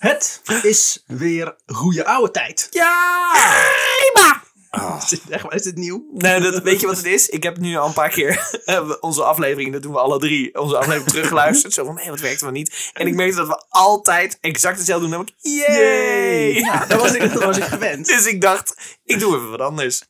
Het 0.00 0.40
is 0.62 1.04
weer 1.06 1.56
goede 1.66 2.04
oude 2.04 2.30
tijd. 2.30 2.66
Ja! 2.70 3.32
Is 5.02 5.08
dit, 5.08 5.22
echt, 5.28 5.52
is 5.52 5.62
dit 5.62 5.76
nieuw? 5.76 6.06
Nee, 6.12 6.40
dat, 6.40 6.62
weet 6.62 6.80
je 6.80 6.86
wat 6.86 6.96
het 6.96 7.06
is? 7.06 7.28
Ik 7.28 7.42
heb 7.42 7.58
nu 7.58 7.76
al 7.76 7.86
een 7.86 7.92
paar 7.92 8.08
keer 8.08 8.50
eh, 8.64 8.90
onze 9.00 9.22
aflevering, 9.22 9.72
dat 9.72 9.82
doen 9.82 9.92
we 9.92 9.98
alle 9.98 10.18
drie, 10.18 10.60
onze 10.60 10.76
aflevering 10.76 11.10
teruggeluisterd. 11.10 11.72
Zo 11.72 11.84
van, 11.84 11.98
hé, 11.98 12.10
wat 12.10 12.20
werkt 12.20 12.38
er 12.38 12.44
wel 12.44 12.54
niet? 12.54 12.90
En 12.92 13.06
ik 13.06 13.14
merkte 13.14 13.36
dat 13.36 13.46
we 13.46 13.64
altijd 13.68 14.38
exact 14.40 14.76
hetzelfde 14.76 15.08
doen. 15.08 15.16
Namelijk, 15.16 15.36
yay! 15.40 16.54
Ja, 16.54 16.86
dat 16.86 17.00
was 17.00 17.12
ik, 17.12 17.32
dat 17.32 17.44
was 17.44 17.56
ik 17.56 17.64
gewend. 17.64 18.06
Dus 18.20 18.26
ik 18.26 18.40
dacht, 18.40 18.98
ik 19.04 19.18
doe 19.18 19.36
even 19.36 19.50
wat 19.50 19.60
anders. 19.60 20.02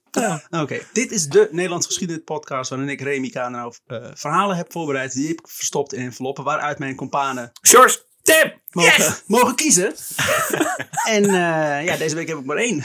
Oké, 0.51 0.81
dit 0.93 1.11
is 1.11 1.27
de 1.27 1.49
Nederlands 1.51 1.87
geschiedenis 1.87 2.23
podcast 2.25 2.71
waarin 2.71 2.89
ik 2.89 3.01
Remy 3.01 3.29
Kano 3.29 3.73
eh 3.87 4.07
verhalen 4.15 4.57
heb 4.57 4.73
voorbereid 4.73 5.13
die 5.13 5.29
ik 5.29 5.41
verstopt 5.43 5.93
in 5.93 6.01
enveloppen 6.01 6.45
waaruit 6.45 6.79
mijn 6.79 6.97
companen 6.97 7.53
Sjors, 7.67 8.05
Tim! 8.23 8.53
mogen, 8.71 8.93
Yes! 9.03 9.23
mogen 9.27 9.55
kiezen. 9.55 9.95
en 11.17 11.25
eh, 11.25 11.85
ja, 11.85 11.97
deze 11.97 12.15
week 12.15 12.29
heb 12.29 12.39
ik 12.39 12.45
maar 12.45 12.57
één. 12.57 12.85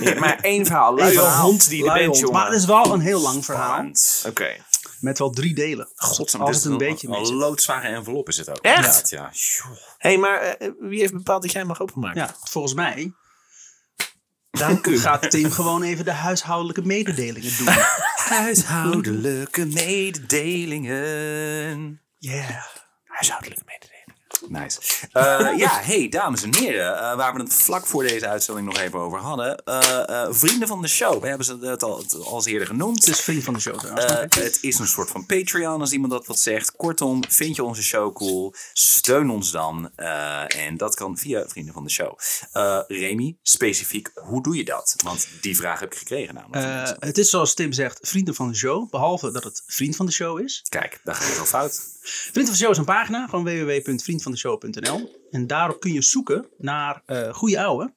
Ja, 0.00 0.18
maar 0.18 0.38
één 0.40 0.66
verhaal. 0.66 0.94
Luie 0.94 1.12
verhaal. 1.12 1.42
hond 1.42 1.68
die 1.68 1.84
de 1.84 1.92
bent, 1.92 2.18
jongen. 2.18 2.34
Maar 2.34 2.46
het 2.46 2.54
is 2.58 2.64
wel 2.64 2.92
een 2.92 3.00
heel 3.00 3.20
lang 3.20 3.44
verhaal. 3.44 3.90
Oké. 4.26 4.56
Met 5.00 5.18
wel 5.18 5.30
drie 5.30 5.54
delen. 5.54 5.88
Als 5.96 6.18
het 6.18 6.48
is 6.48 6.64
een 6.64 6.78
beetje 6.78 7.08
Een 7.08 7.18
mis. 7.20 7.30
loodzware 7.30 7.88
envelop 7.88 8.28
is 8.28 8.36
het 8.36 8.50
ook. 8.50 8.58
Echt? 8.60 9.10
Ja. 9.10 9.30
Hé, 9.98 10.16
maar 10.16 10.40
eh, 10.40 10.70
wie 10.78 11.00
heeft 11.00 11.12
bepaald 11.12 11.42
dat 11.42 11.52
jij 11.52 11.64
mag 11.64 11.80
openmaken? 11.80 12.20
Ja, 12.20 12.34
volgens 12.44 12.74
mij 12.74 13.12
Dank 14.50 14.86
u. 14.86 14.98
gaat 14.98 15.30
Tim 15.30 15.50
gewoon 15.50 15.82
even 15.82 16.04
de 16.04 16.12
huishoudelijke 16.12 16.82
mededelingen 16.82 17.56
doen. 17.56 17.68
Huishoudelijke 18.14 19.64
mededelingen. 19.66 22.00
Yeah. 22.18 22.64
Huishoudelijke 23.04 23.62
mededeling. 23.66 23.91
Nice. 24.48 24.80
Eh, 25.12 25.48
ja, 25.56 25.80
hey, 25.80 26.08
dames 26.08 26.42
en 26.42 26.54
heren. 26.54 26.98
eh, 26.98 27.16
waar 27.16 27.34
we 27.34 27.40
het 27.40 27.54
vlak 27.54 27.86
voor 27.86 28.02
deze 28.02 28.28
uitzending 28.28 28.66
nog 28.66 28.78
even 28.78 28.98
over 28.98 29.18
hadden. 29.18 29.64
Eh, 29.64 30.26
vrienden 30.30 30.68
van 30.68 30.82
de 30.82 30.88
show. 30.88 31.20
We 31.20 31.28
hebben 31.28 31.46
ze 31.46 31.58
het 31.60 31.82
al, 31.82 31.98
het 31.98 32.24
al 32.24 32.34
eens 32.34 32.44
eerder 32.46 32.66
genoemd. 32.66 33.04
Het 33.06 33.14
is 33.14 33.20
vriend 33.20 33.44
van 33.44 33.54
de 33.54 33.60
show 33.60 33.78
trouwens. 33.78 34.34
Het 34.34 34.58
is 34.60 34.78
een 34.78 34.86
soort 34.86 35.10
van 35.10 35.26
Patreon 35.26 35.80
als 35.80 35.92
iemand 35.92 36.12
dat 36.12 36.26
wat 36.26 36.38
zegt. 36.38 36.76
Kortom, 36.76 37.22
vind 37.28 37.56
je 37.56 37.64
onze 37.64 37.82
show 37.82 38.14
cool? 38.14 38.54
Steun 38.72 39.30
ons 39.30 39.50
dan. 39.50 39.90
En 40.46 40.76
dat 40.76 40.94
kan 40.94 41.18
via 41.18 41.44
Vrienden 41.48 41.74
van 41.74 41.84
de 41.84 41.90
Show. 41.90 42.18
Remy, 42.88 43.36
specifiek, 43.42 44.10
hoe 44.14 44.42
doe 44.42 44.56
je 44.56 44.64
dat? 44.64 44.94
Want 45.04 45.28
die 45.40 45.56
vraag 45.56 45.80
heb 45.80 45.92
ik 45.92 45.98
gekregen 45.98 46.34
namelijk. 46.34 46.96
het 46.98 47.18
is 47.18 47.30
zoals 47.30 47.54
Tim 47.54 47.72
zegt, 47.72 47.98
vrienden 48.02 48.34
van 48.34 48.48
de 48.48 48.56
show. 48.56 48.90
Behalve 48.90 49.30
dat 49.30 49.44
het 49.44 49.62
vriend 49.66 49.96
van 49.96 50.06
de 50.06 50.12
show 50.12 50.40
is. 50.40 50.64
Kijk, 50.68 51.00
daar 51.04 51.14
gaat 51.14 51.28
het 51.28 51.38
al 51.38 51.44
fout. 51.46 51.80
Vriend 52.02 52.46
van 52.46 52.56
de 52.56 52.62
show 52.62 52.70
is 52.70 52.78
een 52.78 52.84
pagina, 52.84 53.26
gewoon 53.26 53.44
www.vriendvandeshow.nl. 53.44 55.26
En 55.30 55.46
daarop 55.46 55.80
kun 55.80 55.92
je 55.92 56.02
zoeken 56.02 56.46
naar 56.58 57.02
eh 57.06 57.32
goede 57.34 57.62
ouwe. 57.62 57.92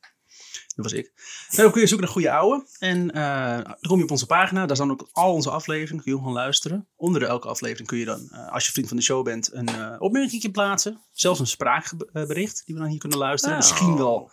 Dat 0.76 0.86
was 0.86 0.94
ik. 0.94 1.12
Daarop 1.50 1.72
kun 1.74 1.82
je 1.82 1.88
zoeken 1.88 2.06
naar 2.06 2.16
goede 2.16 2.32
ouwe. 2.32 2.66
En 2.80 3.12
eh, 3.12 3.64
dan 3.64 3.78
kom 3.82 3.98
je 3.98 4.04
op 4.04 4.12
onze 4.12 4.26
pagina. 4.26 4.66
Daar 4.66 4.76
staan 4.76 4.92
ook 4.92 5.08
al 5.12 5.34
onze 5.34 5.50
afleveringen. 5.50 6.04
Kun 6.04 6.12
je 6.12 6.18
gewoon 6.18 6.34
luisteren. 6.34 6.88
Onder 6.96 7.22
de 7.22 7.28
elke 7.28 7.48
aflevering 7.48 7.88
kun 7.88 7.98
je 7.98 8.06
dan, 8.06 8.30
eh, 8.32 8.52
als 8.52 8.66
je 8.66 8.72
vriend 8.72 8.88
van 8.88 8.98
de 8.98 9.04
show 9.04 9.24
bent, 9.24 9.50
een 9.54 10.00
opmerking 10.02 10.52
plaatsen. 10.52 11.00
Zelfs 11.12 11.40
een 11.40 11.48
spraakbericht 11.48 12.64
die 12.66 12.76
we 12.76 12.82
dan 12.82 12.90
hier 12.90 13.00
kunnen 13.00 13.18
luisteren. 13.18 13.58
Oh. 13.58 13.62
Misschien 13.62 13.98
wel 13.98 14.32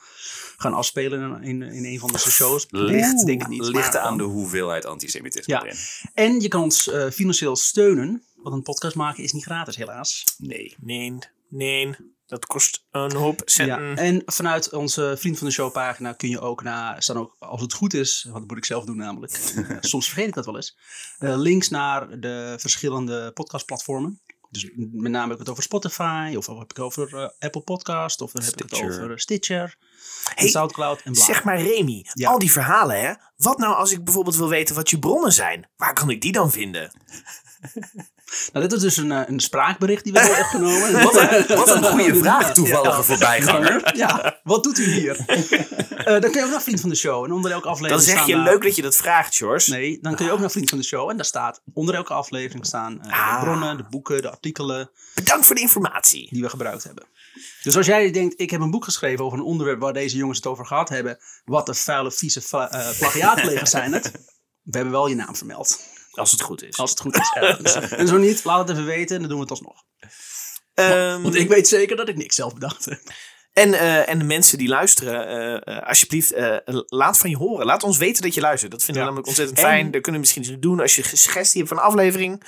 gaan 0.56 0.74
afspelen 0.74 1.42
in, 1.42 1.62
in 1.62 1.84
een 1.84 1.98
van 1.98 2.12
onze 2.12 2.30
shows. 2.30 2.66
Ligt, 2.70 3.26
denk 3.26 3.42
ik 3.42 3.48
niet. 3.48 3.62
Ligt 3.62 3.96
aan 3.96 4.16
de 4.16 4.22
hoeveelheid 4.22 4.86
antisemitisme 4.86 5.54
Ja. 5.54 5.62
erin. 5.62 5.76
En 6.14 6.40
je 6.40 6.48
kan 6.48 6.62
ons 6.62 6.90
financieel 7.12 7.56
steunen. 7.56 8.22
Want 8.42 8.54
een 8.54 8.62
podcast 8.62 8.96
maken 8.96 9.22
is 9.22 9.32
niet 9.32 9.44
gratis, 9.44 9.76
helaas. 9.76 10.24
Nee. 10.38 10.76
Nee, 10.80 11.18
nee. 11.48 11.94
Dat 12.26 12.46
kost 12.46 12.84
een 12.90 13.14
hoop 13.14 13.42
centen. 13.44 13.82
Ja, 13.82 13.96
en 13.96 14.22
vanuit 14.26 14.72
onze 14.72 15.14
Vriend 15.18 15.38
van 15.38 15.46
de 15.46 15.52
Show 15.52 15.72
pagina 15.72 16.12
kun 16.12 16.28
je 16.28 16.40
ook 16.40 16.62
naar, 16.62 17.02
staan 17.02 17.16
ook, 17.16 17.36
als 17.38 17.60
het 17.60 17.72
goed 17.72 17.94
is, 17.94 18.22
want 18.22 18.38
dat 18.38 18.48
moet 18.48 18.56
ik 18.56 18.64
zelf 18.64 18.84
doen 18.84 18.96
namelijk, 18.96 19.32
eh, 19.68 19.76
soms 19.80 20.06
vergeet 20.06 20.28
ik 20.28 20.34
dat 20.34 20.44
wel 20.44 20.56
eens, 20.56 20.78
eh, 21.18 21.36
links 21.36 21.68
naar 21.68 22.20
de 22.20 22.54
verschillende 22.58 23.32
podcastplatformen. 23.32 24.20
Dus 24.50 24.70
met 24.74 25.12
name 25.12 25.24
heb 25.24 25.32
ik 25.32 25.38
het 25.38 25.48
over 25.48 25.62
Spotify, 25.62 26.34
of 26.36 26.46
heb 26.46 26.56
ik 26.56 26.68
het 26.68 26.78
over 26.78 27.14
eh, 27.16 27.28
Apple 27.38 27.60
Podcast, 27.60 28.20
of 28.20 28.32
dan 28.32 28.42
heb 28.44 28.52
ik 28.52 28.58
het 28.58 28.82
over 28.82 29.20
Stitcher, 29.20 29.76
en 30.34 30.48
Soundcloud 30.48 31.02
en 31.02 31.12
bla. 31.12 31.24
Zeg 31.24 31.44
maar 31.44 31.60
Remy, 31.62 32.06
Ja. 32.12 32.30
al 32.30 32.38
die 32.38 32.52
verhalen 32.52 33.00
hè. 33.00 33.12
Wat 33.36 33.58
nou 33.58 33.74
als 33.74 33.92
ik 33.92 34.04
bijvoorbeeld 34.04 34.36
wil 34.36 34.48
weten 34.48 34.74
wat 34.74 34.90
je 34.90 34.98
bronnen 34.98 35.32
zijn? 35.32 35.70
Waar 35.76 35.94
kan 35.94 36.10
ik 36.10 36.20
die 36.20 36.32
dan 36.32 36.50
vinden? 36.50 36.90
Nou, 38.52 38.68
dit 38.68 38.72
is 38.76 38.82
dus 38.82 38.96
een, 38.96 39.12
eh, 39.12 39.20
een 39.26 39.40
spraakbericht 39.40 40.04
die 40.04 40.12
we 40.12 40.18
hebben 40.18 40.38
opgenomen. 40.38 40.92
Wat 41.04 41.16
een, 41.16 41.46
wat 41.56 41.70
een 41.70 41.84
goede 41.84 42.16
vraag, 42.16 42.54
toevallige 42.54 42.96
Ja. 42.96 43.02
voorbijganger. 43.02 43.96
Ja, 43.96 44.40
wat 44.42 44.62
doet 44.62 44.78
u 44.78 44.84
hier? 44.92 45.16
Eh, 45.26 46.04
dan 46.04 46.20
kun 46.20 46.32
je 46.32 46.42
ook 46.44 46.50
naar 46.50 46.62
Vriend 46.62 46.80
van 46.80 46.88
de 46.90 46.96
Show. 46.96 47.24
En 47.24 47.32
onder 47.32 47.50
elke 47.50 47.68
aflevering 47.68 48.06
Dan 48.06 48.16
zeg 48.16 48.26
je 48.26 48.36
leuk 48.36 48.62
dat 48.62 48.76
je 48.76 48.82
dat 48.82 48.96
vraagt, 48.96 49.34
Sjors. 49.34 49.66
Nee, 49.66 49.98
dan 50.00 50.14
kun 50.14 50.24
je 50.26 50.32
ook 50.32 50.38
naar 50.40 50.50
Vriend 50.50 50.68
van 50.68 50.78
de 50.78 50.84
Show. 50.84 51.10
En 51.10 51.16
daar 51.16 51.24
staat 51.24 51.62
onder 51.74 51.94
elke 51.94 52.12
aflevering 52.12 52.66
staan 52.66 53.02
eh, 53.02 53.12
Ah. 53.12 53.38
de 53.38 53.44
bronnen, 53.44 53.76
de 53.76 53.84
boeken, 53.90 54.22
de 54.22 54.30
artikelen 54.30 54.90
Bedankt 55.14 55.46
voor 55.46 55.54
de 55.54 55.60
informatie. 55.60 56.28
die 56.30 56.42
we 56.42 56.48
gebruikt 56.48 56.84
hebben. 56.84 57.04
Dus 57.62 57.76
als 57.76 57.86
jij 57.86 58.10
denkt, 58.10 58.40
ik 58.40 58.50
heb 58.50 58.60
een 58.60 58.70
boek 58.70 58.84
geschreven 58.84 59.24
over 59.24 59.38
een 59.38 59.44
onderwerp 59.44 59.80
waar 59.80 59.92
deze 59.92 60.16
jongens 60.16 60.38
het 60.38 60.46
over 60.46 60.66
gehad 60.66 60.88
hebben. 60.88 61.18
Wat 61.44 61.66
de 61.66 61.74
vuile, 61.74 62.12
vieze 62.12 62.40
eh, 62.50 62.98
plagiaatplegers 62.98 63.70
zijn 63.70 63.92
het. 63.92 64.10
We 64.62 64.70
hebben 64.76 64.92
wel 64.92 65.06
je 65.06 65.14
naam 65.14 65.36
vermeld. 65.36 65.80
Als 66.12 66.30
het 66.30 66.40
goed 66.40 66.62
is. 66.62 66.76
Als 66.76 66.90
het 66.90 67.00
goed 67.00 67.16
is. 67.16 67.30
ergens. 67.34 67.74
en 68.00 68.08
zo 68.08 68.16
niet, 68.16 68.44
laat 68.44 68.68
het 68.68 68.76
even 68.76 68.84
weten 68.88 69.14
en 69.14 69.20
dan 69.20 69.28
doen 69.30 69.38
we 69.38 69.42
het 69.42 69.50
alsnog. 69.50 69.82
Ehm, 70.74 71.22
Want 71.22 71.34
ik 71.34 71.48
weet 71.48 71.68
zeker 71.68 71.96
dat 71.96 72.08
ik 72.08 72.16
niks 72.16 72.36
zelf 72.36 72.54
bedacht 72.54 72.84
heb. 72.84 73.00
en, 73.52 73.74
eh, 73.74 74.08
en 74.08 74.18
de 74.18 74.24
mensen 74.24 74.58
die 74.58 74.68
luisteren, 74.68 75.26
eh, 75.64 75.76
eh, 75.76 75.88
alsjeblieft, 75.88 76.32
eh, 76.32 76.56
laat 76.86 77.18
van 77.18 77.30
je 77.30 77.36
horen. 77.36 77.66
Laat 77.66 77.82
ons 77.82 77.98
weten 77.98 78.22
dat 78.22 78.34
je 78.34 78.40
luistert. 78.40 78.70
Dat 78.72 78.84
vinden 78.84 79.02
we 79.02 79.08
namelijk 79.08 79.28
ontzettend 79.28 79.58
En- 79.58 79.64
fijn. 79.64 79.90
Dat 79.90 80.02
kunnen 80.02 80.20
we 80.20 80.26
misschien 80.26 80.60
doen 80.60 80.80
als 80.80 80.94
je 80.94 81.02
suggestie 81.16 81.58
hebt 81.62 81.72
van 81.74 81.82
een 81.82 81.88
aflevering. 81.90 82.42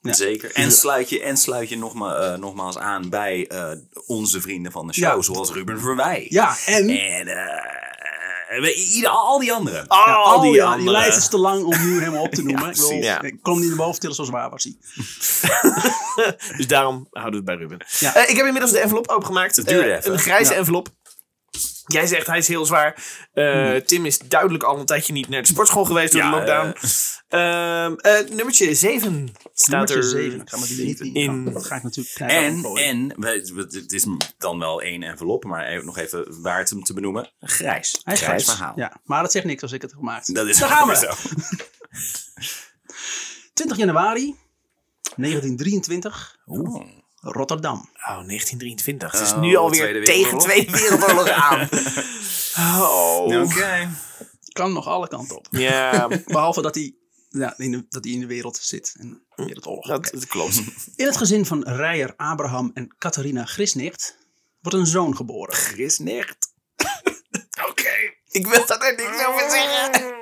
Ja. 0.00 0.12
Zeker. 0.12 0.52
En 0.54 0.72
sluit 0.72 1.08
je, 1.08 1.22
en 1.22 1.36
sluit 1.36 1.68
je 1.68 1.76
nogma, 1.78 2.14
eh, 2.16 2.38
nogmaals 2.38 2.78
aan 2.78 3.08
bij 3.10 3.46
eh, 3.46 3.70
onze 4.06 4.40
vrienden 4.40 4.72
van 4.72 4.86
de 4.86 4.92
show, 4.92 5.16
Ja. 5.16 5.22
zoals 5.22 5.50
Ruben 5.52 5.80
Verwij. 5.80 6.26
Ja, 6.28 6.56
en 6.66 6.88
En 6.88 7.28
eh, 7.28 7.85
ieder, 8.74 9.10
al 9.10 9.38
die 9.38 9.52
anderen. 9.52 9.88
Al 9.88 10.06
Ja, 10.36 10.40
die 10.42 10.52
ja, 10.52 10.64
andere. 10.64 10.82
die 10.82 10.90
lijst 10.90 11.16
is 11.16 11.28
te 11.28 11.38
lang 11.38 11.64
om 11.64 11.86
nu 11.86 11.98
helemaal 11.98 12.22
op 12.22 12.30
te 12.34 12.42
noemen. 12.46 12.74
Ja, 12.74 12.94
ik. 12.96 13.02
Ja. 13.02 13.22
ik 13.22 13.36
kon 13.42 13.52
hem 13.52 13.60
niet 13.62 13.68
naar 13.76 13.86
boven 13.86 14.00
tillen, 14.00 14.14
zo 14.16 14.24
zwaar 14.24 14.50
was 14.50 14.62
hij. 14.64 14.76
Dus 16.56 16.66
daarom 16.66 17.06
houden 17.10 17.32
we 17.32 17.36
het 17.36 17.44
bij 17.44 17.54
Ruben. 17.68 17.86
Ja. 17.98 18.14
Eh, 18.14 18.30
ik 18.30 18.36
heb 18.36 18.46
inmiddels 18.46 18.72
de 18.72 18.78
envelop 18.78 19.08
opengemaakt. 19.08 19.56
Het 19.56 19.66
duurde 19.68 19.90
Eh, 19.90 19.96
even. 19.96 20.12
Een 20.12 20.18
grijze 20.18 20.52
Ja. 20.52 20.58
envelop. 20.58 20.88
Jij 21.86 22.06
zegt 22.06 22.26
hij 22.26 22.38
is 22.38 22.48
heel 22.48 22.64
zwaar. 22.66 23.04
Eh. 23.32 23.74
Tim 23.74 24.06
is 24.06 24.18
duidelijk 24.18 24.64
al 24.64 24.78
een 24.78 24.86
tijdje 24.86 25.12
niet 25.12 25.28
naar 25.28 25.42
de 25.42 25.48
sportschool 25.48 25.84
geweest 25.84 26.12
door 26.12 26.22
Ja, 26.22 26.30
de 26.30 26.36
lockdown. 26.36 26.74
Ehm, 27.28 27.94
eh, 27.94 28.28
nummertje 28.30 28.74
7 28.74 29.28
staat 29.54 29.68
Nummertje 29.88 29.96
er. 29.96 30.02
7. 30.04 30.40
Ik 30.40 30.48
ga 30.48 31.04
die 31.04 31.12
in. 31.12 31.44
Dat 31.44 31.66
ga 31.66 31.76
ik 31.76 31.82
natuurlijk. 31.82 32.18
En, 32.18 32.64
en 32.64 33.14
het 33.22 33.92
is 33.92 34.06
dan 34.38 34.58
wel 34.58 34.82
één 34.82 35.02
envelop, 35.02 35.44
maar 35.44 35.66
even, 35.66 35.84
nog 35.86 35.98
even 35.98 36.42
waard 36.42 36.72
om 36.72 36.82
te 36.82 36.92
benoemen. 36.94 37.30
Grijs. 37.40 38.00
Hij 38.02 38.14
is 38.14 38.20
grijs 38.20 38.42
grijs. 38.44 38.44
verhaal. 38.44 38.72
Ja, 38.76 39.00
maar 39.04 39.22
dat 39.22 39.32
zegt 39.32 39.44
niks 39.44 39.62
als 39.62 39.72
ik 39.72 39.82
het 39.82 39.90
heb 39.90 40.00
gemaakt. 40.00 40.34
Dat 40.34 40.46
is 40.46 40.58
Daar 40.58 40.68
gaan 40.68 40.88
we. 40.88 40.96
zo. 40.96 41.10
20 43.54 43.76
januari 43.76 44.34
1923, 45.16 46.36
Oeh. 46.46 46.86
Rotterdam. 47.32 47.76
Oh, 47.94 48.04
1923. 48.26 49.12
Het 49.12 49.20
is 49.20 49.32
Oh, 49.32 49.40
nu 49.40 49.56
alweer 49.56 49.80
Tweede 49.88 50.06
tegen. 50.06 50.38
Tweede 50.38 50.70
Wereldoorlog 50.70 51.28
aan. 51.28 51.68
Oh. 52.58 53.42
Oké. 53.42 53.88
Kan 54.52 54.72
nog 54.72 54.86
alle 54.86 55.08
kanten 55.08 55.36
op. 55.36 55.46
Ja, 55.50 56.08
Behalve 56.26 56.62
dat 56.62 56.74
hij, 56.74 56.94
ja, 57.28 57.54
in 57.56 57.70
de, 57.70 57.86
dat 57.88 58.04
hij 58.04 58.12
in 58.12 58.20
de 58.20 58.26
wereld 58.26 58.56
zit. 58.56 58.94
En 58.98 59.22
wereldoorlog. 59.34 59.86
dat, 59.86 60.10
dat 60.12 60.26
klopt. 60.26 60.62
In 60.96 61.06
het 61.06 61.16
gezin 61.16 61.46
van 61.46 61.62
Rijer 61.68 62.14
Abraham 62.16 62.70
en 62.74 62.94
Catharina 62.98 63.44
Grisnicht 63.44 64.18
wordt 64.60 64.78
een 64.78 64.86
zoon 64.86 65.16
geboren. 65.16 65.54
Chris 65.54 65.98
Nicht. 65.98 66.52
Oké. 67.68 67.92
Ik 68.30 68.46
wil 68.46 68.66
daar 68.66 68.94
niks 68.96 69.26
over 69.26 69.50
zeggen. 69.50 70.14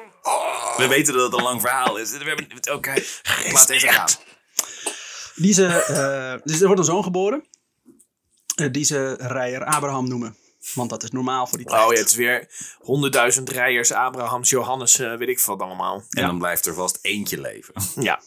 We 0.76 0.86
weten 0.88 1.14
dat 1.14 1.22
het 1.22 1.32
een 1.32 1.42
lang 1.42 1.60
verhaal 1.60 1.96
is. 1.96 2.10
We 2.10 2.24
hebben, 2.24 2.48
oké, 2.72 2.94
laat 3.52 3.66
deze 3.66 3.88
gaan. 3.88 4.08
Die 5.34 5.52
ze, 5.52 5.66
eh, 5.66 6.40
dus 6.44 6.60
er 6.60 6.66
wordt 6.66 6.81
een 6.81 6.86
zoon 6.86 7.02
geboren. 7.02 7.44
eh, 8.54 8.72
die 8.72 8.84
ze 8.84 9.14
Rijer 9.19 9.64
Abraham 9.64 10.08
noemen. 10.08 10.36
Want 10.75 10.90
dat 10.90 11.02
is 11.02 11.10
normaal 11.10 11.46
voor 11.46 11.58
die 11.58 11.66
tijd. 11.66 11.84
Oh 11.86 11.92
ja, 11.92 11.98
het 11.98 12.08
is 12.08 12.14
weer 12.14 12.48
honderdduizend 12.78 13.50
rijers, 13.50 13.92
Abrahams, 13.92 14.50
Johannes, 14.50 14.98
eh, 14.98 15.16
weet 15.16 15.28
ik 15.28 15.40
veel 15.40 15.56
wat 15.56 15.66
allemaal. 15.66 16.02
En 16.10 16.26
dan 16.26 16.38
blijft 16.38 16.66
er 16.66 16.75
vast 16.75 16.98
eentje 17.02 17.40
leven. 17.40 17.75
Ja. 18.00 18.20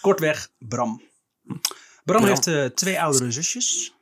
Kortweg, 0.00 0.48
Bram. 0.58 1.02
Bram, 1.42 1.60
Bram. 2.04 2.24
heeft 2.24 2.46
eh, 2.46 2.64
twee 2.64 3.00
oudere 3.00 3.32
zusjes. 3.32 3.94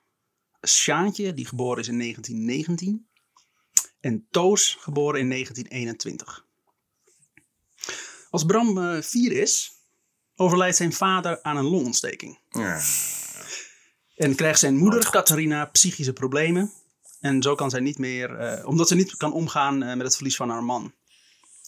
Sjaantje, 0.67 1.35
die 1.35 1.47
geboren 1.47 1.81
is 1.81 1.89
in 1.89 1.99
1919. 1.99 3.09
En 4.01 4.27
Toos, 4.31 4.77
geboren 4.81 5.21
in 5.21 5.29
1921. 5.31 6.45
Als 8.31 8.45
Bram 8.45 8.79
eh, 8.79 9.03
vier 9.03 9.33
is, 9.33 9.74
overlijdt 10.37 10.77
zijn 10.77 10.93
vader 10.93 11.43
aan 11.43 11.57
een 11.57 11.65
longontsteking. 11.65 12.39
Ja. 12.51 12.81
En 14.15 14.35
krijgt 14.35 14.59
zijn 14.59 14.77
moeder, 14.77 15.11
Catharina, 15.11 15.65
psychische 15.65 16.13
problemen. 16.13 16.73
En 17.21 17.43
zo 17.43 17.55
kan 17.55 17.71
zij 17.71 17.81
niet 17.81 17.99
meer, 17.99 18.37
eh, 18.39 18.67
omdat 18.67 18.89
ze 18.89 18.95
niet 18.95 19.17
kan 19.17 19.33
omgaan 19.33 19.83
eh, 19.83 19.97
met 19.97 20.07
het 20.07 20.15
verlies 20.15 20.37
van 20.37 20.51
haar 20.51 20.65
man. 20.65 20.95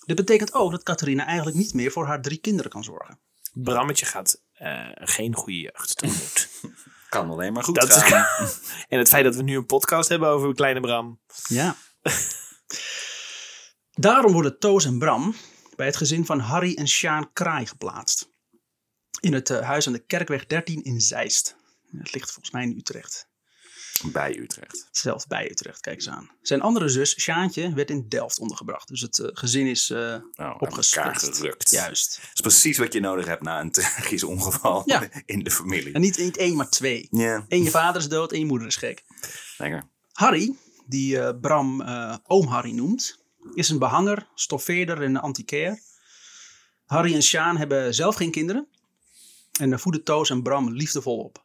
Dit 0.07 0.17
betekent 0.17 0.55
ook 0.55 0.71
dat 0.71 0.83
Catharina 0.83 1.27
eigenlijk 1.27 1.57
niet 1.57 1.75
meer 1.75 1.91
voor 1.91 2.07
haar 2.07 2.23
drie 2.23 2.39
kinderen 2.39 2.71
kan 2.71 2.85
zorgen. 2.85 3.19
Brammetje 3.53 4.07
gaat 4.07 4.43
eh, 4.53 4.89
geen 4.95 5.35
goede 5.35 5.59
jeugd 5.61 5.97
tegemoet. 5.99 6.49
Kan 7.09 7.31
alleen 7.31 7.53
maar 7.53 7.65
goed 7.65 7.75
Dat 7.75 7.89
is- 7.89 8.03
gaan. 8.03 8.49
en 8.89 8.99
het 8.99 9.09
feit 9.09 9.25
dat 9.25 9.35
we 9.37 9.43
nu 9.43 9.57
een 9.57 9.67
podcast 9.67 10.09
hebben 10.09 10.29
over 10.29 10.55
kleine 10.55 10.81
Bram. 10.81 11.21
Ja. 11.49 11.77
Daarom 13.93 14.33
worden 14.33 14.59
Toos 14.59 14.85
en 14.85 14.99
Bram 14.99 15.35
bij 15.77 15.87
het 15.87 15.97
gezin 15.97 16.27
van 16.27 16.39
Harry 16.39 16.75
en 16.75 16.89
Sjaan 16.89 17.33
Kraai 17.33 17.67
geplaatst. 17.67 18.29
In 19.21 19.33
het 19.33 19.51
eh, 19.51 19.61
huis 19.61 19.87
aan 19.87 19.93
de 19.93 20.05
Kerkweg 20.07 20.47
13 20.47 20.85
in 20.85 21.01
Zeist. 21.01 21.57
Het 21.99 22.13
ligt 22.15 22.31
volgens 22.31 22.51
mij 22.55 22.63
in 22.63 22.77
Utrecht. 22.79 23.29
Bij 24.13 24.37
Utrecht. 24.39 24.89
Zelfs 24.91 25.27
bij 25.27 25.51
Utrecht, 25.51 25.81
kijk 25.81 25.97
eens 25.97 26.09
aan. 26.09 26.31
Zijn 26.43 26.61
andere 26.61 26.89
zus, 26.89 27.21
Sjaantje, 27.21 27.75
werd 27.75 27.91
in 27.91 28.09
Delft 28.09 28.39
ondergebracht. 28.39 28.89
Dus 28.89 29.01
het 29.01 29.19
eh, 29.19 29.29
gezin 29.33 29.67
is 29.67 29.91
eh 29.91 30.17
Oh, 30.37 30.55
opgesplitst. 30.59 31.71
Juist. 31.71 32.15
Dat 32.23 32.31
is 32.35 32.41
precies 32.41 32.79
wat 32.79 32.93
je 32.93 33.01
nodig 33.01 33.27
hebt 33.27 33.43
na 33.43 33.61
een 33.61 33.71
tragisch 33.71 34.23
ongeval 34.25 34.83
Ja. 34.87 35.09
in 35.27 35.43
de 35.43 35.51
familie. 35.51 35.93
En 35.93 36.01
niet, 36.01 36.19
niet 36.19 36.37
één, 36.37 36.57
maar 36.57 36.69
twee. 36.71 37.09
Ja, 37.11 37.45
Eén 37.49 37.63
je 37.63 37.71
vader 37.71 38.01
is 38.01 38.09
dood 38.09 38.33
en 38.33 38.39
je 38.39 38.45
moeder 38.45 38.67
is 38.67 38.77
gek. 38.77 39.05
lekker. 39.57 39.83
Harry, 40.13 40.55
die 40.87 41.35
Bram 41.39 41.83
oom 42.27 42.47
Harry 42.47 42.73
noemt, 42.73 43.19
is 43.55 43.69
een 43.69 43.79
behanger, 43.79 44.29
stoffeerder 44.35 45.03
en 45.03 45.17
antiquair. 45.17 45.81
Harry 46.85 47.15
en 47.15 47.23
Sjaan 47.23 47.57
hebben 47.57 47.95
zelf 47.95 48.15
geen 48.17 48.31
kinderen. 48.31 48.69
En 49.59 49.73
eh, 49.73 49.79
voeden 49.79 50.05
Toos 50.05 50.31
en 50.31 50.43
Bram 50.43 50.71
liefdevol 50.71 51.19
op. 51.19 51.45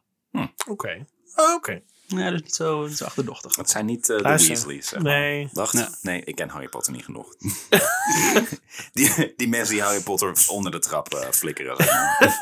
Oké. 0.68 1.06
Oké. 1.54 1.82
Ja, 2.18 2.30
dus 2.30 2.42
niet 2.42 2.54
zo, 2.54 2.86
niet 2.86 2.96
zo 2.96 3.04
achterdochtig. 3.04 3.54
Dat 3.54 3.70
zijn 3.70 3.86
niet 3.86 4.10
eh, 4.10 4.16
de 4.16 4.22
Luister. 4.22 4.48
Weasleys. 4.52 4.88
zeg 4.88 5.00
maar. 5.02 5.12
Nee. 5.12 5.48
Wacht, 5.52 5.72
Ja. 5.72 5.88
nee, 6.02 6.22
ik 6.24 6.34
ken 6.34 6.48
Harry 6.48 6.68
Potter 6.68 6.92
niet 6.92 7.04
genoeg. 7.04 7.34
die, 8.92 9.32
die 9.36 9.48
mensen 9.48 9.74
die 9.74 9.82
Harry 9.82 10.00
Potter 10.02 10.32
onder 10.48 10.72
de 10.72 10.78
trap 10.78 11.14
eh, 11.14 11.28
flikkeren. 11.30 11.76
zeg 11.76 11.86
maar. 11.92 12.40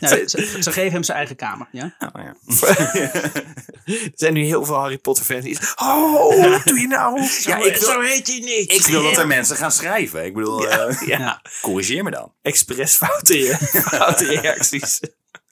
Ja, 0.00 0.08
ze, 0.08 0.22
ze- 0.26 0.62
ze 0.62 0.72
geven 0.72 0.92
hem 0.92 1.02
zijn 1.02 1.16
eigen 1.18 1.36
kamer. 1.36 1.68
Ja? 1.72 1.94
Nou, 1.98 2.12
ja. 2.24 2.34
Er 3.84 4.10
zijn 4.14 4.32
nu 4.32 4.44
heel 4.44 4.64
veel 4.64 4.74
Harry 4.74 4.98
Potter 4.98 5.24
fans 5.24 5.44
die 5.44 5.58
Oh, 5.76 6.50
wat 6.50 6.64
doe 6.64 6.80
je 6.80 6.86
nou? 6.86 7.20
Ja, 7.44 7.56
ik 7.56 7.76
wil- 7.76 8.00
heet 8.00 8.26
hij 8.26 8.38
niet. 8.38 8.72
Ik 8.72 8.86
wil 8.86 9.02
dat 9.02 9.16
er 9.16 9.26
mensen 9.26 9.56
gaan 9.56 9.72
schrijven. 9.72 10.24
Ik 10.24 10.34
bedoel, 10.34 10.68
eh, 10.68 11.06
Ja. 11.06 11.42
corrigeer 11.62 12.04
me 12.04 12.10
dan. 12.10 12.32
Expres 12.42 12.94
foute, 12.96 13.34
rea- 13.34 13.56
foute 13.98 14.24
reacties 14.24 15.00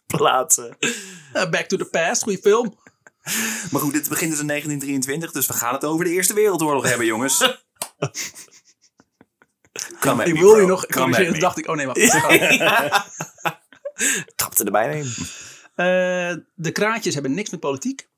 plaatsen. 0.06 0.76
Back 1.32 1.64
to 1.66 1.76
the 1.76 1.84
Past, 1.84 2.22
goede 2.22 2.38
film. 2.42 2.78
Maar 3.70 3.80
goed, 3.80 3.92
dit 3.92 4.08
begint 4.08 4.30
dus 4.30 4.40
in 4.40 4.46
1923, 4.46 5.32
dus 5.32 5.46
we 5.46 5.52
gaan 5.52 5.74
het 5.74 5.84
over 5.84 6.04
de 6.04 6.10
Eerste 6.10 6.34
Wereldoorlog 6.34 6.88
hebben, 6.88 7.06
jongens. 7.06 7.38
Come 10.00 10.24
Ik 10.24 10.38
wil 10.38 10.56
je 10.56 10.66
nog 10.66 10.86
corrigeren. 10.86 11.30
Toen 11.30 11.40
dacht 11.40 11.58
ik, 11.58 11.68
oh 11.68 11.76
nee, 11.76 11.86
wacht. 11.86 12.00
Trapte 14.36 14.64
er 14.64 14.70
bijna 14.70 14.92
in. 14.92 15.12
Eh, 15.74 16.36
de 16.54 16.72
kraatjes 16.72 17.14
hebben 17.14 17.34
niks 17.34 17.50
met 17.50 17.60
politiek. 17.60 18.08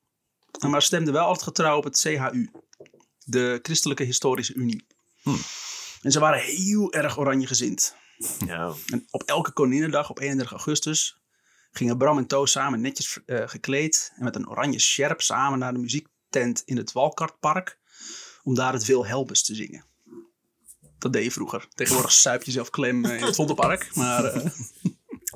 Maar 0.68 0.82
stemden 0.82 1.12
wel 1.12 1.24
altijd 1.24 1.42
getrouw 1.42 1.76
op 1.76 1.84
het 1.84 1.98
CHU. 1.98 2.50
De 3.24 3.58
Christelijke 3.62 4.02
Historische 4.02 4.54
Unie. 4.54 4.86
En 6.02 6.12
ze 6.12 6.18
waren 6.18 6.40
heel 6.40 6.92
erg 6.92 7.18
oranje 7.18 7.46
gezind. 7.46 7.94
Ja. 8.46 8.72
En 8.86 9.06
op 9.10 9.22
elke 9.22 9.52
Koninginnedag 9.52 10.10
op 10.10 10.20
31 10.20 10.52
augustus 10.52 11.21
gingen 11.72 11.98
Bram 11.98 12.18
en 12.18 12.26
Toos 12.26 12.50
samen 12.50 12.80
netjes 12.80 13.18
eh, 13.26 13.42
gekleed 13.48 14.12
en 14.16 14.24
met 14.24 14.36
een 14.36 14.48
oranje 14.48 14.78
sjerp 14.78 15.20
samen 15.20 15.58
naar 15.58 15.72
de 15.72 15.78
muziektent 15.78 16.62
in 16.64 16.76
het 16.76 16.92
Walkartpark 16.92 17.78
om 18.42 18.54
daar 18.54 18.72
het 18.72 18.84
Wilhelmus 18.86 19.42
te 19.42 19.54
zingen. 19.54 19.84
Dat 20.98 21.12
deed 21.12 21.24
je 21.24 21.30
vroeger. 21.30 21.68
Tegenwoordig 21.74 22.12
suip 22.22 22.42
je 22.42 22.50
zelf 22.50 22.70
klem 22.70 23.04
eh, 23.04 23.16
in 23.16 23.24
het 23.24 23.34
Vondelpark. 23.34 23.90
Maar 23.94 24.24
eh, 24.24 24.46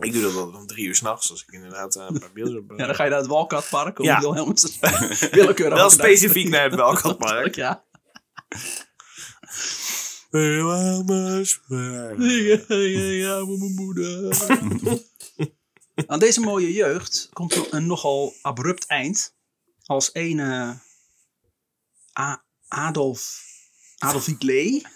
Ik 0.00 0.12
doe 0.12 0.22
dat 0.22 0.32
wel 0.32 0.52
om 0.52 0.66
drie 0.66 0.86
uur 0.86 0.94
s'nachts 0.94 1.30
als 1.30 1.42
ik 1.42 1.52
inderdaad 1.52 1.94
een 1.94 2.18
paar 2.18 2.32
beelden 2.32 2.58
op. 2.58 2.72
ja, 2.76 2.86
dan 2.86 2.94
ga 2.94 3.04
je 3.04 3.10
naar 3.10 3.18
het 3.18 3.28
Walkartpark 3.28 3.98
om 3.98 4.04
Ja. 4.04 4.14
het 4.14 4.24
Wilhelmus 4.24 4.60
te 4.60 5.28
willekeurig. 5.32 5.78
Wel 5.78 5.90
specifiek 5.90 6.48
naar 6.48 6.64
het 6.64 6.74
Welkantpark. 6.74 7.54
Ja. 7.54 7.84
Ja, 13.18 13.44
mijn 13.44 13.74
moeder. 13.74 14.36
Aan 16.06 16.19
deze 16.19 16.40
mooie 16.40 16.72
jeugd 16.72 17.28
komt 17.32 17.54
er 17.54 17.66
een 17.70 17.87
nogal 17.87 18.34
abrupt 18.43 18.87
eind. 18.87 19.34
Als 19.84 20.10
een 20.12 20.40
Adolf, 22.69 23.43
Adolf 23.98 24.25
Hitler. 24.26 24.90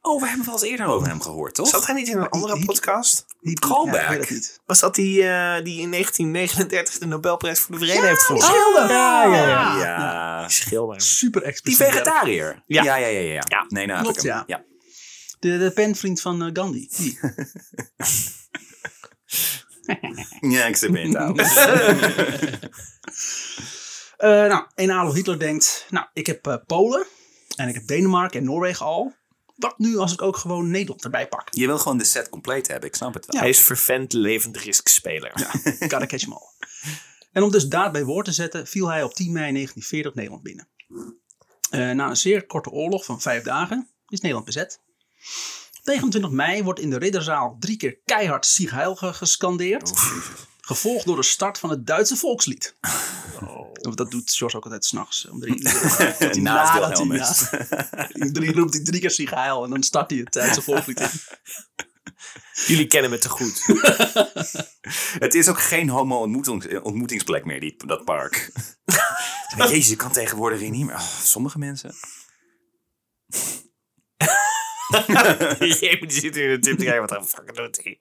Oh, 0.00 0.20
we 0.20 0.26
hebben 0.28 0.36
het 0.36 0.44
wel 0.46 0.54
eens 0.54 0.62
eerder 0.70 0.86
over 0.86 1.08
hem 1.08 1.20
gehoord, 1.20 1.54
toch? 1.54 1.68
Zat 1.68 1.86
hij 1.86 1.94
niet 1.94 2.08
in 2.08 2.16
een 2.18 2.28
andere 2.28 2.56
Hitler- 2.56 2.74
podcast? 2.74 3.24
Hitler- 3.40 3.70
Callback. 3.70 3.94
Ja, 3.94 4.02
ik 4.02 4.08
weet 4.08 4.20
het 4.20 4.30
niet. 4.30 4.60
Was 4.66 4.80
dat 4.80 4.94
die, 4.94 5.22
eh, 5.28 5.64
die 5.64 5.80
in 5.80 5.88
1939 5.90 6.98
de 6.98 7.06
Nobelprijs 7.06 7.60
voor 7.60 7.78
de 7.78 7.84
Vrede 7.86 8.06
heeft 8.06 8.22
gewonnen? 8.22 8.50
schilder. 8.54 8.88
Ja, 8.90 9.24
ja, 9.24 9.46
ja. 9.48 9.78
Ja. 9.78 10.40
Die 10.46 10.50
schilder. 10.50 11.00
Super 11.00 11.40
Die 11.40 11.50
expliciet. 11.50 11.78
werk. 11.80 11.92
vegetariër. 11.92 12.62
Ja. 12.66 12.82
Ja, 12.82 12.96
ja, 12.96 13.06
ja, 13.06 13.18
ja. 13.20 13.32
ja. 13.32 13.42
Ja. 13.48 13.64
Nee, 13.68 13.86
nou 13.86 14.02
Klopt, 14.02 14.16
heb 14.22 14.24
ik 14.24 14.30
hem. 14.30 14.42
ja. 14.46 14.64
De, 15.38 15.58
de 15.58 15.70
penvriend 15.70 16.20
van 16.20 16.42
eh, 16.42 16.50
Gandhi. 16.52 16.88
Die. 16.96 17.18
Ja, 20.54 20.66
ik 20.66 20.76
zit 20.76 20.90
mee 20.90 21.04
in 21.04 21.12
touw. 21.12 21.34
Eh, 24.16 24.28
nou, 24.28 24.66
een 24.74 24.90
Adolf 24.90 25.14
Hitler 25.14 25.38
denkt, 25.38 25.86
nou, 25.90 26.06
ik 26.12 26.26
heb 26.26 26.46
eh, 26.46 26.56
Polen 26.66 27.06
en 27.56 27.68
ik 27.68 27.74
heb 27.74 27.86
Denemarken 27.86 28.38
en 28.40 28.46
Noorwegen 28.46 28.86
al. 28.86 29.14
Wat 29.56 29.78
nu 29.78 29.96
als 29.96 30.12
ik 30.12 30.22
ook 30.22 30.36
gewoon 30.36 30.70
Nederland 30.70 31.04
erbij 31.04 31.28
pak? 31.28 31.48
Je 31.50 31.66
wil 31.66 31.78
gewoon 31.78 31.98
de 31.98 32.04
set 32.04 32.28
compleet 32.28 32.68
hebben, 32.68 32.88
ik 32.88 32.94
snap 32.94 33.14
het 33.14 33.26
wel. 33.26 33.40
Hij 33.40 33.50
is 33.50 33.60
vervent 33.60 34.12
levend 34.12 34.56
risk 34.56 34.88
speler. 34.88 35.32
Gotta 35.78 36.06
catch 36.06 36.24
'em 36.24 36.32
all. 36.32 36.48
En 37.32 37.42
om 37.42 37.50
dus 37.50 37.68
daad 37.68 37.92
bij 37.92 38.04
woord 38.04 38.24
te 38.24 38.32
zetten, 38.32 38.66
viel 38.66 38.88
hij 38.88 39.02
op 39.02 39.14
10 39.14 39.32
mei 39.32 39.52
1940 39.52 40.14
Nederland 40.14 40.42
binnen. 40.42 40.68
Eh, 41.70 41.90
na 41.90 42.08
een 42.08 42.16
zeer 42.16 42.46
korte 42.46 42.70
oorlog 42.70 43.04
van 43.04 43.20
vijf 43.20 43.42
dagen 43.42 43.88
is 44.08 44.20
Nederland 44.20 44.46
bezet. 44.46 44.80
29 45.88 46.30
mei 46.30 46.62
wordt 46.62 46.80
in 46.80 46.90
de 46.90 46.98
Ridderzaal 46.98 47.56
drie 47.60 47.76
keer 47.76 47.98
keihard 48.04 48.46
Sieg 48.46 48.70
Heil 48.70 48.94
ge- 48.96 49.12
gescandeerd. 49.12 49.92
Gevolgd 50.60 51.06
door 51.06 51.16
de 51.16 51.22
start 51.22 51.58
van 51.58 51.70
het 51.70 51.86
Duitse 51.86 52.16
volkslied. 52.16 52.74
Of 53.80 53.94
Dat 53.94 54.10
doet 54.10 54.30
George 54.32 54.56
ook 54.56 54.64
altijd 54.64 54.84
s'nachts. 54.84 55.28
Om 55.28 55.40
drie 55.40 55.54
uur. 55.62 56.40
Naast 56.40 56.72
Wilhelmus. 56.72 57.44
drie 58.32 58.52
roept 58.52 58.74
hij 58.74 58.82
drie 58.84 59.00
keer 59.00 59.10
Sieg 59.10 59.30
Heil 59.30 59.64
en 59.64 59.70
dan 59.70 59.82
start 59.82 60.10
hij 60.10 60.18
het 60.18 60.32
Duitse 60.32 60.62
volkslied 60.62 61.00
in. 61.00 61.10
Jullie 62.66 62.86
kennen 62.86 63.10
me 63.10 63.18
te 63.18 63.28
goed. 63.28 63.64
Het 65.24 65.34
is 65.34 65.48
ook 65.48 65.60
geen 65.60 65.88
homo-ontmoetings- 65.88 66.80
ontmoetingsplek 66.82 67.44
meer, 67.44 67.60
die, 67.60 67.76
dat 67.86 68.04
park. 68.04 68.52
Jezus, 69.56 69.88
je 69.88 69.96
kan 69.96 70.12
tegenwoordig 70.12 70.60
hier 70.60 70.70
niet 70.70 70.86
meer. 70.86 70.94
Oh, 70.94 71.08
sommige 71.22 71.58
mensen. 71.58 71.94
Die 75.58 75.72
zit 75.74 76.36
in 76.36 76.48
de 76.48 76.58
tip 76.60 76.78
te 76.78 76.84
kijken. 76.84 77.00
Wat 77.00 77.08
de 77.08 77.24
fuck 77.28 77.54
doet 77.54 77.80
hij? 77.82 78.00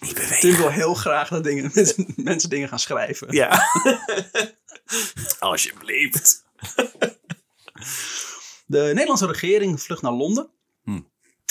Niet 0.00 0.14
bewegen. 0.14 0.40
Tim 0.40 0.56
wil 0.56 0.70
heel 0.70 0.94
graag 0.94 1.28
dat 1.28 1.44
dingen, 1.44 1.70
mensen, 1.74 2.12
mensen 2.16 2.50
dingen 2.50 2.68
gaan 2.68 2.78
schrijven. 2.78 3.32
Ja. 3.34 3.62
Alsjeblieft. 5.38 6.44
De 8.66 8.78
Nederlandse 8.78 9.26
regering 9.26 9.82
vlucht 9.82 10.02
naar 10.02 10.12
Londen. 10.12 10.48
Hm. 10.84 11.00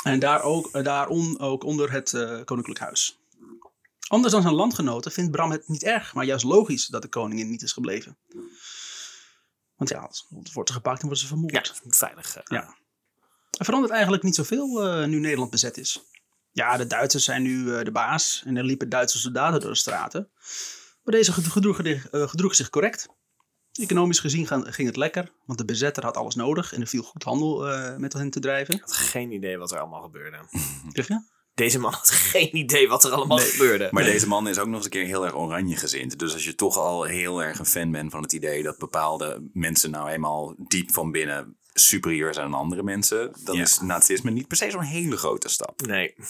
En 0.04 0.20
daar 0.20 0.42
ook, 0.42 0.70
eh, 0.72 0.84
daarom 0.84 1.36
ook 1.38 1.64
onder 1.64 1.92
het 1.92 2.14
eh, 2.14 2.40
Koninklijk 2.46 2.80
Huis. 2.80 3.20
Anders 4.08 4.34
dan 4.34 4.42
zijn 4.42 4.54
landgenoten 4.54 5.12
vindt 5.12 5.32
Bram 5.32 5.52
het 5.52 5.68
niet 5.68 5.84
erg, 5.84 6.14
maar 6.14 6.26
juist 6.26 6.44
logisch 6.46 6.88
dat 6.88 7.02
de 7.02 7.08
koningin 7.08 7.50
niet 7.50 7.62
is 7.62 7.72
gebleven. 7.72 8.18
Want 9.76 9.90
ja, 9.90 10.10
wordt 10.54 10.68
ze 10.70 10.74
gepakt 10.76 11.00
en 11.02 11.06
wordt 11.06 11.22
ze 11.22 11.28
vermoord. 11.28 11.54
Ja, 11.54 11.64
veilig. 11.88 12.36
eh, 12.36 12.42
Ja. 12.46 12.76
Er 13.58 13.66
verandert 13.66 13.94
eigenlijk 13.94 14.24
niet 14.24 14.36
zoveel 14.36 14.84
eh, 14.86 15.08
nu 15.08 15.20
Nederland 15.20 15.52
bezet 15.52 15.78
is. 15.78 16.02
Ja, 16.52 16.78
de 16.78 16.88
Duitsers 16.88 17.24
zijn 17.24 17.42
nu 17.42 17.74
eh, 17.76 17.84
de 17.84 17.92
baas 17.92 18.44
en 18.46 18.58
er 18.58 18.64
liepen 18.64 18.90
Duitse 18.90 19.18
soldaten 19.18 19.60
door 19.60 19.70
de 19.72 19.78
straten. 19.78 20.30
Maar 21.04 21.14
deze 21.16 21.34
ged- 21.34 21.48
gedroegen, 21.48 21.86
zich- 21.86 22.10
eh, 22.10 22.50
zich 22.50 22.70
correct. 22.70 23.08
Economisch 23.72 24.20
gezien 24.20 24.48
gaan- 24.48 24.74
ging 24.74 24.88
het 24.88 24.98
lekker, 24.98 25.32
want 25.46 25.60
de 25.60 25.66
bezetter 25.66 26.04
had 26.04 26.18
alles 26.18 26.36
nodig 26.36 26.74
en 26.74 26.82
er 26.82 26.88
viel 26.88 27.04
goed 27.04 27.24
handel 27.24 27.68
eh, 27.70 27.96
met 27.98 28.14
hen 28.14 28.30
te 28.30 28.40
drijven. 28.40 28.74
Ik 28.76 28.82
had 28.82 28.94
geen 28.94 29.32
idee 29.32 29.58
wat 29.58 29.72
er 29.72 29.80
allemaal 29.80 30.02
gebeurde. 30.02 30.38
Zeg 30.94 31.08
je? 31.08 31.20
Deze 31.54 31.80
man 31.80 31.94
had 31.94 32.10
geen 32.10 32.56
idee 32.56 32.88
wat 32.88 33.04
er 33.04 33.12
allemaal 33.12 33.38
gebeurde. 33.38 33.88
Maar 33.92 34.04
deze 34.04 34.28
man 34.28 34.48
is 34.48 34.58
ook 34.60 34.66
nog 34.68 34.76
eens 34.76 34.86
een 34.86 34.92
keer 34.92 35.06
heel 35.06 35.26
erg 35.26 35.36
oranje 35.36 35.76
gezind. 35.76 36.20
Dus 36.20 36.34
als 36.34 36.44
je 36.44 36.56
toch 36.56 36.78
al 36.78 37.04
heel 37.04 37.44
erg 37.44 37.60
een 37.60 37.66
fan 37.66 37.92
bent 37.92 38.12
van 38.12 38.22
het 38.22 38.34
idee 38.34 38.64
dat 38.64 38.78
bepaalde 38.78 39.50
mensen 39.54 39.92
nou 39.92 40.10
eenmaal 40.10 40.56
diep 40.68 40.92
van 40.92 41.12
binnen 41.12 41.58
superieur 41.80 42.34
zijn 42.34 42.52
dan 42.52 42.60
andere 42.60 42.84
mensen, 42.84 43.34
dan 43.44 43.56
Ja. 43.56 43.62
is 43.62 43.80
nazisme 43.80 44.32
niet 44.32 44.48
per 44.48 44.58
se 44.58 44.72
zo'n 44.72 44.82
hele 44.82 45.18
grote 45.18 45.50
stap. 45.50 45.82
Nee. 45.82 46.14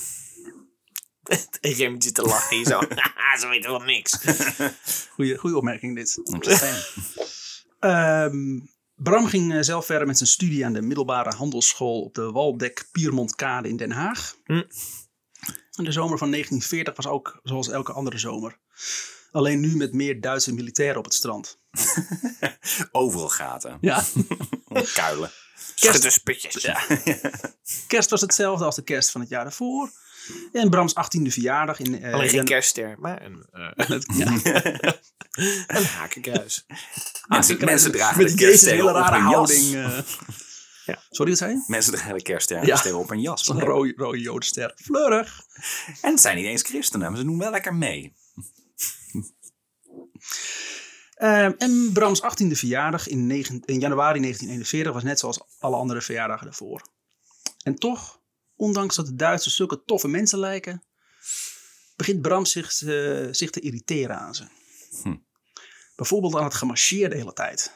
En 1.62 1.72
Remy 1.72 2.02
zit 2.02 2.14
te 2.16 2.22
lachen 2.22 2.56
hier 2.58 2.66
zo. 2.66 2.80
Ze 3.40 3.48
weten 3.48 3.70
wel 3.70 3.80
niks. 3.80 4.18
Goeie, 5.14 5.38
goeie 5.38 5.58
opmerking 5.58 5.96
dit. 5.96 6.20
Ehm, 7.80 8.60
Bram 8.96 9.26
ging 9.28 9.54
eh, 9.54 9.62
zelf 9.62 9.86
verder 9.86 10.08
met 10.08 10.18
zijn 10.18 10.30
studie 10.30 10.66
aan 10.66 10.74
de 10.74 10.82
middelbare 10.82 11.36
handelsschool 11.36 12.02
op 12.02 12.14
de 12.14 12.32
Waldek 12.32 12.88
Piermontkade 12.92 13.70
in 13.70 13.78
Den 13.78 13.92
Haag. 13.92 14.36
Hm. 14.44 14.64
En 15.72 15.84
de 15.84 15.92
zomer 15.92 16.18
van 16.18 16.32
1940 16.32 16.96
was 16.96 17.08
ook 17.08 17.40
zoals 17.44 17.70
elke 17.70 17.92
andere 17.94 18.18
zomer. 18.18 18.60
Alleen 19.36 19.60
nu 19.60 19.76
met 19.76 19.94
meer 19.94 20.22
Duitse 20.22 20.54
militairen 20.54 20.98
op 20.98 21.04
het 21.04 21.14
strand. 21.14 21.60
Overal 22.92 23.30
gaten. 23.30 23.78
Ja. 23.82 24.04
Kuilen. 24.94 25.32
Schuttersputjes. 25.76 26.62
Ja. 26.62 26.82
Kerst 27.88 28.10
was 28.10 28.22
hetzelfde 28.22 28.66
als 28.66 28.76
de 28.76 28.82
kerst 28.84 29.12
van 29.12 29.22
het 29.22 29.30
jaar 29.30 29.44
daarvoor. 29.44 29.92
En 30.52 30.70
Brams 30.70 30.94
18e 30.94 31.22
verjaardag 31.28 31.80
in. 31.80 32.02
eh, 32.04 32.14
Alleen 32.14 32.30
geen 32.30 32.46
kerstster, 32.46 32.96
maar 33.00 33.22
een, 33.26 33.46
eh, 33.52 34.00
Ja. 34.18 34.32
een 35.68 35.86
hakenkruis. 35.86 36.66
Mensen, 37.28 37.66
mensen 37.66 37.92
dragen 37.92 38.24
Met 38.24 38.38
de 38.38 38.46
hele 38.70 38.92
rare 38.92 39.20
houding. 39.20 39.76
eh. 39.76 39.98
Ja. 40.86 41.02
Sorry, 41.10 41.32
wat 41.32 41.40
zei 41.40 41.52
je? 41.52 41.64
Mensen 41.68 41.94
dragen 41.94 42.14
de 42.18 42.22
kerststerren 42.24 42.68
Ja. 42.68 42.94
op 42.94 43.10
een 43.12 43.22
jas. 43.22 43.44
Zo'n 43.44 43.60
rode, 43.60 43.94
rode 43.96 44.20
jodenster. 44.20 44.74
Fleurig. 44.76 45.42
En 46.02 46.12
het 46.12 46.22
zijn 46.22 46.36
niet 46.36 46.46
eens 46.46 46.62
christenen, 46.62 47.10
maar 47.10 47.20
ze 47.20 47.26
doen 47.26 47.38
wel 47.38 47.52
lekker 47.52 47.74
mee. 47.76 48.14
Ehm, 51.16 51.52
en 51.58 51.90
Brams 51.94 52.22
18e 52.22 52.56
verjaardag 52.56 53.08
in, 53.08 53.28
negen- 53.28 53.62
in 53.66 53.80
januari 53.80 54.20
1941 54.20 54.94
was 54.94 55.04
net 55.04 55.20
zoals 55.20 55.40
alle 55.60 55.76
andere 55.76 56.02
verjaardagen 56.02 56.46
daarvoor. 56.46 56.82
En 57.64 57.76
toch, 57.76 58.20
ondanks 58.56 58.96
dat 58.96 59.06
de 59.06 59.16
Duitsers 59.16 59.56
zulke 59.56 59.84
toffe 59.86 60.08
mensen 60.08 60.40
lijken, 60.40 60.84
begint 61.96 62.22
Bram 62.22 62.46
zich, 62.46 62.82
eh, 62.82 63.28
zich 63.32 63.50
te 63.50 63.60
irriteren 63.60 64.18
aan 64.20 64.36
ze. 64.36 64.44
Hm. 65.04 65.16
Bijvoorbeeld 65.96 66.36
aan 66.36 66.44
het 66.44 66.54
gemarcheer 66.54 67.10
de 67.10 67.16
hele 67.16 67.34
tijd. 67.34 67.72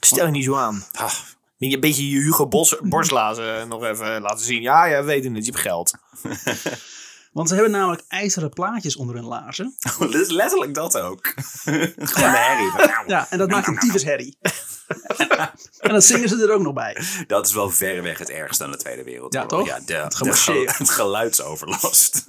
Stel 0.00 0.24
je 0.26 0.30
niet 0.32 0.44
zo 0.44 0.54
aan. 0.56 0.86
Ah, 0.92 1.14
Een 1.58 1.80
beetje 1.80 2.08
je 2.10 2.20
Hugo 2.20 2.48
Bos, 2.48 2.76
Borslazen 2.82 3.68
nog 3.68 3.84
even 3.84 4.20
laten 4.20 4.44
zien. 4.44 4.62
Ja, 4.62 4.84
ja, 4.84 5.00
we 5.00 5.06
weten 5.06 5.34
het. 5.34 5.44
Je 5.44 5.50
hebt 5.50 5.62
geld. 5.62 5.92
Want 7.32 7.48
ze 7.48 7.54
hebben 7.54 7.72
namelijk 7.72 8.02
ijzeren 8.08 8.50
plaatjes 8.50 8.96
onder 8.96 9.14
hun 9.14 9.24
laarzen. 9.24 9.74
dat 9.98 10.14
is 10.14 10.28
letterlijk 10.30 10.74
dat 10.74 10.98
ook. 10.98 11.26
Gewoon 11.64 12.30
de 12.30 12.36
herrie. 12.38 12.70
van, 12.70 12.86
nou, 12.86 13.04
Ja, 13.06 13.26
en 13.30 13.38
dat 13.38 13.48
maakt 13.50 13.66
een 13.66 13.78
tyfusherrie. 13.78 14.38
en 15.78 15.90
dan 15.90 16.02
zingen 16.02 16.28
ze 16.28 16.42
er 16.42 16.52
ook 16.52 16.62
nog 16.62 16.72
bij. 16.72 17.02
Dat 17.26 17.46
is 17.46 17.52
wel 17.52 17.70
verreweg 17.70 18.18
het 18.18 18.30
ergste 18.30 18.64
aan 18.64 18.70
de 18.70 18.76
Tweede 18.76 19.04
Wereldoorlog. 19.04 19.66
Ja, 19.66 19.74
toch? 19.76 19.84
de, 19.86 19.94
Het 19.94 20.16
de 20.18 20.32
gel- 20.32 20.66
het 20.66 20.90
geluidsoverlast. 20.90 22.24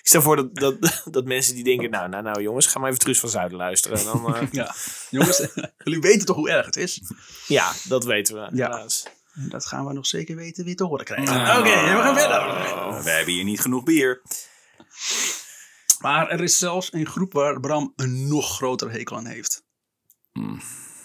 stel 0.02 0.22
voor 0.22 0.36
dat, 0.36 0.54
dat, 0.54 1.02
dat 1.10 1.24
mensen 1.24 1.54
die 1.54 1.64
denken... 1.64 1.90
Nou, 1.90 2.08
nou, 2.08 2.22
nou 2.22 2.42
jongens, 2.42 2.66
ga 2.66 2.78
maar 2.78 2.88
even 2.88 3.00
Truus 3.00 3.20
van 3.20 3.28
Zuiden 3.28 3.58
luisteren. 3.58 3.98
En 3.98 4.04
Dan, 4.04 4.34
eh, 4.36 4.42
Ja, 4.50 4.74
jongens, 5.10 5.46
jullie 5.84 6.00
weten 6.00 6.26
toch 6.26 6.36
hoe 6.36 6.50
erg 6.50 6.66
het 6.66 6.76
is? 6.76 7.02
ja, 7.46 7.72
dat 7.84 8.04
weten 8.04 8.34
we. 8.34 8.56
Ja. 8.56 8.66
helaas. 8.70 9.04
En 9.42 9.48
dat 9.48 9.66
gaan 9.66 9.86
we 9.86 9.92
nog 9.92 10.06
zeker 10.06 10.36
weten 10.36 10.64
weer 10.64 10.76
te 10.76 10.84
horen 10.84 11.04
krijgen. 11.04 11.36
Ah. 11.46 11.58
Oké, 11.58 11.70
we 11.70 12.02
gaan 12.02 12.18
verder. 12.18 13.02
We 13.04 13.10
hebben 13.10 13.34
hier 13.34 13.44
niet 13.44 13.60
genoeg 13.60 13.82
bier. 13.82 14.22
Maar 15.98 16.28
er 16.30 16.42
is 16.42 16.58
zelfs 16.58 16.92
een 16.92 17.06
groep 17.06 17.32
waar 17.32 17.60
Bram 17.60 17.92
een 17.96 18.28
nog 18.28 18.54
grotere 18.56 18.90
hekel 18.90 19.16
aan 19.16 19.26
heeft. 19.26 19.62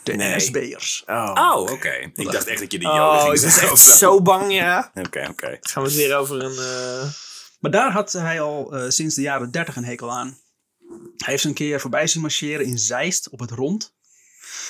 De 0.04 0.14
Nee. 0.14 0.36
NSB'ers. 0.36 1.04
Oh, 1.06 1.32
Oh, 1.36 1.72
oké. 1.72 2.12
Ik 2.14 2.32
dacht 2.32 2.48
echt 2.48 2.60
dat 2.60 2.72
je 2.72 2.80
de 2.80 2.86
joden 2.86 3.02
oh 3.02 3.22
ging 3.22 3.34
ik 3.36 3.42
was 3.42 3.58
echt 3.60 3.80
zo. 3.80 4.22
bang, 4.22 4.54
ja. 4.54 4.92
Oké, 4.94 5.28
oké. 5.30 5.58
Gaan 5.62 5.84
we 5.84 5.90
het 5.90 5.98
weer 5.98 6.16
over 6.18 6.44
een... 6.44 6.58
eh, 6.58 7.10
Maar 7.60 7.72
daar 7.72 7.92
had 7.92 8.12
hij 8.12 8.42
al 8.42 8.74
eh, 8.76 8.90
sinds 8.90 9.16
de 9.16 9.22
jaren 9.22 9.52
30 9.52 9.76
een 9.76 9.86
hekel 9.86 10.12
aan. 10.12 10.38
Hij 11.18 11.32
heeft 11.32 11.42
ze 11.42 11.48
een 11.48 11.54
keer 11.54 11.80
voorbij 11.80 12.08
zien 12.08 12.22
marcheren 12.22 12.66
in 12.66 12.78
Zeist 12.78 13.30
op 13.30 13.40
het 13.40 13.52
rond. 13.52 13.94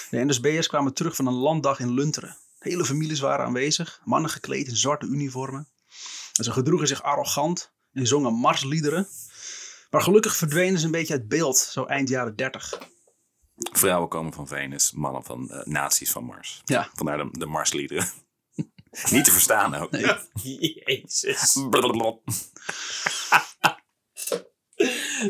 De 0.10 0.26
NSB'ers 0.26 0.68
kwamen 0.68 0.94
terug 0.94 1.16
van 1.16 1.28
een 1.28 1.34
landdag 1.34 1.80
in 1.80 1.94
Lunteren. 1.94 2.38
Hele 2.64 2.86
families 2.86 3.20
waren 3.20 3.46
aanwezig, 3.46 4.02
mannen 4.04 4.30
gekleed 4.32 4.68
in 4.68 4.76
zwarte 4.76 5.06
uniformen. 5.06 5.68
En 6.34 6.44
ze 6.44 6.52
gedroegen 6.52 6.88
zich 6.88 7.04
arrogant 7.04 7.74
en 7.92 8.08
zongen 8.08 8.34
marsliederen. 8.34 9.08
Maar 9.90 10.02
gelukkig 10.02 10.36
verdwenen 10.36 10.80
ze 10.80 10.86
een 10.86 10.92
beetje 10.92 11.14
uit 11.14 11.28
beeld, 11.28 11.58
zo 11.58 11.86
eind 11.86 12.10
jaren 12.10 12.36
30. 12.36 12.80
Vrouwen 13.56 14.10
komen 14.10 14.34
van 14.34 14.48
Venus, 14.48 14.92
mannen 14.92 15.24
van 15.24 15.50
uh, 15.52 15.64
nazi's 15.64 16.12
van 16.12 16.24
Mars. 16.24 16.62
Ja. 16.64 16.90
Vandaar 16.94 17.18
de, 17.18 17.30
de 17.32 17.46
Marsliederen. 17.46 18.08
niet 19.12 19.26
te 19.26 19.32
verstaan 19.32 19.76
ook. 19.76 19.92
Nee. 19.92 20.16
Jezus. 20.86 21.54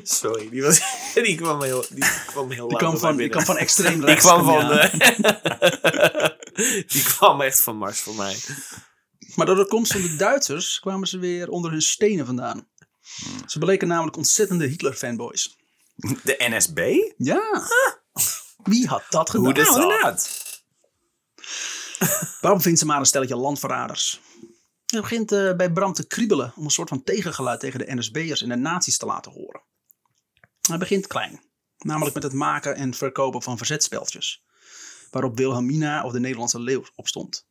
Sorry, 0.03 0.49
die, 0.49 0.61
was, 0.61 0.81
die 1.13 1.35
kwam 1.35 1.61
heel, 1.61 1.85
die 1.89 2.03
kwam 2.25 2.51
heel 2.51 2.67
Die 2.67 2.77
kwam 2.77 2.97
van, 2.97 3.17
die 3.17 3.29
kwam 3.29 3.45
van 3.45 3.57
extreem 3.57 3.97
Die 3.99 4.05
rechts. 4.05 4.25
kwam 4.25 4.45
van... 4.45 4.67
ja. 4.67 4.89
die 6.93 7.03
kwam 7.03 7.41
echt 7.41 7.61
van 7.61 7.77
Mars 7.77 7.99
voor 7.99 8.15
mij. 8.15 8.37
Maar 9.35 9.45
door 9.45 9.55
de 9.55 9.67
komst 9.67 9.91
van 9.91 10.01
de 10.01 10.15
Duitsers 10.15 10.79
kwamen 10.79 11.07
ze 11.07 11.17
weer 11.19 11.49
onder 11.49 11.71
hun 11.71 11.81
stenen 11.81 12.25
vandaan. 12.25 12.67
Ze 13.45 13.59
bleken 13.59 13.87
namelijk 13.87 14.17
ontzettende 14.17 14.65
Hitler-fanboys. 14.65 15.57
De 16.23 16.35
NSB? 16.37 16.79
Ja. 17.17 17.67
Wie 18.63 18.87
had 18.87 19.03
dat 19.09 19.29
gedaan? 19.29 19.45
Hoe 19.45 19.53
dit 19.53 19.65
Nou, 19.65 19.81
inderdaad. 19.81 20.41
Bram 22.41 22.61
vindt 22.61 22.79
ze 22.79 22.85
maar 22.85 22.99
een 22.99 23.05
stelletje 23.05 23.35
landverraders. 23.35 24.19
Hij 24.93 25.01
begint 25.01 25.31
eh, 25.31 25.55
bij 25.55 25.71
Bram 25.71 25.93
te 25.93 26.07
kriebelen 26.07 26.53
om 26.55 26.63
een 26.63 26.71
soort 26.71 26.89
van 26.89 27.03
tegengeluid 27.03 27.59
tegen 27.59 27.79
de 27.79 27.95
NSB'ers 27.95 28.41
en 28.41 28.49
de 28.49 28.55
nazi's 28.55 28.97
te 28.97 29.05
laten 29.05 29.31
horen. 29.31 29.61
Hij 30.61 30.77
begint 30.77 31.07
klein, 31.07 31.41
namelijk 31.77 32.13
met 32.13 32.23
het 32.23 32.33
maken 32.33 32.75
en 32.75 32.93
verkopen 32.93 33.41
van 33.41 33.57
verzetspeltjes, 33.57 34.45
waarop 35.11 35.37
Wilhelmina 35.37 36.03
of 36.03 36.11
de 36.11 36.19
Nederlandse 36.19 36.59
leeuw 36.59 36.83
op 36.95 37.07
stond. 37.07 37.47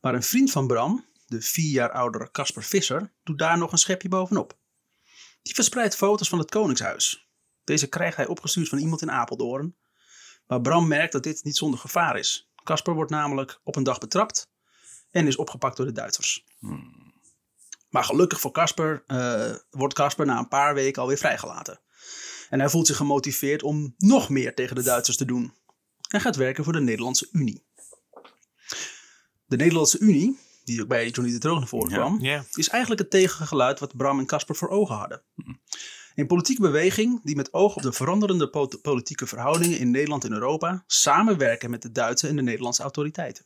Maar 0.00 0.14
een 0.14 0.22
vriend 0.22 0.50
van 0.50 0.66
Bram, 0.66 1.06
de 1.26 1.42
vier 1.42 1.70
jaar 1.70 1.92
oudere 1.92 2.30
Casper 2.30 2.62
Visser, 2.62 3.12
doet 3.22 3.38
daar 3.38 3.58
nog 3.58 3.72
een 3.72 3.78
schepje 3.78 4.08
bovenop. 4.08 4.58
Die 5.42 5.54
verspreidt 5.54 5.96
foto's 5.96 6.28
van 6.28 6.38
het 6.38 6.50
Koningshuis. 6.50 7.28
Deze 7.64 7.86
krijgt 7.86 8.16
hij 8.16 8.26
opgestuurd 8.26 8.68
van 8.68 8.78
iemand 8.78 9.02
in 9.02 9.10
Apeldoorn, 9.10 9.76
maar 10.46 10.60
Bram 10.60 10.88
merkt 10.88 11.12
dat 11.12 11.22
dit 11.22 11.44
niet 11.44 11.56
zonder 11.56 11.80
gevaar 11.80 12.18
is. 12.18 12.50
Casper 12.64 12.94
wordt 12.94 13.10
namelijk 13.10 13.60
op 13.62 13.76
een 13.76 13.82
dag 13.82 13.98
betrapt 13.98 14.49
en 15.10 15.26
is 15.26 15.36
opgepakt 15.36 15.76
door 15.76 15.86
de 15.86 15.92
Duitsers. 15.92 16.44
Maar 17.88 18.04
gelukkig 18.04 18.40
voor 18.40 18.50
Casper 18.52 19.02
eh, 19.06 19.54
wordt 19.70 19.94
Casper 19.94 20.26
na 20.26 20.38
een 20.38 20.48
paar 20.48 20.74
weken 20.74 21.02
alweer 21.02 21.18
vrijgelaten. 21.18 21.80
En 22.48 22.58
hij 22.60 22.68
voelt 22.68 22.86
zich 22.86 22.96
gemotiveerd 22.96 23.62
om 23.62 23.94
nog 23.98 24.28
meer 24.28 24.54
tegen 24.54 24.74
de 24.76 24.82
Duitsers 24.82 25.16
te 25.16 25.24
doen. 25.24 25.52
En 26.08 26.20
gaat 26.20 26.36
werken 26.36 26.64
voor 26.64 26.72
de 26.72 26.80
Nederlandse 26.80 27.28
Unie. 27.32 27.64
De 29.46 29.56
Nederlandse 29.56 29.98
Unie, 29.98 30.38
die 30.64 30.82
ook 30.82 30.88
bij 30.88 31.08
Johnny 31.08 31.32
de 31.32 31.38
Droog 31.38 31.58
naar 31.58 31.68
voren 31.68 31.90
kwam, 31.92 32.20
Ja. 32.20 32.44
is 32.52 32.68
eigenlijk 32.68 33.00
het 33.02 33.10
tegengeluid 33.10 33.78
wat 33.80 33.96
Bram 33.96 34.18
en 34.18 34.26
Casper 34.26 34.56
voor 34.56 34.68
ogen 34.68 34.94
hadden. 34.94 35.22
Een 36.14 36.26
politieke 36.26 36.60
beweging 36.60 37.20
die 37.24 37.36
met 37.36 37.52
oog 37.52 37.76
op 37.76 37.82
de 37.82 37.92
veranderende 37.92 38.50
po- 38.50 38.66
politieke 38.82 39.26
verhoudingen 39.26 39.78
in 39.78 39.90
Nederland 39.90 40.24
en 40.24 40.32
Europa 40.32 40.84
samenwerken 40.86 41.70
met 41.70 41.82
de 41.82 41.92
Duitse 41.92 42.28
en 42.28 42.36
de 42.36 42.42
Nederlandse 42.42 42.82
autoriteiten. 42.82 43.44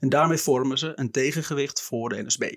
En 0.00 0.08
daarmee 0.08 0.38
vormen 0.38 0.78
ze 0.78 0.92
een 0.94 1.10
tegengewicht 1.10 1.82
voor 1.82 2.08
de 2.08 2.22
NSB. 2.22 2.50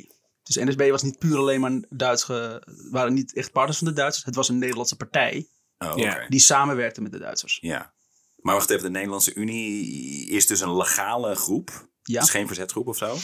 Dus 0.43 0.55
de 0.55 0.65
NSB 0.65 0.89
was 0.89 1.01
niet 1.03 1.19
puur 1.19 1.37
alleen 1.37 1.59
maar 1.59 1.71
Duits, 1.89 2.23
ge- 2.23 2.63
waren 2.91 3.13
niet 3.13 3.33
echt 3.35 3.51
partners 3.51 3.77
van 3.77 3.87
de 3.87 3.93
Duitsers. 3.93 4.25
Het 4.25 4.35
was 4.35 4.49
een 4.49 4.57
Nederlandse 4.57 4.95
partij 4.95 5.47
Oh, 5.77 6.27
die 6.27 6.39
samenwerkte 6.39 7.01
met 7.01 7.11
de 7.11 7.19
Duitsers. 7.19 7.57
Ja. 7.61 7.93
Maar 8.35 8.55
wacht 8.55 8.69
even, 8.69 8.83
de 8.83 8.89
Nederlandse 8.89 9.33
Unie 9.33 10.29
is 10.29 10.45
dus 10.47 10.59
een 10.61 10.75
legale 10.75 11.35
groep. 11.35 11.89
Ja, 12.03 12.13
Het 12.19 12.23
is 12.23 12.29
geen 12.29 12.47
verzetgroep 12.47 12.87
of 12.87 12.97
zo. 12.97 13.17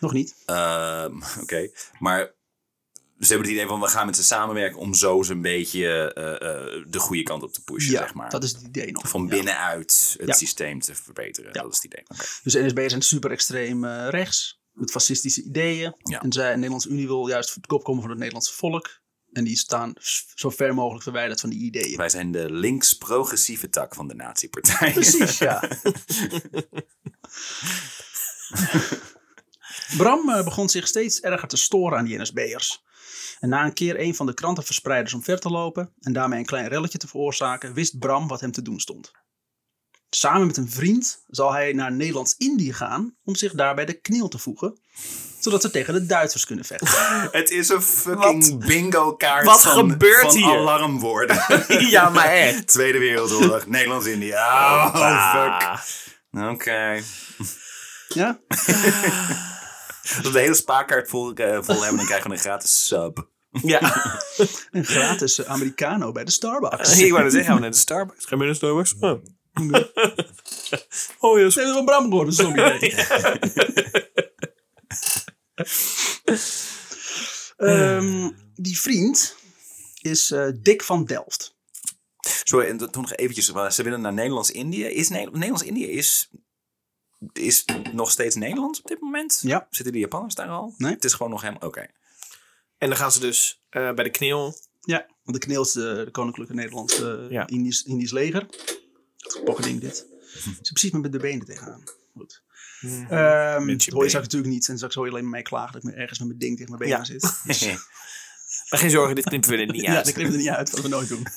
nog 0.00 0.12
niet. 0.12 0.34
Ehm, 0.46 1.20
Oké, 1.42 1.70
maar 1.98 2.34
ze 3.26 3.28
hebben 3.32 3.46
het 3.48 3.56
idee 3.56 3.66
van 3.68 3.80
we 3.80 3.86
gaan 3.88 4.06
met 4.06 4.16
ze 4.16 4.22
samenwerken 4.24 4.78
om 4.78 4.94
zo 4.94 5.22
ze 5.22 5.32
een 5.32 5.42
beetje 5.42 6.12
eh, 6.14 6.32
eh, 6.32 6.84
de 6.88 6.98
goede 6.98 7.22
kant 7.22 7.42
op 7.42 7.52
te 7.52 7.62
pushen, 7.62 7.92
Ja, 7.92 7.98
zeg 7.98 8.14
maar. 8.14 8.30
dat 8.30 8.42
is 8.44 8.52
het 8.52 8.62
idee 8.62 8.92
nog. 8.92 9.08
Van 9.08 9.28
binnenuit 9.28 10.14
het 10.18 10.28
Ja. 10.28 10.34
systeem 10.34 10.80
te 10.80 10.94
verbeteren. 10.94 11.52
Dat 11.52 11.70
is 11.70 11.74
het 11.74 11.84
idee. 11.84 12.04
Dus 12.42 12.52
de 12.52 12.62
NSB 12.62 12.88
zijn 12.88 13.02
super 13.02 13.30
extreem 13.30 13.84
eh, 13.84 14.08
rechts, 14.08 14.60
met 14.72 14.90
fascistische 14.90 15.42
ideeën. 15.42 15.94
En 16.20 16.32
zij, 16.32 16.48
de 16.50 16.54
Nederlandse 16.54 16.88
Unie 16.88 17.06
wil 17.06 17.28
juist 17.28 17.48
voor 17.50 17.62
het 17.62 17.70
kop 17.70 17.84
komen 17.84 18.00
van 18.00 18.10
het 18.10 18.18
Nederlandse 18.18 18.54
volk. 18.54 19.00
En 19.32 19.44
die 19.44 19.56
staan 19.56 19.92
zo 20.34 20.50
ver 20.50 20.74
mogelijk 20.74 21.02
verwijderd 21.02 21.40
van 21.40 21.50
die 21.50 21.58
ideeën. 21.60 21.96
Wij 21.96 22.08
zijn 22.08 22.32
de 22.32 22.50
links-progressieve 22.52 23.68
tak 23.68 23.94
van 23.94 24.08
de 24.08 24.14
nazi-partij. 24.14 24.92
Precies, 24.92 25.38
ja. 25.38 25.62
Bram 29.96 30.26
begon 30.44 30.68
zich 30.68 30.86
steeds 30.88 31.20
erger 31.20 31.48
te 31.48 31.56
storen 31.56 31.98
aan 31.98 32.04
die 32.04 32.18
NSB'ers. 32.20 32.82
En 33.42 33.48
na 33.48 33.64
een 33.64 33.72
keer 33.72 34.00
een 34.00 34.14
van 34.14 34.26
de 34.26 34.34
krantenverspreiders 34.34 35.14
omver 35.14 35.40
te 35.40 35.50
lopen 35.50 35.92
en 36.00 36.12
daarmee 36.12 36.38
een 36.38 36.44
klein 36.44 36.68
relletje 36.68 36.98
te 36.98 37.08
veroorzaken, 37.08 37.74
wist 37.74 37.98
Bram 37.98 38.28
wat 38.28 38.40
hem 38.40 38.52
te 38.52 38.62
doen 38.62 38.80
stond. 38.80 39.10
Samen 40.10 40.46
met 40.46 40.56
een 40.56 40.70
vriend 40.70 41.24
zal 41.26 41.52
hij 41.52 41.72
naar 41.72 41.92
Nederlands-Indië 41.92 42.72
gaan 42.72 43.16
om 43.24 43.34
zich 43.34 43.52
daar 43.52 43.74
bij 43.74 43.84
de 43.84 44.00
kniel 44.00 44.28
te 44.28 44.38
voegen. 44.38 44.80
Zodat 45.38 45.62
ze 45.62 45.70
tegen 45.70 45.94
de 45.94 46.06
Duitsers 46.06 46.46
kunnen 46.46 46.64
vechten. 46.64 46.88
Het 47.40 47.50
is 47.50 47.68
een 47.68 47.82
fucking 47.82 48.66
bingo 48.66 49.16
kaart 49.16 49.44
wat 49.44 49.62
van, 49.62 49.90
gebeurt 49.90 50.20
van 50.20 50.36
hier? 50.36 50.58
alarmwoorden. 50.58 51.36
ja, 51.96 52.08
maar 52.08 52.32
echt. 52.32 52.66
Tweede 52.72 52.98
Wereldoorlog, 52.98 53.66
Nederlands-India. 53.66 54.86
Oh, 54.86 55.32
fuck. 55.32 56.42
Oké. 56.50 57.02
Ja? 58.08 58.40
Als 60.02 60.20
we 60.22 60.30
de 60.32 60.38
hele 60.38 60.54
spaarkaart 60.54 61.08
vol, 61.08 61.32
eh, 61.32 61.58
vol 61.62 61.80
hebben, 61.80 61.96
dan 61.96 62.06
krijgen 62.06 62.30
we 62.30 62.36
een 62.36 62.42
gratis 62.42 62.86
sub. 62.86 63.30
Ja. 63.62 63.80
Een 64.70 64.84
gratis 64.84 65.38
eh, 65.38 65.50
Americano 65.50 66.12
bij 66.12 66.24
de 66.24 66.30
Starbucks. 66.30 66.98
Ik 66.98 67.10
wou 67.10 67.22
net 67.22 67.32
zeggen, 67.32 67.48
gaan 67.48 67.54
we 67.54 67.62
naar 67.62 67.70
de 67.70 67.76
Starbucks? 67.76 68.24
Gaan 68.24 68.38
we 68.38 68.44
naar 68.44 68.52
de 68.52 68.58
Starbucks? 68.58 68.94
Oh. 69.00 69.22
oh, 71.30 71.38
ja. 71.38 71.50
Ze 71.50 71.58
hebben 71.60 71.74
van 71.74 71.84
Bram 71.84 72.04
gehoord, 72.04 72.26
een 72.26 72.32
zombie. 72.32 72.94
Ehm, 77.56 78.30
die 78.54 78.80
vriend 78.80 79.36
is 80.00 80.30
eh, 80.30 80.48
Dick 80.60 80.82
van 80.82 81.04
Delft. 81.04 81.56
Sorry, 82.44 82.68
en 82.68 82.76
toen 82.76 83.02
nog 83.02 83.14
eventjes. 83.14 83.52
maar 83.52 83.72
Ze 83.72 83.82
willen 83.82 84.00
naar 84.00 84.12
Nederlands-Indië. 84.12 84.84
Is 84.84 85.08
Ne- 85.08 85.18
Nederlands-Indië 85.32 85.86
is, 85.86 86.30
is 87.32 87.64
nog 87.92 88.10
steeds 88.10 88.34
Nederlands 88.34 88.80
op 88.80 88.86
dit 88.86 89.00
moment? 89.00 89.40
Ja. 89.42 89.66
Zitten 89.70 89.92
die 89.92 90.02
Japanners 90.02 90.34
daar 90.34 90.48
al? 90.48 90.74
Nee. 90.76 90.92
Het 90.92 91.04
is 91.04 91.12
gewoon 91.12 91.32
nog 91.32 91.40
helemaal... 91.40 91.68
Oké. 91.68 91.86
En 92.82 92.88
dan 92.88 92.96
gaan 92.96 93.12
ze 93.12 93.20
dus 93.20 93.62
eh, 93.70 93.92
bij 93.94 94.04
de 94.04 94.10
kneel. 94.10 94.54
Ja, 94.80 95.06
want 95.24 95.40
de 95.40 95.46
kneel 95.46 95.62
is 95.62 95.72
de, 95.72 96.02
de 96.04 96.10
Koninklijke 96.10 96.54
Nederlandse 96.54 97.26
Ja. 97.30 97.46
Indisch, 97.46 97.82
Indisch 97.82 98.10
leger. 98.10 98.46
Pokkerding 99.44 99.80
dit. 99.80 100.06
Ze 100.62 100.72
precies 100.72 100.90
met 100.90 101.12
de 101.12 101.18
benen 101.18 101.46
tegenaan. 101.46 101.82
Goed. 102.16 102.42
Ehm 102.80 103.66
dat 103.66 103.84
hoor 103.86 104.02
je 104.02 104.08
straks 104.08 104.26
natuurlijk 104.26 104.52
niet. 104.52 104.68
En 104.68 104.76
straks 104.76 104.94
hoor 104.94 105.04
je 105.04 105.10
alleen 105.10 105.22
maar 105.22 105.32
mij 105.32 105.42
klagen 105.42 105.72
dat 105.72 105.82
ik 105.84 105.88
me 105.90 105.96
ergens 106.00 106.18
met 106.18 106.28
mijn 106.28 106.40
ding 106.40 106.56
tegen 106.56 106.76
mijn 106.78 106.90
benen 106.90 106.98
Ja. 106.98 107.44
zit. 107.44 107.80
Maar 108.70 108.80
geen 108.80 108.90
zorgen, 108.90 109.14
dit 109.14 109.24
knippen 109.24 109.50
we 109.50 109.56
er 109.56 109.66
niet 109.72 109.82
Ja, 109.86 109.94
uit. 109.96 110.04
dat 110.04 110.14
knipt 110.14 110.32
er 110.32 110.38
niet 110.38 110.48
uit, 110.48 110.70
wat 110.70 110.80
we 110.80 110.88
nooit 110.88 111.08
doen. 111.08 111.22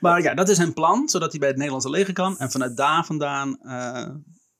maar 0.00 0.22
ja, 0.22 0.34
dat 0.34 0.48
is 0.48 0.56
zijn 0.56 0.72
plan, 0.72 1.08
zodat 1.08 1.30
hij 1.30 1.38
bij 1.38 1.48
het 1.48 1.56
Nederlandse 1.56 1.90
leger 1.90 2.12
kan. 2.14 2.38
En 2.38 2.50
vanuit 2.50 2.76
daar 2.76 3.04
vandaan 3.04 3.58
eh, 3.62 4.08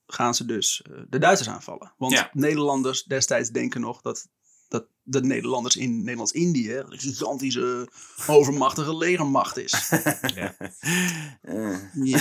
gaan 0.07 0.35
ze 0.35 0.45
dus 0.45 0.83
eh, 0.83 0.99
de 1.09 1.19
Duitsers 1.19 1.49
aanvallen. 1.49 1.93
Want 1.99 2.13
Ja. 2.13 2.31
Nederlanders 2.33 3.05
destijds 3.05 3.51
denken 3.51 3.81
nog 3.81 4.01
dat, 4.01 4.29
dat 4.69 4.87
de 5.03 5.21
Nederlanders 5.21 5.77
in 5.77 5.99
Nederlands-Indië 5.99 6.75
een 6.77 6.99
gigantische, 6.99 7.89
overmachtige 8.27 8.97
legermacht 8.97 9.57
is. 9.57 9.89
Eh, 11.43 11.77
Ja. 12.05 12.19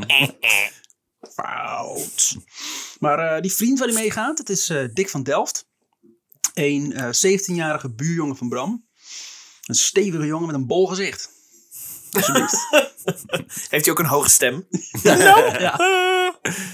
Fout. 1.34 2.36
Maar 2.98 3.18
eh, 3.18 3.40
die 3.40 3.52
vriend 3.52 3.78
waar 3.78 3.88
hij 3.88 3.96
mee 3.96 4.10
gaat, 4.10 4.38
het 4.38 4.48
is 4.48 4.68
eh, 4.68 4.84
Dick 4.92 5.08
van 5.08 5.22
Delft. 5.22 5.66
Een 6.54 6.92
eh 6.92 7.38
17-jarige 7.38 7.90
buurjongen 7.94 8.36
van 8.36 8.48
Bram. 8.48 8.86
Een 9.62 9.74
stevige 9.74 10.26
jongen 10.26 10.46
met 10.46 10.54
een 10.54 10.66
bol 10.66 10.86
gezicht. 10.86 11.30
Alsjeblieft. 12.10 12.68
Heeft 13.70 13.84
hij 13.84 13.90
ook 13.90 13.98
een 13.98 14.06
hoge 14.06 14.30
stem? 14.30 14.66
ja. 15.02 15.76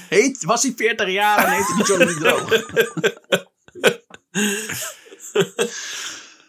Heet, 0.09 0.45
was 0.45 0.63
hij 0.63 0.73
40 0.77 1.11
jaar 1.11 1.45
en 1.45 1.53
heeft 1.53 1.69
hij 1.69 1.77
niet 1.77 1.87
zo 1.87 1.97
niet 1.97 2.21
droog. 2.21 2.49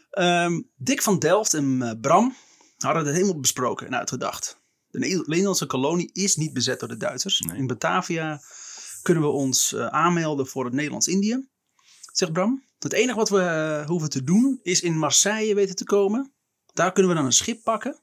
Ehm, 0.09 0.61
Dick 0.77 1.01
van 1.01 1.19
Delft 1.19 1.53
en 1.53 1.81
eh, 1.81 1.91
Bram 2.01 2.35
hadden 2.77 3.05
het 3.05 3.13
helemaal 3.13 3.39
besproken 3.39 3.87
en 3.87 3.95
uitgedacht. 3.95 4.59
De 4.89 4.99
Ne- 4.99 5.23
Nederlandse 5.25 5.65
kolonie 5.65 6.09
is 6.13 6.35
niet 6.35 6.53
bezet 6.53 6.79
door 6.79 6.89
de 6.89 6.97
Duitsers. 6.97 7.39
Nee. 7.39 7.57
In 7.57 7.67
Batavia 7.67 8.41
kunnen 9.01 9.23
we 9.23 9.29
ons 9.29 9.73
eh, 9.73 9.85
aanmelden 9.87 10.47
voor 10.47 10.65
het 10.65 10.73
Nederlands-Indië, 10.73 11.47
zegt 12.11 12.33
Bram. 12.33 12.63
Het 12.79 12.93
enige 12.93 13.17
wat 13.17 13.29
we 13.29 13.41
eh, 13.41 13.87
hoeven 13.87 14.09
te 14.09 14.23
doen 14.23 14.59
is 14.63 14.81
in 14.81 14.97
Marseille 14.97 15.55
weten 15.55 15.75
te 15.75 15.83
komen. 15.83 16.33
Daar 16.73 16.91
kunnen 16.91 17.11
we 17.11 17.17
dan 17.17 17.25
een 17.27 17.33
schip 17.33 17.63
pakken, 17.63 17.99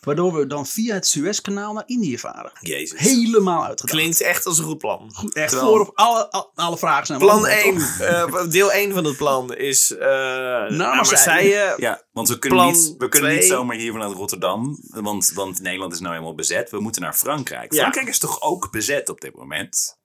waardoor 0.00 0.32
we 0.34 0.46
dan 0.46 0.66
via 0.66 0.94
het 0.94 1.06
Suezkanaal 1.06 1.72
naar 1.72 1.82
Indië 1.86 2.18
varen. 2.18 2.52
Jezus. 2.60 2.98
Helemaal 3.00 3.64
uitgedacht. 3.64 3.98
Klinkt 3.98 4.20
echt 4.20 4.46
als 4.46 4.58
een 4.58 4.64
goed 4.64 4.78
plan. 4.78 5.10
Goed, 5.14 5.34
echt 5.34 5.48
Terwijl- 5.48 5.70
voor 5.70 5.80
op 5.80 5.90
alle, 5.94 6.30
al- 6.30 6.50
alle 6.54 6.78
vragen 6.78 7.06
zijn 7.06 7.18
Plan 7.18 7.42
beantwoord, 7.42 8.00
1. 8.00 8.28
toch? 8.30 8.48
deel 8.58 8.72
1 8.72 8.92
van 8.92 9.04
het 9.04 9.16
plan 9.16 9.54
is 9.54 9.90
eh 9.96 9.98
naar 10.08 10.68
Marseille. 10.68 10.96
Marseille. 11.04 11.74
Ja, 11.76 12.02
want 12.12 12.28
we 12.28 12.38
kunnen, 12.38 12.58
Plan 12.58 12.72
niet, 12.72 12.94
we 12.98 13.08
kunnen 13.08 13.34
niet 13.34 13.44
zomaar 13.44 13.76
hier 13.76 13.92
vanuit 13.92 14.12
Rotterdam. 14.12 14.78
Want, 14.88 15.30
want 15.34 15.60
Nederland 15.60 15.92
is 15.92 16.00
nou 16.00 16.12
helemaal 16.12 16.34
bezet. 16.34 16.70
We 16.70 16.80
moeten 16.80 17.02
naar 17.02 17.14
Frankrijk. 17.14 17.72
Ja. 17.72 17.78
Frankrijk 17.78 18.08
is 18.08 18.18
toch 18.18 18.40
ook 18.42 18.70
bezet 18.70 19.08
op 19.08 19.20
dit 19.20 19.36
moment? 19.36 19.98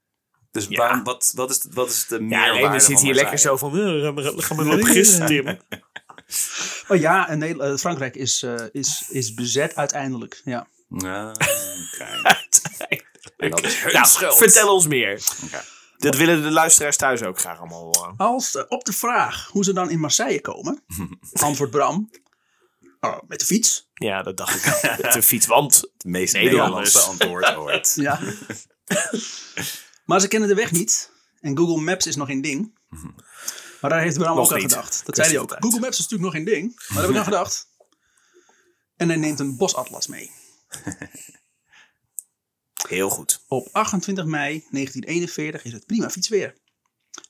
Dus 0.52 0.66
Ja. 0.70 0.78
waarom, 0.78 1.04
wat, 1.04 1.32
wat, 1.36 1.50
is, 1.50 1.66
wat 1.74 1.90
is 1.90 2.06
de 2.08 2.16
Ja, 2.16 2.22
meerwaarde 2.22 2.54
nee, 2.60 2.68
we 2.70 2.80
zitten 2.80 2.96
van 2.96 3.06
hier 3.06 3.14
lekker 3.16 3.38
zo 3.38 3.58
van... 3.58 3.70
eh, 3.80 4.02
gaan 4.04 4.16
we- 4.16 4.42
gaan 4.42 4.58
we 4.58 4.64
nog 4.64 4.92
gisteren, 4.92 5.28
Tim. 5.28 5.60
Oh 6.88 6.98
ja, 6.98 7.30
en 7.30 7.42
eh, 7.42 7.76
Frankrijk 7.76 8.16
is, 8.16 8.44
eh, 8.44 8.66
is, 8.72 9.06
is 9.10 9.34
bezet 9.34 9.76
uiteindelijk. 9.76 10.42
Ja. 10.44 10.68
Nou, 13.38 14.06
schuld. 14.06 14.38
vertel 14.38 14.74
ons 14.74 14.88
meer. 14.88 15.22
Oké. 15.44 15.62
Dat 15.98 16.16
willen 16.16 16.42
de 16.42 16.52
luisteraars 16.52 16.98
thuis 16.98 17.24
ook 17.24 17.40
graag 17.40 17.60
allemaal 17.60 17.84
horen. 17.84 18.14
Als 18.18 18.56
eh, 18.56 18.64
op 18.68 18.86
de 18.86 18.94
vraag 18.94 19.48
hoe 19.52 19.64
ze 19.64 19.74
dan 19.74 19.90
in 19.90 20.00
Marseille 20.00 20.42
komen, 20.42 20.84
antwoordt 21.34 21.72
Bram. 21.72 22.10
Oh, 23.00 23.18
met 23.28 23.40
de 23.40 23.46
fiets. 23.46 23.90
Ja, 23.94 24.24
dat 24.24 24.38
dacht 24.38 24.56
ik. 24.56 24.82
Met 25.02 25.16
een 25.16 25.24
fiets, 25.24 25.46
want... 25.46 25.76
Het 25.76 26.04
meest 26.04 26.34
Nederlanders. 26.34 26.94
Nederlandse 26.94 27.24
antwoord 27.24 27.56
ooit. 27.56 27.94
Ja. 27.96 28.20
maar 30.06 30.20
ze 30.20 30.28
kennen 30.28 30.50
de 30.50 30.56
weg 30.56 30.72
niet. 30.72 31.12
En 31.40 31.58
Google 31.58 31.82
Maps 31.82 32.08
is 32.08 32.16
nog 32.16 32.28
geen 32.28 32.42
ding. 32.42 32.78
Maar 33.82 33.90
daar 33.90 34.02
heeft 34.02 34.18
Bram 34.18 34.36
Nog 34.36 34.46
ook 34.46 34.54
aan 34.54 34.62
gedacht. 34.62 35.02
Dat 35.06 35.16
zei 35.16 35.28
hij 35.28 35.38
ook. 35.40 35.56
Google 35.60 35.80
Maps 35.80 35.98
is 36.00 36.08
natuurlijk 36.08 36.24
nog 36.24 36.34
geen 36.34 36.54
ding. 36.54 36.76
Maar 36.76 36.88
daar 36.88 37.02
heb 37.02 37.12
ik 37.12 37.18
aan 37.18 37.24
gedacht. 37.24 37.68
En 38.96 39.08
hij 39.08 39.18
neemt 39.18 39.40
een 39.40 39.58
bosatlas 39.58 40.08
mee. 40.08 40.32
Heel 42.88 43.10
goed. 43.10 43.44
Op 43.48 43.70
28 43.72 44.26
mei 44.26 44.50
1941 44.72 45.64
is 45.64 45.72
het 45.74 45.86
prima 45.86 46.10
fietsweer. 46.10 46.56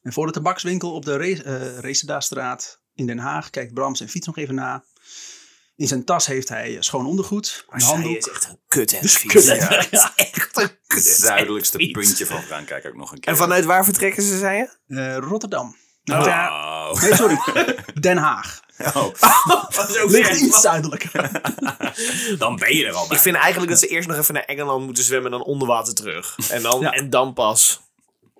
En 0.01 0.13
voor 0.13 0.25
de 0.25 0.31
tabakswinkel 0.31 0.93
op 0.93 1.05
de 1.05 1.17
eh, 1.43 1.79
Resedastraat 1.79 2.81
in 2.93 3.05
Den 3.05 3.17
Haag 3.17 3.49
kijkt 3.49 3.73
Bram 3.73 3.95
zijn 3.95 4.09
fiets 4.09 4.27
nog 4.27 4.37
even 4.37 4.55
na. 4.55 4.83
In 5.75 5.87
zijn 5.87 6.03
tas 6.05 6.25
heeft 6.25 6.49
hij 6.49 6.75
eh, 6.75 6.81
schoon 6.81 7.05
ondergoed, 7.05 7.65
een 7.69 7.81
handdoek. 7.81 8.17
is 8.17 8.29
echt 8.29 8.45
een 8.47 8.59
kut 8.67 8.93
en 8.93 9.27
kut, 9.27 9.43
Ja. 9.45 9.55
hè? 9.55 9.75
Het 9.75 9.87
is 9.91 10.11
echt 10.15 10.57
een 10.57 10.69
kut 10.87 11.03
Het 11.03 11.03
zuidelijkste 11.03 11.77
fiets. 11.77 11.91
puntje 11.91 12.25
van 12.25 12.41
Frankrijk 12.41 12.85
ook 12.85 12.95
nog 12.95 13.11
een 13.11 13.19
keer. 13.19 13.31
En 13.31 13.37
vanuit 13.37 13.65
waar 13.65 13.83
vertrekken 13.83 14.23
ze, 14.23 14.37
zei 14.37 14.57
je? 14.57 14.95
Eh, 14.95 15.17
Rotterdam. 15.17 15.75
Nou, 16.09 16.27
ja, 16.29 16.67
Oh. 16.89 17.01
nee, 17.01 17.15
sorry. 17.15 17.37
Den 18.01 18.17
Haag. 18.17 18.59
Oh. 18.93 19.05
Ligt 20.07 20.39
iets 20.41 20.61
zuidelijker. 20.61 21.41
Dan 22.37 22.55
ben 22.55 22.75
je 22.75 22.85
er 22.85 22.93
al 22.93 23.07
bij. 23.07 23.15
Ik 23.17 23.21
vind 23.23 23.35
eigenlijk 23.35 23.71
dat 23.71 23.79
ze 23.79 23.87
eerst 23.87 24.07
nog 24.07 24.17
even 24.17 24.33
naar 24.33 24.43
Engeland 24.43 24.85
moeten 24.85 25.03
zwemmen 25.03 25.31
en 25.31 25.37
dan 25.37 25.47
onder 25.47 25.67
water 25.67 25.93
terug. 25.95 26.37
En 26.49 26.61
dan, 26.61 26.79
Ja. 26.79 26.91
en 26.91 27.09
dan 27.09 27.33
pas. 27.33 27.79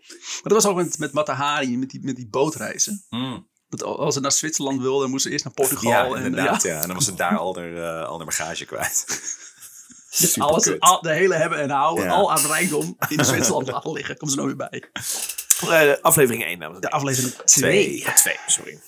Maar 0.07 0.53
dat 0.53 0.63
was 0.63 0.65
ook 0.65 0.75
met, 0.75 0.99
met 0.99 1.13
Matahari, 1.13 1.77
met 1.77 1.89
die, 1.89 1.99
met 2.03 2.15
die 2.15 2.27
bootreizen. 2.29 3.05
Mm. 3.09 3.47
Dat 3.69 3.83
al- 3.83 3.99
als 3.99 4.13
ze 4.13 4.19
naar 4.19 4.31
Zwitserland 4.31 4.81
wilden, 4.81 5.09
moesten 5.09 5.29
ze 5.29 5.31
eerst 5.31 5.45
naar 5.45 5.53
Portugal. 5.53 6.17
Ja, 6.17 6.23
en, 6.23 6.33
ja, 6.35 6.59
Ja. 6.61 6.81
En 6.81 6.87
dan 6.87 6.95
was 6.95 7.05
het 7.05 7.17
daar 7.17 7.37
al 7.37 7.53
de, 7.53 7.73
eh, 8.01 8.07
al 8.07 8.17
de 8.17 8.25
bagage 8.25 8.65
kwijt. 8.65 9.05
alles, 10.37 10.63
Superkut. 10.63 10.79
al, 10.79 11.01
de 11.01 11.11
hele 11.13 11.35
hebben 11.35 11.59
en 11.59 11.69
houden, 11.69 12.03
Ja. 12.05 12.11
al 12.11 12.31
aan 12.31 12.45
rijkdom 12.45 12.97
in 13.07 13.25
Zwitserland 13.25 13.67
laten 13.67 13.91
liggen. 13.91 14.17
Komt 14.17 14.31
ze 14.31 14.37
nooit 14.37 14.57
meer 14.57 14.69
bij. 14.69 14.83
Eh, 15.67 15.91
aflevering 16.01 16.43
1, 16.45 16.59
dames 16.59 16.75
en 16.75 16.81
De 16.81 16.87
heren. 16.87 16.99
aflevering 16.99 17.33
Twee. 17.33 17.85
2. 17.85 17.99
Ja, 17.99 18.13
2, 18.13 18.35
sorry. 18.47 18.79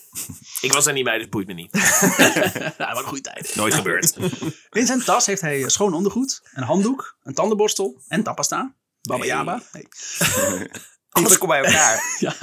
Ik 0.62 0.74
was 0.74 0.86
er 0.86 0.94
niet 0.94 1.04
bij, 1.04 1.18
dus 1.18 1.30
boeit 1.30 1.48
me 1.48 1.54
niet. 1.54 1.70
Ja, 2.78 2.94
wat 2.94 2.98
een 2.98 3.04
goede 3.04 3.22
tijd. 3.22 3.56
Nooit 3.56 3.74
gebeurd. 3.74 4.18
In 4.72 4.86
zijn 4.86 5.04
tas 5.04 5.26
heeft 5.26 5.42
hij 5.42 5.70
schoon 5.70 5.94
ondergoed, 5.94 6.42
een 6.54 6.64
handdoek, 6.64 7.18
een 7.24 7.34
tandenborstel 7.34 8.02
en 8.08 8.24
tandpasta. 8.24 8.76
Baba 9.02 9.26
Yaba. 9.26 9.62
Nee. 9.72 9.88
Alles 11.10 11.38
komt 11.38 11.52
bij 11.52 11.64
elkaar. 11.64 12.04
Ja. 12.20 12.36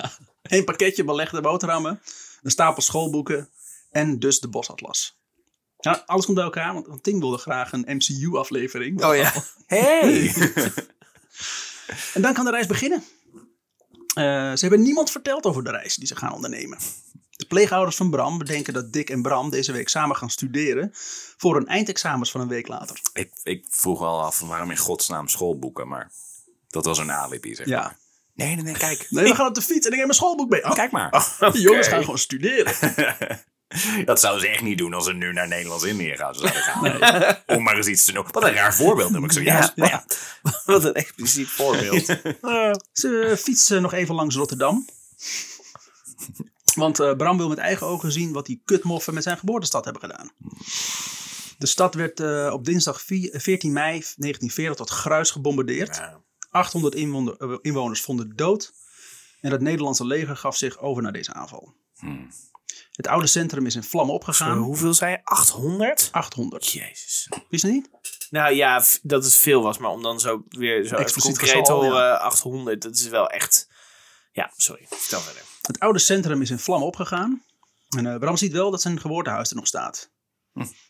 Een 0.42 0.64
pakketje 0.64 1.04
belegde 1.04 1.40
boterhammen, 1.40 2.00
een 2.42 2.50
stapel 2.50 2.82
schoolboeken 2.82 3.50
en 3.90 4.18
dus 4.18 4.40
de 4.40 4.48
bosatlas. 4.48 5.16
Ja, 5.78 6.02
alles 6.06 6.24
komt 6.24 6.36
bij 6.36 6.44
elkaar, 6.46 6.72
want 6.72 6.86
want 6.86 7.02
Tim 7.02 7.20
wilde 7.20 7.38
graag 7.38 7.72
een 7.72 7.84
MCU-aflevering. 7.86 9.04
Oh 9.04 9.16
ja. 9.16 9.32
Hey. 9.66 10.34
En 12.14 12.22
dan 12.22 12.32
kan 12.34 12.44
de 12.44 12.50
reis 12.50 12.66
beginnen. 12.66 13.04
Eh, 14.18 14.24
ze 14.24 14.60
hebben 14.60 14.82
niemand 14.82 15.10
verteld 15.10 15.44
over 15.46 15.64
de 15.64 15.70
reis 15.70 15.94
die 15.94 16.06
ze 16.06 16.16
gaan 16.16 16.32
ondernemen. 16.32 16.78
De 17.30 17.46
pleegouders 17.46 17.96
van 17.96 18.10
Bram 18.10 18.38
bedenken 18.38 18.72
dat 18.72 18.92
Dick 18.92 19.10
en 19.10 19.22
Bram 19.22 19.50
deze 19.50 19.72
week 19.72 19.88
samen 19.88 20.16
gaan 20.16 20.30
studeren 20.30 20.90
voor 21.36 21.54
hun 21.54 21.66
eindexamens 21.66 22.30
van 22.30 22.40
een 22.40 22.48
week 22.48 22.68
later. 22.68 23.00
ik, 23.12 23.30
ik 23.42 23.66
vroeg 23.68 24.02
al 24.02 24.22
af 24.22 24.40
waarom 24.40 24.70
in 24.70 24.76
godsnaam 24.76 25.28
schoolboeken, 25.28 25.88
maar 25.88 26.12
dat 26.68 26.84
was 26.84 26.98
een 26.98 27.12
alibi, 27.12 27.54
zeg 27.54 27.66
maar. 27.66 27.76
Ja. 27.76 27.96
Nee, 28.34 28.54
nee, 28.54 28.64
nee, 28.64 28.76
kijk. 28.76 29.06
Nee, 29.10 29.24
we 29.24 29.34
gaan 29.34 29.46
op 29.46 29.54
de 29.54 29.62
fiets 29.62 29.86
en 29.86 29.92
ik 29.92 29.96
neem 29.96 30.06
mijn 30.06 30.18
schoolboek 30.18 30.48
mee. 30.50 30.64
Oh, 30.64 30.74
Kijk 30.74 30.90
maar. 30.90 31.36
die 31.52 31.60
jongens 31.60 31.88
gaan 31.88 32.00
gewoon 32.00 32.18
studeren. 32.18 32.74
Dat 34.04 34.20
zou 34.20 34.40
ze 34.40 34.48
echt 34.48 34.62
niet 34.62 34.78
doen 34.78 34.94
als 34.94 35.04
ze 35.04 35.12
nu 35.12 35.32
naar 35.32 35.48
Nederlands-Indië 35.48 36.16
gaan. 36.16 36.34
zouden 36.34 36.62
gaan. 36.62 37.36
Om 37.46 37.62
maar 37.62 37.76
eens 37.76 37.86
iets 37.86 38.04
te 38.04 38.12
noemen. 38.12 38.32
Wat 38.32 38.42
een 38.44 38.52
raar 38.52 38.74
voorbeeld 38.74 39.10
noem 39.10 39.24
ik 39.24 39.32
zojuist. 39.32 39.72
Ja, 39.74 39.86
ja. 39.86 40.04
Wat 40.64 40.84
een 40.84 40.94
expliciet 40.94 41.48
voorbeeld. 41.48 42.04
Ze 43.00 43.36
fietsen 43.38 43.82
nog 43.82 43.92
even 43.92 44.14
langs 44.14 44.34
Rotterdam. 44.36 44.86
Want 46.74 47.00
eh, 47.00 47.16
Bram 47.16 47.36
wil 47.36 47.48
met 47.48 47.58
eigen 47.58 47.86
ogen 47.86 48.12
zien 48.12 48.32
wat 48.32 48.46
die 48.46 48.62
kutmoffen 48.64 49.14
met 49.14 49.22
zijn 49.22 49.38
geboortestad 49.38 49.84
hebben 49.84 50.02
gedaan. 50.02 50.30
De 51.58 51.66
stad 51.66 51.94
werd 51.94 52.20
eh, 52.20 52.50
op 52.52 52.64
dinsdag 52.64 53.02
vier- 53.02 53.40
14 53.40 53.72
mei 53.72 53.90
1940 53.90 54.76
tot 54.76 54.90
gruis 54.90 55.30
gebombardeerd. 55.30 55.96
Ja. 55.96 56.20
800 56.50 56.94
inwoner- 56.94 57.36
eh, 57.36 57.56
inwoners 57.62 58.00
vonden 58.00 58.36
dood. 58.36 58.72
En 59.40 59.50
het 59.50 59.60
Nederlandse 59.60 60.04
leger 60.06 60.36
gaf 60.36 60.56
zich 60.56 60.78
over 60.78 61.02
naar 61.02 61.12
deze 61.12 61.32
aanval. 61.34 61.74
Hmm. 61.98 62.30
Het 62.98 63.06
oude 63.06 63.26
centrum 63.26 63.66
is 63.66 63.74
in 63.74 63.82
vlammen 63.82 64.14
opgegaan. 64.14 64.56
Zo, 64.56 64.62
hoeveel 64.62 64.94
zei 64.94 65.10
je? 65.10 65.20
800? 65.24 66.08
800. 66.12 66.66
Jezus. 66.66 67.28
Wist 67.48 67.64
je 67.64 67.70
niet? 67.70 67.90
Nou 68.30 68.54
ja, 68.54 68.84
dat 69.02 69.24
het 69.24 69.34
veel 69.34 69.62
was, 69.62 69.78
maar 69.78 69.90
om 69.90 70.02
dan 70.02 70.20
zo 70.20 70.44
weer 70.48 70.84
zo 70.84 70.96
concreet 71.20 71.64
te 71.64 71.72
ja. 71.72 71.78
horen, 71.78 72.20
800, 72.20 72.82
dat 72.82 72.94
is 72.94 73.08
wel 73.08 73.28
echt... 73.28 73.68
Ja, 74.32 74.52
sorry. 74.56 74.86
Vertel 74.88 75.20
verder. 75.20 75.42
Het 75.62 75.78
oude 75.78 75.98
centrum 75.98 76.42
is 76.42 76.50
in 76.50 76.58
vlammen 76.58 76.86
opgegaan. 76.86 77.44
En 77.88 78.06
eh, 78.06 78.18
Bram 78.18 78.36
ziet 78.36 78.52
wel 78.52 78.70
dat 78.70 78.82
zijn 78.82 79.00
geboortehuis 79.00 79.50
er 79.50 79.56
nog 79.56 79.66
staat. 79.66 80.10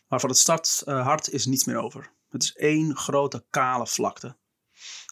Maar 0.07 0.19
van 0.19 0.29
het 0.29 0.37
stadshart 0.37 1.29
is 1.29 1.45
niets 1.45 1.65
meer 1.65 1.77
over. 1.77 2.13
Het 2.29 2.43
is 2.43 2.53
één 2.53 2.95
grote 2.97 3.45
kale 3.49 3.87
vlakte. 3.87 4.37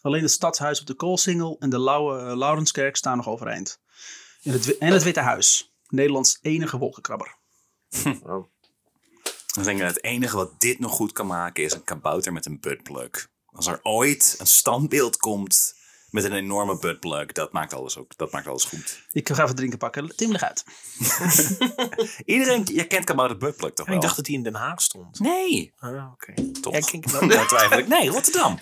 Alleen 0.00 0.22
het 0.22 0.30
stadshuis 0.30 0.80
op 0.80 0.86
de 0.86 0.94
Koolsingel 0.94 1.56
en 1.58 1.70
de 1.70 1.80
Lauwe 1.80 2.18
eh, 2.18 2.36
Laurenskerk 2.36 2.96
staan 2.96 3.16
nog 3.16 3.28
overeind. 3.28 3.80
En 4.42 4.52
het, 4.52 4.78
en 4.78 4.92
het 4.92 5.02
Witte 5.02 5.20
Huis. 5.20 5.72
Nederlands 5.88 6.38
enige 6.42 6.78
wolkenkrabber. 6.78 7.36
Dan 9.54 9.64
denk 9.64 9.78
ik, 9.80 9.86
het 9.86 10.02
enige 10.04 10.36
wat 10.36 10.60
dit 10.60 10.78
nog 10.78 10.92
goed 10.92 11.12
kan 11.12 11.26
maken 11.26 11.64
is 11.64 11.72
een 11.72 11.84
kabouter 11.84 12.32
met 12.32 12.46
een 12.46 12.60
buttplug. 12.60 13.28
Als 13.46 13.66
er 13.66 13.80
ooit 13.82 14.34
een 14.38 14.46
standbeeld 14.46 15.16
komt 15.16 15.74
met 16.10 16.24
een 16.24 16.32
enorme 16.32 16.78
buttplug, 16.78 17.32
dat 17.32 17.52
maakt 17.52 17.72
alles, 17.74 17.96
ook, 17.96 18.16
dat 18.16 18.32
maakt 18.32 18.46
alles 18.46 18.64
goed. 18.64 19.02
Ik 19.12 19.28
ga 19.28 19.42
even 19.42 19.54
drinken 19.56 19.78
pakken. 19.78 20.16
Tim 20.16 20.30
leg 20.32 20.42
uit. 20.42 20.64
Iedereen, 22.24 22.62
je 22.72 22.86
kent 22.86 23.04
kabouter 23.04 23.36
buttplug 23.36 23.72
toch 23.72 23.86
wel? 23.86 23.94
Ik 23.94 24.00
dacht 24.02 24.16
dat 24.16 24.26
hij 24.26 24.34
in 24.36 24.42
Den 24.42 24.54
Haag 24.54 24.82
stond. 24.82 25.20
Nee, 25.20 25.72
Ah, 25.78 26.12
oké. 26.12 26.34
toch? 26.60 26.72
Ja, 26.74 26.80
kijk, 26.80 27.10
Dan 27.10 27.28
twijfel 27.46 27.78
ik. 27.78 27.88
Nee, 27.88 28.08
Rotterdam. 28.10 28.58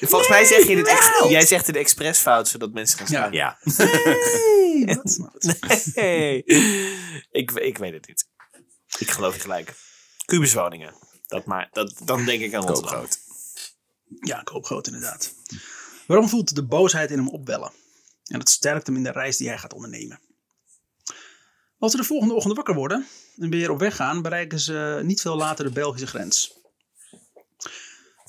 Volgens 0.00 0.28
mij 0.28 0.44
zeg 0.44 0.66
je 0.66 0.74
dit 0.74 0.86
echt, 0.86 1.28
jij 1.28 1.46
zegt 1.46 1.66
het 1.66 1.76
expres 1.76 2.18
fout, 2.18 2.48
zodat 2.48 2.72
mensen 2.72 2.98
gaan 2.98 3.06
staan. 3.06 3.32
Ja. 3.32 3.58
Hey. 5.94 6.36
ik, 7.40 7.50
ik 7.50 7.78
weet 7.78 7.92
het 7.92 8.06
niet. 8.06 8.28
Ik 8.98 9.10
geloof 9.10 9.34
je 9.34 9.40
gelijk. 9.40 9.74
Kubuswoningen. 10.24 10.94
Dat 11.26 11.44
maar, 11.44 11.68
dat, 11.72 11.94
dan 12.04 12.24
denk 12.24 12.40
ik 12.40 12.54
aan 12.54 12.66
Rotterdam. 12.66 12.92
Koopgroot. 12.92 13.18
Ja, 14.20 14.40
ik 14.40 14.48
hoop 14.48 14.64
groot 14.64 14.86
inderdaad. 14.86 15.34
Waarom 16.06 16.28
voelt 16.28 16.54
de 16.54 16.66
boosheid 16.66 17.10
in 17.10 17.18
hem 17.18 17.28
opwellen? 17.28 17.72
En 18.24 18.38
dat 18.38 18.48
sterkt 18.48 18.86
hem 18.86 18.96
in 18.96 19.02
de 19.02 19.12
reis 19.12 19.36
die 19.36 19.48
hij 19.48 19.58
gaat 19.58 19.74
ondernemen. 19.74 20.20
Als 21.78 21.90
ze 21.90 21.96
de 21.96 22.04
volgende 22.04 22.34
ochtend 22.34 22.56
wakker 22.56 22.74
worden 22.74 23.06
en 23.36 23.50
weer 23.50 23.70
op 23.70 23.78
weg 23.78 23.96
gaan, 23.96 24.22
bereiken 24.22 24.60
ze 24.60 25.00
niet 25.02 25.20
veel 25.20 25.36
later 25.36 25.64
de 25.64 25.70
Belgische 25.70 26.06
grens. 26.06 26.57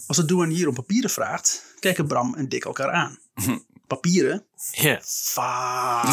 Als 0.10 0.18
de 0.18 0.26
douanier 0.26 0.68
om 0.68 0.74
papieren 0.74 1.10
vraagt, 1.10 1.64
kijken 1.80 2.08
Bram 2.08 2.36
en 2.36 2.50
Dick 2.50 2.66
elkaar 2.66 2.92
aan. 2.92 3.20
Papieren? 3.88 4.46
Ja. 4.72 5.02
Fuck. 5.34 6.04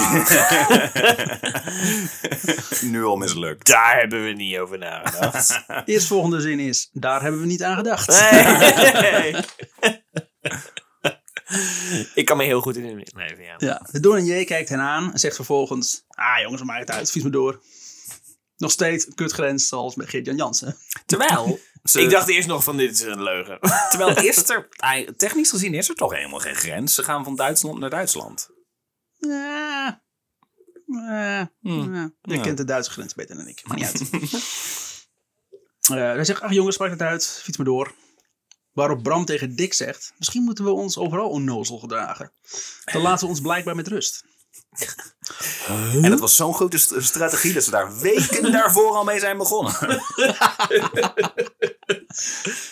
Nu 2.83 3.05
al 3.05 3.17
mislukt. 3.17 3.67
Daar 3.67 3.99
hebben 3.99 4.25
we 4.25 4.33
niet 4.33 4.59
over 4.59 4.79
nagedacht. 4.79 5.65
Eerstvolgende 5.85 6.41
zin 6.41 6.61
is, 6.61 6.91
daar 6.93 7.23
hebben 7.23 7.41
we 7.41 7.47
niet 7.47 7.63
aan 7.63 7.77
gedacht. 7.77 8.09
Nee. 9.01 9.35
ik 12.15 12.25
kan 12.25 12.37
me 12.37 12.45
heel 12.45 12.61
goed 12.61 12.77
in 12.77 12.83
de 12.83 13.07
leven, 13.17 13.45
ja. 13.45 13.55
Ja, 13.59 13.87
de 13.91 14.01
douanier 14.01 14.45
kijkt 14.45 14.69
hen 14.69 14.81
aan 14.81 15.13
en 15.13 15.19
zegt 15.19 15.37
vervolgens, 15.37 16.05
ah 16.09 16.41
jongens, 16.41 16.63
maak 16.63 16.79
het 16.79 16.91
uit, 16.91 17.11
fiets 17.11 17.25
me 17.25 17.31
door. 17.31 17.61
Nog 18.57 18.71
steeds 18.71 19.07
een 19.07 19.15
kutgrens 19.15 19.69
zoals 19.69 19.95
met 19.95 20.09
Geert-Jan 20.09 20.37
Jansen. 20.37 20.77
Terwijl, 21.07 21.59
ze- 21.91 22.01
Ik 22.01 22.11
dacht 22.11 22.29
eerst 22.29 22.49
nog 22.49 22.65
van 22.65 22.77
dit 22.77 22.91
is 22.93 23.01
een 23.01 23.23
leugen. 23.23 23.59
terwijl 23.91 24.17
is 24.19 24.49
er, 24.49 24.69
technisch 25.17 25.51
gezien 25.51 25.75
is 25.75 25.89
er 25.89 25.95
toch 25.95 26.13
helemaal 26.13 26.39
geen 26.41 26.55
grens. 26.55 26.95
Ze 26.95 27.03
gaan 27.03 27.25
van 27.25 27.37
Duitsland 27.37 27.79
naar 27.79 27.91
Duitsland. 27.91 28.49
Ja. 29.17 30.03
Ja. 30.87 31.51
ja. 31.61 32.11
Je 32.21 32.35
Ja. 32.35 32.41
kent 32.43 32.57
de 32.57 32.65
Duitse 32.65 32.91
grens 32.91 33.15
beter 33.15 33.37
dan 33.37 33.49
ik. 33.49 33.63
Maar 33.67 33.77
niet 33.77 33.87
uit. 33.87 34.11
Eh, 35.87 35.95
hij 35.97 36.25
zegt, 36.25 36.41
ach 36.41 36.53
jongens, 36.53 36.75
spreek 36.75 36.91
het 36.91 37.03
uit. 37.03 37.41
Fiets 37.43 37.57
me 37.59 37.65
door. 37.65 37.95
Waarop 38.73 39.03
Bram 39.03 39.25
tegen 39.25 39.57
Dick 39.57 39.75
zegt, 39.75 40.13
misschien 40.19 40.43
moeten 40.43 40.65
we 40.65 40.71
ons 40.71 40.99
overal 40.99 41.29
onnozel 41.29 41.79
gedragen. 41.79 42.33
Dan 42.85 43.03
laten 43.03 43.25
we 43.25 43.31
ons 43.31 43.41
blijkbaar 43.41 43.75
met 43.75 43.89
rust. 43.89 44.25
En 45.69 46.03
het 46.11 46.21
was 46.21 46.37
zo'n 46.37 46.55
grote 46.55 46.79
st- 46.79 46.95
strategie 46.99 47.53
dat 47.53 47.65
ze 47.65 47.71
daar 47.71 47.99
weken 47.99 48.53
daarvoor 48.53 48.91
al 48.97 49.05
mee 49.05 49.19
zijn 49.19 49.37
begonnen. 49.39 49.75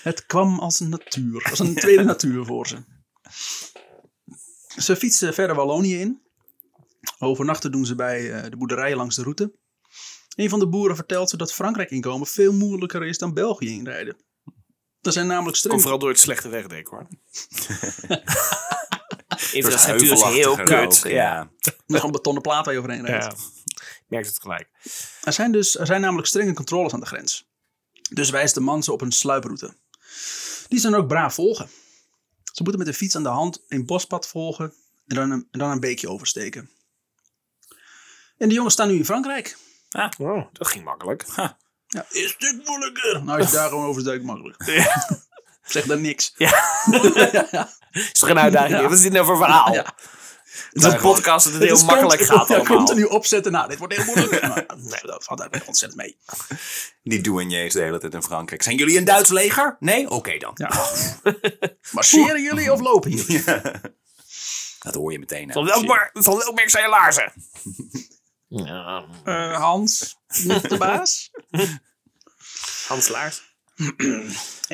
Het 0.03 0.27
kwam 0.27 0.59
als 0.59 0.81
een 0.81 0.89
natuur, 0.89 1.47
als 1.51 1.59
een 1.59 1.75
tweede 1.75 2.05
natuur 2.13 2.45
voor 2.45 2.67
ze. 2.67 2.77
Ze 4.77 4.97
fietsen 4.97 5.35
verder 5.35 5.57
Wallonië 5.57 6.01
in. 6.01 6.23
Overnachten 7.19 7.73
doen 7.73 7.87
ze 7.87 7.95
bij 7.95 8.33
eh, 8.33 8.51
de 8.51 8.57
boerderijen 8.57 8.97
langs 8.97 9.17
de 9.17 9.23
route. 9.23 9.53
Een 10.37 10.49
van 10.49 10.59
de 10.59 10.69
boeren 10.69 10.97
vertelt 10.97 11.31
ze 11.31 11.37
dat 11.37 11.53
Frankrijk 11.53 11.91
inkomen 11.91 12.27
veel 12.27 12.53
moeilijker 12.53 13.05
is 13.05 13.19
dan 13.19 13.35
België 13.35 13.69
inrijden. 13.69 14.17
Er 15.01 15.13
zijn 15.13 15.27
namelijk 15.27 15.47
Komt 15.47 15.57
streng... 15.57 15.81
vooral 15.81 15.99
door 15.99 16.09
het 16.09 16.19
slechte 16.19 16.49
wegdek, 16.49 16.89
hoor. 16.89 17.07
Infrastructuur 19.53 20.13
is 20.13 20.23
heel 20.23 20.57
kut. 20.57 21.03
Ja. 21.07 21.51
Met 21.87 21.97
gewoon 21.97 22.11
betonnen 22.11 22.43
plaat 22.43 22.65
waar 22.65 22.75
je 22.75 22.81
overheen 22.81 23.07
rijdt. 23.07 23.25
ja. 23.25 23.31
Ik 23.81 24.05
merk 24.07 24.27
het 24.27 24.41
gelijk. 24.41 24.69
Er 25.23 25.33
zijn 25.33 25.53
dus 25.53 25.79
er 25.79 25.87
zijn 25.87 26.01
namelijk 26.01 26.29
strenge 26.29 26.53
controles 26.53 26.93
aan 26.93 27.01
de 27.01 27.07
grens. 27.07 27.49
Dus 28.11 28.31
wijst 28.31 28.55
de 28.55 28.61
man 28.61 28.83
ze 28.83 28.93
op 28.93 29.01
een 29.01 29.13
sluiproute. 29.13 29.75
Die 30.69 30.79
ze 30.79 30.91
dan 30.91 31.01
ook 31.01 31.09
braaf 31.09 31.35
volgen. 31.35 31.69
Ze 32.53 32.63
moeten 32.63 32.79
met 32.79 32.87
de 32.87 32.95
fiets 32.95 33.17
aan 33.17 33.23
de 33.23 33.29
hand 33.29 33.65
een 33.69 33.87
bospad 33.87 34.29
volgen 34.29 34.73
en 35.07 35.17
dan 35.17 35.31
een, 35.31 35.49
en 35.51 35.59
dan 35.59 35.71
een 35.71 35.81
beekje 35.81 36.09
oversteken. 36.09 36.71
En 38.39 38.49
de 38.49 38.55
jongens 38.55 38.75
staan 38.75 38.89
nu 38.89 38.95
in 38.95 39.05
Frankrijk. 39.05 39.57
Oh, 40.19 40.47
dat 40.53 40.69
ging 40.69 40.85
makkelijk. 40.85 41.25
Ja, 41.87 42.07
is 42.11 42.23
een 42.23 42.29
stuk 42.29 42.67
moeilijker. 42.67 43.25
Nou, 43.25 43.41
als 43.41 43.51
je 43.51 43.57
daar 43.57 43.69
gewoon 43.69 43.87
oversteekt, 43.87 44.25
makkelijk. 44.25 44.65
Zeg 45.65 45.85
dan 45.85 46.01
niks. 46.01 46.35
Is 47.93 48.13
toch 48.13 48.29
een 48.29 48.39
uitdaging? 48.39 48.81
Wat 48.81 48.93
is 48.93 49.03
dit 49.03 49.13
nou 49.13 49.27
voor 49.27 49.37
verhaal? 49.37 49.85
Is 50.73 50.85
een 50.85 51.01
podcast 51.01 51.45
dat 51.45 51.55
het 51.55 51.63
heel 51.63 51.85
makkelijk 51.85 52.19
continu- 52.19 52.39
gaat 52.39 52.49
ja, 52.49 52.55
allemaal. 52.57 52.77
continu 52.77 53.05
opzetten. 53.05 53.53
Nou, 53.53 53.69
dit 53.69 53.79
wordt 53.79 53.97
heel 53.97 54.05
moeilijk. 54.05 54.43
Nee, 54.77 55.01
dat 55.03 55.25
valt 55.25 55.41
eigenlijk 55.41 55.67
ontzettend 55.67 56.01
mee. 56.03 56.17
Die 57.03 57.21
douaniers 57.21 57.73
de 57.75 57.81
hele 57.81 57.99
tijd 57.99 58.15
in 58.15 58.23
Frankrijk. 58.23 58.63
Zijn 58.63 58.77
jullie 58.77 58.99
een 58.99 59.05
Duits 59.05 59.31
leger? 59.31 59.77
Nee? 59.81 60.11
Oké 60.11 60.39
dan. 60.39 60.53
Ja. 60.55 60.71
Marcheren 61.93 62.43
jullie 62.43 62.73
of 62.73 62.81
lopen 62.81 63.11
jullie? 63.11 63.45
Dat 64.79 64.95
hoor 64.95 65.13
je 65.13 65.19
meteen. 65.19 65.53
Van 65.53 65.65
welk, 65.65 65.87
mer- 65.87 66.11
van 66.13 66.37
welk 66.39 66.55
merk 66.55 66.71
zijn 66.71 66.85
je 66.85 66.91
laarzen? 66.91 67.33
Ja, 68.49 69.05
Eh, 69.25 69.57
Hans, 69.61 70.17
niet 70.43 70.69
de 70.69 70.77
baas. 70.77 71.31
Hans 72.89 73.09
Laars. 73.09 73.43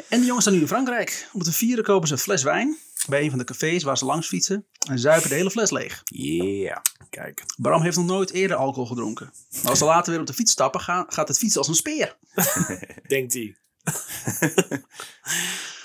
En 0.08 0.20
de 0.20 0.24
jongens 0.24 0.40
staan 0.40 0.54
nu 0.54 0.60
in 0.60 0.66
Frankrijk. 0.68 1.28
Om 1.32 1.42
te 1.42 1.52
vieren 1.52 1.84
kopen 1.84 2.08
ze 2.08 2.14
een 2.14 2.20
fles 2.20 2.42
wijn 2.42 2.78
bij 3.08 3.22
een 3.22 3.30
van 3.30 3.38
de 3.38 3.44
cafés 3.44 3.82
waar 3.82 3.98
ze 3.98 4.04
langs 4.04 4.26
fietsen 4.26 4.66
en 4.88 4.98
zuipen 4.98 5.28
de 5.28 5.34
hele 5.34 5.50
fles 5.50 5.70
leeg. 5.70 6.02
Yeah. 6.04 6.80
Kijk. 7.10 7.44
Bram 7.56 7.82
heeft 7.82 7.96
nog 7.96 8.06
nooit 8.06 8.30
eerder 8.30 8.56
alcohol 8.56 8.86
gedronken. 8.86 9.32
Maar 9.50 9.70
als 9.70 9.78
ze 9.78 9.84
later 9.94 10.10
weer 10.10 10.20
op 10.20 10.26
de 10.26 10.32
fiets 10.32 10.52
stappen, 10.52 10.80
gaan, 10.80 11.04
gaat 11.08 11.28
het 11.28 11.38
fietsen 11.38 11.58
als 11.58 11.68
een 11.68 11.74
speer. 11.74 12.16
Denkt 13.06 13.32
hij. 13.32 13.56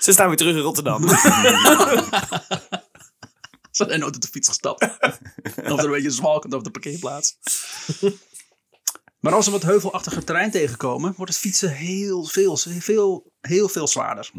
Ze 0.00 0.12
staan 0.12 0.28
weer 0.28 0.36
terug 0.36 0.56
in 0.56 0.60
Rotterdam. 0.60 1.08
Ze 3.70 3.84
zijn 3.84 4.00
nooit 4.00 4.14
op 4.14 4.22
de 4.22 4.28
fiets 4.28 4.48
gestapt. 4.48 4.82
of 5.56 5.78
er 5.78 5.84
een 5.84 5.90
beetje 5.90 6.10
zwalkend 6.10 6.54
op 6.54 6.64
de 6.64 6.70
parkeerplaats. 6.70 7.38
Maar 9.20 9.32
als 9.34 9.44
ze 9.44 9.50
wat 9.50 9.62
heuvelachtige 9.62 10.24
terrein 10.24 10.50
tegenkomen, 10.50 11.14
wordt 11.16 11.32
het 11.32 11.40
fietsen 11.40 11.70
heel 11.70 12.24
veel, 12.24 12.56
veel, 12.56 13.32
heel 13.40 13.68
veel 13.68 13.86
zwaarder. 13.88 14.30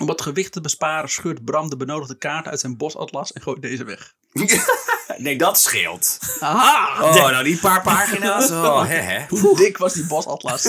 Om 0.00 0.06
wat 0.06 0.22
gewicht 0.22 0.52
te 0.52 0.60
besparen 0.60 1.08
scheurt 1.08 1.44
Bram 1.44 1.70
de 1.70 1.76
benodigde 1.76 2.18
kaart 2.18 2.46
uit 2.46 2.60
zijn 2.60 2.76
bosatlas 2.76 3.32
en 3.32 3.42
gooit 3.42 3.62
deze 3.62 3.84
weg. 3.84 4.14
Nee, 5.18 5.38
dat 5.38 5.58
scheelt. 5.58 6.18
Aha! 6.40 7.02
Oh, 7.02 7.14
nou 7.14 7.44
die 7.44 7.58
paar 7.58 7.82
pagina's. 7.82 8.50
Oh, 8.66 8.86
hè, 8.86 8.94
hè. 8.96 9.24
Hoe 9.28 9.56
dik 9.56 9.78
was 9.78 9.92
die 9.92 10.06
bosatlas? 10.06 10.62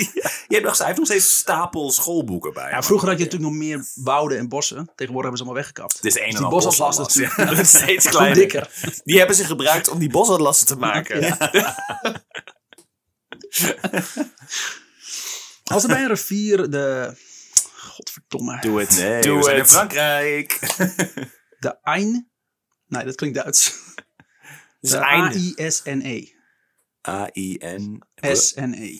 Je 0.48 0.60
hebt 0.60 0.64
nog, 0.64 0.78
hij 0.78 0.86
heeft 0.86 0.98
nog 0.98 1.06
steeds 1.06 1.36
stapel 1.36 1.90
schoolboeken 1.90 2.52
bij. 2.52 2.70
Ja, 2.70 2.82
vroeger 2.82 3.08
had 3.08 3.18
je 3.18 3.24
natuurlijk 3.24 3.50
nog 3.52 3.60
meer 3.60 3.86
wouden 3.94 4.38
en 4.38 4.48
bossen. 4.48 4.90
Tegenwoordig 4.94 5.30
hebben 5.30 5.36
ze 5.36 5.44
allemaal 5.44 5.62
weggekapt. 5.62 6.04
Is 6.04 6.14
een 6.14 6.22
en 6.22 6.30
Dus 6.30 6.38
die 6.38 6.48
bosatlas 6.48 6.98
is 6.98 7.16
natuurlijk 7.16 7.66
steeds 7.66 8.08
kleiner. 8.08 8.36
dikker. 8.36 8.70
Die 9.04 9.18
hebben 9.18 9.36
ze 9.36 9.44
gebruikt 9.44 9.88
om 9.88 9.98
die 9.98 10.10
bosatlassen 10.10 10.66
te 10.66 10.76
maken. 10.76 11.38
Als 15.64 15.82
er 15.82 15.88
bij 15.88 16.02
een 16.02 16.08
rivier 16.08 16.70
de... 16.70 17.14
Godverdomme. 17.94 18.60
Doe 18.60 18.80
het. 18.80 18.96
Nee, 18.96 19.22
Doe 19.22 19.36
we 19.38 19.42
zijn 19.44 19.56
in. 19.56 19.66
Frankrijk. 19.66 20.58
De 21.58 21.82
Ain... 21.82 22.30
Nee, 22.86 23.04
dat 23.04 23.14
klinkt 23.14 23.36
Duits. 23.36 23.74
Dus 24.80 24.90
De. 24.90 25.04
A-I-S-N-E. 25.04 26.28
A-I-N. 27.08 28.02
S-N-E. 28.20 28.98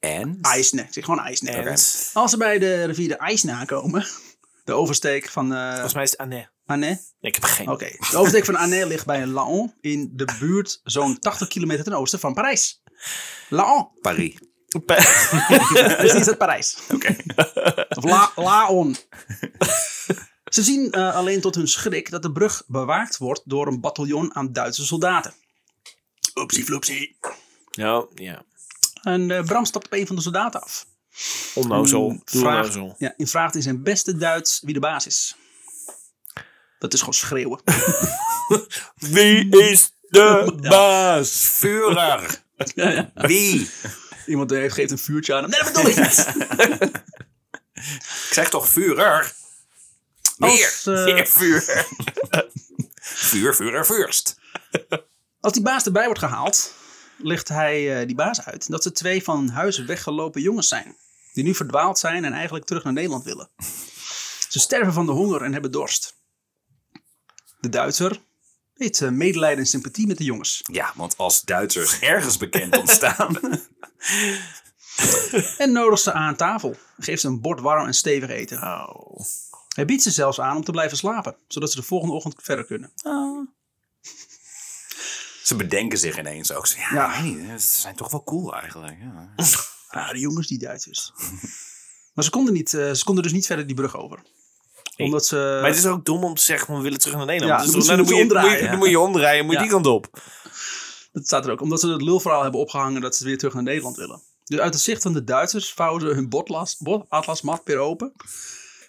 En? 0.00 0.38
IJsne. 0.40 0.82
Ik 0.82 0.92
zeg 0.92 1.04
gewoon 1.04 1.20
IJsne. 1.20 1.50
En- 1.50 1.68
Als 2.12 2.30
ze 2.30 2.36
bij 2.36 2.58
de 2.58 2.84
rivier 2.84 3.08
de 3.08 3.16
IJsne 3.16 3.52
aankomen... 3.52 4.06
De 4.64 4.72
oversteek 4.74 5.28
van... 5.28 5.54
eh 5.54 5.70
Volgens 5.72 5.94
mij 5.94 6.02
is 6.02 6.10
het 6.10 6.20
Anne. 6.20 6.50
Anne. 6.66 6.86
Nee, 6.86 6.98
ik 7.20 7.34
heb 7.34 7.44
geen. 7.44 7.68
Oké. 7.68 7.88
De 8.10 8.16
oversteek 8.16 8.44
van 8.44 8.56
Anne 8.56 8.86
ligt 8.86 9.06
bij 9.06 9.26
Laon 9.26 9.74
in 9.80 10.10
de 10.14 10.36
buurt 10.38 10.80
zo'n 10.82 11.18
80 11.18 11.48
kilometer 11.48 11.84
ten 11.84 11.92
oosten 11.92 12.18
van 12.18 12.34
Parijs. 12.34 12.82
Laon. 13.48 13.90
Paris. 14.00 14.34
Dus 16.00 16.12
niet 16.12 16.28
uit 16.28 16.38
Parijs. 16.38 16.76
Oké. 16.94 17.16
Of 17.88 18.04
La, 18.04 18.32
Laon. 18.34 18.96
Ze 20.44 20.62
zien 20.62 20.90
eh, 20.90 21.14
alleen 21.14 21.40
tot 21.40 21.54
hun 21.54 21.68
schrik 21.68 22.10
dat 22.10 22.22
de 22.22 22.32
brug 22.32 22.62
bewaakt 22.66 23.16
wordt 23.16 23.42
door 23.44 23.66
een 23.66 23.80
bataljon 23.80 24.34
aan 24.34 24.52
Duitse 24.52 24.86
soldaten. 24.86 25.34
Oepsie 26.34 26.64
floepsie. 26.64 27.16
Ja, 27.70 28.06
ja. 28.14 28.42
En 29.02 29.30
eh, 29.30 29.44
Bram 29.44 29.64
stapt 29.64 29.86
op 29.86 29.92
een 29.92 30.06
van 30.06 30.16
de 30.16 30.22
soldaten 30.22 30.62
af. 30.62 30.86
Onnozel. 31.54 32.20
Vraagt, 32.24 32.76
onnozel. 32.76 32.94
ja, 32.98 33.14
en 33.16 33.26
vraagt 33.26 33.54
in 33.54 33.62
zijn 33.62 33.82
beste 33.82 34.16
Duits 34.16 34.60
wie 34.64 34.74
de 34.74 34.80
baas 34.80 35.06
is. 35.06 35.36
Dat 36.78 36.92
is 36.92 36.98
gewoon 36.98 37.14
schreeuwen. 37.14 37.60
Wie 39.14 39.58
is 39.70 39.92
de 40.08 40.58
baas? 40.60 41.30
Führer. 41.30 42.42
ja, 42.74 42.90
ja. 42.90 43.10
Wie? 43.14 43.70
Iemand 44.28 44.50
heeft, 44.50 44.74
geeft 44.74 44.90
een 44.90 44.98
vuurtje 44.98 45.34
aan 45.34 45.42
hem. 45.42 45.50
Nee, 45.50 45.60
dat 45.60 45.72
bedoel 45.72 45.90
ik 45.90 45.96
niet. 45.96 46.26
Ik 48.28 48.32
zeg 48.34 48.48
toch 48.50 48.68
Führer? 48.68 49.32
Meer. 50.36 50.80
Eh, 50.84 51.04
Meer 51.04 51.26
vuur. 51.26 51.86
vuur, 53.00 53.54
Führer, 53.54 53.84
Fürst. 53.84 54.38
Als 55.40 55.52
die 55.52 55.62
baas 55.62 55.84
erbij 55.84 56.04
wordt 56.04 56.18
gehaald, 56.18 56.74
legt 57.16 57.48
hij 57.48 58.00
eh, 58.00 58.06
die 58.06 58.16
baas 58.16 58.44
uit 58.44 58.70
dat 58.70 58.82
ze 58.82 58.92
twee 58.92 59.24
van 59.24 59.48
huis 59.48 59.78
weggelopen 59.78 60.42
jongens 60.42 60.68
zijn. 60.68 60.96
Die 61.32 61.44
nu 61.44 61.54
verdwaald 61.54 61.98
zijn 61.98 62.24
en 62.24 62.32
eigenlijk 62.32 62.64
terug 62.64 62.84
naar 62.84 62.92
Nederland 62.92 63.24
willen. 63.24 63.50
Ze 64.48 64.58
sterven 64.58 64.92
van 64.92 65.06
de 65.06 65.12
honger 65.12 65.42
en 65.42 65.52
hebben 65.52 65.72
dorst. 65.72 66.16
De 67.60 67.68
Duitser 67.68 68.20
heeft 68.78 69.00
eh, 69.00 69.10
medelijden 69.10 69.58
en 69.58 69.66
sympathie 69.66 70.06
met 70.06 70.18
de 70.18 70.24
jongens. 70.24 70.60
Ja, 70.72 70.92
want 70.94 71.16
als 71.16 71.42
Duitsers 71.42 71.98
ergens 72.00 72.36
bekend 72.36 72.76
ontstaan. 72.78 73.38
En 75.58 75.72
nodigt 75.72 76.02
ze 76.02 76.12
aan 76.12 76.36
tafel. 76.36 76.76
Geeft 76.98 77.20
ze 77.20 77.26
een 77.26 77.40
bord 77.40 77.60
warm 77.60 77.86
en 77.86 77.94
stevig 77.94 78.30
eten. 78.30 78.62
Oh. 78.62 79.20
Hij 79.74 79.84
biedt 79.84 80.02
ze 80.02 80.10
zelfs 80.10 80.40
aan 80.40 80.56
om 80.56 80.64
te 80.64 80.70
blijven 80.70 80.96
slapen. 80.96 81.36
Zodat 81.48 81.70
ze 81.70 81.76
de 81.76 81.82
volgende 81.82 82.14
ochtend 82.14 82.34
verder 82.42 82.64
kunnen. 82.64 82.92
Ze 85.42 85.56
bedenken 85.56 85.98
zich 85.98 86.18
ineens 86.18 86.52
ook. 86.52 86.66
zo, 86.66 86.78
Ja, 86.92 87.20
niet. 87.20 87.62
Ze 87.62 87.80
zijn 87.80 87.96
toch 87.96 88.10
wel 88.10 88.24
cool 88.24 88.54
eigenlijk. 88.54 88.96
Ja. 89.00 89.32
Ah, 89.88 90.10
de 90.10 90.18
jongens, 90.18 90.46
die 90.46 90.58
Duitsers. 90.58 91.12
Maar 92.14 92.24
ze 92.24 92.30
konden, 92.30 92.54
niet, 92.54 92.74
eh, 92.74 92.92
ze 92.92 93.04
konden 93.04 93.22
dus 93.22 93.32
niet 93.32 93.46
verder 93.46 93.66
die 93.66 93.76
brug 93.76 93.96
over. 93.96 94.22
Omdat 95.06 95.26
ze... 95.26 95.36
Maar 95.60 95.70
het 95.70 95.78
is 95.78 95.86
ook 95.86 96.04
dom 96.04 96.24
om 96.24 96.34
te 96.34 96.42
zeggen, 96.42 96.76
we 96.76 96.80
willen 96.82 96.98
terug 96.98 97.16
naar 97.16 97.26
Nederland. 97.26 97.60
Ja, 97.60 97.72
Dus 97.72 97.86
dan 97.86 97.96
dan, 97.96 98.04
moet 98.06 98.08
je- 98.16 98.24
moet 98.24 98.32
je, 98.32 98.38
moet 98.38 98.42
je 98.42 98.48
moet 98.48 98.48
je- 98.48 98.48
omdraaien. 98.50 98.70
dan 98.70 98.78
moet 98.78 98.88
je 98.88 98.98
omdraaien, 99.00 99.44
moet 99.44 99.52
je 99.54 99.58
Ja. 99.58 99.64
die 99.64 99.72
kant 99.72 99.86
op. 99.86 100.20
Dat 101.12 101.24
staat 101.26 101.46
er 101.46 101.52
ook. 101.52 101.60
Omdat 101.60 101.80
ze 101.80 101.88
het 101.88 102.02
lulverhaal 102.02 102.42
hebben 102.42 102.60
opgehangen 102.60 103.00
dat 103.00 103.16
ze 103.16 103.24
weer 103.24 103.38
terug 103.38 103.54
naar 103.54 103.62
Nederland 103.62 103.96
willen. 103.96 104.22
Dus 104.44 104.58
uit 104.58 104.74
het 104.74 104.82
zicht 104.82 105.02
van 105.02 105.12
de 105.12 105.24
Duitsers 105.24 105.72
vouwen 105.72 106.00
ze 106.00 106.06
hun 106.06 106.28
botlas, 106.28 106.76
botatlasmat 106.78 107.60
weer 107.64 107.78
open. 107.78 108.12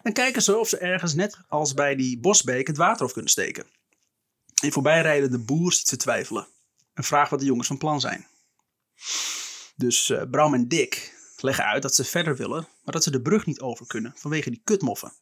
En 0.01 0.13
kijken 0.13 0.41
ze 0.41 0.57
of 0.57 0.67
ze 0.69 0.77
ergens 0.77 1.13
net 1.13 1.37
als 1.47 1.73
bij 1.73 1.95
die 1.95 2.19
bosbeek 2.19 2.67
het 2.67 2.77
water 2.77 3.05
af 3.05 3.11
kunnen 3.13 3.31
steken. 3.31 3.65
En 4.61 4.71
voorbijrijden 4.71 5.31
de 5.31 5.39
boer 5.39 5.73
ziet 5.73 5.87
ze 5.87 5.97
twijfelen. 5.97 6.47
En 6.93 7.03
vraagt 7.03 7.29
wat 7.31 7.39
de 7.39 7.45
jongens 7.45 7.67
van 7.67 7.77
plan 7.77 7.99
zijn. 7.99 8.27
Dus 9.75 10.09
eh, 10.09 10.21
Bram 10.31 10.53
en 10.53 10.67
Dick 10.67 11.13
leggen 11.37 11.65
uit 11.65 11.81
dat 11.81 11.95
ze 11.95 12.03
verder 12.03 12.35
willen, 12.35 12.67
maar 12.83 12.93
dat 12.93 13.03
ze 13.03 13.11
de 13.11 13.21
brug 13.21 13.45
niet 13.45 13.59
over 13.61 13.87
kunnen 13.87 14.13
vanwege 14.15 14.49
die 14.49 14.61
kutmoffen. 14.63 15.13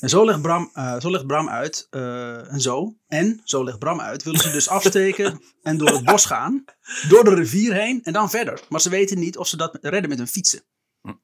En 0.00 0.08
zo 0.08 0.24
legt 0.24 0.42
Bram, 0.42 0.70
eh, 0.74 1.00
zo 1.00 1.10
legt 1.10 1.26
Bram 1.26 1.48
uit, 1.48 1.86
eh, 1.90 2.52
en 2.52 2.60
zo, 2.60 2.96
en 3.06 3.40
zo 3.44 3.64
legt 3.64 3.78
Bram 3.78 4.00
uit, 4.00 4.22
willen 4.22 4.40
ze 4.40 4.50
dus 4.50 4.68
afsteken 4.78 5.42
en 5.62 5.76
door 5.76 5.88
het 5.88 6.04
bos 6.04 6.24
gaan, 6.26 6.64
door 7.08 7.24
de 7.24 7.34
rivier 7.34 7.72
heen 7.72 8.02
en 8.02 8.12
dan 8.12 8.30
verder. 8.30 8.60
Maar 8.68 8.80
ze 8.80 8.90
weten 8.90 9.18
niet 9.18 9.38
of 9.38 9.46
ze 9.46 9.56
dat 9.56 9.78
redden 9.80 10.08
met 10.08 10.18
hun 10.18 10.28
fietsen. 10.28 10.62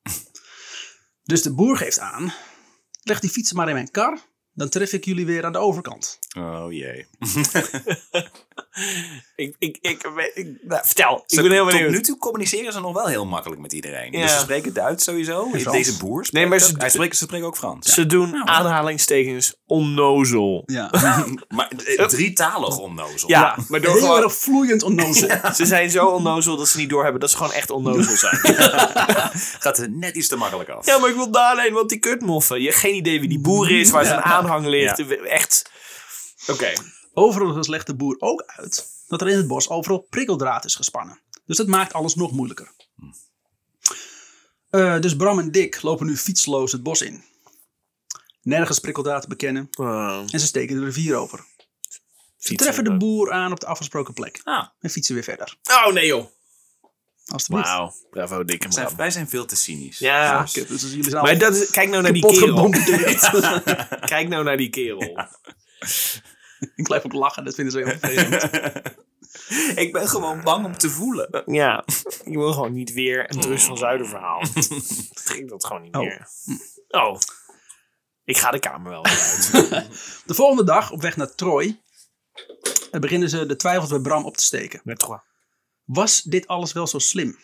Dus 1.23 1.43
de 1.43 1.55
boer 1.55 1.77
geeft 1.77 1.99
aan, 1.99 2.33
leg 3.03 3.21
die 3.21 3.31
fietsen 3.31 3.57
maar 3.57 3.69
in 3.69 3.75
mijn 3.75 3.91
kar, 3.91 4.19
dan 4.53 4.69
tref 4.69 4.93
ik 4.93 5.05
jullie 5.05 5.27
weer 5.27 5.45
aan 5.45 5.53
de 5.53 5.59
overkant. 5.59 6.19
Oh 6.37 6.73
jee. 6.73 7.07
Ik, 9.37 9.55
ik, 9.59 9.79
ik, 9.81 10.03
ik- 10.35 10.59
nou, 10.63 10.81
vertel, 10.85 11.25
ik 11.27 11.43
ben 11.43 11.51
heel 11.51 11.63
Tot 11.63 11.73
benieuwd. 11.73 11.91
nu 11.91 12.01
toe 12.01 12.19
communiceren 12.19 12.73
ze 12.73 12.81
nog 12.81 12.93
wel 12.93 13.07
heel 13.07 13.27
makkelijk 13.27 13.61
met 13.61 13.73
iedereen. 13.73 14.13
Ja. 14.13 14.21
Dus 14.23 14.33
ze 14.33 14.39
spreken 14.39 14.73
Duits 14.75 15.05
sowieso. 15.05 15.49
Frans. 15.51 15.65
Deze 15.77 15.97
boer 15.97 16.25
spreekt 16.27 16.33
Nee, 16.33 16.47
maar 16.47 16.67
ze- 16.69 16.75
ook- 16.75 16.81
hij 16.81 16.91
spreekt, 16.91 17.17
ze 17.17 17.25
spreken 17.25 17.47
ook 17.47 17.57
Frans. 17.57 17.95
Ze 17.95 18.07
doen 18.07 18.49
aanhalingstekens 18.49 19.55
onnozel. 19.67 20.63
Ja, 20.67 20.91
Maar 21.49 21.71
eh, 21.97 22.07
drietalig 22.07 22.79
onnozel. 22.79 23.29
Ja, 23.29 23.57
maar 23.69 23.81
door 23.81 23.93
heel 23.93 24.01
gewoon, 24.01 24.23
erg 24.23 24.35
vloeiend 24.35 24.83
onnozel. 24.83 25.29
ze 25.55 25.67
zijn 25.67 25.91
zo 25.91 26.07
onnozel 26.07 26.57
dat 26.57 26.69
ze 26.69 26.77
niet 26.79 26.91
doorhebben 26.91 27.21
dat 27.21 27.31
ze 27.31 27.37
gewoon 27.37 27.53
echt 27.53 27.71
onnozel 27.71 28.17
zijn. 28.17 28.37
Gaat 29.59 29.79
er 29.79 29.91
net 29.91 30.17
iets 30.17 30.29
te 30.29 30.37
makkelijk 30.37 30.69
af. 30.69 30.87
ja, 30.87 30.99
maar 30.99 31.09
ik 31.11 31.17
wil 31.17 31.31
daarheen, 31.31 31.73
want 31.73 31.89
die 31.89 31.99
kutmoffen. 31.99 32.59
Je 32.61 32.67
hebt 32.67 32.79
geen 32.81 32.95
idee 32.95 33.21
wie 33.21 33.29
die 33.29 33.41
boer 33.41 33.71
is, 33.71 33.91
waar 33.91 34.05
zijn 34.05 34.21
aanhang 34.23 34.67
ligt. 34.67 35.03
Echt. 35.25 35.71
Oké. 36.47 36.73
Overigens 37.19 37.69
legt 37.69 37.87
de 37.87 37.95
boer 37.95 38.17
ook 38.19 38.43
uit 38.47 38.87
dat 39.09 39.21
er 39.21 39.29
in 39.29 39.37
het 39.37 39.47
bos 39.47 39.69
overal 39.69 40.07
prikkeldraad 40.11 40.65
is 40.65 40.75
gespannen. 40.75 41.21
Dus 41.47 41.57
dat 41.57 41.67
maakt 41.67 41.93
alles 41.93 42.15
nog 42.15 42.33
moeilijker. 42.33 42.73
Eh, 44.71 45.01
dus 45.01 45.17
Bram 45.17 45.39
en 45.39 45.51
Dick 45.51 45.83
lopen 45.83 46.07
nu 46.07 46.17
fietsloos 46.17 46.73
het 46.73 46.83
bos 46.83 47.03
in. 47.03 47.25
Nergens 48.43 48.79
prikkeldraad 48.79 49.23
te 49.23 49.29
bekennen 49.29 49.69
Oh, 49.79 50.23
en 50.31 50.41
ze 50.41 50.47
steken 50.47 50.77
de 50.77 50.85
rivier 50.85 51.17
over. 51.17 51.45
Ze 52.37 52.55
treffen 52.55 52.85
de 52.85 52.97
boer 52.97 53.33
aan 53.33 53.53
op 53.53 53.61
de 53.61 53.67
afgesproken 53.67 54.15
plek 54.15 54.41
Ah, 54.45 54.67
en 54.81 54.91
fietsen 54.91 55.15
weer 55.15 55.25
verder. 55.25 55.57
Oh 55.71 55.93
nee 55.93 56.07
joh. 56.07 56.27
Alsjeblieft. 57.27 57.69
Wauw. 57.69 57.93
Bravo, 58.11 58.45
dikke 58.45 58.65
wij 58.65 58.73
zijn, 58.73 58.87
man. 58.87 58.97
wij 58.97 59.11
zijn 59.11 59.29
veel 59.29 59.47
te 59.47 59.57
cynisch. 59.57 59.99
Ja. 59.99 60.43
Dus 60.43 60.53
jullie 60.53 61.11
zijn 61.11 61.23
Maar 61.23 61.39
dat 61.39 61.55
is, 61.55 61.71
kijk 61.71 61.89
nou 61.89 62.03
naar 62.03 62.13
die 62.13 62.27
kerel. 62.27 62.71
Kijk 64.15 64.29
nou 64.29 64.45
naar 64.45 64.57
die 64.57 64.71
kerel. 64.71 65.29
Ik 66.77 66.85
blijf 66.85 67.05
ook 67.05 67.13
lachen, 67.13 67.45
dat 67.45 67.55
vinden 67.55 67.73
ze 67.73 67.79
heel 67.79 67.99
vervelend. 67.99 68.43
Ik 69.79 69.93
ben 69.93 70.09
gewoon 70.09 70.43
bang 70.43 70.65
om 70.65 70.77
te 70.79 70.91
voelen. 70.91 71.43
Ja, 71.47 71.85
ik 72.25 72.35
wil 72.35 72.53
gewoon 72.53 72.73
niet 72.73 72.93
weer 72.93 73.35
een 73.35 73.41
Drus 73.41 73.65
van 73.65 73.77
Zuiden 73.79 74.07
verhaal. 74.07 74.43
Trek 75.25 75.49
dat 75.49 75.65
gewoon 75.65 75.83
niet 75.83 75.95
Oh. 75.95 76.01
meer. 76.01 76.29
Oh. 76.89 77.19
Ik 78.25 78.37
ga 78.37 78.51
de 78.51 78.59
kamer 78.59 78.91
wel 78.91 79.03
weer 79.03 79.19
uit. 79.21 79.53
De 80.27 80.35
volgende 80.35 80.65
dag, 80.65 80.91
op 80.91 81.01
weg 81.03 81.17
naar 81.17 81.35
Troy, 81.35 81.81
beginnen 82.91 83.29
ze 83.29 83.47
de 83.47 83.57
twijfels 83.57 83.91
bij 83.91 83.99
Bram 84.01 84.25
op 84.25 84.37
te 84.37 84.45
steken. 84.45 84.81
Met 84.85 84.99
trois. 84.99 85.21
Was 85.85 86.23
dit 86.23 86.47
alles 86.47 86.73
wel 86.73 86.87
zo 86.87 86.99
slim? 86.99 87.39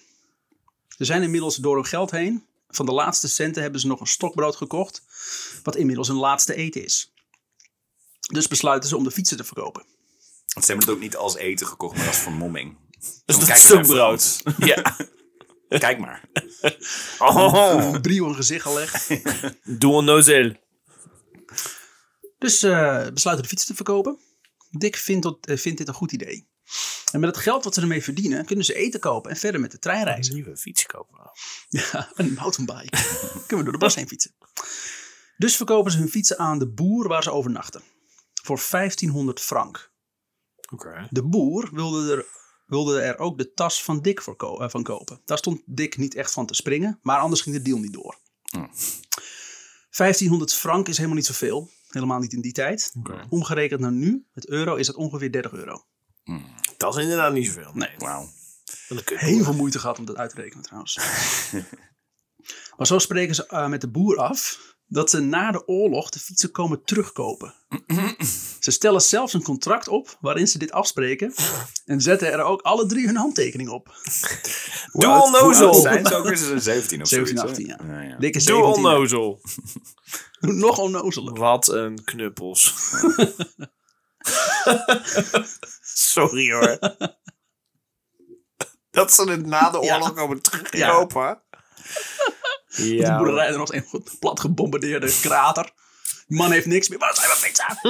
Ze 0.88 1.04
zijn 1.04 1.22
inmiddels 1.22 1.56
door 1.56 1.74
hun 1.74 1.86
geld 1.86 2.10
heen. 2.10 2.46
Van 2.68 2.86
de 2.86 2.92
laatste 2.92 3.28
centen 3.28 3.62
hebben 3.62 3.80
ze 3.80 3.86
nog 3.86 4.00
een 4.00 4.06
stokbrood 4.06 4.56
gekocht, 4.56 5.02
wat 5.62 5.76
inmiddels 5.76 6.08
hun 6.08 6.16
laatste 6.16 6.54
eten 6.54 6.84
is. 6.84 7.11
Dus 8.30 8.48
besluiten 8.48 8.88
ze 8.88 8.96
om 8.96 9.04
de 9.04 9.10
fietsen 9.10 9.36
te 9.36 9.44
verkopen. 9.44 9.82
Want 10.46 10.66
ze 10.66 10.72
hebben 10.72 10.86
het 10.86 10.96
ook 10.96 11.02
niet 11.02 11.16
als 11.16 11.36
eten 11.36 11.66
gekocht, 11.66 11.96
maar 11.96 12.06
als 12.06 12.16
vermomming. 12.16 12.76
Dus 13.24 13.36
dat 13.36 13.44
kijk 13.44 13.58
is 13.58 13.72
ook 13.72 13.86
brood. 13.86 14.42
Ja. 14.72 14.96
Kijk 15.68 15.98
maar. 15.98 16.24
Oh. 17.18 17.90
Een 17.92 18.00
brie 18.00 18.22
hun 18.24 18.34
gezicht 18.34 18.62
gelegd. 18.62 19.08
Doe 19.80 19.98
een 19.98 20.04
nozel. 20.04 20.52
Dus 22.38 22.62
eh, 22.62 23.06
besluiten 23.14 23.42
de 23.42 23.48
fietsen 23.48 23.68
te 23.68 23.74
verkopen. 23.74 24.18
Dick 24.70 24.96
vindt, 24.96 25.22
dat, 25.22 25.46
eh, 25.46 25.56
vindt 25.56 25.78
dit 25.78 25.88
een 25.88 25.94
goed 25.94 26.12
idee. 26.12 26.48
En 27.12 27.20
met 27.20 27.34
het 27.34 27.44
geld 27.44 27.64
wat 27.64 27.74
ze 27.74 27.80
ermee 27.80 28.02
verdienen, 28.02 28.44
kunnen 28.44 28.64
ze 28.64 28.74
eten 28.74 29.00
kopen 29.00 29.30
en 29.30 29.36
verder 29.36 29.60
met 29.60 29.70
de 29.70 29.78
trein 29.78 29.98
Een 30.00 30.04
reizen. 30.06 30.34
nieuwe 30.34 30.56
fiets 30.56 30.86
kopen. 30.86 31.18
Ja, 31.68 32.10
een 32.14 32.32
mountainbike. 32.34 32.98
Kunnen 33.46 33.56
we 33.56 33.62
door 33.62 33.72
de 33.72 33.78
bos 33.78 33.94
heen 33.94 34.08
fietsen. 34.08 34.34
Dus 35.36 35.56
verkopen 35.56 35.92
ze 35.92 35.98
hun 35.98 36.08
fietsen 36.08 36.38
aan 36.38 36.58
de 36.58 36.68
boer 36.68 37.08
waar 37.08 37.22
ze 37.22 37.30
overnachten. 37.32 37.82
Voor 38.42 38.60
1500 38.70 39.40
frank. 39.40 39.92
Oké. 40.72 41.06
De 41.10 41.22
boer 41.22 41.68
wilde 41.72 42.16
er, 42.16 42.26
wilde 42.66 43.00
er 43.00 43.18
ook 43.18 43.38
de 43.38 43.52
tas 43.52 43.84
van 43.84 44.00
Dick 44.00 44.22
voor 44.22 44.36
ko- 44.36 44.58
eh, 44.58 44.68
van 44.68 44.82
kopen. 44.82 45.20
Daar 45.24 45.38
stond 45.38 45.62
Dick 45.66 45.96
niet 45.96 46.14
echt 46.14 46.32
van 46.32 46.46
te 46.46 46.54
springen, 46.54 46.98
maar 47.02 47.18
anders 47.18 47.40
ging 47.40 47.56
de 47.56 47.62
deal 47.62 47.78
niet 47.78 47.92
door. 47.92 48.18
Hm. 48.42 48.66
1500 49.90 50.54
frank 50.54 50.88
is 50.88 50.96
helemaal 50.96 51.16
niet 51.16 51.26
zoveel. 51.26 51.70
Helemaal 51.88 52.18
niet 52.18 52.32
in 52.32 52.40
die 52.40 52.52
tijd. 52.52 52.92
Omgerekend 53.28 53.80
naar 53.80 53.92
nu, 53.92 54.26
met 54.32 54.48
euro, 54.48 54.74
is 54.74 54.86
het 54.86 54.96
ongeveer 54.96 55.32
30 55.32 55.52
euro. 55.52 55.84
Dat 56.76 56.96
is 56.96 57.02
inderdaad 57.02 57.32
niet 57.32 57.46
zoveel. 57.46 57.70
Nee. 57.74 57.94
Wauw. 57.98 58.28
Heel 59.04 59.44
veel 59.44 59.54
moeite 59.54 59.78
gehad 59.78 59.98
om 59.98 60.04
dat 60.04 60.16
uit 60.16 60.30
te 60.34 60.40
rekenen 60.40 60.62
trouwens. 60.64 60.98
maar 62.76 62.86
zo 62.86 62.98
spreken 62.98 63.34
ze 63.34 63.46
eh, 63.46 63.68
met 63.68 63.80
de 63.80 63.90
boer 63.90 64.16
af 64.16 64.58
dat 64.92 65.10
ze 65.10 65.20
na 65.20 65.50
de 65.50 65.68
oorlog 65.68 66.10
de 66.10 66.18
fietsen 66.18 66.50
komen 66.50 66.84
terugkopen. 66.84 67.54
ze 68.60 68.70
stellen 68.70 69.00
zelfs 69.00 69.32
een 69.32 69.42
contract 69.42 69.88
op 69.88 70.16
waarin 70.20 70.48
ze 70.48 70.58
dit 70.58 70.72
afspreken. 70.72 71.34
En 71.84 72.00
zetten 72.00 72.32
er 72.32 72.42
ook 72.42 72.62
alle 72.62 72.86
drie 72.86 73.06
hun 73.06 73.16
handtekening 73.16 73.68
op. 73.70 73.94
Doe 74.92 75.22
onnozel. 75.22 75.74
zijn 75.74 76.06
ze 76.06 76.14
ook 76.14 76.24
weer? 76.24 76.36
Ze 76.36 76.44
zijn 76.46 76.60
17 76.60 77.00
of 77.02 77.08
17, 77.08 77.36
zoiets, 77.38 77.52
18, 77.52 77.70
hè? 77.70 77.76
ja. 77.94 78.02
Ja, 78.02 78.08
ja. 78.08 78.16
Dikke 78.18 78.38
Doe 78.38 78.46
17. 78.56 78.84
onnozel. 78.84 79.40
Nog 80.40 80.78
onnozeler. 80.78 81.34
Wat 81.34 81.68
een 81.68 82.04
knuppels. 82.04 82.72
Sorry 86.12 86.52
hoor. 86.52 86.78
Dat 88.90 89.12
ze 89.12 89.30
het 89.30 89.46
na 89.46 89.70
de 89.70 89.80
oorlog 89.80 90.08
Ja. 90.08 90.14
komen 90.14 90.42
terugkopen. 90.42 91.42
De 92.76 92.94
Ja. 92.94 93.16
boerderij 93.18 93.46
er 93.48 93.58
nog 93.58 93.72
een 93.72 93.86
plat 94.18 94.40
gebombardeerde 94.40 95.18
krater. 95.20 95.70
Die 96.26 96.38
man 96.40 96.50
heeft 96.50 96.66
niks 96.66 96.88
meer. 96.88 96.98
Waar 96.98 97.14
zijn 97.16 97.28
mijn 97.28 97.52
pizza? 97.52 97.80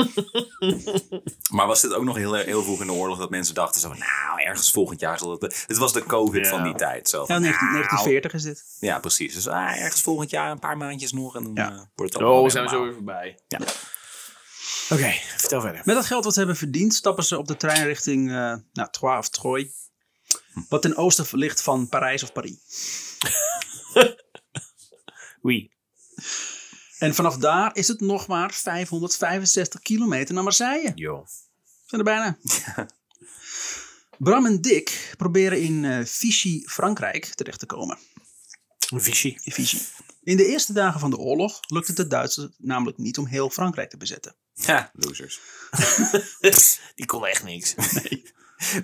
Maar 1.56 1.66
was 1.66 1.80
dit 1.80 1.92
ook 1.92 2.04
nog 2.04 2.16
heel, 2.16 2.34
heel 2.34 2.62
vroeg 2.62 2.80
in 2.80 2.86
de 2.86 2.92
oorlog 2.92 3.18
dat 3.18 3.30
mensen 3.30 3.54
dachten 3.54 3.80
zo 3.80 3.88
nou, 3.88 4.42
ergens 4.44 4.70
volgend 4.70 5.00
jaar 5.00 5.18
zal 5.18 5.30
het... 5.30 5.64
Het 5.66 5.76
was 5.76 5.92
de 5.92 6.04
covid 6.04 6.44
Ja. 6.44 6.50
van 6.50 6.62
die 6.62 6.74
tijd. 6.74 7.08
Zo 7.08 7.18
Ja, 7.20 7.26
van, 7.26 7.40
19, 7.42 7.66
nou, 7.66 7.72
1940 7.78 8.32
is 8.34 8.42
dit. 8.42 8.76
Ja, 8.88 8.98
precies. 8.98 9.34
Dus 9.34 9.48
ah, 9.48 9.80
ergens 9.80 10.00
volgend 10.02 10.30
jaar 10.30 10.50
een 10.50 10.58
paar 10.58 10.76
maandjes 10.76 11.12
nog 11.12 11.36
en 11.36 11.42
dan 11.42 11.52
Ja. 11.54 11.70
eh, 11.70 11.76
wordt 11.94 12.12
het 12.12 12.14
allemaal 12.22 12.34
Oh, 12.36 12.42
weer 12.42 12.50
zijn 12.50 12.64
we 12.64 12.70
zo 12.70 12.82
weer 12.82 12.92
voorbij. 12.94 13.38
Ja. 13.48 13.58
Oké, 14.90 15.12
vertel 15.36 15.60
verder. 15.60 15.80
Met 15.84 15.94
dat 15.94 16.06
geld 16.06 16.24
wat 16.24 16.32
ze 16.32 16.38
hebben 16.38 16.56
verdiend, 16.56 16.94
stappen 16.94 17.24
ze 17.24 17.38
op 17.38 17.46
de 17.48 17.56
trein 17.56 17.84
richting 17.86 18.30
eh 18.30 18.54
nou, 18.72 18.88
Troyes 18.90 19.18
of 19.18 19.28
Troyes. 19.28 19.68
Wat 20.68 20.82
ten 20.82 20.96
oosten 20.96 21.26
ligt 21.30 21.62
van 21.62 21.88
Parijs 21.88 22.22
of 22.22 22.32
Paris. 22.32 22.56
Oui. 25.42 25.70
En 26.98 27.14
vanaf 27.14 27.37
daar 27.37 27.76
is 27.76 27.88
het 27.88 28.00
nog 28.00 28.26
maar 28.26 28.52
565 28.52 29.81
kilometer 29.81 30.35
naar 30.35 30.42
Marseille. 30.42 30.92
Jo. 30.94 31.24
Zijn 31.87 32.00
er 32.00 32.05
bijna. 32.05 32.38
Bram 34.18 34.46
en 34.46 34.61
Dick 34.61 35.14
proberen 35.16 35.61
in 35.61 35.85
eh, 35.85 36.05
Vichy, 36.05 36.62
Frankrijk 36.64 37.24
terecht 37.24 37.59
te 37.59 37.66
komen. 37.66 37.98
Vichy. 38.78 39.37
In 39.42 39.52
Vichy. 39.52 39.78
In 40.22 40.37
de 40.37 40.46
eerste 40.46 40.72
dagen 40.72 41.00
van 41.00 41.11
de 41.11 41.16
oorlog 41.16 41.61
lukte 41.66 41.90
het 41.90 41.96
de 41.96 42.07
Duitsers 42.07 42.48
namelijk 42.59 42.98
niet 42.98 43.18
om 43.18 43.26
heel 43.26 43.50
Frankrijk 43.50 43.90
te 43.90 43.96
bezetten. 43.96 44.37
Ja, 44.52 44.90
losers. 44.94 45.40
Die 46.94 47.07
kon 47.07 47.26
echt 47.26 47.44
niks. 47.44 47.74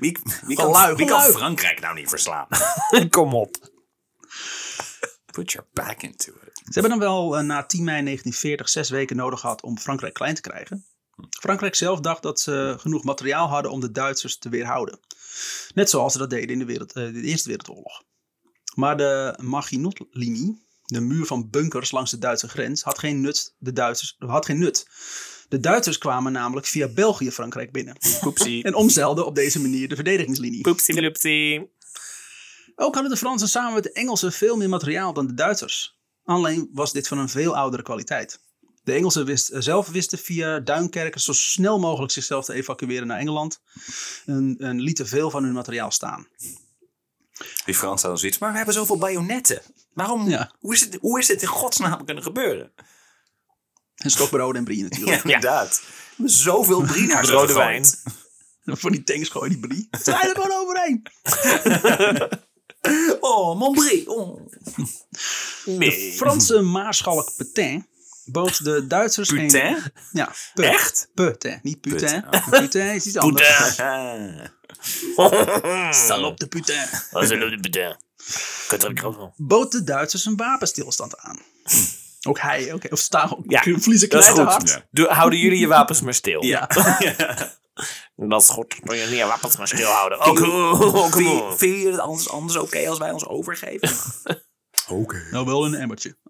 Wie, 0.00 0.18
wie, 0.46 0.56
Van 0.56 0.72
kan, 0.72 0.96
wie 0.96 1.06
kan. 1.06 1.22
Frankrijk 1.22 1.80
nou 1.80 1.94
niet 1.94 2.08
verslaan? 2.08 2.46
Kom 3.10 3.34
op. 3.34 3.56
Put 5.38 5.52
your 5.52 5.68
back 5.72 6.02
into 6.02 6.32
it. 6.46 6.58
Ze 6.64 6.80
hebben 6.80 6.90
dan 6.90 6.98
wel 6.98 7.36
eh, 7.36 7.44
na 7.44 7.66
10 7.66 7.84
mei 7.84 8.02
1940 8.02 8.68
zes 8.68 8.90
weken 8.90 9.16
nodig 9.16 9.40
gehad 9.40 9.62
om 9.62 9.78
Frankrijk 9.78 10.14
klein 10.14 10.34
te 10.34 10.40
krijgen. 10.40 10.84
Frankrijk 11.40 11.74
zelf 11.74 12.00
dacht 12.00 12.22
dat 12.22 12.40
ze 12.40 12.74
genoeg 12.78 13.04
materiaal 13.04 13.48
hadden 13.48 13.70
om 13.70 13.80
de 13.80 13.90
Duitsers 13.90 14.38
te 14.38 14.48
weerhouden. 14.48 15.00
Net 15.74 15.90
zoals 15.90 16.12
ze 16.12 16.18
dat 16.18 16.30
deden 16.30 16.48
in 16.48 16.58
de, 16.58 16.64
wereld, 16.64 16.92
eh, 16.92 17.12
de 17.12 17.22
Eerste 17.22 17.48
Wereldoorlog. 17.48 18.02
Maar 18.74 18.96
de 18.96 19.38
Maginot-linie, 19.42 20.66
de 20.84 21.00
muur 21.00 21.26
van 21.26 21.50
bunkers 21.50 21.90
langs 21.90 22.10
de 22.10 22.18
Duitse 22.18 22.48
grens, 22.48 22.82
had 22.82 22.98
geen 22.98 23.20
nut. 23.20 23.54
De 23.58 23.72
Duitsers, 23.72 24.16
had 24.18 24.46
geen 24.46 24.58
nut. 24.58 24.86
De 25.48 25.60
Duitsers 25.60 25.98
kwamen 25.98 26.32
namelijk 26.32 26.66
via 26.66 26.88
België 26.88 27.30
Frankrijk 27.30 27.72
binnen. 27.72 27.96
Poepsie. 28.20 28.64
En 28.64 28.74
omzeilden 28.74 29.26
op 29.26 29.34
deze 29.34 29.60
manier 29.60 29.88
de 29.88 29.94
verdedigingslinie. 29.94 30.60
Poepsie, 30.60 31.02
loepsie. 31.02 31.76
Ook 32.80 32.94
hadden 32.94 33.12
de 33.12 33.18
Fransen 33.18 33.48
samen 33.48 33.74
met 33.74 33.82
de 33.82 33.92
Engelsen 33.92 34.32
veel 34.32 34.56
meer 34.56 34.68
materiaal 34.68 35.12
dan 35.12 35.26
de 35.26 35.34
Duitsers. 35.34 35.98
Alleen 36.24 36.70
was 36.72 36.92
dit 36.92 37.08
van 37.08 37.18
een 37.18 37.28
veel 37.28 37.56
oudere 37.56 37.82
kwaliteit. 37.82 38.40
De 38.82 38.92
Engelsen 38.92 39.24
wist, 39.24 39.48
eh, 39.48 39.60
zelf 39.60 39.88
wisten 39.88 40.18
via 40.18 40.60
Duinkerken 40.60 41.20
zo 41.20 41.32
snel 41.32 41.78
mogelijk 41.78 42.12
zichzelf 42.12 42.44
te 42.44 42.52
evacueren 42.52 43.06
naar 43.06 43.18
Engeland. 43.18 43.60
En, 44.26 44.56
en 44.58 44.80
lieten 44.80 45.06
veel 45.06 45.30
van 45.30 45.44
hun 45.44 45.52
materiaal 45.52 45.90
staan. 45.90 46.26
Die 47.64 47.74
Fransen 47.74 48.00
hadden 48.00 48.18
zoiets, 48.18 48.38
maar 48.38 48.50
we 48.50 48.56
hebben 48.56 48.74
zoveel 48.74 48.98
bajonetten. 48.98 49.62
Waarom? 49.92 50.28
Ja. 50.28 50.52
Hoe, 50.58 50.74
is 50.74 50.80
het, 50.80 50.98
hoe 51.00 51.18
is 51.18 51.26
dit 51.26 51.42
in 51.42 51.48
godsnaam 51.48 52.04
kunnen 52.04 52.22
gebeuren? 52.22 52.72
En 53.94 54.10
stokbrood 54.10 54.54
en 54.54 54.64
brie 54.64 54.82
natuurlijk. 54.88 55.16
Ja, 55.16 55.22
inderdaad. 55.22 55.82
Zoveel 56.24 56.82
brie 56.82 57.06
naar 57.06 57.24
Rode 57.24 57.52
wijn. 57.52 57.84
Van 58.64 58.92
die 58.92 59.04
tanks 59.04 59.28
gooien 59.28 59.50
die 59.50 59.68
brie. 59.68 59.88
Rijden 59.90 60.34
er 60.34 60.42
gewoon 60.42 60.60
overheen. 60.60 61.02
Oh, 63.20 63.58
mon 63.58 63.74
brie. 63.74 64.08
Oh. 64.10 64.46
Nee. 65.64 66.12
Franse 66.12 66.60
maarschalk 66.60 67.32
Petain 67.36 67.86
bood 68.24 68.64
de 68.64 68.86
Duitsers 68.86 69.30
een... 69.30 69.36
Putain? 69.36 69.92
Ja, 70.12 70.32
Pe- 70.54 70.62
Echt? 70.66 71.10
Petain, 71.14 71.58
niet 71.62 71.80
Putain. 71.80 72.22
Putain, 72.30 72.50
Putain 72.50 72.94
is 72.94 73.06
iets 73.06 73.16
anders. 73.16 73.58
Putain. 73.68 74.50
Salop 75.94 76.38
de 76.40 76.46
Putain. 76.46 76.88
Dat 77.10 77.22
is 77.22 77.30
een 77.30 77.60
putain. 77.60 77.96
Bood 79.36 79.72
de 79.72 79.84
Duitsers 79.84 80.24
een 80.24 80.36
wapenstilstand 80.36 81.18
aan. 81.18 81.38
Ook 82.28 82.38
hij, 82.40 82.72
oké. 82.72 82.88
Of 82.90 82.98
staan 82.98 83.36
Ja, 83.46 83.62
vliezen 83.62 84.08
dat 84.08 84.22
is 84.22 84.26
knijten 84.32 84.52
goed. 84.52 84.70
hard. 84.70 84.84
Ja. 84.90 85.14
Houden 85.14 85.38
jullie 85.38 85.58
je 85.58 85.66
wapens 85.66 86.00
maar 86.00 86.14
stil. 86.14 86.44
Ja. 86.44 86.68
Dat 88.26 88.42
is 88.42 88.48
goed. 88.48 88.84
Moet 88.84 88.96
je 88.98 89.06
niet 89.10 89.20
wapens 89.22 89.56
maar 89.56 89.68
stil 89.68 89.86
houden. 89.90 90.18
Ook 90.18 90.40
ook 90.40 91.12
Vind 91.14 91.28
je- 91.28 91.54
Vind 91.56 91.82
je 91.82 91.88
het 91.90 92.00
anders, 92.00 92.28
anders 92.28 92.56
oké 92.58 92.88
als 92.88 92.98
wij 92.98 93.10
ons 93.10 93.26
overgeven? 93.26 93.90
Oké. 94.88 95.26
Nou, 95.30 95.46
wel 95.46 95.64
een 95.64 95.74
emmertje. 95.74 96.16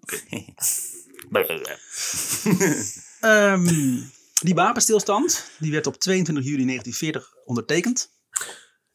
Ehm, 3.20 4.00
die 4.40 4.54
wapenstilstand 4.54 5.50
die 5.58 5.72
werd 5.72 5.86
op 5.86 5.96
22 5.96 6.44
juli 6.44 6.64
1940 6.64 7.34
ondertekend. 7.44 8.10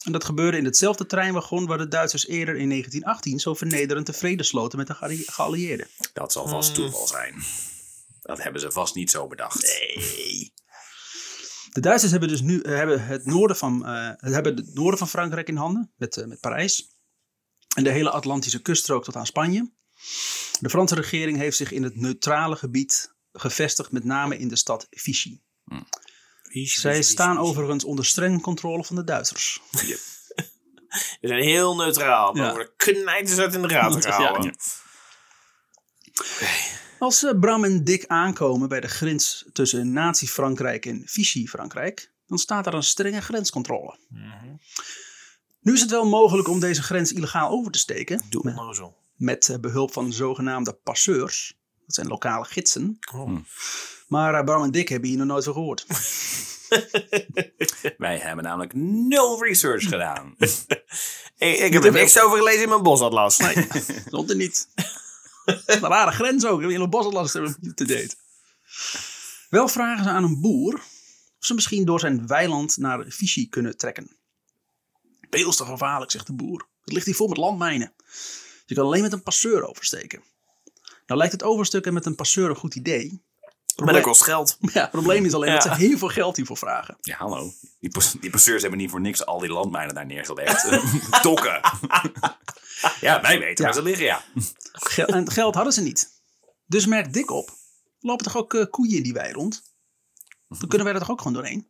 En 0.05 0.11
dat 0.11 0.23
gebeurde 0.23 0.57
in 0.57 0.65
hetzelfde 0.65 1.05
treinwagon 1.05 1.65
waar 1.65 1.77
de 1.77 1.87
Duitsers 1.87 2.27
eerder 2.27 2.55
in 2.55 2.69
1918 2.69 3.39
zo 3.39 3.53
vernederend 3.53 4.05
de 4.05 4.13
vrede 4.13 4.43
sloten 4.43 4.77
met 4.77 4.87
de 4.87 4.93
gealli- 4.93 5.23
geallieerden. 5.25 5.87
Dat 6.13 6.31
zal 6.31 6.47
vast 6.47 6.75
toeval 6.75 7.07
zijn. 7.07 7.43
Dat 8.21 8.43
hebben 8.43 8.61
ze 8.61 8.71
vast 8.71 8.95
niet 8.95 9.11
zo 9.11 9.27
bedacht. 9.27 9.61
Nee. 9.61 10.52
De 11.73 11.81
Duitsers 11.81 12.11
hebben 12.11 12.29
dus 12.29 12.41
nu 12.41 12.61
eh, 12.61 12.75
hebben 12.75 13.05
het, 13.05 13.25
noorden 13.25 13.57
van, 13.57 13.85
eh, 13.85 14.11
hebben 14.17 14.55
het 14.55 14.73
noorden 14.73 14.97
van 14.97 15.09
Frankrijk 15.09 15.47
in 15.47 15.55
handen, 15.55 15.93
met, 15.95 16.17
eh, 16.17 16.25
met 16.25 16.39
Parijs. 16.39 16.91
En 17.75 17.83
de 17.83 17.89
hele 17.91 18.09
Atlantische 18.09 18.61
kuststrook 18.61 19.03
tot 19.03 19.15
aan 19.15 19.25
Spanje. 19.25 19.71
De 20.59 20.69
Franse 20.69 20.95
regering 20.95 21.37
heeft 21.37 21.57
zich 21.57 21.71
in 21.71 21.83
het 21.83 21.95
neutrale 21.95 22.55
gebied 22.55 23.15
gevestigd, 23.31 23.91
met 23.91 24.03
name 24.03 24.37
in 24.37 24.47
de 24.47 24.55
stad 24.55 24.87
Vichy. 24.89 25.39
Zij 26.51 27.01
staan 27.01 27.37
overigens 27.37 27.83
onder 27.83 28.05
streng 28.05 28.41
controle 28.41 28.83
van 28.83 28.95
de 28.95 29.03
Duitsers. 29.03 29.61
We 29.71 29.99
zijn 31.27 31.43
heel 31.43 31.75
neutraal. 31.75 32.37
Ja. 32.37 32.43
Ja. 32.43 32.55
We 32.55 32.73
knijten 32.75 33.35
ze 33.35 33.41
uit 33.41 33.53
in 33.53 33.61
de 33.61 33.69
gaten 33.69 34.01
Ja. 34.01 34.15
houden. 34.15 34.55
Als 37.03 37.23
eh, 37.23 37.39
Bram 37.39 37.63
en 37.63 37.83
Dick 37.83 38.05
aankomen 38.07 38.69
bij 38.69 38.79
de 38.79 38.87
grens 38.87 39.45
tussen 39.53 39.93
Nazi-Frankrijk 39.93 40.85
en 40.85 41.01
Vichy-Frankrijk, 41.05 42.11
dan 42.27 42.37
staat 42.37 42.67
er 42.67 42.73
een 42.73 42.83
strenge 42.83 43.21
grenscontrole. 43.21 43.97
Nu 45.61 45.73
is 45.73 45.81
het 45.81 45.89
wel 45.89 46.05
mogelijk 46.05 46.47
om 46.47 46.59
deze 46.59 46.83
grens 46.83 47.13
illegaal 47.13 47.49
over 47.49 47.71
te 47.71 47.79
steken, 47.79 48.21
Doe 48.29 48.41
met, 48.43 48.57
onnozel. 48.57 48.97
met 49.15 49.49
eh, 49.49 49.57
behulp 49.57 49.93
van 49.93 50.13
zogenaamde 50.13 50.73
passeurs. 50.73 51.57
Dat 51.85 51.95
zijn 51.95 52.07
lokale 52.07 52.45
gidsen. 52.45 52.97
Oh. 53.13 53.37
Maar 54.07 54.33
eh, 54.33 54.43
Bram 54.43 54.63
en 54.63 54.71
Dick 54.71 54.89
hebben 54.89 55.09
hier 55.09 55.17
nog 55.17 55.27
nooit 55.27 55.43
van 55.43 55.53
gehoord. 55.53 55.85
Wij 57.97 58.17
hebben 58.17 58.43
namelijk 58.43 58.73
nul 58.75 59.43
research 59.43 59.83
gedaan. 59.83 60.35
Ik, 61.37 61.57
ik 61.57 61.73
heb 61.73 61.83
er 61.83 61.91
niks 61.91 62.19
over 62.19 62.37
gelezen 62.37 62.63
in 62.63 62.69
mijn 62.69 62.83
bosatlas. 62.83 63.37
Nee, 63.37 63.67
stond 64.07 64.29
er 64.29 64.35
niet. 64.35 64.67
Een 65.65 65.79
rare 65.79 66.11
grens 66.11 66.45
ook. 66.45 66.61
In 66.61 66.81
een 66.81 66.89
bosatlas 66.89 67.31
te 67.31 67.85
date. 67.85 68.15
Wel 69.49 69.67
vragen 69.67 70.03
ze 70.03 70.09
aan 70.09 70.23
een 70.23 70.41
boer 70.41 70.73
of 71.43 71.49
ze 71.49 71.53
misschien 71.53 71.85
door 71.85 71.99
zijn 71.99 72.27
weiland 72.27 72.77
naar 72.77 73.05
Vichy 73.07 73.49
kunnen 73.49 73.77
trekken. 73.77 74.17
Veel 75.29 75.51
te 75.51 75.65
gevaarlijk, 75.65 76.11
zegt 76.11 76.27
de 76.27 76.33
boer. 76.33 76.67
Het 76.83 76.93
ligt 76.93 77.05
hier 77.05 77.15
vol 77.15 77.27
met 77.27 77.37
landmijnen. 77.37 77.93
Je 78.65 78.75
kan 78.75 78.85
alleen 78.85 79.01
met 79.01 79.13
een 79.13 79.23
passeur 79.23 79.67
oversteken. 79.67 80.23
Nou 81.05 81.19
lijkt 81.19 81.33
het 81.33 81.43
overstukken 81.43 81.93
met 81.93 82.05
een 82.05 82.15
passeur 82.15 82.49
een 82.49 82.55
goed 82.55 82.75
idee. 82.75 83.23
Maar 83.75 83.93
dat 83.93 84.03
kost 84.03 84.23
geld. 84.23 84.57
Ja, 84.73 84.81
het 84.81 84.91
probleem 84.91 85.25
is 85.25 85.33
alleen 85.33 85.53
dat 85.53 85.63
ze 85.63 85.73
heel 85.73 85.97
veel 85.97 86.07
geld 86.07 86.35
hiervoor 86.35 86.57
vragen. 86.57 86.97
Ja, 87.01 87.17
hallo. 87.17 87.51
Die, 87.79 87.91
die 88.19 88.29
passeurs 88.29 88.61
hebben 88.61 88.79
niet 88.79 88.89
voor 88.89 89.01
niks 89.01 89.25
al 89.25 89.39
die 89.39 89.49
landmijnen 89.49 89.95
daar 89.95 90.05
neergelegd. 90.05 90.69
Dokken. 91.23 91.61
ja, 93.01 93.21
wij 93.21 93.39
weten 93.39 93.65
waar 93.65 93.73
ze 93.73 93.83
liggen, 93.83 94.05
ja. 94.05 94.23
Gel- 94.71 95.05
en 95.05 95.31
geld 95.31 95.55
hadden 95.55 95.73
ze 95.73 95.81
niet. 95.81 96.21
Dus 96.65 96.85
merkt 96.85 97.13
Dick 97.13 97.31
op. 97.31 97.49
Lopen 97.99 98.25
toch 98.25 98.37
ook 98.37 98.53
eh, 98.53 98.65
koeien 98.69 98.97
in 98.97 99.03
die 99.03 99.13
wei 99.13 99.33
rond? 99.33 99.63
Dan 100.47 100.67
kunnen 100.67 100.83
wij 100.83 100.93
er 100.95 101.01
toch 101.01 101.11
ook 101.11 101.17
gewoon 101.17 101.33
doorheen? 101.33 101.67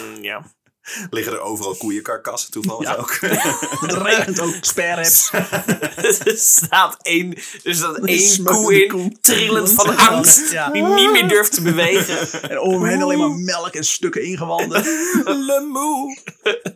Mm, 0.00 0.22
ja. 0.22 0.54
Liggen 1.10 1.32
er 1.32 1.40
overal 1.40 1.74
koeienkarkassen 1.74 2.50
toevallig 2.50 2.88
Ja. 2.88 2.94
ook? 2.94 3.16
Het 3.20 3.92
regent 4.08 4.40
ook 4.40 4.54
sperreps. 4.60 5.30
er 5.32 6.36
staat 6.36 6.96
één, 7.02 7.34
er 7.62 7.74
staat 7.74 7.98
één 7.98 8.44
koe 8.44 8.82
in, 8.82 8.88
koe. 8.88 9.12
trillend 9.20 9.70
van 9.72 9.96
angst. 9.96 10.50
Ja. 10.50 10.70
Die 10.70 10.82
niet 10.82 11.10
meer 11.10 11.28
durft 11.28 11.52
te 11.52 11.62
bewegen. 11.62 12.42
En 12.50 12.60
om 12.60 12.84
heen 12.84 13.02
alleen 13.02 13.18
maar 13.18 13.30
melk 13.30 13.74
en 13.74 13.84
stukken 13.84 14.22
ingewanden. 14.24 14.84
Lemoe. 15.24 16.18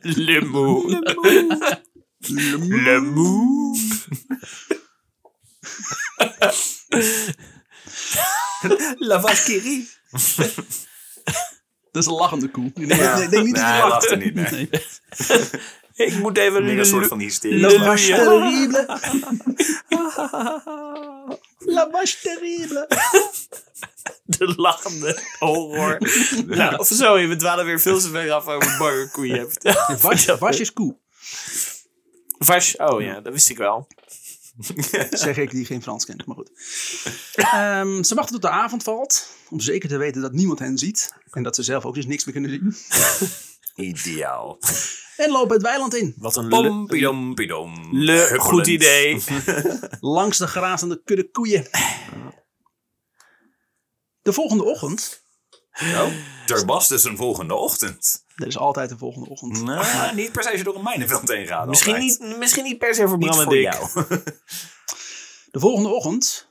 Lemoe. 0.01 1.03
Lemoe. 2.69 3.77
La 8.99 9.21
Valkyrie. 9.21 9.89
Dat 11.99 12.07
is 12.07 12.13
een 12.13 12.19
lachende 12.19 12.49
koe. 12.51 12.65
Ik 12.75 12.89
denk, 12.89 13.01
Ja. 13.01 13.17
ik 13.17 13.31
denk 13.31 13.45
niet 13.45 13.55
dat 13.55 13.65
Nee, 13.65 13.73
hij 13.73 13.81
hij 13.81 13.89
lacht. 13.89 14.11
lacht 14.11 14.11
er 14.11 14.17
niet, 14.19 14.35
nee. 14.51 14.69
Ik 16.09 16.19
moet 16.19 16.39
even... 16.39 16.65
Meer 16.65 16.79
een 16.79 16.87
soort 16.87 17.07
van 17.07 17.19
hysterie. 17.19 17.61
La 17.61 17.85
vache 17.85 18.07
terrible. 18.15 18.87
La 21.75 21.89
vache 21.93 22.17
terrible. 22.23 22.87
De 24.39 24.55
lachende 24.57 25.23
horror. 25.39 25.99
Ja, 26.49 26.75
of 26.77 26.87
zo, 26.87 27.15
we 27.29 27.37
dwalen 27.37 27.65
weer 27.65 27.81
veel 27.81 27.99
te 28.01 28.09
ver 28.09 28.33
af 28.33 28.47
over 28.47 28.77
bange 28.79 29.09
koeien. 29.13 29.49
Vache, 29.99 30.39
vache 30.39 30.61
is 30.61 30.73
koe. 30.73 30.97
Vas, 32.39 32.77
oh 32.77 33.01
ja, 33.03 33.21
dat 33.21 33.33
wist 33.33 33.51
ik 33.51 33.57
wel. 33.59 33.87
Zeg 35.11 35.37
ik 35.37 35.51
die 35.51 35.65
geen 35.65 35.83
Frans 35.83 36.05
kent, 36.05 36.27
maar 36.27 36.37
goed. 36.37 36.51
Ehm, 37.35 38.03
ze 38.03 38.15
wachten 38.15 38.33
tot 38.33 38.43
de 38.43 38.51
avond 38.51 38.83
valt. 38.83 39.29
Om 39.51 39.61
zeker 39.61 39.89
te 39.89 39.97
weten 39.97 40.23
dat 40.23 40.33
niemand 40.33 40.59
hen 40.59 40.79
ziet. 40.79 41.15
En 41.31 41.43
dat 41.43 41.55
ze 41.55 41.63
zelf 41.63 41.85
ook 41.85 41.95
dus 41.95 42.07
niks 42.07 42.25
meer 42.25 42.35
kunnen 42.35 42.51
zien. 42.51 42.77
Ideaal. 43.89 44.59
En 45.17 45.31
lopen 45.31 45.53
het 45.55 45.63
weiland 45.63 45.95
in. 45.95 46.15
Wat 46.17 46.37
een 46.37 46.49
le 46.49 48.13
Huppelend. 48.13 48.41
goed 48.43 48.67
idee. 48.67 49.23
Langs 50.01 50.39
de 50.39 50.47
grazende 50.47 51.03
kudde 51.05 51.31
koeien. 51.31 51.67
De 54.23 54.33
volgende 54.33 54.65
ochtend. 54.65 55.23
Oh, 55.81 56.13
er 56.47 56.65
was 56.65 56.89
dus 56.89 57.05
een 57.05 57.17
volgende 57.17 57.55
ochtend. 57.55 58.27
Er 58.39 58.47
is 58.47 58.59
altijd 58.59 58.89
de 58.89 58.99
volgende 58.99 59.29
ochtend. 59.29 59.63
Nou, 59.63 60.15
niet 60.15 60.33
per 60.33 60.43
se 60.43 60.49
als 60.49 60.59
je 60.59 60.65
door 60.65 60.77
een 60.77 60.83
mijnenveld 60.83 61.29
heen 61.29 61.47
gaat. 61.47 61.67
Misschien 61.67 61.95
altijd. 61.95 62.21
niet, 62.21 62.39
misschien 62.39 62.65
niet 62.65 62.79
per 62.79 62.95
se 62.95 63.09
voor 63.09 63.19
Bram 63.19 63.41
en 63.41 63.49
Dick. 63.49 63.73
De 65.51 65.61
volgende 65.61 65.89
ochtend 65.89 66.49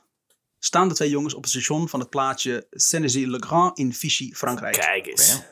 staan 0.58 0.88
de 0.88 0.94
twee 0.94 1.10
jongens 1.10 1.34
op 1.34 1.42
het 1.42 1.50
station 1.50 1.88
van 1.88 2.00
het 2.00 2.10
plaatsje 2.10 2.66
Sennezy-le-Grand 2.70 3.78
in 3.78 3.94
Vichy, 3.94 4.32
Frankrijk. 4.32 4.74
Kijk 4.74 5.06
eens. 5.06 5.42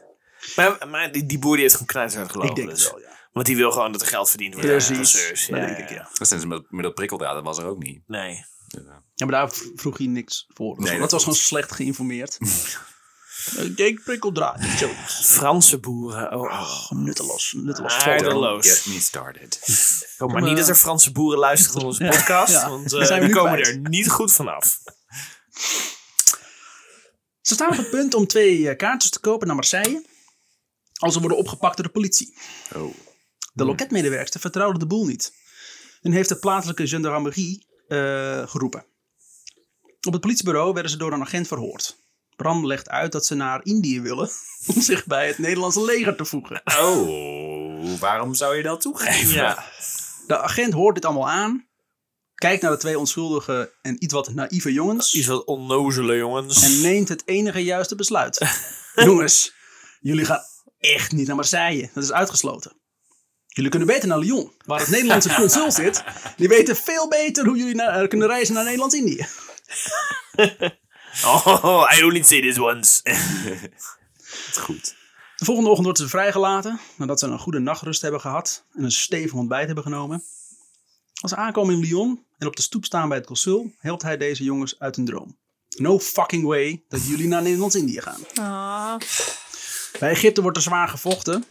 Maar, 0.57 0.89
maar 0.89 1.13
die, 1.13 1.27
die 1.27 1.39
boer 1.39 1.53
die 1.53 1.61
heeft 1.61 1.73
gewoon 1.73 1.89
knijter 1.89 2.31
gelopen. 2.31 2.51
Ik 2.51 2.57
denk 2.57 2.69
dus. 2.69 2.83
het 2.85 2.93
wel, 2.93 3.01
ja. 3.01 3.15
Want 3.33 3.47
die 3.47 3.57
wil 3.57 3.71
gewoon 3.71 3.93
dat 3.93 4.01
er 4.01 4.07
geld 4.07 4.29
verdiend 4.29 4.55
wordt. 4.55 4.69
Precies. 4.69 5.47
Ja, 5.47 5.67
denk 5.67 5.79
ik, 5.79 5.91
ja. 5.91 6.09
Dat 6.13 6.29
zijn 6.29 6.41
ze 6.41 6.47
met, 6.47 6.71
met 6.71 6.83
dat 6.83 6.95
prikkeldraad, 6.95 7.35
dat 7.35 7.45
was 7.45 7.59
er 7.59 7.67
ook 7.67 7.83
niet. 7.83 8.03
Nee. 8.07 8.45
Ja, 9.15 9.27
maar 9.27 9.31
daar 9.35 9.51
vroeg 9.75 9.99
hij 9.99 10.07
niks 10.07 10.47
voor. 10.55 10.79
Nee, 10.79 10.91
dat, 10.91 11.01
dat 11.01 11.11
was 11.11 11.23
gewoon 11.23 11.39
slecht 11.39 11.73
geïnformeerd. 11.73 12.39
Ik 13.55 13.77
denk 13.77 14.03
prikkeldraad. 14.03 14.65
Franse 15.07 15.79
boeren. 15.79 16.33
Oh, 16.33 16.41
oh. 16.41 16.87
Oh, 16.91 16.99
nutteloos. 16.99 17.53
Nutteloos. 17.57 17.95
Aardeloos. 17.95 18.69
Get 18.69 18.95
me 18.95 19.01
started. 19.01 19.59
Ik 19.65 20.15
hoop 20.19 20.33
maar 20.33 20.43
niet 20.43 20.57
dat 20.57 20.69
er 20.69 20.75
Franse 20.75 21.13
boeren 21.13 21.39
luisteren 21.39 21.77
naar 21.77 21.87
onze 21.87 22.05
podcast. 22.17 22.53
ja. 22.53 22.69
Want 22.69 22.93
eh, 22.93 23.09
we 23.09 23.15
we 23.15 23.27
nu 23.27 23.33
komen 23.33 23.53
kwijt. 23.53 23.67
er 23.67 23.89
niet 23.89 24.11
goed 24.11 24.33
vanaf. 24.33 24.79
Ze 27.41 27.55
staan 27.55 27.71
op 27.71 27.77
het 27.77 27.91
punt 27.91 28.15
om 28.15 28.27
twee 28.27 28.69
eh, 28.69 28.77
kaartjes 28.77 29.11
te 29.11 29.21
kopen 29.21 29.47
naar 29.47 29.57
Marseille. 29.57 30.05
Als 30.93 31.13
ze 31.13 31.21
worden 31.21 31.39
opgepakt 31.39 31.77
door 31.77 31.87
de 31.87 31.93
politie. 31.93 32.37
Oh. 32.75 32.95
De 33.53 33.65
loketmedewerkster 33.65 34.41
vertrouwde 34.41 34.79
de 34.79 34.87
boel 34.87 35.05
niet. 35.05 35.33
En 36.03 36.13
heeft 36.13 36.29
de 36.29 36.39
plaatselijke 36.39 36.87
gendarmerie 36.87 37.67
eh, 37.89 38.49
geroepen. 38.49 38.87
Op 40.07 40.13
het 40.13 40.21
politiebureau 40.21 40.73
werden 40.73 40.91
ze 40.91 40.97
door 40.97 41.13
een 41.13 41.21
agent 41.21 41.47
verhoord. 41.47 42.06
Bram 42.37 42.67
legt 42.67 42.89
uit 42.89 43.13
dat 43.13 43.27
ze 43.27 43.35
naar 43.35 43.61
Indië 43.63 44.01
willen 44.01 44.31
om 44.75 44.81
zich 44.81 45.07
bij 45.07 45.27
het 45.27 45.39
Nederlandse 45.39 45.85
leger 45.85 46.17
te 46.17 46.25
voegen. 46.25 46.63
Oh, 46.81 47.99
waarom 47.99 48.35
zou 48.35 48.57
je 48.57 48.63
dat 48.63 48.81
toegeven? 48.81 49.35
Ja. 49.35 49.65
De 50.27 50.39
agent 50.39 50.73
hoort 50.73 50.95
dit 50.95 51.05
allemaal 51.05 51.29
aan, 51.29 51.67
kijkt 52.35 52.63
naar 52.63 52.71
de 52.71 52.77
twee 52.77 52.99
onschuldige 52.99 53.73
en 53.83 54.03
iets 54.05 54.15
wat 54.15 54.35
naïeve 54.35 54.73
jongens 54.73 55.15
Iets 55.15 55.27
wat 55.27 55.45
onnozele 55.45 56.17
jongens. 56.17 56.63
en 56.63 56.81
neemt 56.81 57.09
het 57.09 57.23
enige 57.27 57.65
juiste 57.65 57.95
besluit. 57.95 58.47
jongens, 58.95 59.53
jullie 60.01 60.25
gaan 60.25 60.41
echt 60.79 61.13
niet 61.13 61.27
naar 61.27 61.37
Marseille. 61.37 61.91
Dat 61.95 62.03
is 62.05 62.13
uitgesloten. 62.13 62.73
Jullie 63.47 63.71
kunnen 63.71 63.89
beter 63.89 64.09
naar 64.09 64.19
Lyon, 64.19 64.53
waar 64.65 64.81
het 64.81 64.89
Nederlandse 64.89 65.35
consul 65.41 65.71
zit. 65.73 66.05
Die 66.37 66.49
weten 66.49 66.77
veel 66.77 67.09
beter 67.09 67.47
hoe 67.47 67.57
jullie 67.57 67.75
naar- 67.75 68.09
kunnen 68.09 68.29
reizen 68.29 68.55
naar 68.55 68.65
Nederlands-Indië. 68.65 69.27
Oh, 71.25 71.87
I 71.97 72.03
only 72.03 72.23
say 72.23 72.41
this 72.41 72.59
once. 72.59 73.01
Goed. 74.65 74.95
De 75.37 75.45
volgende 75.45 75.69
ochtend 75.69 75.87
wordt 75.87 76.01
ze 76.03 76.09
vrijgelaten, 76.09 76.81
nadat 76.97 77.19
ze 77.19 77.27
een 77.27 77.39
goede 77.39 77.59
nachtrust 77.59 78.03
hebben 78.03 78.21
gehad 78.21 78.65
en 78.75 78.85
een 78.85 78.91
stevig 78.91 79.33
ontbijt 79.33 79.67
hebben 79.67 79.85
genomen. 79.85 80.23
Als 81.21 81.31
ze 81.31 81.37
aankomen 81.37 81.75
in 81.75 81.81
Lyon 81.81 82.25
en 82.39 82.47
op 82.47 82.57
de 82.57 82.63
stoep 82.63 82.85
staan 82.85 83.09
bij 83.09 83.17
het 83.17 83.27
consul, 83.27 83.73
helpt 83.79 84.03
hij 84.03 84.17
deze 84.17 84.45
jongens 84.45 84.79
uit 84.79 84.97
hun 84.97 85.05
droom. 85.05 85.37
No 85.77 85.99
fucking 85.99 86.45
way 86.45 86.83
dat 86.89 87.07
jullie 87.07 87.29
naar 87.29 87.43
Nederlands-Indië 87.43 88.01
gaan. 88.01 88.21
Bij 89.99 90.11
Egypte 90.11 90.43
wordt 90.43 90.57
er 90.57 90.63
zwaar 90.63 90.89
gevochten. 90.89 91.45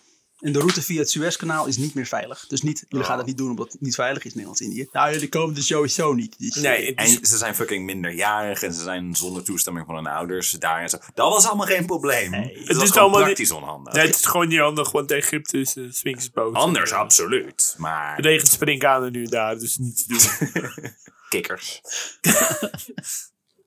En 0.45 0.51
de 0.51 0.59
route 0.59 0.81
via 0.81 0.99
het 0.99 1.09
Suezkanaal 1.09 1.65
is 1.65 1.77
niet 1.77 1.93
meer 1.93 2.05
veilig. 2.05 2.45
Dus 2.47 2.61
niet, 2.61 2.85
jullie 2.89 3.05
gaan 3.05 3.17
het 3.17 3.25
niet 3.27 3.37
doen 3.37 3.49
omdat 3.49 3.71
het 3.71 3.81
niet 3.81 3.95
veilig 3.95 4.23
is, 4.23 4.31
Nederlands-Indië. 4.31 4.87
Nou, 4.91 5.11
jullie 5.11 5.29
komen 5.29 5.55
er 5.55 5.63
sowieso 5.63 6.13
niet. 6.13 6.35
Dus- 6.39 6.55
Nee, 6.55 6.93
is- 6.93 7.17
En 7.17 7.25
ze 7.25 7.37
zijn 7.37 7.55
fucking 7.55 7.85
minderjarig 7.85 8.63
en 8.63 8.73
ze 8.73 8.83
zijn 8.83 9.15
zonder 9.15 9.43
toestemming 9.43 9.85
van 9.85 9.95
hun 9.95 10.07
ouders 10.07 10.51
daar 10.51 10.81
en 10.81 10.89
zo. 10.89 10.97
Dat 11.13 11.31
was 11.33 11.45
allemaal 11.45 11.65
geen 11.65 11.85
probleem. 11.85 12.33
het, 12.33 12.43
het 12.43 12.75
was 12.75 12.83
is 12.83 12.89
gewoon 12.91 12.97
allemaal 13.03 13.21
praktisch 13.23 13.51
onhandig. 13.51 13.93
nee, 13.93 14.05
het 14.05 14.15
is 14.15 14.25
gewoon 14.25 14.47
niet 14.47 14.59
handig, 14.59 14.91
want 14.91 15.11
Egypte 15.11 15.57
is 15.59 15.75
uh, 15.75 15.91
swingsboot. 15.91 16.53
Anders, 16.55 16.91
absoluut. 16.91 17.75
Maar 17.77 18.17
Er 18.17 18.23
regent 18.23 18.51
springkanen 18.51 19.11
nu 19.11 19.25
daar, 19.25 19.59
dus 19.59 19.77
niet 19.77 19.97
te 19.97 20.03
doen. 20.07 20.91
kikkers. 21.29 21.81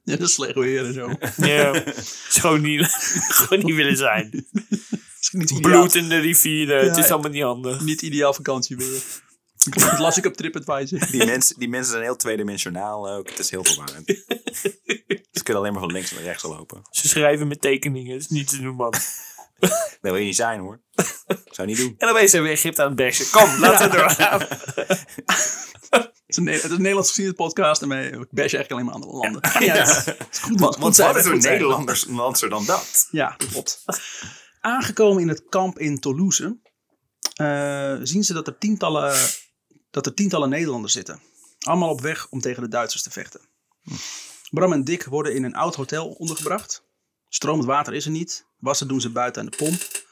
Ja, 0.05 0.17
dat 0.17 0.29
is 0.29 0.35
slecht 0.35 0.55
weer 0.55 0.85
en 0.87 0.95
zo. 0.95 1.11
ja, 1.37 1.83
gewoon 2.29 2.61
niet, 2.61 2.87
gewoon 3.39 3.65
niet 3.65 3.75
willen 3.75 3.97
zijn. 3.97 4.47
Is 5.21 5.29
niet 5.33 5.51
ideaal, 5.51 5.81
Bloed 5.81 5.95
in 5.95 6.09
de 6.09 6.19
rivieren, 6.19 6.85
het 6.87 6.97
Ja. 6.97 7.03
is 7.05 7.11
allemaal 7.11 7.31
niet 7.31 7.43
handig. 7.43 7.81
niet 7.81 8.03
ideaal 8.03 8.35
vakantieweer. 8.35 9.03
Dat 9.71 9.99
las 9.99 10.17
ik 10.17 10.27
op 10.27 10.35
TripAdvisor. 10.37 11.11
Die, 11.11 11.25
mensen, 11.27 11.59
die 11.59 11.69
mensen 11.69 11.91
zijn 11.91 12.03
heel 12.05 12.17
tweedimensionaal 12.17 13.11
ook. 13.11 13.29
Het 13.31 13.39
is 13.39 13.51
heel 13.51 13.65
verwarrend. 13.65 14.07
Ze 15.33 15.43
kunnen 15.43 15.63
alleen 15.63 15.73
maar 15.73 15.83
van 15.83 15.93
links 15.93 16.11
naar 16.13 16.23
rechts 16.23 16.43
lopen. 16.43 16.83
Ze 16.91 17.09
schrijven 17.09 17.49
met 17.49 17.61
tekeningen, 17.61 18.13
het 18.13 18.21
is 18.23 18.29
niet 18.29 18.49
te 18.49 18.61
doen, 18.61 18.75
man. 18.75 18.93
Dat 19.59 20.01
wil 20.01 20.17
je 20.17 20.25
niet 20.25 20.37
zijn 20.37 20.61
hoor. 20.61 20.81
Zou 21.45 21.69
niet 21.69 21.77
doen. 21.77 21.95
En 21.99 22.09
opeens 22.09 22.31
zijn 22.31 22.43
we 22.43 22.49
Egypte 22.49 22.83
aan 22.83 22.89
het 22.89 22.97
bashen. 22.97 23.31
Kom, 23.31 23.61
laten 23.61 23.91
we 23.91 23.97
doorgaan. 23.97 24.41
Het 25.91 26.37
is 26.37 26.37
een, 26.37 26.47
het 26.53 26.65
is 26.65 26.71
een 26.71 26.77
Nederlands 26.77 27.09
geschiedenispodcast 27.09 27.83
en 27.83 27.89
wij 27.89 28.11
bash 28.11 28.55
eigenlijk 28.55 28.71
alleen 28.71 28.85
maar 28.85 28.95
andere 28.95 29.13
landen. 29.13 29.43
Uit. 29.43 30.07
Het 30.07 30.29
is 30.31 30.39
goed, 30.39 30.61
Want, 30.61 30.75
goed 30.75 30.83
want 30.83 30.97
zijn, 30.97 31.09
wat 31.09 31.17
is 31.17 31.27
er. 31.27 31.37
Nederlanders 31.51 32.05
dan 32.49 32.65
dat? 32.67 33.09
Ja, 33.11 33.35
dat 33.37 33.49
klopt. 33.49 33.85
Aangekomen 34.61 35.23
in 35.23 35.29
het 35.29 35.45
kamp 35.49 35.79
in 35.79 36.01
Toulouse 36.01 36.59
eh, 37.35 37.97
zien 38.03 38.25
ze 38.25 38.33
dat 38.33 38.47
er, 38.47 38.59
tientallen, 38.59 39.31
dat 39.91 40.07
er 40.07 40.15
tientallen 40.15 40.49
Nederlanders 40.49 40.93
zitten. 40.93 41.21
Allemaal 41.59 41.91
op 41.91 42.01
weg 42.01 42.29
om 42.31 42.41
tegen 42.41 42.63
de 42.63 42.69
Duitsers 42.69 43.03
te 43.03 43.11
vechten. 43.11 43.41
Bram 44.51 44.73
en 44.73 44.85
Dick 44.85 45.05
worden 45.05 45.35
in 45.35 45.45
een 45.45 45.55
oud 45.55 45.75
hotel 45.75 46.09
ondergebracht. 46.09 46.87
Stromend 47.29 47.67
water 47.67 47.95
is 47.95 48.05
er 48.05 48.11
niet. 48.11 48.47
Wassen 48.59 48.89
doen 48.89 49.01
ze 49.01 49.11
buiten 49.11 49.43
aan 49.43 49.51
de 49.51 49.57
pomp. 49.57 50.07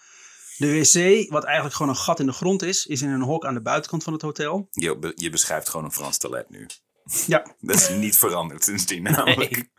De 0.57 0.73
wc, 0.73 1.31
wat 1.31 1.45
eigenlijk 1.45 1.75
gewoon 1.77 1.93
een 1.93 1.99
gat 1.99 2.21
in 2.21 2.27
de 2.27 2.33
grond 2.33 2.63
is, 2.63 2.87
is 2.87 3.03
in 3.03 3.09
een 3.09 3.23
hok 3.23 3.47
aan 3.47 3.55
de 3.55 3.63
buitenkant 3.63 4.03
van 4.03 4.13
het 4.13 4.23
hotel. 4.23 4.69
Je, 4.71 5.13
je 5.15 5.31
beschrijft 5.31 5.69
gewoon 5.69 5.85
een 5.87 5.93
Frans 5.93 6.19
toilet 6.19 6.51
nu. 6.51 6.67
Ja, 7.27 7.55
Dat 7.61 7.77
is 7.77 7.89
niet 7.89 8.17
veranderd 8.17 8.65
sindsdien 8.65 9.03
namelijk. 9.03 9.71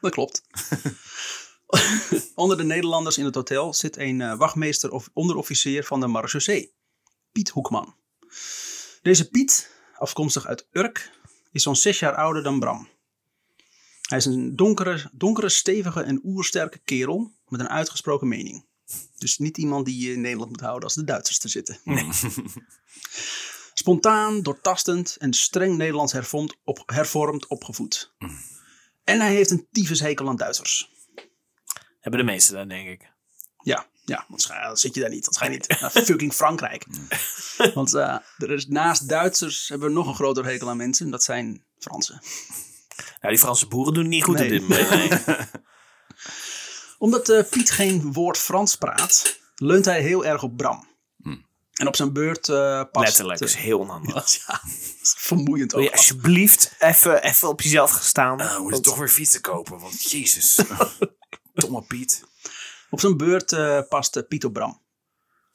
Dat 0.00 0.12
klopt. 0.12 0.42
Onder 2.34 2.56
de 2.56 2.64
Nederlanders 2.64 3.18
in 3.18 3.24
het 3.24 3.34
hotel 3.34 3.74
zit 3.74 3.96
een 3.96 4.20
eh, 4.20 4.36
wachtmeester 4.36 4.90
of 4.90 5.10
onderofficier 5.12 5.84
van 5.84 6.00
de 6.00 6.06
marechaussee, 6.06 6.74
Piet 7.32 7.48
Hoekman. 7.48 7.94
Deze 9.02 9.28
Piet, 9.28 9.70
afkomstig 9.94 10.46
uit 10.46 10.66
Urk, 10.70 11.10
is 11.52 11.62
zo'n 11.62 11.76
zes 11.76 11.98
jaar 11.98 12.14
ouder 12.14 12.42
dan 12.42 12.58
Bram. 12.58 12.88
Hij 14.08 14.18
is 14.18 14.24
een 14.24 14.56
donkere, 14.56 15.10
donkere, 15.12 15.48
stevige 15.48 16.02
en 16.02 16.20
oersterke 16.24 16.78
kerel 16.78 17.32
met 17.46 17.60
een 17.60 17.68
uitgesproken 17.68 18.28
mening. 18.28 18.68
Dus 19.16 19.38
niet 19.38 19.58
iemand 19.58 19.86
die 19.86 20.06
je 20.06 20.12
in 20.12 20.20
Nederland 20.20 20.50
moet 20.50 20.60
houden 20.60 20.84
als 20.84 20.94
de 20.94 21.04
Duitsers 21.04 21.38
er 21.38 21.48
zitten. 21.48 21.80
Spontaan, 23.74 24.42
doortastend 24.42 25.16
en 25.18 25.32
streng 25.32 25.76
Nederlands 25.76 26.12
hervormd, 26.12 26.56
op, 26.64 26.82
hervormd 26.86 27.46
opgevoed. 27.46 28.14
En 29.04 29.20
hij 29.20 29.34
heeft 29.34 29.50
een 29.50 29.68
tyfushekel 29.70 30.28
aan 30.28 30.36
Duitsers. 30.36 30.90
Hebben 32.00 32.20
de 32.20 32.26
meeste 32.32 32.52
dan, 32.52 32.68
denk 32.68 32.88
ik. 32.88 33.10
Ja, 33.62 33.86
Ja, 34.04 34.24
want 34.28 34.46
dan 34.48 34.76
zit 34.76 34.94
je 34.94 35.00
daar 35.00 35.10
niet. 35.10 35.28
Ga 35.30 35.44
je 35.44 35.50
niet 35.50 35.68
naar 35.80 35.90
fucking 35.90 36.34
Frankrijk. 36.34 36.86
Want 37.74 37.94
eh, 37.94 38.16
er 38.38 38.50
is, 38.50 38.66
naast 38.66 39.08
Duitsers 39.08 39.68
hebben 39.68 39.88
we 39.88 39.94
nog 39.94 40.06
een 40.06 40.14
groter 40.14 40.44
hekel 40.44 40.68
aan 40.68 40.76
mensen. 40.76 41.04
En 41.04 41.10
dat 41.10 41.22
zijn 41.22 41.64
Fransen. 41.78 42.22
Nou, 43.20 43.34
die 43.34 43.38
Franse 43.38 43.66
boeren 43.66 43.94
doen 43.94 44.02
het 44.02 44.12
niet 44.12 44.24
goed 44.24 44.38
Nee. 44.38 44.60
op 44.60 44.68
dit 44.68 44.78
moment. 44.90 45.26
nee. 45.26 45.36
Omdat 46.98 47.28
eh, 47.28 47.42
Piet 47.50 47.70
geen 47.70 48.12
woord 48.12 48.38
Frans 48.38 48.76
praat, 48.76 49.38
leunt 49.54 49.84
hij 49.84 50.00
heel 50.02 50.24
erg 50.24 50.42
op 50.42 50.56
Bram. 50.56 50.88
En 51.72 51.86
op 51.86 51.96
zijn 51.96 52.12
beurt 52.12 52.48
eh 52.48 52.82
past... 52.92 53.06
Letterlijk, 53.06 53.38
dat 53.38 53.48
is 53.48 53.54
heel 53.54 53.78
onhandig. 53.78 54.14
ja, 54.46 54.60
vermoeiend 55.02 55.72
Wil 55.72 55.80
ook. 55.80 55.86
je 55.86 55.92
alsjeblieft 55.92 56.74
even, 56.78 57.22
even 57.22 57.48
op 57.48 57.60
jezelf 57.60 57.90
gaan 57.90 58.02
staan? 58.02 58.36
Nou, 58.36 58.56
we 58.56 58.62
moeten 58.62 58.82
toch 58.82 58.96
weer 58.98 59.08
fietsen 59.08 59.40
kopen, 59.40 59.78
want 59.78 60.10
jezus. 60.10 60.58
Domme 61.54 61.82
Piet. 61.82 62.24
Op 62.90 63.00
zijn 63.00 63.16
beurt 63.16 63.52
eh, 63.52 63.80
past 63.88 64.16
eh, 64.16 64.22
Piet 64.28 64.44
op 64.44 64.52
Bram. 64.52 64.80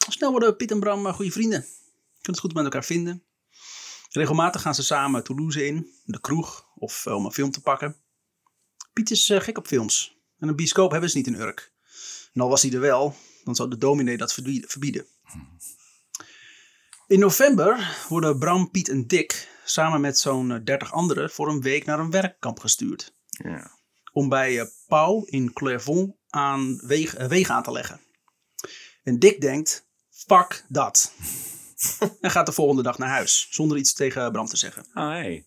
Snel 0.09 0.31
worden 0.31 0.55
Piet 0.55 0.71
en 0.71 0.79
Bram 0.79 1.05
eh, 1.05 1.13
goede 1.13 1.31
vrienden. 1.31 1.61
Kunnen 1.61 1.75
het 2.21 2.39
goed 2.39 2.53
met 2.53 2.63
elkaar 2.63 2.83
vinden. 2.83 3.23
Regelmatig 4.09 4.61
gaan 4.61 4.75
ze 4.75 4.83
samen 4.83 5.23
Toulouse 5.23 5.65
in, 5.65 5.91
de 6.05 6.19
kroeg 6.19 6.67
of 6.75 7.07
om 7.07 7.25
een 7.25 7.31
film 7.31 7.51
te 7.51 7.61
pakken. 7.61 7.95
Piet 8.93 9.11
is 9.11 9.31
gek 9.35 9.57
op 9.57 9.67
films. 9.67 10.17
En 10.39 10.47
een 10.47 10.55
bioscoop 10.55 10.91
hebben 10.91 11.09
ze 11.09 11.17
niet 11.17 11.27
in 11.27 11.35
Urk. 11.35 11.73
En 12.33 12.41
al 12.41 12.49
was 12.49 12.61
hij 12.61 12.71
er 12.71 12.79
wel, 12.79 13.15
dan 13.43 13.55
zou 13.55 13.69
de 13.69 13.77
dominee 13.77 14.17
dat 14.17 14.33
verbieden-. 14.33 15.07
In 17.07 17.19
november 17.19 17.97
worden 18.09 18.39
Bram, 18.39 18.71
Piet 18.71 18.89
en 18.89 19.07
Dick 19.07 19.49
samen 19.65 20.01
met 20.01 20.17
zo'n 20.17 20.51
eh, 20.51 20.59
30 20.63 20.91
anderen 20.91 21.29
voor 21.29 21.49
een 21.49 21.61
week 21.61 21.85
naar 21.85 21.99
een 21.99 22.11
werkkamp 22.11 22.59
gestuurd 22.59 23.13
Ja. 23.27 23.71
Om 24.15 24.29
bij 24.29 24.59
eh, 24.59 24.65
Pau 24.87 25.23
in 25.25 25.53
Clairvaux 25.53 26.11
aan 26.29 26.79
wegen, 26.83 27.19
eh, 27.19 27.27
wegen 27.27 27.55
aan 27.55 27.63
te 27.63 27.71
leggen. 27.71 27.99
En 29.03 29.19
Dick 29.19 29.41
denkt, 29.41 29.85
fuck 30.09 30.65
dat. 30.67 31.11
en 32.21 32.31
gaat 32.31 32.45
de 32.45 32.51
volgende 32.51 32.83
dag 32.83 32.97
naar 32.97 33.09
huis, 33.09 33.47
zonder 33.49 33.77
iets 33.77 33.93
tegen 33.93 34.31
Bram 34.31 34.45
te 34.45 34.57
zeggen. 34.57 34.85
Oh, 34.93 35.07
hey. 35.07 35.45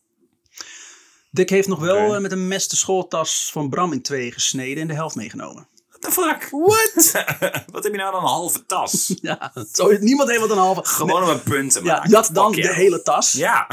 Dick 1.31 1.51
heeft 1.51 1.69
nog 1.69 1.81
wel 1.81 2.15
eh, 2.15 2.21
met 2.21 2.33
een 2.33 2.49
mes 2.49 2.69
de 2.69 2.77
schooltas 2.77 3.51
van 3.53 3.69
Bram 3.69 3.93
in 3.93 4.03
tweeën 4.03 4.33
gesneden 4.33 4.83
en 4.83 4.89
de 4.89 4.95
helft 4.95 5.17
meegenomen. 5.17 5.69
What 5.89 6.01
the 6.03 6.11
fuck? 6.11 6.49
What? 6.67 7.13
Wat 7.73 7.85
heb 7.85 7.93
je 7.93 7.99
nou 7.99 8.13
dan 8.13 8.23
een 8.23 8.29
halve 8.29 8.67
tas? 8.67 9.15
Ja, 9.21 9.53
zo, 9.73 9.99
niemand 9.99 10.29
heeft 10.29 10.41
wat 10.41 10.51
een 10.51 10.57
halve... 10.57 10.85
Gewoon 10.85 11.23
om 11.23 11.29
een 11.29 11.43
punt 11.43 11.73
te 11.73 11.83
Ja, 11.83 11.93
maken. 11.93 12.11
jat 12.11 12.31
dan 12.33 12.55
Fuck 12.55 12.63
de 12.63 12.75
hele 12.75 13.03
tas. 13.03 13.33
Ja. 13.33 13.69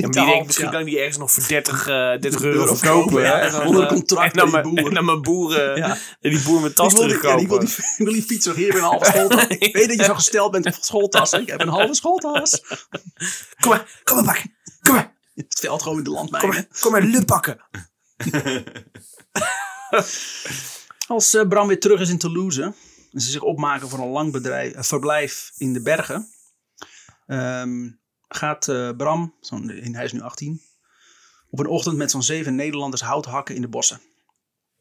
Ja, 0.00 0.08
maar 0.08 0.24
die 0.24 0.32
denkt, 0.32 0.46
misschien 0.46 0.66
ja. 0.66 0.72
kan 0.72 0.80
ik 0.80 0.86
die 0.86 0.98
ergens 0.98 1.16
nog 1.16 1.30
voor 1.32 1.46
30, 1.48 1.80
eh 1.86 1.94
30 2.20 2.42
euro 2.42 2.58
Euro 2.60 2.74
verkopen. 2.74 3.22
ja. 3.22 3.28
hè. 3.36 3.40
En 3.46 3.52
dan, 3.52 3.66
Onder 3.66 3.82
eh, 3.82 3.88
contract 3.88 4.32
en 4.32 4.38
dan 4.38 4.50
bij 4.50 4.62
die 4.62 4.72
mijn- 4.72 4.74
boer. 4.84 4.88
En 4.88 4.94
dan 4.94 5.04
mijn 5.04 5.22
boeren, 5.22 5.76
Ja. 5.86 5.96
en 6.20 6.30
die 6.30 6.42
boer 6.42 6.60
mijn 6.60 6.74
tas 6.74 6.92
Ik 6.92 6.98
wil, 6.98 7.06
die, 7.06 7.14
ja, 7.16 7.20
terugkopen. 7.20 7.42
ik 7.42 7.48
wil, 7.48 7.58
die, 7.58 7.68
ik 7.96 8.04
wil 8.04 8.12
die 8.12 8.22
fiets 8.22 8.46
nog 8.46 8.56
hier 8.56 8.66
weer 8.72 8.76
een 8.82 8.88
halve 8.88 9.04
schooltas. 9.04 9.46
Ik 9.68 9.74
weet 9.76 9.88
dat 9.88 9.96
je 9.98 10.04
zo 10.04 10.14
gesteld 10.14 10.50
bent 10.50 10.66
op 10.66 10.74
schooltas. 10.80 11.32
Ik 11.32 11.48
heb 11.48 11.60
een 11.60 11.68
halve 11.68 11.94
schooltas. 11.94 12.62
Kom 13.60 13.70
maar, 13.70 14.00
kom 14.04 14.16
maar 14.16 14.24
pakken. 14.24 14.54
Kom 14.82 14.94
maar, 14.94 15.16
Het 15.34 15.58
veld 15.60 15.82
gewoon 15.82 15.98
in 15.98 16.04
de 16.04 16.10
kom 16.10 16.18
landmijnen. 16.18 16.50
maar, 16.54 16.66
kom 16.80 16.92
maar, 16.92 17.02
lup 17.02 17.26
pakken. 17.26 17.60
Als 21.06 21.34
eh, 21.34 21.48
Bram 21.48 21.66
weer 21.68 21.80
terug 21.80 22.00
is 22.00 22.08
in 22.10 22.18
Toulouse 22.18 22.62
en 23.12 23.20
ze 23.20 23.30
zich 23.30 23.42
opmaken 23.42 23.88
voor 23.88 23.98
een 23.98 24.08
lang 24.10 24.32
bedrijf, 24.32 24.72
eh, 24.74 24.82
verblijf 24.82 25.52
in 25.56 25.72
de 25.72 25.82
bergen, 25.82 26.28
ehm, 27.26 27.88
gaat 28.34 28.68
eh, 28.68 28.90
Bram, 28.96 29.34
zo'n, 29.40 29.68
hij 29.68 30.04
is 30.04 30.12
nu 30.12 30.20
18, 30.20 30.62
op 31.50 31.58
een 31.58 31.66
ochtend 31.66 31.96
met 31.96 32.10
zo'n 32.10 32.22
zeven 32.22 32.54
Nederlanders 32.54 33.02
hout 33.02 33.24
hakken 33.24 33.54
in 33.54 33.60
de 33.60 33.68
bossen. 33.68 34.00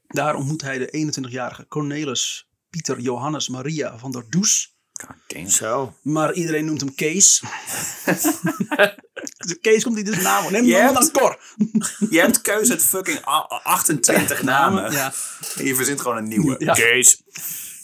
Daar 0.08 0.36
ontmoet 0.36 0.62
hij 0.62 0.78
de 0.78 1.14
21-jarige 1.28 1.68
Cornelis 1.68 2.50
Pieter 2.70 3.00
Johannes 3.00 3.48
Maria 3.50 3.98
van 3.98 4.12
der 4.12 4.26
Does. 4.30 4.78
God 4.94 5.16
damn. 5.28 5.50
Zo. 5.50 5.94
Maar 6.02 6.34
iedereen 6.34 6.66
noemt 6.66 6.80
hem 6.80 6.96
Kees. 6.96 7.42
Dus 9.38 9.60
Kees 9.62 9.84
komt 9.84 9.96
niet 9.96 10.08
zijn 10.08 10.22
naam. 10.24 10.52
Neem 10.52 10.66
Je 10.66 10.76
hem 10.76 10.94
dan 10.94 11.04
hebt- 11.04 11.18
Cor. 11.18 11.40
Je 12.16 12.20
hebt 12.20 12.42
keuze 12.42 12.72
uit 12.72 12.84
fucking 12.84 13.28
a- 13.28 13.62
28 13.64 14.44
namen. 14.44 14.92
Ja. 14.92 15.14
En 15.58 15.66
je 15.66 15.76
verzint 15.76 16.02
gewoon 16.02 16.18
een 16.18 16.28
nieuwe. 16.28 16.56
Ja. 16.60 16.74
Kees. 16.74 17.22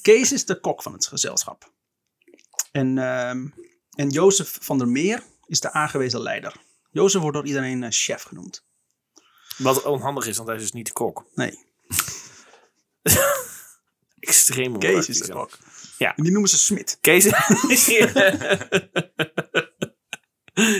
Kees 0.01 0.31
is 0.31 0.45
de 0.45 0.59
kok 0.59 0.81
van 0.83 0.93
het 0.93 1.07
gezelschap. 1.07 1.71
En, 2.71 2.97
ehm, 2.97 3.47
en 3.95 4.09
Jozef 4.09 4.57
van 4.61 4.77
der 4.77 4.87
Meer 4.87 5.23
is 5.47 5.59
de 5.59 5.71
aangewezen 5.71 6.21
leider. 6.21 6.55
Jozef 6.91 7.21
wordt 7.21 7.35
door 7.37 7.45
iedereen 7.45 7.83
eh, 7.83 7.89
chef 7.91 8.23
genoemd. 8.23 8.65
Wat 9.57 9.83
onhandig 9.83 10.27
is, 10.27 10.35
want 10.35 10.47
hij 10.47 10.57
is 10.57 10.63
dus 10.63 10.71
niet 10.73 10.85
de 10.87 10.93
kok. 10.93 11.25
Nee, 11.33 11.59
Extreem 14.19 14.79
Kees 14.79 15.09
is 15.09 15.19
de 15.19 15.31
kok. 15.31 15.57
Ja. 15.97 16.15
En 16.15 16.23
die 16.23 16.31
noemen 16.31 16.49
ze 16.49 16.57
Smit. 16.57 16.97
Kees. 17.01 17.23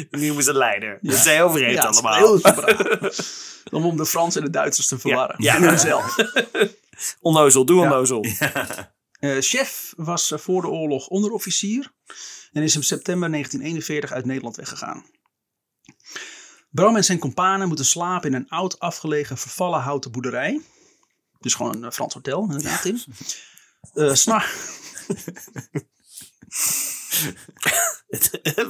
Die 0.10 0.26
noemen 0.26 0.44
ze 0.44 0.54
leider. 0.54 0.98
Dat 1.02 1.18
zijn 1.18 1.42
overheid 1.42 1.74
Ja, 1.74 1.84
allemaal. 1.84 2.16
heel 2.16 2.38
super. 2.44 3.14
Om 3.72 3.86
om 3.86 3.98
de 3.98 4.06
Fransen 4.06 4.42
en 4.42 4.46
de 4.46 4.54
Duitsers 4.54 4.88
te 4.88 5.00
verwarren. 5.00 5.36
Ja. 5.44 5.56
En 5.56 5.64
hunzelf. 5.64 6.16
Onnozel, 7.22 7.66
doe 7.66 7.82
onnozel. 7.82 8.26
Eh, 9.20 9.38
chef 9.40 9.94
was 9.98 10.32
eh, 10.32 10.40
voor 10.40 10.62
de 10.62 10.68
oorlog 10.68 11.08
onderofficier. 11.08 11.92
En 12.56 12.64
is 12.64 12.76
in 12.76 12.84
september 12.84 13.30
1941 13.32 14.12
uit 14.12 14.26
Nederland 14.26 14.56
weggegaan. 14.56 15.06
Bram 16.70 16.96
en 16.96 17.04
zijn 17.04 17.20
companen 17.20 17.68
moeten 17.68 17.86
slapen 17.86 18.30
in 18.30 18.36
een 18.36 18.50
oud 18.50 18.80
afgelegen 18.80 19.38
vervallen 19.38 19.80
houten 19.80 20.12
boerderij. 20.12 20.62
Dus 21.40 21.54
gewoon 21.54 21.84
een 21.84 21.92
Frans 21.92 22.14
hotel, 22.14 22.42
inderdaad, 22.42 22.82
Tim. 22.82 23.00
Eh, 23.94 24.14
s'na- 24.14 24.46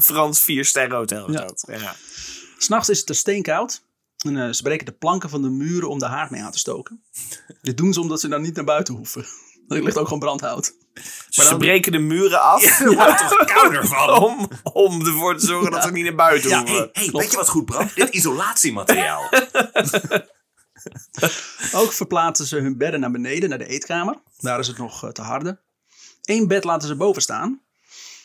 Frans 0.02 0.42
vier 0.42 0.66
sterren 0.66 0.98
hotel. 0.98 1.32
Ja. 1.32 1.40
dat. 1.40 1.64
Ja. 1.68 1.96
S'nachts 2.58 2.90
is 2.90 3.00
het 3.00 3.10
er 3.10 3.16
steenkoud. 3.16 3.84
En 4.26 4.38
eh, 4.38 4.52
ze 4.52 4.64
breken 4.64 4.86
de 4.86 4.92
planken 4.92 5.30
van 5.30 5.42
de 5.42 5.50
muren 5.50 5.90
om 5.90 6.00
de 6.00 6.06
haard 6.06 6.30
mee 6.32 6.42
aan 6.42 6.52
te 6.52 6.60
stoken. 6.60 7.04
Dit 7.62 7.78
doen 7.78 7.94
ze 7.94 8.02
omdat 8.02 8.20
ze 8.20 8.28
dan 8.28 8.42
niet 8.42 8.56
naar 8.56 8.66
buiten 8.66 8.94
hoeven. 8.94 9.26
Er 9.68 9.84
ligt 9.84 9.98
ook 9.98 10.06
gewoon 10.06 10.20
brandhout. 10.20 10.74
Maar 11.36 11.46
ze 11.46 11.58
breken 11.58 11.92
de 11.92 11.98
muren 12.00 12.42
af 12.42 12.80
Er 12.80 12.94
wordt 12.96 13.18
toch 13.18 13.46
kouder 13.46 13.88
van? 13.96 14.10
om, 14.24 14.50
om 14.64 15.06
ervoor 15.06 15.38
te 15.38 15.46
zorgen 15.46 15.72
dat 15.72 15.84
ze 15.84 15.92
niet 15.92 16.04
naar 16.04 16.16
buiten 16.16 16.50
Ja, 16.50 16.58
hoeven. 16.60 16.76
Hey, 16.78 17.04
hey, 17.04 17.10
weet 17.12 17.32
je 17.32 17.38
wat 17.38 17.50
goed 17.50 17.66
brandt? 17.66 17.96
Dit 17.96 18.10
isolatiemateriaal. 18.10 19.30
Ook 21.74 21.92
verplaatsen 21.94 22.46
ze 22.46 22.56
hun 22.58 22.78
bedden 22.78 23.00
naar 23.00 23.12
beneden, 23.12 23.50
naar 23.50 23.58
de 23.58 23.68
eetkamer. 23.68 24.16
Daar 24.38 24.60
is 24.60 24.68
het 24.68 24.78
nog 24.78 25.04
eh, 25.04 25.10
te 25.10 25.22
harde. 25.22 25.60
Eén 26.24 26.48
bed 26.48 26.64
laten 26.64 26.88
ze 26.88 26.96
boven 26.96 27.22
staan. 27.22 27.62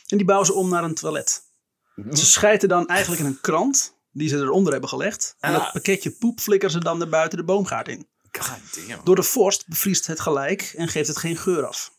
En 0.06 0.16
die 0.16 0.26
bouwen 0.26 0.46
ze 0.46 0.52
om 0.54 0.68
naar 0.68 0.84
een 0.84 0.94
toilet. 0.94 1.42
Ze 2.12 2.26
schijten 2.26 2.68
dan 2.68 2.86
eigenlijk 2.88 3.20
in 3.20 3.26
een 3.28 3.40
krant 3.40 3.94
die 4.12 4.28
ze 4.28 4.36
eronder 4.36 4.72
hebben 4.72 4.90
gelegd. 4.90 5.36
En 5.40 5.52
dat 5.52 5.60
Ah. 5.62 5.72
pakketje 5.72 6.10
poep 6.10 6.40
flikkeren 6.40 6.74
ze 6.74 6.80
dan 6.80 6.98
naar 6.98 7.08
buiten 7.08 7.38
de 7.38 7.44
boomgaard 7.44 7.88
in. 7.88 8.08
God 8.30 8.86
damn. 8.86 9.04
Door 9.04 9.16
de 9.16 9.22
vorst 9.22 9.68
bevriest 9.68 10.06
het 10.06 10.20
gelijk 10.20 10.72
en 10.76 10.88
geeft 10.88 11.08
het 11.08 11.16
geen 11.16 11.36
geur 11.36 11.66
af. 11.66 11.92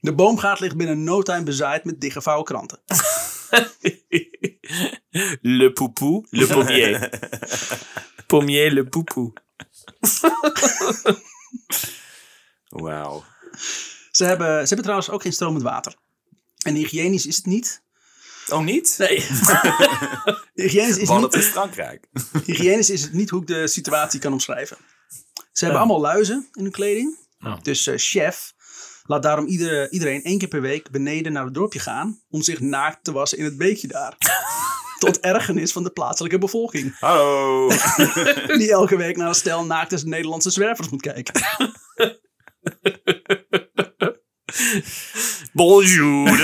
De 0.00 0.14
boomgaard 0.14 0.60
ligt 0.60 0.76
binnen 0.76 1.04
no 1.04 1.22
time 1.22 1.42
bezaaid 1.42 1.84
met 1.84 2.00
dichtgevouwen 2.00 2.44
kranten. 2.44 2.80
Le 5.40 5.72
poupou, 5.72 6.26
le 6.30 6.46
pommier. 6.46 7.10
pommier, 8.26 8.72
le 8.72 8.84
poupou. 8.84 9.32
Wauw. 12.68 13.24
Ze 14.10 14.24
hebben, 14.24 14.60
ze 14.60 14.66
hebben 14.66 14.82
trouwens 14.82 15.10
ook 15.10 15.22
geen 15.22 15.32
stromend 15.32 15.62
water. 15.62 15.94
En 16.62 16.74
hygiënisch 16.74 17.26
is 17.26 17.36
het 17.36 17.46
niet. 17.46 17.82
Oh, 18.52 18.64
niet? 18.64 18.94
Nee. 18.98 19.20
hygiënisch, 20.54 20.96
is 20.96 21.08
Want 21.08 21.22
niet 21.22 21.34
het 21.34 21.42
is 21.42 21.48
Frankrijk. 21.48 22.06
hygiënisch 22.44 22.90
is 22.90 23.02
het 23.02 23.12
niet 23.12 23.30
hoe 23.30 23.40
ik 23.40 23.46
de 23.46 23.68
situatie 23.68 24.20
kan 24.20 24.32
omschrijven. 24.32 24.76
Ze 25.52 25.64
hebben 25.64 25.82
allemaal 25.82 26.00
luizen 26.00 26.48
in 26.52 26.62
hun 26.62 26.72
kleding. 26.72 27.18
Oh. 27.44 27.56
Dus 27.62 27.86
eh, 27.86 27.94
chef 27.96 28.52
laat 29.02 29.22
daarom 29.22 29.46
iedere, 29.46 29.90
iedereen 29.90 30.22
één 30.22 30.38
keer 30.38 30.48
per 30.48 30.60
week 30.60 30.90
beneden 30.90 31.32
naar 31.32 31.44
het 31.44 31.54
dorpje 31.54 31.78
gaan. 31.78 32.20
om 32.28 32.42
zich 32.42 32.60
naakt 32.60 33.04
te 33.04 33.12
wassen 33.12 33.38
in 33.38 33.44
het 33.44 33.56
beekje 33.56 33.88
daar. 33.88 34.16
Tot 34.98 35.20
ergernis 35.20 35.72
van 35.72 35.82
de 35.82 35.90
plaatselijke 35.90 36.38
bevolking. 36.38 36.98
Hallo. 36.98 37.68
Die 38.58 38.72
elke 38.72 38.96
week 38.96 39.16
naar 39.16 39.28
een 39.28 39.34
stel 39.34 39.64
naakte 39.64 40.06
Nederlandse 40.06 40.50
zwervers 40.50 40.88
moet 40.88 41.02
kijken. 41.02 41.34
Bonjour. 45.56 46.28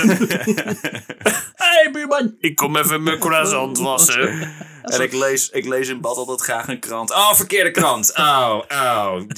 hey 1.63 1.89
buurman! 1.91 2.35
Ik 2.39 2.55
kom 2.55 2.77
even 2.77 3.03
mijn 3.03 3.19
croissant 3.19 3.77
wassen. 3.77 4.53
En 4.81 5.01
ik 5.01 5.13
lees, 5.13 5.49
ik 5.49 5.65
lees 5.65 5.87
in 5.87 6.01
bad 6.01 6.17
altijd 6.17 6.41
graag 6.41 6.67
een 6.67 6.79
krant. 6.79 7.11
Oh, 7.11 7.33
verkeerde 7.33 7.71
krant. 7.71 8.17
Oh, 8.17 8.61
oh. 8.69 9.21
Ik, 9.27 9.37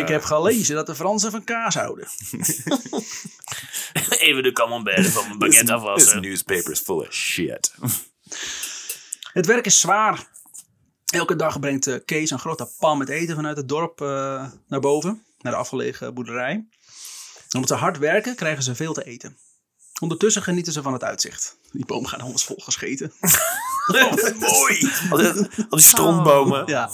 ik 0.00 0.08
heb 0.08 0.22
gelezen 0.22 0.74
dat 0.74 0.86
de 0.86 0.94
Fransen 0.94 1.30
van 1.30 1.44
kaas 1.44 1.74
houden. 1.74 2.06
Even 4.26 4.42
de 4.42 4.50
camembert 4.52 5.06
van 5.06 5.26
mijn 5.26 5.38
baguette 5.38 5.64
This 5.64 5.74
afwassen. 5.74 6.22
newspaper 6.22 6.70
is 6.70 6.80
full 6.80 6.98
of 6.98 7.12
shit. 7.12 7.74
Het 9.32 9.46
werk 9.46 9.66
is 9.66 9.80
zwaar. 9.80 10.26
Elke 11.06 11.36
dag 11.36 11.60
brengt 11.60 11.86
eh, 11.86 11.94
Kees 12.04 12.30
een 12.30 12.38
grote 12.38 12.68
pan 12.78 12.98
met 12.98 13.08
eten 13.08 13.34
vanuit 13.34 13.56
het 13.56 13.68
dorp 13.68 14.00
eh, 14.00 14.44
naar 14.68 14.80
boven. 14.80 15.22
Naar 15.40 15.52
de 15.52 15.58
afgelegen 15.58 16.14
boerderij. 16.14 16.64
Omdat 17.54 17.68
ze 17.70 17.74
hard 17.74 17.98
werken, 17.98 18.34
krijgen 18.34 18.62
ze 18.62 18.74
veel 18.74 18.92
te 18.92 19.04
eten. 19.04 19.36
Ondertussen 20.00 20.42
genieten 20.42 20.72
ze 20.72 20.82
van 20.82 20.92
het 20.92 21.04
uitzicht. 21.04 21.58
Die 21.72 21.86
bomen 21.86 22.08
gaan 22.08 22.20
anders 22.20 22.44
vol 22.44 22.56
gescheten. 22.62 23.12
Mooi. 24.38 24.90
Al 25.10 25.16
die, 25.16 25.80
strontbomen. 25.80 26.66
Ja. 26.66 26.90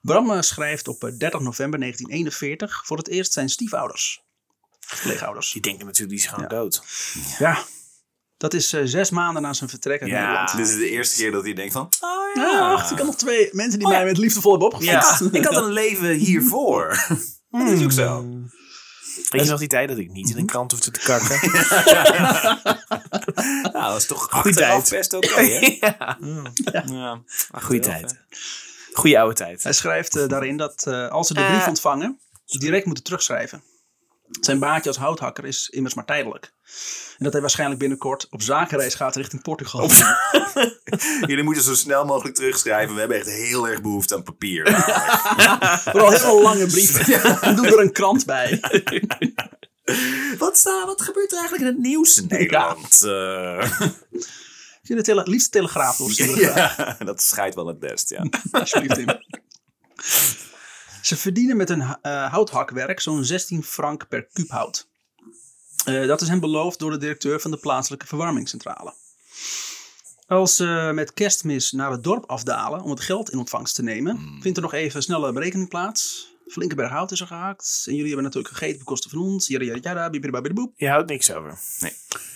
Bram 0.00 0.30
eh, 0.30 0.40
schrijft 0.40 0.88
op 0.88 1.04
eh, 1.04 1.12
30 1.18 1.40
november 1.40 1.78
1941 1.80 2.82
voor 2.86 2.96
het 2.96 3.08
eerst 3.08 3.32
zijn 3.32 3.48
stiefouders. 3.48 4.22
Pleegouders. 5.02 5.52
Die 5.52 5.62
denken 5.62 5.86
natuurlijk, 5.86 6.10
die 6.18 6.26
is 6.26 6.26
gewoon 6.34 6.48
Ja. 6.50 6.56
dood. 6.56 6.82
Ja. 7.38 7.64
Dat 8.36 8.54
is 8.54 8.72
eh, 8.72 8.80
zes 8.84 9.10
maanden 9.10 9.42
na 9.42 9.52
zijn 9.52 9.70
vertrek 9.70 10.00
uit 10.00 10.10
Ja. 10.10 10.20
Nederland. 10.20 10.56
Dit 10.56 10.68
is 10.68 10.74
de 10.76 10.90
eerste 10.90 11.16
keer 11.16 11.30
dat 11.32 11.44
hij 11.44 11.52
denkt 11.52 11.72
van... 11.72 11.88
Oh 12.00 12.34
Ja, 12.34 12.68
wacht, 12.70 12.90
ik 12.90 12.96
had 12.96 13.06
nog 13.06 13.16
twee 13.16 13.48
mensen 13.52 13.78
die 13.78 13.88
mij 13.88 14.04
met 14.04 14.18
liefdevol 14.18 14.50
hebben 14.50 14.68
opgevoed. 14.68 15.30
Ja. 15.32 15.38
Ik 15.38 15.44
had 15.44 15.56
een 15.56 15.72
leven 15.72 16.10
hiervoor. 16.14 17.06
Dat 17.50 17.68
is 17.68 17.82
ook 17.82 17.92
zo. 17.92 18.26
Weet 19.30 19.44
je 19.44 19.50
nog 19.50 19.58
die 19.58 19.68
tijd 19.68 19.88
dat 19.88 19.98
ik 19.98 20.10
niet 20.10 20.30
in 20.30 20.36
een 20.38 20.46
krant 20.46 20.70
hoefde 20.72 20.90
te 20.90 21.00
kakken? 21.00 21.38
Nou, 23.62 23.72
dat 23.92 23.96
is 23.96 24.06
toch 24.06 24.22
Goeie 24.30 24.46
achteraf 24.46 24.84
tijd. 24.84 24.90
best 25.00 25.14
oké, 25.14 25.40
hè? 25.40 25.76
ja. 25.86 26.18
Ja. 26.86 27.20
Goeie 27.60 27.80
tijd. 27.80 28.16
Goeie 28.92 29.18
oude 29.18 29.34
tijd. 29.34 29.62
Hij 29.62 29.72
schrijft 29.72 30.16
eh, 30.16 30.28
daarin 30.28 30.56
dat 30.56 30.86
eh, 30.86 31.08
als 31.08 31.26
ze 31.26 31.34
de 31.34 31.44
brief 31.44 31.62
Eh. 31.62 31.68
ontvangen, 31.68 32.18
ze 32.44 32.58
direct 32.58 32.86
moeten 32.86 33.04
terugschrijven. 33.04 33.62
Zijn 34.40 34.58
baantje 34.58 34.88
als 34.88 34.98
houthakker 34.98 35.44
is 35.44 35.68
immers 35.68 35.94
maar 35.94 36.04
tijdelijk. 36.04 36.52
En 37.18 37.24
dat 37.24 37.32
hij 37.32 37.40
waarschijnlijk 37.40 37.80
binnenkort 37.80 38.26
op 38.30 38.42
zakenreis 38.42 38.94
gaat 38.94 39.16
richting 39.16 39.42
Portugal. 39.42 39.90
Jullie 41.26 41.42
moeten 41.42 41.62
zo 41.62 41.74
snel 41.74 42.04
mogelijk 42.04 42.34
terugschrijven. 42.36 42.94
We 42.94 43.00
hebben 43.00 43.18
echt 43.18 43.26
heel 43.26 43.68
erg 43.68 43.82
behoefte 43.82 44.14
aan 44.14 44.22
papier. 44.22 44.66
Vooral 45.92 46.10
hele 46.10 46.42
lange 46.42 46.66
brieven. 46.66 47.40
En 47.40 47.56
doe 47.56 47.66
er 47.66 47.80
een 47.80 47.92
krant 47.92 48.26
bij. 48.26 48.60
wat, 50.38 50.62
wat 50.86 51.02
gebeurt 51.02 51.32
er 51.32 51.38
eigenlijk 51.38 51.68
in 51.68 51.74
het 51.76 51.78
nieuws 51.86 52.18
in 52.18 52.26
Nederland? 52.28 53.02
Eh, 53.02 53.70
Je 54.82 54.94
de 54.94 55.02
tele 55.02 55.22
liefst 55.24 55.52
telegraaf 55.52 55.96
doorsturen. 55.96 56.54
ja, 56.54 56.96
dat 57.04 57.22
scheidt 57.22 57.54
wel 57.54 57.66
het 57.66 57.78
best, 57.78 58.10
ja. 58.10 58.26
Alsjeblieft, 58.50 58.94
Tim. 58.94 59.06
Ze 61.08 61.16
verdienen 61.16 61.56
met 61.56 61.68
hun 61.68 61.80
eh, 61.80 62.30
houthakwerk 62.32 63.00
zo'n 63.00 63.24
16 63.24 63.62
frank 63.62 64.08
per 64.08 64.26
kuub 64.32 64.48
hout. 64.48 64.88
Eh, 65.84 66.06
dat 66.06 66.20
is 66.20 66.28
hen 66.28 66.40
beloofd 66.40 66.78
door 66.78 66.90
de 66.90 66.98
directeur 66.98 67.40
van 67.40 67.50
de 67.50 67.56
plaatselijke 67.56 68.06
verwarmingscentrale. 68.06 68.94
Als 70.26 70.56
ze 70.56 70.90
met 70.94 71.12
kerstmis 71.12 71.72
naar 71.72 71.90
het 71.90 72.04
dorp 72.04 72.24
afdalen 72.26 72.82
om 72.82 72.90
het 72.90 73.00
geld 73.00 73.30
in 73.30 73.38
ontvangst 73.38 73.74
te 73.74 73.82
nemen, 73.82 74.38
vindt 74.40 74.56
er 74.56 74.62
nog 74.62 74.72
even 74.72 74.96
een 74.96 75.02
snelle 75.02 75.32
berekening 75.32 75.68
plaats. 75.68 76.32
Flinke 76.46 76.74
berg 76.74 76.90
hout 76.90 77.10
is 77.10 77.20
er 77.20 77.26
gehakt. 77.26 77.82
En 77.86 77.92
jullie 77.92 78.06
hebben 78.06 78.24
natuurlijk 78.24 78.54
gegeten 78.54 78.80
op 78.80 78.86
kosten 78.86 79.10
van 79.10 79.18
ons. 79.18 79.46
Jada, 79.46 79.64
jada, 79.64 79.78
jada, 79.82 80.10
bibidibabideboep. 80.10 80.72
Je 80.76 80.88
houdt 80.88 81.08
niks 81.08 81.32
over. 81.32 81.58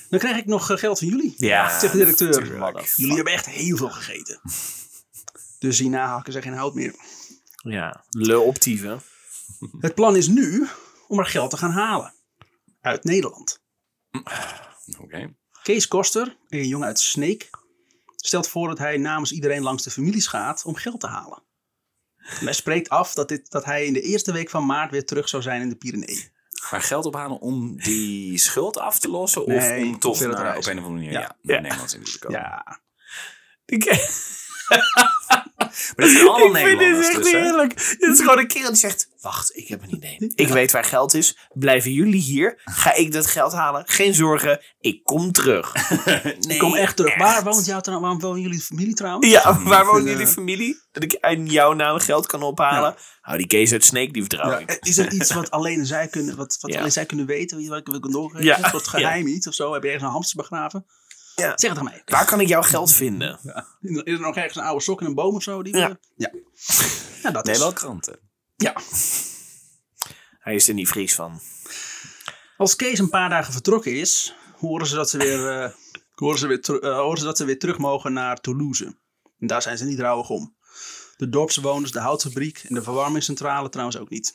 Dan 0.09 0.19
krijg 0.19 0.37
ik 0.37 0.47
nog 0.47 0.71
eh, 0.71 0.77
geld 0.77 0.99
van 0.99 1.09
jullie. 1.09 1.35
Ja, 1.37 1.79
zegt 1.81 1.93
de 1.93 1.99
directeur. 1.99 2.47
Jullie 2.97 3.15
hebben 3.15 3.33
echt 3.33 3.47
heel 3.47 3.77
veel 3.77 3.91
gegeten. 3.91 4.41
Dus 5.59 5.79
hierna 5.79 6.07
hakken 6.07 6.33
ze 6.33 6.43
geen 6.43 6.53
hout 6.53 6.75
meer. 6.75 6.95
Ja. 7.63 8.05
Le 8.11 8.39
optieve. 8.39 8.99
Het 9.81 9.95
plan 9.95 10.17
is 10.17 10.29
nu 10.29 10.67
om 11.09 11.19
er 11.19 11.27
geld 11.27 11.51
te 11.51 11.57
gaan 11.57 11.71
halen. 11.71 12.15
Uit 12.81 13.05
Nederland. 13.05 13.61
Oké. 14.99 15.35
Kees 15.63 15.89
Koster, 15.89 16.37
een 16.49 16.67
jongen 16.69 16.87
uit 16.87 16.99
Sneek, 16.99 17.51
stelt 18.17 18.49
voor 18.49 18.69
dat 18.69 18.79
hij 18.79 18.97
namens 18.97 19.33
iedereen 19.33 19.63
langs 19.63 19.83
de 19.83 19.91
families 19.91 20.27
gaat 20.27 20.65
om 20.65 20.75
geld 20.75 21.01
te 21.01 21.07
halen. 21.07 21.43
En 22.17 22.45
hij 22.45 22.53
spreekt 22.53 22.89
af 22.89 23.15
dat, 23.15 23.29
dit, 23.29 23.51
dat 23.51 23.65
hij 23.65 23.85
in 23.87 23.93
de 23.93 24.01
eerste 24.01 24.33
week 24.33 24.51
van 24.51 24.67
maart 24.67 24.91
weer 24.91 25.05
terug 25.07 25.29
zou 25.29 25.43
zijn 25.43 25.61
in 25.63 25.69
de 25.69 25.77
Pyreneeën. 25.77 26.31
Maar 26.71 26.83
geld 26.83 27.07
ophalen 27.07 27.41
om 27.41 27.77
die 27.77 28.39
schuld 28.39 28.79
af 28.79 28.99
te 28.99 29.09
lossen? 29.09 29.45
Of 29.45 29.49
Nee, 29.63 29.85
om 29.85 29.99
toch 29.99 30.21
naar, 30.21 30.57
op 30.57 30.67
een 30.67 30.79
of 30.79 30.85
andere 30.85 30.89
manier 30.95 31.13
Ja. 31.13 31.21
ja. 31.21 31.27
naar 31.43 31.55
Ja. 31.57 31.61
Nederland 31.61 31.95
in 31.95 32.03
te 32.05 32.19
komen? 32.19 32.41
Ja, 32.41 32.81
Ik, 33.65 33.85
Maar 35.97 36.07
dat 36.07 36.15
zijn 36.15 36.29
allemaal 36.29 36.47
ik 36.57 36.67
vind 36.67 36.79
dit 36.79 36.79
Nederlanders 36.79 37.09
echt 37.09 37.23
dus, 37.23 37.33
heerlijk. 37.33 37.97
Dit 37.99 38.11
is 38.13 38.21
gewoon 38.21 38.39
een 38.39 38.47
kerel 38.47 38.69
die 38.69 38.79
zegt... 38.79 39.11
Wacht, 39.21 39.57
ik 39.57 39.69
heb 39.69 39.83
een 39.83 39.95
idee. 39.95 40.33
Ik 40.35 40.49
weet 40.49 40.73
waar 40.73 40.85
geld 40.85 41.15
is. 41.15 41.37
Blijven 41.53 41.93
jullie 41.93 42.21
hier? 42.21 42.61
Ga 42.65 42.95
ik 42.95 43.13
dat 43.13 43.27
geld 43.27 43.53
halen? 43.53 43.83
Geen 43.87 44.15
zorgen, 44.15 44.61
ik 44.81 45.05
kom 45.05 45.33
terug. 45.33 45.75
ik 46.49 46.59
kom 46.59 46.75
echt 46.75 46.97
terug. 46.97 47.17
Waar 47.17 47.45
woont 47.45 47.67
waarom 47.67 48.21
wonen 48.21 48.41
jullie 48.41 48.61
familie 48.61 48.95
trouwens? 48.95 49.31
Ja, 49.31 49.63
waar 49.63 49.87
woont 49.87 50.05
Eh, 50.07 50.11
jullie 50.13 50.27
familie? 50.27 50.81
Dat 50.93 51.03
ik 51.03 51.13
in 51.13 51.47
jouw 51.47 51.73
naam 51.73 51.99
geld 51.99 52.27
kan 52.27 52.43
ophalen? 52.43 52.95
Hou 53.21 53.39
die 53.39 53.47
Kees 53.47 53.73
uit 53.73 53.85
Sneek, 53.85 54.13
die 54.13 54.23
vertrouw 54.23 54.51
Ja, 54.51 54.59
ik. 54.59 54.79
is 54.81 54.99
er 54.99 55.13
iets 55.13 55.33
wat 55.41 55.51
alleen 55.51 55.87
zij 55.87 56.09
kunnen, 56.09 56.37
wat, 56.37 56.59
wat 56.61 56.73
Ja. 56.73 56.79
alleen 56.79 56.93
zij 56.93 57.07
kunnen 57.07 57.27
weten? 57.27 57.69
Wat 57.69 57.79
ik 57.79 57.87
wil 57.87 58.01
doorgeven? 58.01 58.45
Ja. 58.45 58.59
Een 58.65 58.71
soort 58.71 58.89
geheim 58.89 59.27
iets 59.27 59.47
of 59.47 59.55
zo? 59.55 59.73
Heb 59.73 59.83
je 59.83 59.89
ergens 59.89 60.05
een 60.07 60.13
hamster 60.13 60.37
begraven? 60.37 60.87
Ja. 61.37 61.53
Zeg 61.59 61.71
het 61.71 61.79
aan 61.79 61.85
mij. 61.85 62.03
Waar 62.05 62.27
kan 62.27 62.41
ik 62.41 62.49
jouw 62.49 62.63
geld 62.63 62.93
vinden? 62.93 63.39
Ja. 63.43 63.67
Is 63.81 64.13
er 64.15 64.21
nog 64.21 64.37
ergens 64.37 64.57
een 64.57 64.63
oude 64.63 64.83
sok 64.83 65.01
in 65.01 65.07
een 65.07 65.15
boom 65.15 65.35
of 65.35 65.43
zo? 65.43 65.63
Die 65.63 65.77
Ja. 65.77 65.99
ja. 66.17 66.31
ja, 67.23 67.31
dat 67.31 67.45
Nee, 67.45 67.55
is. 67.55 67.61
wel 67.61 67.73
kranten. 67.73 68.19
Ja. 68.57 68.75
Hij 70.39 70.55
is 70.55 70.69
er 70.69 70.75
niet 70.75 70.89
Fries 70.89 71.15
van. 71.15 71.41
Als 72.57 72.77
Kees 72.77 72.99
een 72.99 73.09
paar 73.11 73.29
dagen 73.29 73.53
vertrokken 73.53 73.95
is, 73.95 74.35
horen 74.59 74.87
ze 74.87 74.95
dat 74.95 75.11
ze 75.11 75.19
weer, 75.19 75.49
eh, 75.63 75.71
horen 76.15 76.39
ze 76.39 76.47
weer, 76.47 76.81
eh, 76.83 76.99
horen 76.99 77.19
ze 77.19 77.25
dat 77.25 77.37
ze 77.37 77.45
weer 77.45 77.59
terug 77.59 77.79
mogen 77.79 78.13
naar 78.13 78.41
Toulouse. 78.41 78.85
En 79.39 79.47
daar 79.47 79.63
zijn 79.63 79.79
ze 79.79 79.85
niet 79.85 79.99
rouwig 80.01 80.29
om. 80.31 80.57
De 81.17 81.29
dorpsbewoners, 81.29 81.93
de 81.93 82.01
houtfabriek 82.01 82.65
en 82.69 82.75
de 82.75 82.83
verwarmingscentrale 82.83 83.69
trouwens 83.69 83.99
ook 83.99 84.09
niet. 84.11 84.35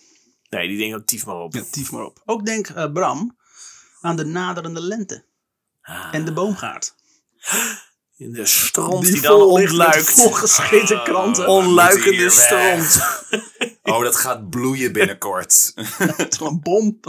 Nee, 0.50 0.68
die 0.68 0.78
denkt 0.78 0.96
ook 0.96 1.06
tief 1.06 1.26
maar 1.26 1.36
op. 1.36 1.54
Ja, 1.54 1.64
tief 1.72 1.92
maar 1.92 2.06
op. 2.06 2.22
Ook 2.26 2.46
denk 2.46 2.68
eh, 2.70 2.92
Bram 2.92 3.38
aan 4.02 4.16
de 4.16 4.26
naderende 4.26 4.82
lente 4.82 5.26
Ah. 5.90 6.08
en 6.12 6.26
de 6.26 6.34
boomgaard. 6.34 6.96
In 8.18 8.32
de 8.32 8.46
stront 8.46 9.06
die, 9.06 9.22
dan 9.22 9.54
ligt 9.54 9.72
met 9.78 9.80
ontluikt. 9.80 10.10
volgescheten 10.10 11.04
kranten. 11.04 11.48
Onluikende 11.48 12.30
stront. 12.30 13.00
Oh, 13.84 14.04
dat 14.04 14.16
gaat 14.16 14.50
bloeien 14.50 14.92
binnenkort. 14.94 15.72
Het 16.18 16.32
is 16.32 16.38
gewoon 16.38 16.60
bom. 16.62 17.00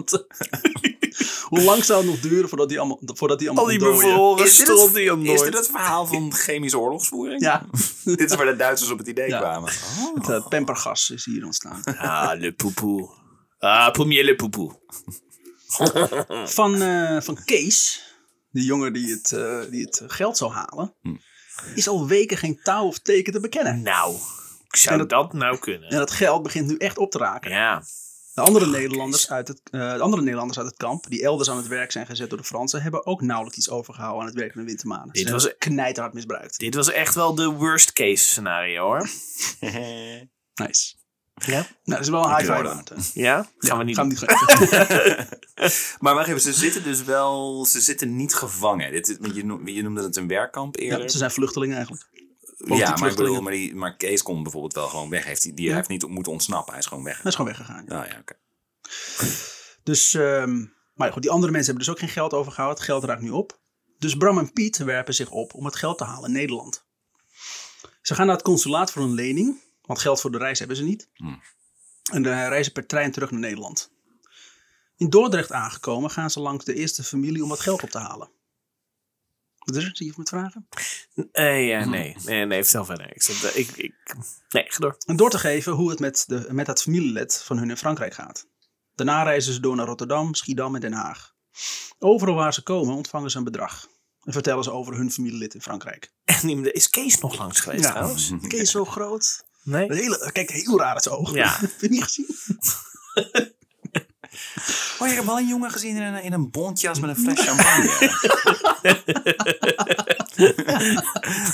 Hoe 1.43 1.61
lang 1.61 1.85
zou 1.85 2.01
het 2.03 2.11
nog 2.11 2.21
duren 2.21 2.49
voordat 2.49 2.69
die 2.69 2.79
allemaal, 2.79 3.01
voordat 3.05 3.39
die 3.39 3.49
allemaal 3.49 3.65
Al 3.65 3.71
die 3.71 3.79
bevroren 3.89 4.45
Is 4.47 4.57
dit 4.57 4.67
stront 4.67 4.83
het- 4.95 4.95
die 4.95 5.33
Is 5.33 5.41
dit 5.43 5.55
het 5.57 5.67
verhaal 5.67 6.07
van 6.07 6.33
chemische 6.35 6.79
oorlogsvoering? 6.79 7.41
Ja, 7.43 7.67
Dit 8.05 8.21
is 8.31 8.35
waar 8.37 8.47
de 8.47 8.57
Duitsers 8.57 8.91
op 8.91 8.99
het 8.99 9.07
idee 9.07 9.29
Ja. 9.29 9.39
kwamen. 9.39 9.73
het 10.15 10.29
eh, 10.29 10.49
pempergas 10.49 11.11
is 11.11 11.25
hier 11.25 11.45
ontstaan. 11.45 11.83
Ah, 11.85 12.39
le 12.41 12.53
poepoe. 12.53 13.09
Ah, 13.59 13.91
premier 13.93 14.25
le 14.25 14.35
poepoe. 14.37 14.79
Van, 16.45 16.83
eh, 16.83 17.21
van 17.21 17.39
Kees, 17.45 18.03
die 18.51 18.65
jongen 18.65 18.93
die 18.93 19.11
het, 19.11 19.33
eh, 19.33 19.61
die 19.71 19.85
het 19.85 20.03
geld 20.07 20.37
zou 20.37 20.53
halen, 20.53 20.95
is 21.75 21.89
al 21.89 22.07
weken 22.07 22.37
geen 22.37 22.61
touw 22.63 22.87
of 22.87 22.99
teken 22.99 23.33
te 23.33 23.41
bekennen. 23.41 23.83
Nou, 23.83 24.17
zou 24.69 24.99
dat- 24.99 25.09
dat 25.09 25.33
nou 25.33 25.59
kunnen? 25.59 25.89
En 25.89 25.99
dat 25.99 26.11
geld 26.11 26.43
begint 26.43 26.67
nu 26.67 26.77
echt 26.77 26.99
op 26.99 27.11
te 27.11 27.19
raken. 27.19 27.51
Ja. 27.51 27.83
De 28.35 28.45
andere 28.45 28.67
Nederlanders, 28.67 29.31
uit 29.31 29.49
het, 29.49 29.61
eh, 29.71 29.93
de 29.95 30.01
andere 30.01 30.23
Nederlanders 30.23 30.59
uit 30.59 30.67
het 30.67 30.77
kamp, 30.77 31.07
die 31.09 31.23
elders 31.23 31.51
aan 31.51 31.57
het 31.57 31.67
werk 31.67 31.93
zijn 31.93 32.07
gezet 32.07 32.29
door 32.29 32.39
de 32.39 32.45
Fransen, 32.45 32.83
hebben 32.83 33.07
ook 33.07 33.21
nauwelijks 33.23 33.59
iets 33.59 33.71
overgehouden 33.71 34.21
aan 34.21 34.27
het 34.29 34.37
werk 34.39 34.53
van 34.53 34.61
de 34.61 34.67
wintermanen. 34.67 35.13
Dit 35.13 35.27
Ze 35.27 35.33
was- 35.33 35.43
hebben 35.43 35.61
knijterhard 35.61 36.15
misbruikt. 36.15 36.59
Dit 36.59 36.75
was 36.75 36.91
echt 36.91 37.15
wel 37.15 37.35
de 37.35 37.47
worst 37.47 37.93
case 37.93 38.25
scenario 38.25 38.83
hoor. 38.85 39.09
Nice. 40.55 40.95
Ja? 41.47 41.53
Nou, 41.55 41.67
dat 41.85 42.01
is 42.01 42.09
wel 42.09 42.25
een 42.25 42.37
high 42.37 42.53
five. 42.55 43.21
Ja? 43.21 43.47
Gaan 43.59 43.79
we 43.79 43.85
niet 43.85 43.97
Gaan 43.97 44.09
doen. 44.09 44.19
niet. 44.19 45.37
Maar 46.01 46.15
wacht 46.15 46.29
even, 46.29 46.41
ze 46.41 46.53
zitten 46.53 46.83
dus 46.83 47.03
wel... 47.05 47.65
Ze 47.65 47.81
zitten 47.81 48.17
niet 48.17 48.35
gevangen. 48.35 48.93
Dit, 48.93 49.09
is- 49.09 49.35
je, 49.35 49.45
noem- 49.45 49.69
je 49.69 49.83
noemde 49.83 50.03
het 50.03 50.17
een 50.17 50.29
werkkamp 50.29 50.77
eerder. 50.77 51.03
Ja, 51.03 51.09
ze 51.09 51.19
zijn 51.19 51.31
vluchtelingen 51.31 51.77
eigenlijk. 51.77 52.07
Ja, 52.57 52.97
maar, 52.97 53.11
ik 53.11 53.17
bedoel, 53.17 53.41
maar, 53.43 53.53
die, 53.53 53.75
maar 53.75 53.97
Kees 53.97 54.23
komt 54.23 54.43
bijvoorbeeld 54.43 54.75
wel 54.75 54.89
gewoon 54.89 55.11
weg. 55.11 55.25
Heeft 55.25 55.43
die, 55.43 55.55
die 55.55 55.69
Ja. 55.69 55.75
heeft 55.75 55.89
niet 55.89 56.09
moeten 56.09 56.33
ontsnappen. 56.33 56.73
Hij 56.73 56.83
is 56.83 56.87
gewoon 56.89 57.05
weg. 57.05 57.17
Hij 57.17 57.25
is 57.31 57.37
gewoon 57.37 57.51
weggegaan. 57.51 57.85
ja. 57.89 57.95
Nou 57.95 58.07
ja, 58.07 58.19
oké. 58.21 58.35
Dus, 59.83 60.15
ehm, 60.15 60.65
maar 60.95 61.13
goed, 61.13 61.23
die 61.23 61.31
andere 61.31 61.53
mensen 61.53 61.71
hebben 61.71 61.85
dus 61.93 61.95
ook 61.95 62.01
geen 62.01 62.15
geld 62.23 62.33
overgehouden. 62.33 62.79
Het 62.79 62.87
geld 62.91 63.05
raakt 63.05 63.21
nu 63.23 63.31
op. 63.31 63.61
Dus 63.99 64.15
Bram 64.17 64.39
en 64.39 64.53
Piet 64.53 64.77
werpen 64.77 65.15
zich 65.15 65.31
op 65.31 65.55
om 65.55 65.65
het 65.65 65.77
geld 65.77 65.99
te 65.99 66.05
halen 66.05 66.29
in 66.29 66.35
Nederland. 66.37 66.85
Ze 68.03 68.15
gaan 68.15 68.27
naar 68.27 68.35
het 68.35 68.45
consulaat 68.45 68.93
voor 68.93 69.03
een 69.03 69.15
lening, 69.15 69.61
want 69.89 70.01
geld 70.01 70.21
voor 70.21 70.31
de 70.31 70.39
reis 70.39 70.59
hebben 70.59 70.77
ze 70.77 70.83
niet. 70.83 71.09
Hmm. 71.15 71.43
En 72.13 72.23
de 72.23 72.49
reizen 72.49 72.73
per 72.73 72.87
trein 72.87 73.13
terug 73.13 73.31
naar 73.31 73.41
Nederland. 73.41 73.91
In 74.97 75.09
Dordrecht 75.09 75.53
aangekomen 75.53 76.11
gaan 76.11 76.31
ze 76.31 76.41
langs 76.41 76.65
de 76.65 76.75
eerste 76.75 77.05
familie 77.05 77.43
om 77.43 77.49
wat 77.49 77.61
geld 77.61 77.83
op 77.83 77.91
te 77.91 77.99
halen. 77.99 78.31
Wat 79.59 79.77
is 79.77 79.85
er? 79.85 79.97
Zie 79.97 80.07
je 80.07 80.13
met 80.17 80.29
vragen? 80.29 80.69
Eh, 81.33 81.69
ja, 81.69 81.85
nee. 81.85 82.17
nee. 82.25 82.45
Nee, 82.45 82.63
vertel 82.63 82.85
verder. 82.85 83.15
Ik, 83.15 83.23
zat, 83.23 83.57
ik, 83.57 83.71
ik, 83.71 83.95
nee, 84.49 84.65
ga 84.69 84.79
door. 84.79 84.97
En 85.07 85.17
door 85.17 85.31
te 85.31 85.39
geven 85.39 85.73
hoe 85.73 85.91
het 85.91 85.99
met, 85.99 86.25
de, 86.27 86.47
met 86.51 86.67
dat 86.67 86.83
familielid 86.83 87.43
van 87.45 87.59
hun 87.59 87.71
in 87.71 87.77
Frankrijk 87.77 88.15
gaat. 88.15 88.47
Daarna 88.95 89.23
reizen 89.23 89.53
ze 89.53 89.61
door 89.61 89.77
naar 89.77 89.87
Rotterdam, 89.87 90.35
Schiedam 90.35 90.75
en 90.75 90.81
Den 90.81 90.93
Haag. 90.93 91.35
Overal 91.99 92.35
waar 92.35 92.55
ze 92.55 92.63
komen 92.63 92.95
ontvangen 92.95 93.31
ze 93.31 93.39
een 93.39 93.45
bedrag. 93.45 93.89
En 94.25 94.33
vertellen 94.33 94.65
ze 94.65 94.71
over 94.71 94.97
hun 94.97 95.13
familielid 95.13 95.55
in 95.55 95.63
Frankrijk. 95.63 96.13
En 96.25 96.73
is 96.73 96.91
Kees 96.91 97.21
nog 97.21 97.39
langs 97.39 97.61
geweest 97.61 97.83
trouwens? 97.83 98.33
Kees 98.49 98.71
zo 98.71 98.85
groot. 98.85 99.47
Nee? 99.69 99.91
Een 99.91 99.97
hele, 99.97 100.31
kijk, 100.33 100.51
heel 100.51 100.79
raar 100.79 100.93
uit 100.93 101.03
zijn 101.03 101.15
ogen. 101.15 101.35
Ja. 101.35 101.57
Heb 101.61 101.71
je 101.81 101.89
niet 101.89 102.03
gezien? 102.03 102.27
Oh, 104.99 105.09
ik 105.09 105.15
heb 105.15 105.25
wel 105.25 105.39
een 105.39 105.49
jongen 105.49 105.71
gezien 105.71 105.97
in 105.97 106.03
een, 106.03 106.23
in 106.23 106.33
een 106.33 106.51
bontjas 106.51 107.01
met 107.01 107.11
een 107.11 107.17
fles 107.17 107.47
champagne. 107.47 107.91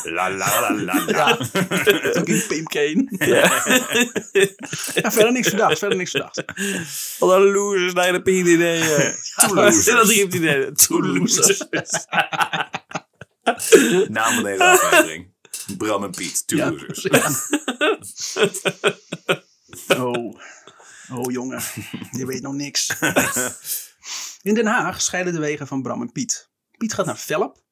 la 0.16 0.30
la 0.30 0.60
la 0.60 0.74
la 0.74 1.04
la. 1.04 1.38
Ook 2.18 2.28
in 2.28 2.44
Pim 2.48 2.64
Kane. 2.64 3.06
Ja, 3.10 3.62
verder 5.10 5.32
niks 5.32 5.48
verdacht, 5.48 5.78
verder 5.78 5.98
niks 5.98 6.10
verdacht. 6.10 6.44
Wat 7.18 7.32
een 7.32 7.52
losers 7.52 7.92
naar 7.92 8.12
de 8.12 8.22
pien 8.22 8.46
ideeën. 8.46 9.14
losers. 9.52 9.84
Dat 9.84 10.08
riep 10.08 10.30
hij 10.30 10.40
net. 10.40 10.78
Two 10.78 11.02
losers. 11.02 11.58
Naam 14.08 14.34
van 14.34 14.42
deze 14.42 14.64
aflevering. 14.64 15.33
Bram 15.78 16.04
en 16.04 16.10
Piet, 16.10 16.46
two 16.46 16.56
Ja. 16.56 16.70
losers. 16.70 17.06
Oh. 19.96 20.40
oh, 21.12 21.32
jongen. 21.32 21.62
Je 22.10 22.26
weet 22.26 22.42
nog 22.42 22.52
niks. 22.52 22.96
In 24.42 24.54
Den 24.54 24.66
Haag 24.66 25.02
scheiden 25.02 25.32
de 25.32 25.38
wegen 25.38 25.66
van 25.66 25.82
Bram 25.82 26.00
en 26.00 26.12
Piet. 26.12 26.50
Piet 26.76 26.94
gaat 26.94 27.06
naar 27.06 27.18
Velp. 27.18 27.62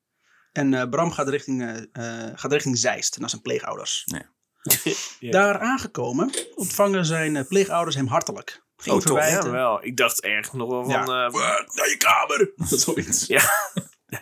En 0.52 0.74
eh, 0.74 0.88
Bram 0.88 1.10
gaat 1.12 1.28
richting, 1.28 1.62
eh, 1.62 2.26
eh, 2.28 2.32
gaat 2.38 2.52
richting 2.52 2.78
Zeist, 2.78 3.18
naar 3.18 3.28
zijn 3.30 3.42
pleegouders. 3.42 4.02
Ja. 4.04 4.30
Ja. 5.18 5.30
Daar 5.30 5.58
aangekomen 5.60 6.30
ontvangen 6.54 7.06
zijn 7.06 7.46
pleegouders 7.46 7.96
hem 7.96 8.06
hartelijk. 8.06 8.62
Geen 8.76 8.94
Oh, 8.94 9.00
toch? 9.00 9.06
verwijten. 9.18 9.44
Ja, 9.44 9.50
wel. 9.56 9.84
Ik 9.84 9.96
dacht 9.96 10.20
erg 10.20 10.52
nog 10.52 10.68
wel 10.70 10.82
van... 10.84 10.90
Ja. 10.92 11.00
eh, 11.26 11.32
Naar 11.74 11.88
je 11.88 11.96
kamer. 11.98 12.52
Zoiets. 12.78 13.26
ja. 13.26 13.50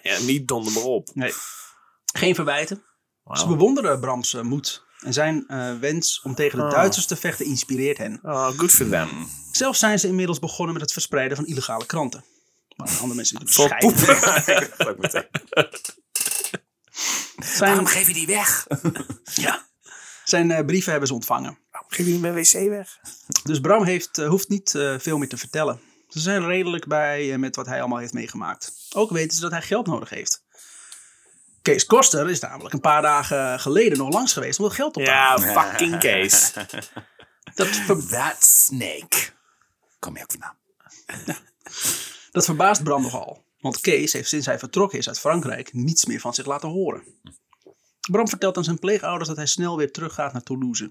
ja, 0.02 0.18
niet 0.18 0.48
donder 0.48 0.72
maar 0.72 0.82
op. 0.82 1.08
Nee. 1.14 1.32
Geen 2.12 2.34
verwijten. 2.34 2.84
Ze 3.32 3.46
bewonderen 3.46 4.00
Brams 4.00 4.34
eh, 4.34 4.42
moed. 4.42 4.84
En 5.00 5.12
zijn 5.12 5.44
eh, 5.46 5.78
wens 5.78 6.20
om 6.22 6.34
tegen 6.34 6.58
de 6.58 6.64
Oh. 6.64 6.70
Duitsers 6.70 7.06
te 7.06 7.16
vechten 7.16 7.46
inspireert 7.46 7.98
hen. 7.98 8.18
Oh, 8.22 8.46
good 8.46 8.70
for 8.70 8.88
them. 8.88 9.08
Zelf 9.52 9.76
zijn 9.76 9.98
ze 9.98 10.06
inmiddels 10.06 10.38
begonnen 10.38 10.72
met 10.72 10.82
het 10.82 10.92
verspreiden 10.92 11.36
van 11.36 11.46
illegale 11.46 11.86
kranten. 11.86 12.24
Maar 12.76 12.88
andere 12.88 13.14
mensen 13.14 13.38
die 13.38 13.48
Vol 13.48 13.64
scheiden. 13.64 13.98
Zijn, 17.40 17.68
Waarom 17.70 17.86
geef 17.86 18.06
je 18.06 18.14
die 18.14 18.26
weg? 18.26 18.66
ja, 19.46 19.66
zijn 20.24 20.50
eh, 20.50 20.64
brieven 20.64 20.90
hebben 20.90 21.08
ze 21.08 21.14
ontvangen. 21.14 21.58
Waarom 21.70 21.90
geef 21.90 22.06
je 22.06 22.12
niet 22.12 22.20
mijn 22.20 22.34
wc 22.34 22.68
weg? 22.68 22.98
Dus 23.42 23.60
Bram 23.60 23.84
heeft, 23.84 24.16
hoeft 24.16 24.48
niet 24.48 24.70
veel 24.98 25.18
meer 25.18 25.28
te 25.28 25.36
vertellen. 25.36 25.80
Ze 26.08 26.20
zijn 26.20 26.46
redelijk 26.46 26.86
bij 26.86 27.38
met 27.38 27.56
wat 27.56 27.66
hij 27.66 27.80
allemaal 27.80 27.98
heeft 27.98 28.12
meegemaakt. 28.12 28.72
Ook 28.94 29.10
weten 29.10 29.36
ze 29.36 29.40
dat 29.42 29.50
hij 29.50 29.62
geld 29.62 29.86
nodig 29.86 30.08
heeft. 30.08 30.44
Kees 31.62 31.86
Koster 31.86 32.30
is 32.30 32.40
namelijk 32.40 32.74
een 32.74 32.80
paar 32.80 33.02
dagen 33.02 33.61
geleden 33.61 33.98
nog 33.98 34.12
langs 34.12 34.32
geweest 34.32 34.58
om 34.58 34.64
dat 34.64 34.74
geld 34.74 34.96
op 34.96 35.04
te 35.04 35.11
halen. 35.11 35.46
Ja, 35.48 35.62
fucking 35.62 35.98
Kees. 36.04 36.52
Dat, 37.54 37.66
ver- 37.68 38.06
That 38.08 38.44
snake. 38.44 39.16
Kom 39.98 40.16
je 40.16 40.22
ook 40.22 40.30
vandaan? 40.30 40.56
dat 42.32 42.44
verbaast 42.44 42.82
Bram 42.82 43.02
nogal. 43.02 43.44
Want 43.61 43.80
Kees 43.80 44.12
heeft 44.12 44.28
sinds 44.28 44.46
hij 44.46 44.58
vertrokken 44.58 44.98
is 44.98 45.08
uit 45.08 45.20
Frankrijk 45.20 45.72
niets 45.72 46.04
meer 46.04 46.20
van 46.20 46.34
zich 46.34 46.46
laten 46.46 46.68
horen. 46.68 47.02
Bram 48.11 48.28
vertelt 48.28 48.56
aan 48.56 48.64
zijn 48.64 48.78
pleegouders 48.78 49.28
dat 49.28 49.36
hij 49.36 49.46
snel 49.46 49.76
weer 49.76 49.92
teruggaat 49.92 50.32
naar 50.32 50.42
Toulouse. 50.42 50.84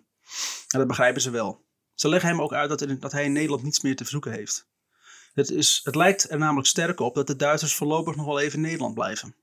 En 0.67 0.79
dat 0.79 0.87
begrijpen 0.87 1.21
ze 1.21 1.29
wel. 1.29 1.65
Ze 1.93 2.09
leggen 2.09 2.29
hem 2.29 2.41
ook 2.41 2.53
uit 2.53 2.69
dat, 2.69 3.01
dat 3.01 3.11
hij 3.11 3.23
in 3.23 3.31
Nederland 3.31 3.63
niets 3.63 3.81
meer 3.81 3.95
te 3.95 4.05
zoeken 4.05 4.31
heeft. 4.31 4.67
Het, 5.33 5.49
is, 5.49 5.81
het 5.83 5.95
lijkt 5.95 6.31
er 6.31 6.37
namelijk 6.37 6.67
sterk 6.67 6.99
op 6.99 7.15
dat 7.15 7.27
de 7.27 7.35
Duitsers 7.35 7.75
voorlopig 7.75 8.15
nog 8.15 8.25
wel 8.25 8.39
even 8.39 8.55
in 8.55 8.61
Nederland 8.65 8.93
blijven. 8.93 9.35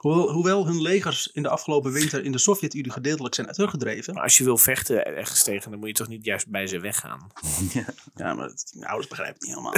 Hoewel, 0.00 0.30
hoewel 0.32 0.66
hun 0.66 0.82
legers 0.82 1.26
in 1.32 1.42
de 1.42 1.48
afgelopen 1.48 1.92
winter 1.92 2.24
in 2.24 2.32
de 2.32 2.38
Sovjet-Unie 2.38 2.92
gedeeltelijk 2.92 3.34
zijn 3.34 3.46
teruggedreven. 3.52 4.14
Maar 4.14 4.22
als 4.22 4.38
je 4.38 4.44
wil 4.44 4.56
vechten 4.56 5.04
ergens 5.06 5.42
tegen, 5.42 5.70
dan 5.70 5.78
moet 5.80 5.88
je 5.88 5.94
toch 5.94 6.08
niet 6.08 6.24
juist 6.24 6.48
bij 6.48 6.66
ze 6.66 6.78
weggaan. 6.80 7.26
Ja, 8.14 8.34
maar 8.34 8.46
het- 8.48 8.70
mijn 8.74 8.86
ouders 8.88 9.08
begrijpen 9.08 9.38
het 9.38 9.48
niet 9.48 9.56
helemaal. 9.56 9.74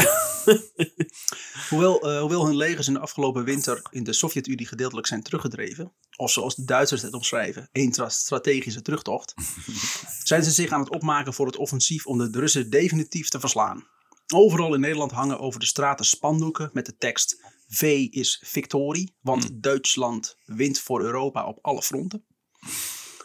hoewel, 1.71 2.01
eh, 2.11 2.21
hoewel 2.21 2.47
hun 2.47 2.57
legers 2.57 2.87
in 2.87 2.93
de 2.93 2.99
afgelopen 3.01 3.45
winter 3.45 3.83
in 3.91 4.05
de 4.05 4.13
Sovjet-Unie 4.13 4.67
gedeeltelijk 4.67 5.07
zijn 5.07 5.23
teruggedreven, 5.23 5.93
of 6.17 6.31
zoals 6.31 6.55
de 6.55 6.65
Duitsers 6.65 7.03
het 7.03 7.13
omschrijven, 7.15 7.69
één 7.73 7.91
tra- 7.93 8.09
strategische 8.09 8.83
terugtocht, 8.83 9.35
zijn 10.25 10.45
ze 10.45 10.51
zich 10.51 10.71
aan 10.71 10.81
het 10.81 10.91
opmaken 10.91 11.35
voor 11.35 11.47
het 11.47 11.57
offensief 11.57 12.07
om 12.07 12.19
de 12.19 12.39
Russen 12.41 12.71
definitief 12.71 13.29
te 13.29 13.41
verslaan. 13.41 13.87
Overal 14.35 14.75
in 14.75 14.81
Nederland 14.81 15.11
hangen 15.13 15.39
over 15.39 15.61
de 15.61 15.67
straten 15.67 16.05
spandoeken 16.05 16.71
met 16.73 16.87
de 16.87 16.97
tekst 16.97 17.45
V 17.75 17.83
is 18.11 18.43
victorie, 18.45 19.17
want 19.21 19.63
Duitsland 19.63 20.37
wint 20.45 20.79
voor 20.81 21.03
Europa 21.03 21.47
op 21.47 21.59
alle 21.63 21.83
fronten. 21.83 22.25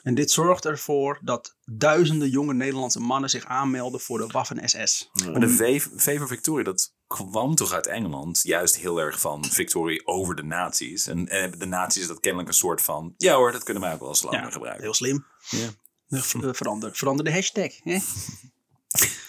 En 0.04 0.16
dit 0.16 0.32
zorgt 0.32 0.66
ervoor 0.66 1.20
dat 1.24 1.58
duizenden 1.66 2.30
jonge 2.30 2.54
Nederlandse 2.54 3.00
mannen 3.00 3.30
zich 3.30 3.46
aanmelden 3.46 4.00
voor 4.00 4.18
de 4.18 4.28
Waffen-SS. 4.28 5.10
Maar 5.32 5.40
de 5.40 5.50
V, 5.50 5.88
v 5.96 6.18
voor 6.18 6.28
Victoria, 6.28 6.64
dat 6.64 6.94
kwam 7.08 7.56
toch 7.56 7.72
uit 7.72 7.88
Engeland 7.88 8.40
juist 8.44 8.78
heel 8.78 8.98
erg 8.98 9.20
van 9.20 9.46
victorie 9.46 10.08
over 10.08 10.36
de 10.36 10.44
nazi's. 10.44 11.08
En, 11.08 11.28
en 11.28 11.52
de 11.52 11.66
nazi's 11.66 12.08
dat 12.08 12.20
kennelijk 12.20 12.50
een 12.50 12.56
soort 12.56 12.82
van, 12.82 13.14
ja 13.18 13.36
hoor, 13.36 13.52
dat 13.52 13.64
kunnen 13.64 13.84
wij 13.84 13.94
ook 13.94 14.00
wel 14.00 14.10
als 14.10 14.20
slogan 14.20 14.52
gebruiken. 14.52 14.84
heel 14.84 14.94
slim. 14.94 15.26
Ja. 15.50 15.70
Ver- 16.10 16.56
Verander, 16.56 16.96
verander 16.96 17.26
de 17.26 17.32
hashtag. 17.32 17.72
Hè? 17.84 17.98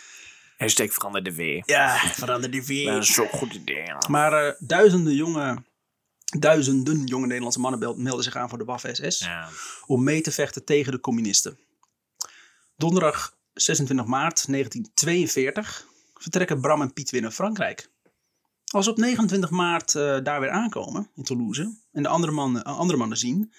Hashtag 0.59 0.93
verander 0.93 1.23
de 1.23 1.35
W. 1.35 1.61
Ja, 1.71 1.97
verander 1.99 2.51
Dat 2.51 2.67
weer. 2.67 2.97
is 2.97 3.15
zo'n 3.15 3.29
goed 3.29 3.55
idee. 3.55 3.85
Maar 4.09 4.33
eh, 4.47 4.55
duizenden 4.59 5.15
jonge, 5.15 5.63
duizenden 6.39 7.05
jonge 7.05 7.27
Nederlandse 7.27 7.61
mannen 7.61 8.03
melden 8.03 8.25
zich 8.25 8.37
aan 8.37 8.49
voor 8.49 8.59
de 8.59 8.65
Waffen-SS. 8.65 9.19
Ja. 9.19 9.49
om 9.87 10.05
mee 10.05 10.21
te 10.21 10.31
vechten 10.33 10.65
tegen 10.65 10.93
de 10.93 11.01
communisten. 11.01 11.59
Donderdag 12.77 13.37
26 13.55 14.07
maart 14.07 14.47
1942 14.47 15.87
vertrekken 16.15 16.61
Bram 16.61 16.83
en 16.83 16.93
Piet 16.93 17.11
weer 17.11 17.23
naar 17.23 17.31
Frankrijk. 17.31 17.91
Als 18.73 18.85
ze 18.85 18.91
op 18.91 18.97
29 18.97 19.51
maart 19.51 19.95
eh, 19.95 20.19
daar 20.23 20.41
weer 20.41 20.51
aankomen, 20.51 21.11
in 21.15 21.23
Toulouse, 21.23 21.79
en 21.93 22.03
de 22.03 22.09
andere 22.09 22.33
mannen, 22.33 22.65
eh, 22.65 22.79
andere 22.79 22.99
mannen 22.99 23.19
zien, 23.19 23.53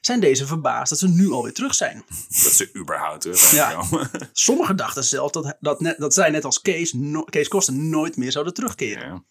zijn 0.00 0.20
deze 0.20 0.46
verbaasd 0.46 0.90
dat 0.90 0.98
ze 0.98 1.08
nu 1.08 1.30
alweer 1.30 1.52
terug 1.52 1.74
zijn. 1.74 2.04
Dat 2.28 2.52
ze 2.52 2.70
überhaupt 2.76 3.20
terug 3.20 3.50
Ja. 3.50 3.72
komen. 3.72 4.10
Sommigen 4.32 4.76
dachten 4.76 5.04
zelfs 5.04 5.32
dat, 5.32 5.56
dat, 5.60 5.80
net, 5.80 5.98
dat 5.98 6.14
zij 6.14 6.30
net 6.30 6.44
als 6.44 6.60
Kees, 6.60 6.92
no- 6.92 7.24
Kees 7.24 7.48
Kosten 7.48 7.88
nooit 7.90 8.16
meer 8.16 8.32
zouden 8.32 8.54
terugkeren. 8.54 9.08
Ja, 9.08 9.24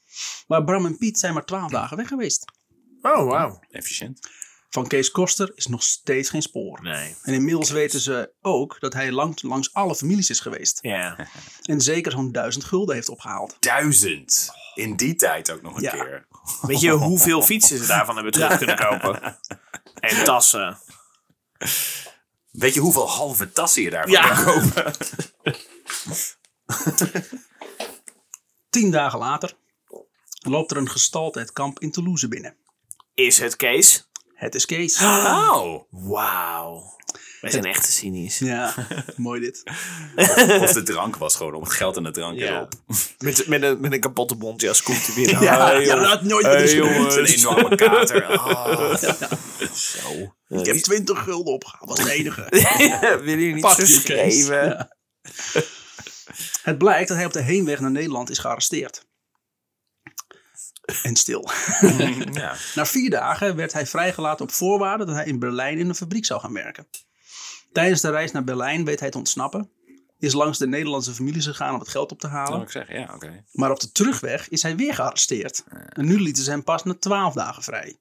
Maar 0.48 0.64
Bram 0.64 0.86
en 0.86 0.98
Piet 0.98 1.20
zijn 1.20 1.34
maar 1.34 1.46
12 1.46 1.72
dagen 1.72 1.98
weg 1.98 2.08
geweest. 2.08 2.46
Oh, 3.02 3.28
wauw. 3.30 3.60
efficiënt. 3.70 4.20
Van 4.70 4.88
Kees 4.88 5.12
Koster 5.12 5.52
is 5.56 5.68
nog 5.68 5.84
steeds 5.84 6.30
geen 6.30 6.42
spoor. 6.42 6.82
Nee. 6.82 7.16
En 7.24 7.34
inmiddels 7.34 7.70
weten 7.70 8.00
ze 8.00 8.34
ook 8.42 8.80
dat 8.80 8.94
hij 8.94 9.12
lang, 9.12 9.42
langs 9.42 9.74
alle 9.74 9.96
families 9.96 10.30
is 10.30 10.40
geweest. 10.40 10.78
Ja. 10.82 11.18
En 11.64 11.82
zeker 11.82 12.12
zo'n 12.12 12.32
duizend 12.32 12.64
gulden 12.66 12.96
heeft 12.96 13.10
opgehaald. 13.10 13.56
Duizend. 13.60 14.52
In 14.76 14.96
die 14.96 15.16
tijd 15.16 15.52
ook 15.52 15.62
nog 15.62 15.76
een 15.76 15.82
Ja. 15.82 15.92
keer. 15.92 16.28
Weet 16.62 16.80
je 16.80 16.92
hoeveel 17.10 17.42
fietsen 17.42 17.78
ze 17.78 17.86
daarvan 17.88 18.16
hebben 18.16 18.34
terug 18.34 18.58
kunnen 18.58 18.76
kopen? 18.76 19.38
En 20.00 20.24
tassen. 20.24 20.78
Weet 22.52 22.74
je 22.74 22.80
hoeveel 22.80 23.10
halve 23.10 23.52
tassen 23.52 23.82
je 23.82 23.90
daarvan 23.90 24.12
Ja. 24.12 24.44
kan 24.44 24.44
kopen? 24.72 24.94
Tien 28.70 28.92
dagen 28.92 29.20
later 29.20 29.54
loopt 30.42 30.72
er 30.72 30.78
een 30.78 30.90
gestalte 30.90 31.40
het 31.40 31.54
kamp 31.54 31.80
in 31.80 31.92
Toulouse 31.92 32.28
binnen. 32.28 32.56
Is 33.14 33.40
het 33.40 33.56
Kees? 33.56 34.09
Het 34.40 34.56
is 34.56 34.66
Kees. 34.66 35.02
Oh. 35.02 35.76
Wauw. 35.90 36.98
Wij 37.42 37.52
zijn 37.52 37.66
echt 37.66 37.84
te 37.86 37.92
cynisch. 37.92 38.40
Ja, 38.40 38.74
mooi 39.16 39.40
dit. 39.42 39.64
Of 40.62 40.72
de 40.74 40.82
drank 40.84 41.16
was 41.16 41.36
gewoon 41.36 41.54
om 41.54 41.64
het 41.64 41.72
geld 41.72 41.98
en 41.98 42.04
de 42.04 42.12
drank 42.12 42.38
Ja. 42.40 42.56
erop. 42.56 42.74
Met, 43.18 43.48
met, 43.48 43.64
een, 43.64 43.80
met 43.80 43.94
een 43.94 44.00
kapotte 44.00 44.36
bontjas 44.36 44.84
komt 44.84 45.06
hij 45.06 45.16
binnen. 45.16 45.42
Ja, 45.44 45.66
Hey, 45.66 45.74
ja, 45.76 45.82
jongen. 45.82 45.98
dat 46.02 46.08
had 46.12 46.22
nooit 46.24 46.46
Hey, 46.46 46.56
meer 46.64 46.76
jongens. 46.76 47.16
Een 47.16 47.26
enorme 47.26 47.76
kater. 47.76 48.26
Ah. 48.26 48.96
Zo. 49.74 50.36
Ik 50.48 50.66
heb 50.66 50.76
20 50.76 51.24
gulden 51.24 51.54
opgehaald, 51.54 51.88
dat 51.90 51.98
is 52.00 52.04
het 52.04 52.14
enige. 52.14 52.48
Willen 53.24 53.40
jullie 53.40 53.54
niet? 53.54 54.48
Ja. 54.48 54.98
Het 56.62 56.78
blijkt 56.78 57.08
dat 57.08 57.18
hij 57.18 57.26
op 57.26 57.34
de 57.34 57.42
heenweg 57.42 57.80
naar 57.80 57.92
Nederland 57.92 58.30
is 58.30 58.38
gearresteerd. 58.38 59.08
En 61.04 61.16
stil. 61.16 61.50
Ja. 62.32 62.56
Na 62.76 62.86
vier 62.86 63.10
dagen 63.10 63.56
werd 63.56 63.74
hij 63.74 63.86
vrijgelaten 63.88 64.46
op 64.46 64.52
voorwaarde 64.52 65.06
dat 65.06 65.16
hij 65.16 65.26
in 65.26 65.40
Berlijn 65.40 65.78
in 65.78 65.90
een 65.90 65.96
fabriek 65.96 66.26
zou 66.26 66.40
gaan 66.42 66.54
werken. 66.54 66.88
Tijdens 67.72 68.02
de 68.02 68.10
reis 68.10 68.32
naar 68.32 68.44
Berlijn 68.44 68.86
weet 68.86 69.00
hij 69.00 69.10
te 69.10 69.18
ontsnappen. 69.18 69.70
Is 70.20 70.34
langs 70.34 70.58
de 70.58 70.68
Nederlandse 70.68 71.14
families 71.14 71.46
gegaan 71.46 71.74
om 71.74 71.80
het 71.80 71.90
geld 71.90 72.12
op 72.12 72.20
te 72.20 72.28
Dat 72.28 72.36
halen. 72.36 72.54
wil 72.54 72.62
ik 72.62 72.72
zeggen. 72.72 73.00
Ja, 73.00 73.12
oké. 73.14 73.44
Maar 73.52 73.72
op 73.72 73.80
de 73.80 73.92
terugweg 73.92 74.50
is 74.50 74.62
hij 74.62 74.76
weer 74.76 74.94
gearresteerd. 74.94 75.64
En 75.90 76.06
nu 76.06 76.22
lieten 76.22 76.44
ze 76.44 76.50
hem 76.50 76.64
pas 76.64 76.84
na 76.84 76.94
twaalf 77.00 77.34
dagen 77.34 77.64
vrij. 77.64 78.00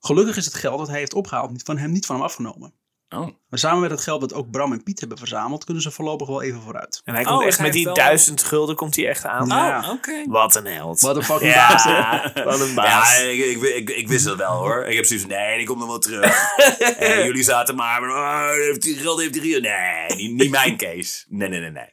Gelukkig 0.00 0.36
is 0.36 0.44
het 0.44 0.54
geld 0.54 0.78
dat 0.78 0.88
hij 0.88 0.98
heeft 0.98 1.14
opgehaald 1.14 1.62
van 1.62 1.78
hem, 1.78 1.90
niet 1.90 2.06
van 2.06 2.16
hem 2.16 2.24
afgenomen. 2.24 2.74
Oh. 3.08 3.28
Maar 3.48 3.58
samen 3.58 3.80
met 3.80 3.90
het 3.90 4.00
geld 4.00 4.20
dat 4.20 4.34
ook 4.34 4.50
Bram 4.50 4.72
en 4.72 4.82
Piet 4.82 5.00
hebben 5.00 5.18
verzameld, 5.18 5.64
kunnen 5.64 5.82
ze 5.82 5.90
voorlopig 5.90 6.28
wel 6.28 6.42
even 6.42 6.60
vooruit. 6.60 7.00
En 7.04 7.14
hij 7.14 7.24
Oh, 7.24 7.30
komt 7.30 7.46
echt 7.46 7.56
hij 7.56 7.66
met 7.66 7.74
die 7.74 7.84
wel- 7.84 7.94
duizend 7.94 8.42
gulden 8.42 8.76
komt 8.76 8.96
hij 8.96 9.08
echt 9.08 9.24
aan. 9.24 9.46
Ja. 9.46 9.78
Oh, 9.80 9.90
oké. 9.90 10.24
Wat 10.26 10.54
een 10.54 10.66
held. 10.66 11.00
Wat 11.00 11.16
een 11.16 11.22
fucking 11.22 11.54
baas, 11.54 11.84
hè? 11.84 11.90
ja, 11.90 12.32
wat 12.44 12.60
een 12.60 12.74
baas. 12.74 13.16
Ja, 13.16 13.22
ik, 13.22 13.44
ik, 13.44 13.62
ik, 13.62 13.90
ik 13.90 14.08
wist 14.08 14.24
het 14.24 14.36
wel 14.36 14.52
hoor. 14.52 14.84
Ik 14.84 14.96
heb 14.96 15.04
zoiets 15.04 15.26
van, 15.26 15.36
nee, 15.36 15.56
die 15.58 15.66
komt 15.66 15.78
nog 15.78 15.88
wel 15.88 15.98
terug. 15.98 16.48
en 16.98 17.24
jullie 17.24 17.42
zaten 17.42 17.74
maar, 17.74 18.00
maar 18.00 18.10
oh, 18.10 18.50
heeft 18.50 18.82
die 18.82 18.96
geld 18.96 19.20
heeft 19.20 19.32
die 19.32 19.60
Nee, 19.60 20.06
niet, 20.16 20.32
niet 20.40 20.50
mijn 20.50 20.76
case. 20.76 21.24
Nee, 21.28 21.48
nee, 21.48 21.60
nee, 21.60 21.70
nee. 21.70 21.92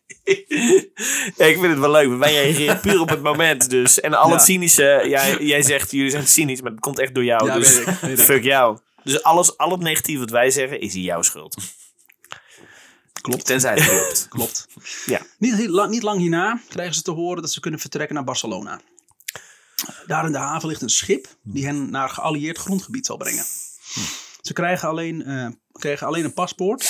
Ja, 1.36 1.45
ik 1.45 1.57
vind 1.59 1.62
het 1.68 1.80
wel 1.80 1.91
leuk, 1.91 2.07
want 2.07 2.20
wij 2.20 2.34
reageren 2.34 2.80
puur 2.80 2.99
op 3.01 3.09
het 3.09 3.22
moment. 3.22 3.70
Dus. 3.70 3.99
En 3.99 4.14
al 4.14 4.32
het 4.32 4.41
cynische, 4.41 5.03
jij, 5.07 5.38
jij 5.39 5.62
zegt 5.62 5.91
jullie 5.91 6.09
zijn 6.12 6.28
cynisch, 6.28 6.62
maar 6.62 6.72
het 6.72 6.80
komt 6.80 6.99
echt 6.99 7.16
door 7.16 7.24
jou. 7.24 7.45
Ja, 7.45 7.55
dus 7.55 7.78
weet 7.78 7.88
ik, 7.88 7.99
weet 8.01 8.20
ik. 8.20 8.26
fuck 8.26 8.43
jou. 8.43 8.78
Dus 9.04 9.24
alles, 9.24 9.58
al 9.58 9.72
het 9.72 9.80
negatief 9.80 10.20
wat 10.20 10.30
wij 10.30 10.52
zeggen, 10.52 10.80
is 10.80 10.93
jouw 10.93 11.22
schuld. 11.22 11.56
Klopt. 13.22 13.45
Tenzij 13.45 13.74
het 13.74 13.88
klopt. 13.88 14.28
Klopt. 14.38 14.68
Ja. 15.06 15.22
Niet, 15.38 15.68
lang, 15.68 15.91
niet 15.91 16.04
lang 16.04 16.20
hierna 16.20 16.62
krijgen 16.68 16.95
ze 16.95 17.02
te 17.02 17.12
horen 17.12 17.41
dat 17.41 17.52
ze 17.52 17.60
kunnen 17.60 17.80
vertrekken 17.80 18.16
naar 18.16 18.24
Barcelona. 18.24 18.82
Daar 20.06 20.26
in 20.26 20.32
de 20.32 20.38
haven 20.38 20.68
ligt 20.68 20.82
een 20.82 20.89
schip 20.89 21.28
die 21.43 21.66
hen 21.66 21.89
naar 21.89 22.10
geallieerd 22.10 22.58
grondgebied 22.58 23.06
zal 23.06 23.18
brengen. 23.18 23.45
Ze 24.41 24.54
krijgen 24.54 24.89
alleen, 24.89 25.24
eh, 25.24 25.47
krijgen 25.72 26.08
alleen 26.08 26.24
een 26.24 26.34
paspoort. 26.34 26.82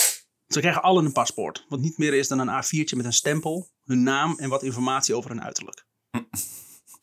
Ze 0.48 0.60
krijgen 0.60 0.82
allen 0.82 1.06
een 1.06 1.12
paspoort, 1.12 1.66
wat 1.70 1.80
niet 1.80 1.98
meer 1.98 2.14
is 2.14 2.28
dan 2.28 2.40
een 2.40 2.64
A4'tje 2.64 2.96
met 2.96 3.06
een 3.06 3.14
stempel, 3.14 3.72
hun 3.84 4.04
naam 4.04 4.40
en 4.40 4.50
wat 4.50 4.64
informatie 4.64 5.16
over 5.16 5.30
hun 5.30 5.44
uiterlijk. 5.44 5.86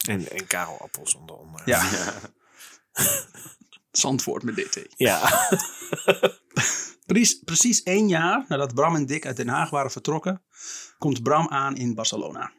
En, 0.06 0.30
en 0.30 0.46
Karel 0.46 0.80
Appels 0.80 1.14
onder 1.14 1.36
andere. 1.36 1.62
Ja. 1.66 1.82
Zandvoort 3.90 4.42
met 4.42 4.54
DT. 4.56 4.84
Ja. 4.96 5.20
Precies, 7.06 7.38
precies 7.44 7.82
één 7.82 8.08
jaar 8.08 8.44
nadat 8.48 8.74
Bram 8.74 8.94
en 8.94 9.06
Dick 9.06 9.26
uit 9.26 9.36
Den 9.36 9.48
Haag 9.48 9.70
waren 9.70 9.90
vertrokken, 9.90 10.42
komt 10.98 11.22
Bram 11.22 11.48
aan 11.48 11.76
in 11.76 11.94
Barcelona. 11.94 12.52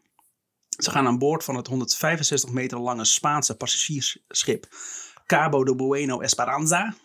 Ze 0.78 0.92
gaan 0.92 1.08
aan 1.08 1.18
boord 1.18 1.44
van 1.44 1.56
het 1.56 1.68
165 1.68 2.50
meter 2.50 2.80
lange 2.80 3.06
Spaanse 3.06 3.56
passagiersschip 3.58 4.68
Cabo 5.26 5.64
de 5.64 5.76
Bueno 5.76 6.20
Esperanza. 6.22 6.96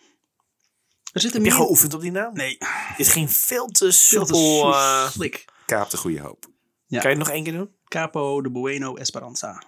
Er 1.13 1.21
Heb 1.21 1.33
je 1.33 1.39
meer... 1.39 1.51
geoefend 1.51 1.93
op 1.93 2.01
die 2.01 2.11
naam? 2.11 2.33
Nee, 2.33 2.57
Dit 2.97 3.07
ging 3.07 3.31
veel 3.31 3.67
te 3.67 3.91
veel 3.93 4.25
te 4.25 4.33
soepel. 4.33 4.73
eh. 4.73 5.33
Kaap 5.65 5.89
de 5.89 5.97
goede 5.97 6.19
hoop. 6.19 6.45
Ja. 6.85 6.99
Kan 7.01 7.11
je 7.11 7.17
het 7.17 7.25
nog 7.25 7.35
één 7.35 7.43
keer 7.43 7.53
doen? 7.53 7.75
Capo 7.87 8.41
de 8.41 8.51
Bueno 8.51 8.95
Esperanza. 8.95 9.63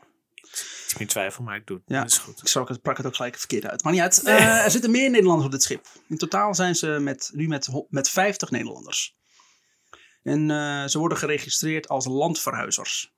Iets 0.88 0.98
meer 0.98 1.08
twijfel, 1.08 1.44
maar 1.44 1.56
ik 1.56 1.68
doe 1.68 1.78
het. 1.78 1.86
Ja. 1.88 2.02
Dat 2.02 2.12
is 2.12 2.18
goed. 2.18 2.42
Ik 2.42 2.48
sprak 2.48 2.68
het, 2.68 2.78
sprak 2.78 2.98
het 2.98 3.06
ook 3.06 3.16
gelijk 3.16 3.38
verkeerd 3.38 3.66
uit. 3.66 3.84
Maar 3.84 3.94
niet 3.94 4.02
uit. 4.02 4.24
Eh, 4.24 4.64
er 4.64 4.72
zitten 4.72 4.92
meer 4.92 5.10
Nederlanders 5.10 5.46
op 5.46 5.52
dit 5.52 5.64
schip. 5.64 5.88
In 6.08 6.18
totaal 6.18 6.56
zijn 6.56 6.76
ze 6.76 6.88
met, 6.88 7.30
nu 7.34 7.48
met, 7.48 7.70
met 7.90 8.10
50 8.10 8.52
Nederlanders. 8.52 9.16
En 10.24 10.52
eh, 10.52 10.86
ze 10.86 11.00
worden 11.00 11.18
geregistreerd 11.18 11.88
als 11.88 12.06
landverhuizers. 12.06 13.14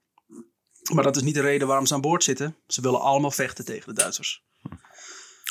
Maar 0.94 1.04
dat 1.04 1.16
is 1.16 1.22
niet 1.22 1.34
de 1.34 1.42
reden 1.42 1.68
waarom 1.68 1.86
ze 1.86 1.94
aan 1.94 2.02
boord 2.02 2.24
zitten. 2.24 2.58
Ze 2.68 2.82
willen 2.82 3.02
allemaal 3.02 3.32
vechten 3.32 3.66
tegen 3.66 3.96
de 3.96 4.02
Duitsers. 4.02 4.44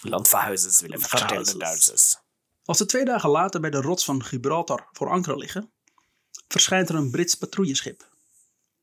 Landverhuizers 0.02 0.80
willen 0.80 1.00
vechten 1.00 1.18
Verhuizers. 1.18 1.52
de 1.52 1.58
Duitsers. 1.58 2.16
Als 2.64 2.78
ze 2.78 2.86
twee 2.86 3.04
dagen 3.04 3.30
later 3.30 3.60
bij 3.60 3.70
de 3.70 3.80
rots 3.80 4.04
van 4.04 4.24
Gibraltar 4.24 4.88
voor 4.92 5.10
anker 5.10 5.38
liggen, 5.38 5.72
verschijnt 6.48 6.88
er 6.88 6.94
een 6.94 7.10
Brits 7.10 7.34
patrouilleschip. 7.34 8.08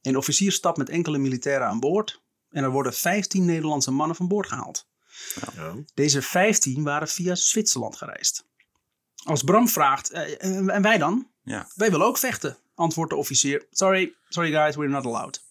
Een 0.02 0.18
officier 0.18 0.52
stapt 0.52 0.78
met 0.78 0.90
enkele 0.90 1.18
militairen 1.18 1.68
aan 1.68 1.80
boord 1.80 2.24
en 2.56 2.64
er 2.64 2.72
worden 2.72 2.94
15 2.94 3.46
Nederlandse 3.46 3.92
mannen 3.92 4.16
van 4.16 4.28
boord 4.28 4.48
gehaald. 4.48 4.88
Ja. 5.56 5.76
Deze 5.94 6.22
15 6.22 6.84
waren 6.84 7.08
via 7.08 7.36
Zwitserland 7.36 7.96
gereisd. 7.96 8.46
Als 9.24 9.44
Bram 9.44 9.68
vraagt, 9.68 10.10
"Eh, 10.10 10.44
en 10.44 10.70
en 10.70 10.82
wij 10.82 10.98
dan? 10.98 11.28
Ja. 11.44 11.68
Wij 11.76 11.92
willen 11.92 12.06
ook 12.06 12.18
vechten, 12.18 12.58
antwoordt 12.76 13.12
de 13.12 13.18
officier. 13.18 13.68
Sorry, 13.72 14.16
sorry 14.28 14.52
guys, 14.52 14.76
we're 14.76 14.90
not 14.90 15.06
allowed. 15.06 15.44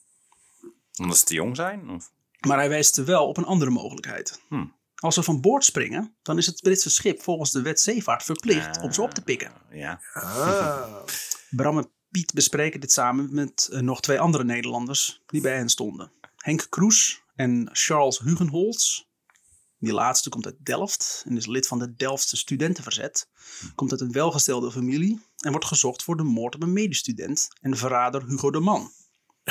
Omdat 0.97 1.19
ze 1.19 1.25
te 1.25 1.35
jong 1.35 1.57
zijn? 1.57 1.91
Of? 1.91 2.11
Maar 2.41 2.59
hij 2.59 2.69
wijst 2.69 2.97
er 2.97 3.05
wel 3.05 3.29
op 3.29 3.37
een 3.37 3.45
andere 3.45 3.71
mogelijkheid. 3.71 4.41
Hmm. 4.49 4.75
Als 4.95 5.15
ze 5.15 5.23
van 5.23 5.41
boord 5.41 5.65
springen, 5.65 6.17
dan 6.23 6.39
is 6.39 6.47
het 6.47 6.61
Britse 6.63 6.91
schip 6.91 7.23
volgens 7.23 7.51
de 7.51 7.63
wet 7.63 7.81
zeevaart 7.81 8.23
verplicht 8.23 8.81
om 8.83 8.93
ze 8.93 9.03
op 9.03 9.15
te 9.15 9.23
pikken. 9.23 9.53
Ja. 9.71 10.01
Ah. 10.13 11.05
Bram 11.57 11.79
en 11.79 11.91
Piet 12.11 12.33
bespreken 12.33 12.81
dit 12.81 12.93
samen 12.93 13.35
met 13.35 13.69
eh, 13.73 13.81
nog 13.81 14.01
twee 14.01 14.21
andere 14.21 14.45
Nederlanders 14.45 15.23
die 15.27 15.41
bij 15.41 15.57
hen 15.57 15.69
stonden. 15.69 16.13
Henk 16.45 16.67
Kroes 16.69 17.23
en 17.35 17.69
Charles 17.73 18.19
Hugenholz. 18.19 19.03
Die 19.79 19.93
laatste 19.93 20.29
komt 20.29 20.47
uit 20.47 20.57
Delft 20.59 21.25
en 21.27 21.37
is 21.37 21.47
lid 21.47 21.67
van 21.67 21.79
de 21.79 21.95
Delftse 21.95 22.37
studentenverzet. 22.37 23.29
Komt 23.75 23.91
uit 23.91 24.01
een 24.01 24.13
welgestelde 24.13 24.71
familie 24.71 25.21
en 25.37 25.51
wordt 25.51 25.67
gezocht 25.67 26.03
voor 26.03 26.17
de 26.17 26.23
moord 26.23 26.55
op 26.55 26.63
een 26.63 26.73
medestudent 26.73 27.49
en 27.61 27.71
de 27.71 27.77
verrader 27.77 28.27
Hugo 28.27 28.51
de 28.51 28.61
Man. 28.61 28.91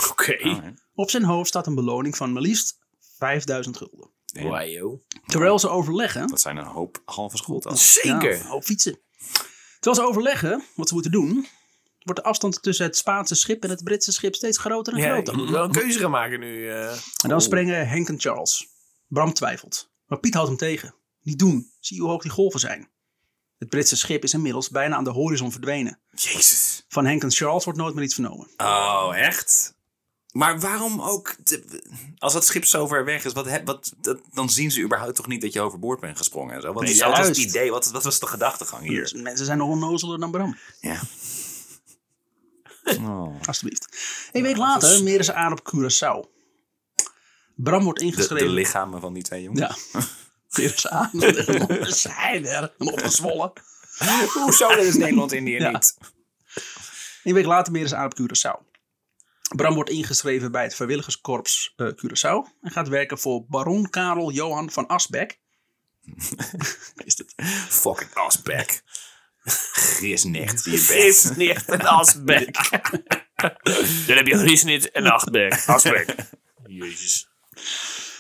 Oké. 0.10 0.34
Hè. 0.34 0.72
Op 0.94 1.10
zijn 1.10 1.24
hoofd 1.24 1.48
staat 1.48 1.68
een 1.68 1.76
beloning 1.76 2.18
van 2.18 2.34
maar 2.34 2.42
liefst 2.42 2.80
5000 3.18 3.78
gulden. 3.78 4.10
Wajo. 4.34 5.04
Terwijl 5.26 5.60
ze 5.60 5.70
overleggen... 5.70 6.28
Dat 6.28 6.42
zijn 6.42 6.58
een 6.58 6.66
hoop 6.66 7.02
halve 7.06 7.38
schooltas. 7.38 7.94
Zeker. 7.94 8.34
Ja, 8.34 8.40
een 8.40 8.46
hoop 8.46 8.64
fietsen. 8.64 9.00
Terwijl 9.80 10.04
ze 10.04 10.12
overleggen 10.12 10.64
wat 10.76 10.88
ze 10.88 10.94
moeten 10.94 11.12
doen, 11.12 11.48
wordt 12.04 12.20
de 12.22 12.26
afstand 12.28 12.62
tussen 12.64 12.86
het 12.86 12.98
Spaanse 12.98 13.36
schip 13.36 13.64
en 13.64 13.70
het 13.70 13.84
Britse 13.84 14.12
schip 14.12 14.36
steeds 14.36 14.58
groter 14.58 14.94
en 14.94 15.00
Ja, 15.00 15.14
groter. 15.14 15.34
ik 15.34 15.40
moet 15.40 15.50
wel 15.50 15.64
een 15.64 15.72
keuze 15.72 16.00
gaan 16.00 16.12
maken 16.12 16.40
nu. 16.40 16.70
eh. 16.70 16.92
En 17.24 17.30
dan 17.30 17.42
springen 17.42 17.88
Henk 17.88 18.10
en 18.10 18.20
Charles. 18.20 18.68
Bram 19.08 19.34
twijfelt. 19.34 19.92
Maar 20.06 20.20
Piet 20.20 20.34
houdt 20.34 20.50
hem 20.50 20.58
tegen. 20.58 20.96
Niet 21.22 21.40
doen. 21.40 21.72
Zie 21.80 22.00
hoe 22.02 22.10
hoog 22.10 22.22
die 22.22 22.32
golven 22.32 22.60
zijn. 22.60 22.90
Het 23.58 23.70
Britse 23.70 23.96
schip 23.98 24.24
is 24.24 24.34
inmiddels 24.34 24.70
bijna 24.70 24.96
aan 24.96 25.04
de 25.04 25.10
horizon 25.10 25.52
verdwenen. 25.52 26.00
Jezus. 26.12 26.86
Van 26.88 27.06
Henk 27.06 27.24
en 27.24 27.32
Charles 27.32 27.64
wordt 27.64 27.80
nooit 27.80 27.96
meer 27.96 28.04
iets 28.04 28.14
vernomen. 28.14 28.48
Oh, 28.58 29.12
echt? 29.16 29.74
Maar 30.32 30.60
waarom 30.60 31.02
ook... 31.02 31.36
te- 31.44 31.84
als 32.18 32.34
het 32.34 32.46
schip 32.46 32.66
zo 32.66 32.88
ver 32.88 33.06
weg 33.06 33.26
is, 33.26 33.34
wat, 33.34 33.46
heb- 33.46 33.66
wat, 33.66 33.94
dat, 34.02 34.20
dan 34.32 34.50
zien 34.50 34.72
ze 34.72 34.82
überhaupt 34.82 35.16
toch 35.16 35.28
niet 35.28 35.42
dat 35.42 35.54
je 35.54 35.62
overboord 35.62 36.00
bent 36.00 36.18
gesprongen 36.18 36.56
en 36.56 36.62
zo. 36.62 36.74
Want 36.74 36.88
Nee, 36.88 36.98
dat 36.98 37.18
was 37.18 37.28
het 37.28 37.38
idee. 37.38 37.72
Wat, 37.72 37.92
wat 37.92 38.04
was 38.04 38.20
de 38.20 38.28
gedachtegang 38.28 38.84
hier? 38.88 39.02
Dus 39.02 39.14
mensen 39.14 39.46
zijn 39.46 39.58
nog 39.58 39.70
onnozeler 39.70 40.20
dan 40.20 40.32
Bram. 40.32 40.58
Ja. 40.80 41.02
Oh. 42.84 43.42
Alsjeblieft. 43.48 43.88
Een 44.32 44.42
week 44.44 44.58
later 44.58 45.04
meren 45.04 45.26
ze 45.26 45.34
aan 45.34 45.52
op 45.52 45.60
Curaçao. 45.74 46.32
Bram 47.56 47.84
wordt 47.84 48.00
De, 48.00 48.06
ingeschreven. 48.06 48.48
de 48.48 48.54
lichamen 48.54 49.02
van 49.02 49.14
die 49.14 49.24
twee 49.24 49.44
jongens. 49.44 49.88
Ja. 49.94 50.02
Meren 50.58 50.80
ze 50.80 50.90
aan. 50.90 51.10
Zijn 51.94 52.46
er. 52.46 52.74
En 52.80 52.88
opgezwollen. 52.92 53.52
Hoezo 54.34 54.70
is 54.70 54.96
Nederland-Indië 54.96 55.52
Ja. 55.60 55.72
niet? 55.72 55.98
Een 57.24 57.34
week 57.34 57.46
later 57.46 57.72
meren 57.74 57.90
ze 57.90 57.96
aan 57.96 58.06
op 58.06 58.20
Curaçao. 58.22 58.72
Bram 59.56 59.74
wordt 59.74 59.90
ingeschreven 59.90 60.52
bij 60.52 60.64
het 60.64 60.76
vrijwilligerskorps 60.76 61.74
eh, 61.76 61.88
Curaçao 61.88 62.52
en 62.62 62.72
gaat 62.72 62.88
werken 62.88 63.20
voor 63.20 63.46
baron 63.48 63.90
Karel 63.90 64.32
Johan 64.32 64.72
van 64.72 64.88
Asbeck. 64.88 65.40
is 67.04 67.18
het? 67.18 67.34
Fucking 67.70 68.14
asbek. 68.14 68.84
Grisnicht 69.44 70.66
niet 71.38 71.64
een 71.68 71.82
asbek. 71.88 72.56
Dan 74.08 74.18
heb 74.18 74.28
je 74.28 74.38
Griesnit 74.38 74.92
en 74.92 75.06
Achtbek. 75.06 75.64
Asbek. 75.66 76.16
Jezus. 76.68 77.28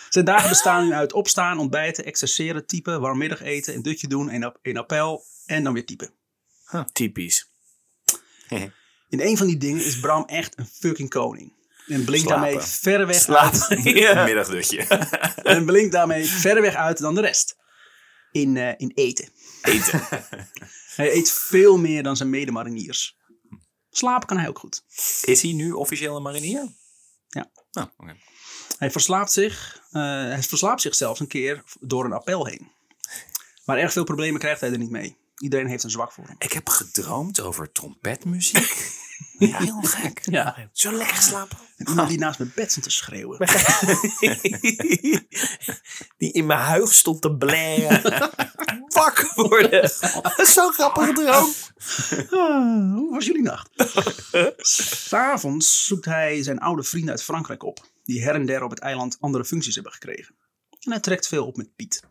Zijn 0.09 0.25
dagen 0.25 0.49
bestaan 0.49 0.85
nu 0.85 0.93
uit 0.93 1.13
opstaan, 1.13 1.59
ontbijten, 1.59 2.05
exerceren, 2.05 2.65
typen, 2.65 3.01
warm 3.01 3.17
middageten, 3.17 3.75
een 3.75 3.81
dutje 3.81 4.07
doen, 4.07 4.33
een, 4.33 4.43
ap- 4.43 4.59
een 4.61 4.77
appel 4.77 5.23
en 5.45 5.63
dan 5.63 5.73
weer 5.73 5.85
typen. 5.85 6.13
Typisch. 6.93 7.49
In 9.09 9.19
een 9.21 9.37
van 9.37 9.47
die 9.47 9.57
dingen 9.57 9.85
is 9.85 9.99
Bram 9.99 10.23
echt 10.25 10.57
een 10.57 10.67
fucking 10.79 11.09
koning. 11.09 11.53
En 11.87 12.03
blinkt 12.05 12.27
Slapen. 12.27 12.43
daarmee 12.43 12.65
verreweg 12.67 13.15
Slaap. 13.21 13.53
uit. 13.69 13.83
Ja. 13.99 14.23
Middagdutje. 14.23 14.83
En 15.43 15.65
blinkt 15.65 15.91
daarmee 15.91 16.25
verreweg 16.25 16.75
uit 16.75 16.97
dan 16.97 17.15
de 17.15 17.21
rest. 17.21 17.55
In, 18.33 18.57
eh, 18.57 18.73
in 18.77 18.91
eten. 18.95 19.29
Eten. 19.61 20.07
Hij 20.95 21.13
eet 21.13 21.31
veel 21.31 21.77
meer 21.77 22.03
dan 22.03 22.17
zijn 22.17 22.29
medemariniers. 22.29 23.17
Slapen 23.89 24.27
kan 24.27 24.37
hij 24.37 24.47
ook 24.47 24.59
goed. 24.59 24.83
Is 25.21 25.41
hij 25.41 25.53
nu 25.53 25.71
officieel 25.71 26.15
een 26.15 26.21
marinier? 26.21 26.75
Ja. 27.29 27.51
Oh, 27.71 27.83
oké. 27.97 28.15
Hij 28.77 28.91
verslaapt 28.91 29.31
zich, 29.31 29.81
eh, 29.91 30.01
hij 30.01 30.43
verslaapt 30.43 30.81
zich 30.81 30.95
zelfs 30.95 31.19
een 31.19 31.27
keer 31.27 31.63
door 31.79 32.05
een 32.05 32.13
appel 32.13 32.45
heen. 32.45 32.71
Maar 33.65 33.77
erg 33.77 33.91
veel 33.91 34.03
problemen 34.03 34.39
krijgt 34.39 34.61
hij 34.61 34.71
er 34.71 34.77
niet 34.77 34.89
mee. 34.89 35.17
Iedereen 35.37 35.67
heeft 35.67 35.83
een 35.83 35.89
zwak 35.89 36.11
voor 36.11 36.25
hem. 36.27 36.35
Ik 36.39 36.53
heb 36.53 36.69
gedroomd 36.69 37.39
over 37.39 37.71
trompetmuziek. 37.71 38.91
ja, 39.37 39.57
heel 39.57 39.81
gek. 39.81 40.21
Ja. 40.25 40.69
Zo 40.71 40.91
lekker 40.91 41.21
slapen. 41.21 41.57
En 41.77 41.87
iemand 41.87 42.09
die 42.09 42.17
naast 42.17 42.39
mijn 42.39 42.51
bed 42.55 42.71
stond 42.71 42.85
te 42.85 42.91
schreeuwen. 42.91 43.37
Die 46.17 46.31
in 46.31 46.45
mijn 46.45 46.59
huig 46.59 46.93
stond 46.93 47.21
te 47.21 47.35
blaren. 47.35 48.01
Wakker 48.93 49.31
worden. 49.35 49.89
Zo'n 50.53 50.73
grappige 50.73 51.13
droom. 51.13 51.53
Ah, 52.29 52.93
hoe 52.95 53.09
was 53.11 53.25
jullie 53.25 53.41
nacht? 53.41 53.69
S'avonds 54.57 55.85
zoekt 55.85 56.05
hij 56.05 56.43
zijn 56.43 56.59
oude 56.59 56.83
vrienden 56.83 57.11
uit 57.11 57.23
Frankrijk 57.23 57.63
op. 57.63 57.85
Die 58.03 58.23
her 58.23 58.35
en 58.35 58.45
der 58.45 58.63
op 58.63 58.69
het 58.69 58.79
eiland 58.79 59.17
andere 59.19 59.45
functies 59.45 59.75
hebben 59.75 59.93
gekregen. 59.93 60.35
En 60.79 60.91
hij 60.91 60.99
trekt 60.99 61.27
veel 61.27 61.45
op 61.45 61.57
met 61.57 61.75
Piet. 61.75 62.03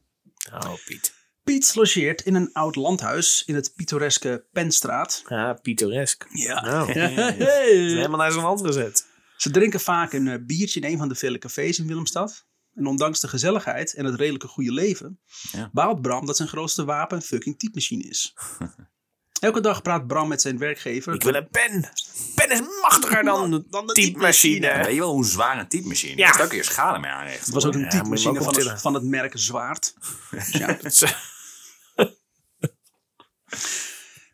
Oh, 0.53 0.74
Piet. 0.84 1.14
Piet 1.45 1.74
logeert 1.74 2.20
in 2.22 2.34
een 2.34 2.53
oud 2.53 2.76
landhuis 2.76 3.43
in 3.47 3.55
het 3.55 3.72
pittoreske 3.76 4.47
Penstraat. 4.53 5.22
Ja, 5.28 5.53
pittoresk. 5.53 6.26
Ja. 6.32 6.61
Nou, 6.64 6.88
is 6.93 6.95
Hey. 6.95 7.66
helemaal 7.74 8.18
naar 8.18 8.32
zijn 8.32 8.45
hand 8.45 8.61
gezet. 8.66 9.07
Ze 9.36 9.51
drinken 9.51 9.80
vaak 9.80 10.12
een 10.12 10.28
eh, 10.28 10.38
biertje 10.47 10.80
in 10.80 10.90
een 10.93 10.99
van 10.99 11.09
de 11.09 11.14
vele 11.14 11.38
cafés 11.38 11.78
in 11.78 11.86
Willemstad. 11.86 12.47
En 12.74 12.86
ondanks 12.86 13.20
de 13.20 13.28
gezelligheid 13.28 13.95
en 13.95 14.05
het 14.05 14.14
redelijke 14.14 14.47
goede 14.49 14.72
leven, 14.72 15.20
Ja. 15.53 15.70
baalt 15.72 16.01
Bram 16.03 16.26
dat 16.26 16.36
zijn 16.36 16.49
grootste 16.49 16.84
wapen 16.84 17.16
een 17.16 17.22
fucking 17.22 17.59
typemachine 17.59 18.03
is. 18.09 18.34
Elke 19.40 19.61
dag 19.61 19.82
praat 19.82 20.07
Bram 20.07 20.28
met 20.28 20.40
zijn 20.40 20.59
werkgever. 20.59 21.14
Ik 21.14 21.22
wil 21.22 21.34
een 21.34 21.49
pen. 21.49 21.90
Pen 22.34 22.51
is 22.51 22.61
machtiger 22.82 23.24
dan, 23.24 23.64
dan 23.70 23.86
de 23.86 23.93
typemachine. 23.93 24.76
Weet 24.84 24.95
je 24.95 25.01
wel 25.01 25.12
hoe 25.12 25.24
zwaar 25.26 25.59
een 25.59 25.68
typemachine 25.68 26.12
is? 26.12 26.18
Ja. 26.18 26.36
Daar 26.36 26.49
kun 26.49 26.57
je 26.57 26.62
schade 26.62 26.99
mee 26.99 27.11
aanrichten. 27.11 27.45
Het 27.45 27.55
was 27.55 27.64
ook 27.66 27.74
een 27.74 27.80
Ja, 27.80 27.88
typemachine 27.88 28.43
van, 28.43 28.55
het- 28.55 28.80
van 28.80 28.95
het 28.95 29.03
merk 29.05 29.32
Zwaard. 29.38 29.95
Dus 30.30 30.49
ja. 30.59 30.78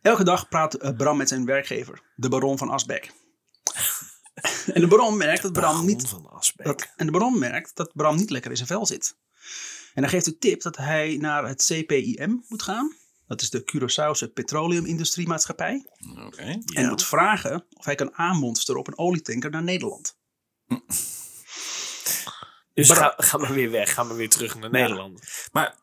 Elke 0.03 0.25
dag 0.25 0.49
praat 0.49 0.75
eh, 0.75 0.97
Bram 0.97 1.17
met 1.17 1.29
zijn 1.29 1.45
werkgever, 1.45 2.03
de 2.17 2.29
baron 2.29 2.59
van 2.59 2.69
Asbeck. 2.69 3.13
en 4.75 4.81
de 4.81 4.87
baron 4.87 5.17
merkt 5.17 5.43
dat 5.43 5.53
Bram 5.53 5.87
niet 5.87 6.09
van 6.09 6.31
Asbeck. 6.31 6.67
Dat, 6.67 6.93
en 6.97 7.07
de 7.07 7.13
baron 7.13 7.39
merkt 7.39 7.77
dat 7.77 7.93
Bram 7.95 8.17
niet 8.17 8.31
lekker 8.31 8.51
in 8.51 8.57
zijn 8.57 8.69
vel 8.69 8.87
zit. 8.87 9.17
En 9.95 10.03
hij 10.03 10.13
geeft 10.13 10.25
de 10.25 10.39
tip 10.39 10.63
dat 10.63 10.77
hij 10.77 11.17
naar 11.21 11.47
het 11.49 11.65
CPIM 11.65 12.45
moet 12.49 12.63
gaan. 12.63 12.97
Dat 13.27 13.43
is 13.43 13.51
de 13.51 13.63
Curaçaose 13.63 14.33
Petroleum 14.33 14.85
Industrie 14.85 15.27
Maatschappij. 15.27 15.87
Oké. 16.27 16.59
En 16.73 16.89
moet 16.89 17.05
vragen 17.05 17.67
of 17.73 17.85
hij 17.85 17.95
kan 17.95 18.15
aanmonsteren 18.15 18.81
op 18.81 18.87
een 18.87 18.99
olietanker 18.99 19.51
naar 19.51 19.63
Nederland. 19.63 20.17
Dus 22.75 22.89
Bra- 22.89 22.95
ga, 22.95 23.15
ga 23.17 23.39
maar 23.39 23.53
weer 23.53 23.71
weg. 23.71 23.95
Ga 23.95 24.03
maar 24.03 24.17
weer 24.17 24.29
terug 24.29 24.59
naar 24.59 24.71
Nederland. 24.71 25.21
Maar 25.53 25.77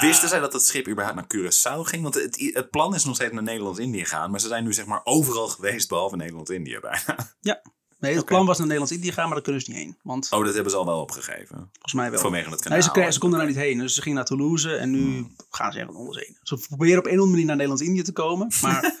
wisten 0.00 0.28
zij 0.28 0.40
dat 0.40 0.52
het 0.52 0.62
schip 0.62 0.88
überhaupt 0.88 1.16
naar 1.16 1.26
Curaçao 1.36 1.80
ging? 1.80 2.02
Want 2.02 2.14
het, 2.14 2.50
het 2.54 2.70
plan 2.70 2.94
is 2.94 3.04
nog 3.04 3.14
steeds 3.14 3.32
naar 3.32 3.42
Nederlands-Indië 3.42 4.04
gaan. 4.04 4.30
Maar 4.30 4.40
ze 4.40 4.48
zijn 4.48 4.64
nu 4.64 4.72
zeg 4.72 4.86
maar 4.86 5.00
overal 5.04 5.48
geweest 5.48 5.88
behalve 5.88 6.16
Nederland-Indië 6.16 6.78
bijna. 6.80 7.34
Ja, 7.40 7.62
nee, 7.98 8.16
het 8.16 8.24
plan 8.24 8.46
was 8.46 8.56
naar 8.58 8.66
Nederlands-Indië 8.66 9.12
gaan, 9.12 9.24
maar 9.24 9.34
daar 9.34 9.42
kunnen 9.42 9.62
ze 9.62 9.70
niet 9.70 9.78
heen. 9.78 9.98
Want 10.02 10.28
Oh, 10.32 10.44
dat 10.44 10.54
hebben 10.54 10.72
ze 10.72 10.78
al 10.78 10.86
wel 10.86 11.00
opgegeven. 11.00 11.56
volgens 11.72 11.92
mij 11.92 12.10
wel. 12.10 12.20
Vanwege 12.20 12.50
het 12.50 12.60
kanaal. 12.60 12.78
Nee, 12.78 12.86
ze, 12.86 12.92
kregen- 12.92 13.12
ze 13.12 13.18
konden 13.18 13.38
daar 13.38 13.48
niet 13.48 13.56
heen. 13.56 13.78
Dus 13.78 13.94
ze 13.94 14.02
gingen 14.02 14.16
naar 14.16 14.26
Toulouse 14.26 14.76
en 14.76 14.90
nu 14.90 15.26
gaan 15.50 15.72
ze 15.72 15.78
ergens 15.78 15.96
anders 15.96 16.24
heen. 16.26 16.38
Ze 16.42 16.56
proberen 16.68 16.98
op 16.98 17.04
een 17.04 17.10
of 17.10 17.18
andere 17.18 17.30
manier 17.30 17.46
naar 17.46 17.56
Nederlands-Indië 17.56 18.02
te 18.02 18.12
komen. 18.12 18.52
Maar, 18.62 18.94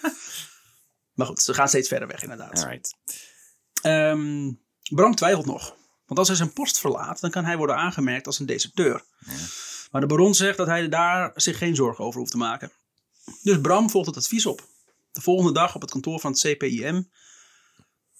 maar 1.16 1.26
goed, 1.26 1.40
ze 1.40 1.54
gaan 1.54 1.68
steeds 1.68 1.88
verder 1.88 2.08
weg 2.08 2.22
inderdaad. 2.22 2.62
Alright. 2.64 2.94
Ehm, 3.82 4.52
Bram 4.94 5.14
twijfelt 5.14 5.46
nog. 5.46 5.76
Want 6.06 6.18
als 6.18 6.28
hij 6.28 6.36
zijn 6.36 6.52
post 6.52 6.78
verlaat, 6.78 7.20
dan 7.20 7.30
kan 7.30 7.44
hij 7.44 7.56
worden 7.56 7.76
aangemerkt 7.76 8.26
als 8.26 8.38
een 8.38 8.46
deserteur. 8.46 9.04
Maar 9.90 10.00
de 10.00 10.06
baron 10.06 10.34
zegt 10.34 10.56
dat 10.56 10.66
hij 10.66 10.88
daar 10.88 11.32
zich 11.34 11.58
geen 11.58 11.74
zorgen 11.74 12.04
over 12.04 12.18
hoeft 12.18 12.30
te 12.30 12.36
maken. 12.36 12.72
Dus 13.42 13.60
Bram 13.60 13.90
volgt 13.90 14.06
het 14.06 14.16
advies 14.16 14.46
op. 14.46 14.66
De 15.12 15.20
volgende 15.20 15.52
dag 15.52 15.74
op 15.74 15.80
het 15.80 15.90
kantoor 15.90 16.20
van 16.20 16.30
het 16.30 16.40
CPIM 16.40 17.10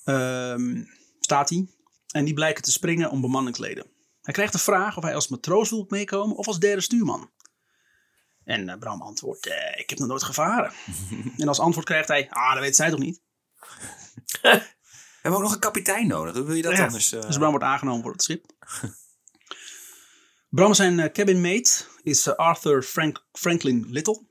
ehm, 0.04 0.84
staat 1.20 1.48
hij. 1.48 1.68
En 2.10 2.24
die 2.24 2.34
blijken 2.34 2.62
te 2.62 2.72
springen 2.72 3.10
om 3.10 3.20
bemanningsleden. 3.20 3.86
Hij 4.22 4.34
krijgt 4.34 4.52
de 4.52 4.58
vraag 4.58 4.96
of 4.96 5.02
hij 5.02 5.14
als 5.14 5.28
matroos 5.28 5.70
wil 5.70 5.86
meekomen 5.88 6.36
of 6.36 6.46
als 6.46 6.58
derde 6.58 6.80
stuurman. 6.80 7.30
En 8.44 8.68
eh, 8.68 8.78
Bram 8.78 9.02
antwoordt, 9.02 9.46
eh, 9.46 9.80
ik 9.80 9.90
heb 9.90 9.98
nog 9.98 10.08
nooit 10.08 10.22
gevaren. 10.22 10.72
en 11.38 11.48
als 11.48 11.60
antwoord 11.60 11.86
krijgt 11.86 12.08
hij, 12.08 12.30
ah, 12.30 12.52
dat 12.52 12.62
weet 12.62 12.76
zij 12.76 12.90
toch 12.90 12.98
niet? 12.98 13.20
We 15.26 15.32
hebben 15.32 15.40
ook 15.50 15.52
nog 15.52 15.64
een 15.64 15.72
kapitein 15.72 16.06
nodig. 16.06 16.34
Hoe 16.34 16.44
wil 16.44 16.54
je 16.54 16.62
dat 16.62 16.76
Ja. 16.76 16.84
anders? 16.86 17.12
eh, 17.12 17.20
Dus 17.20 17.36
Bram 17.36 17.50
wordt 17.50 17.64
aangenomen 17.64 18.02
voor 18.02 18.12
het 18.12 18.22
schip. 18.22 18.44
Bram 20.56 20.74
zijn 20.74 21.00
eh, 21.00 21.12
cabinmate 21.12 21.84
is 22.02 22.26
eh, 22.26 22.34
Arthur 22.34 22.82
Frank, 22.82 23.26
Franklin 23.32 23.86
Little. 23.88 24.22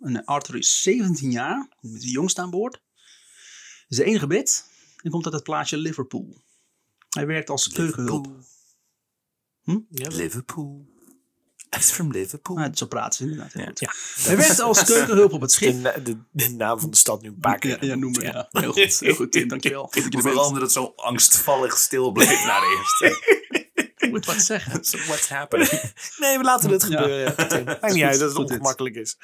En 0.00 0.16
eh, 0.20 0.26
Arthur 0.26 0.56
is 0.56 0.82
17 0.82 1.30
jaar, 1.30 1.68
met 1.80 2.00
de 2.00 2.10
jongste 2.10 2.40
aan 2.40 2.50
boord. 2.50 2.82
Is 3.88 3.96
de 3.96 4.04
enige 4.04 4.26
bed 4.26 4.70
en 5.02 5.10
komt 5.10 5.24
uit 5.24 5.34
het 5.34 5.42
plaatsje 5.42 5.76
Liverpool. 5.76 6.42
Hij 7.08 7.26
werkt 7.26 7.50
als 7.50 7.68
keukenhulp. 7.68 8.26
Ja, 9.88 10.08
Liverpool. 10.08 10.86
He's 11.78 11.90
from 11.90 12.10
Liverpool. 12.10 12.58
Ah, 12.58 12.74
zo 12.74 12.86
praten 12.86 13.14
ze 13.14 13.22
inderdaad. 13.22 13.52
Ja. 13.52 13.70
Ja. 13.74 13.92
Hij 14.22 14.36
werkt 14.36 14.60
als 14.60 14.84
keukenhulp 14.92 15.32
op 15.32 15.40
het 15.40 15.52
schip. 15.52 16.04
de, 16.04 16.16
de 16.30 16.48
naam 16.48 16.80
van 16.80 16.90
de 16.90 16.96
stad 16.96 17.22
nu 17.22 17.28
een 17.28 17.38
paar 17.38 17.58
keer. 17.58 17.84
Ja, 17.84 17.88
ja, 17.90 17.94
noem 17.94 18.12
maar. 18.12 18.24
Ja. 18.24 18.48
Heel 18.50 18.72
goed, 18.72 19.00
heel 19.00 19.14
goed 19.14 19.32
Tim, 19.32 19.48
dankjewel. 19.48 19.90
Dat 19.94 20.14
er 20.14 20.20
Vooral 20.20 20.46
omdat 20.46 20.62
het 20.62 20.72
zo 20.72 20.92
angstvallig 20.96 21.78
stil 21.78 22.12
bleef 22.12 22.44
na 22.44 22.60
de 22.60 22.76
eerste. 22.78 23.92
Ik 23.96 24.10
moet 24.10 24.26
wat 24.26 24.42
zeggen. 24.42 24.84
So 24.84 24.98
what's 24.98 25.28
happening? 25.28 25.70
Nee, 26.16 26.38
we 26.38 26.44
laten 26.44 26.70
het 26.70 26.84
gebeuren. 26.84 27.34
Maakt 27.64 27.92
niet 27.92 28.02
uit 28.02 28.18
dat 28.18 28.28
het 28.28 28.38
ongemakkelijk 28.38 28.94
is. 28.94 29.16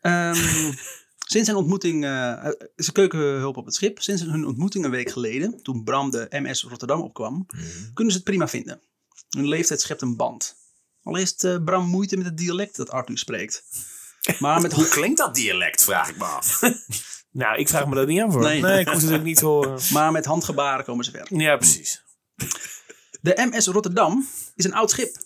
Ehm, 0.00 0.72
sinds 1.18 1.46
zijn 1.46 1.56
ontmoeting, 1.56 2.04
is 2.76 2.86
de 2.86 2.92
keukenhulp 2.92 3.56
op 3.56 3.64
het 3.64 3.74
schip. 3.74 4.02
Sinds 4.02 4.22
hun 4.22 4.46
ontmoeting 4.46 4.84
een 4.84 4.90
week 4.90 5.10
geleden, 5.10 5.62
toen 5.62 5.84
Bram 5.84 6.10
de 6.10 6.26
MS 6.30 6.62
Rotterdam 6.62 7.00
opkwam, 7.00 7.46
kunnen 7.94 8.12
ze 8.12 8.18
het 8.18 8.28
prima 8.28 8.48
vinden. 8.48 8.80
Hun 9.28 9.48
leeftijd 9.48 9.80
schept 9.80 10.02
een 10.02 10.16
band. 10.16 10.56
Al 11.04 11.14
heeft 11.14 11.44
eh, 11.44 11.56
Bram 11.64 11.86
moeite 11.88 12.16
met 12.16 12.26
het 12.26 12.36
dialect 12.36 12.76
dat 12.76 12.90
Arthur 12.90 13.18
spreekt. 13.18 13.64
Maar 14.38 14.60
met 14.60 14.72
Hoe 14.78 14.88
klinkt 14.88 15.18
dat 15.18 15.34
dialect, 15.34 15.84
vraag 15.84 16.08
ik 16.08 16.16
me 16.16 16.24
af. 16.24 16.60
Nou, 17.30 17.58
ik 17.58 17.68
vraag 17.68 17.86
me 17.86 17.94
dat 17.94 18.06
niet 18.06 18.20
aan 18.20 18.32
voor. 18.32 18.40
Nee. 18.42 18.60
Nee, 18.60 18.80
ik 18.80 18.88
hoef 18.88 19.02
het 19.02 19.12
ook 19.12 19.22
niet 19.22 19.36
te 19.36 19.46
horen. 19.46 19.80
Maar 19.92 20.12
met 20.12 20.24
handgebaren 20.24 20.84
komen 20.84 21.04
ze 21.04 21.10
ver. 21.10 21.26
Ja, 21.38 21.56
precies. 21.56 22.02
De 23.20 23.48
MS 23.50 23.66
Rotterdam 23.66 24.28
is 24.54 24.64
een 24.64 24.74
oud 24.74 24.90
schip. 24.90 25.16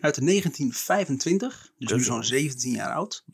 Uit 0.00 0.26
1925, 0.26 1.72
dus 1.78 1.92
nu 1.92 2.02
zo'n 2.02 2.24
17 2.24 2.72
jaar 2.72 2.94
oud. 2.94 3.24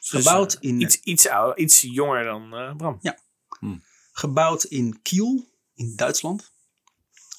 Gebouwd 0.00 0.56
in, 0.60 0.78
Dus, 0.78 0.94
Iets, 0.94 1.04
iets, 1.04 1.28
ouder, 1.28 1.58
iets 1.58 1.80
jonger 1.80 2.24
dan 2.24 2.54
eh, 2.54 2.76
Bram. 2.76 3.00
gebouwd 4.12 4.64
in 4.64 5.02
Kiel, 5.02 5.48
in 5.74 5.96
Duitsland. 5.96 6.52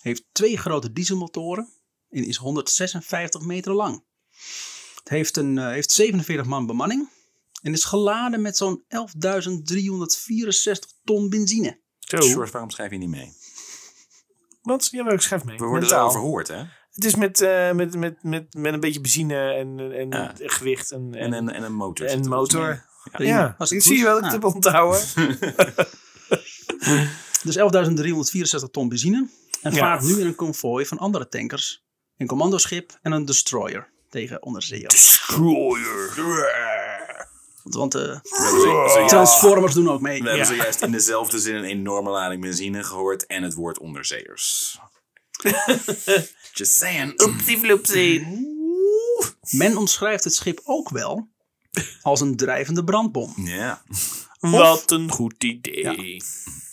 Heeft 0.01 0.23
twee 0.31 0.57
grote 0.57 0.91
dieselmotoren 0.91 1.69
en 2.11 2.25
is 2.25 2.37
156 2.37 3.41
meter 3.41 3.73
lang. 3.73 4.03
Het 4.99 5.09
heeft, 5.09 5.37
een, 5.37 5.57
eh, 5.57 5.67
heeft 5.67 5.91
47 5.91 6.45
man 6.45 6.65
bemanning 6.65 7.09
en 7.61 7.73
is 7.73 7.83
geladen 7.83 8.41
met 8.41 8.57
zo'n 8.57 8.83
11.364 8.87 10.89
ton 11.03 11.29
benzine. 11.29 11.79
Zo. 11.99 12.17
George, 12.17 12.51
waarom 12.51 12.69
schrijf 12.69 12.91
je 12.91 12.97
niet 12.97 13.09
mee? 13.09 13.31
Wat? 14.61 14.87
Ja, 14.91 15.03
maar 15.03 15.13
ik 15.13 15.21
schrijf 15.21 15.43
mee. 15.43 15.57
We 15.57 15.65
worden 15.65 15.89
erover 15.91 16.19
gehoord, 16.19 16.47
hè? 16.47 16.63
Het 16.91 17.05
is 17.05 17.15
met, 17.15 17.41
eh, 17.41 17.71
met, 17.71 17.95
met, 17.95 18.23
met, 18.23 18.53
met 18.53 18.73
een 18.73 18.79
beetje 18.79 19.01
benzine 19.01 19.51
en, 19.53 19.79
en 19.97 20.09
Ja. 20.09 20.33
gewicht 20.37 20.91
en, 20.91 21.13
En 21.15 21.33
een, 21.33 21.49
en 21.49 21.63
een 21.63 21.73
motor. 21.73 22.07
en 22.07 22.27
motor. 22.29 22.89
Ja, 23.17 23.55
Was 23.57 23.71
ik 23.71 23.81
zie 23.81 23.97
je 23.97 24.03
wel 24.03 24.21
dat 24.21 24.25
ik 24.25 24.31
het 24.31 24.43
heb 24.43 24.53
onthouden. 24.55 25.01
Dus 27.43 27.57
11.364 27.57 28.69
ton 28.71 28.89
benzine. 28.89 29.27
En 29.61 29.73
Ja. 29.73 29.79
vaart 29.79 30.03
nu 30.03 30.19
in 30.19 30.25
een 30.25 30.35
konvooi 30.35 30.85
van 30.85 30.97
andere 30.97 31.27
tankers. 31.27 31.85
Een 32.21 32.27
commandoschip 32.27 32.99
en 33.01 33.11
een 33.11 33.25
destroyer 33.25 33.89
tegen 34.09 34.43
onderzeeërs. 34.43 35.19
Want 37.63 37.95
eh, 37.95 38.01
We 38.01 38.07
hebben 38.31 38.61
zo- 38.61 38.87
zojuist- 38.87 39.09
Transformers 39.09 39.73
doen 39.73 39.89
ook 39.89 40.01
mee. 40.01 40.21
we 40.21 40.27
hebben 40.29 40.45
zojuist 40.47 40.81
in 40.81 40.91
dezelfde 41.01 41.39
zin 41.39 41.55
een 41.55 41.63
enorme 41.63 42.09
lading 42.09 42.41
benzine 42.41 42.83
gehoord 42.83 43.25
en 43.25 43.43
het 43.43 43.53
woord 43.53 43.79
onderzeeërs. 43.79 44.77
Just 46.53 46.73
saying. 46.77 47.21
Oepsie 47.21 47.57
floepsie. 47.57 48.19
Men 49.51 49.77
omschrijft 49.77 50.23
het 50.23 50.33
schip 50.33 50.61
ook 50.63 50.89
wel 50.89 51.27
als 52.01 52.21
een 52.21 52.35
drijvende 52.35 52.83
brandbom. 52.83 53.33
Ja. 53.37 53.81
Wat 54.39 54.91
een 54.91 55.11
goed 55.11 55.43
idee. 55.43 56.23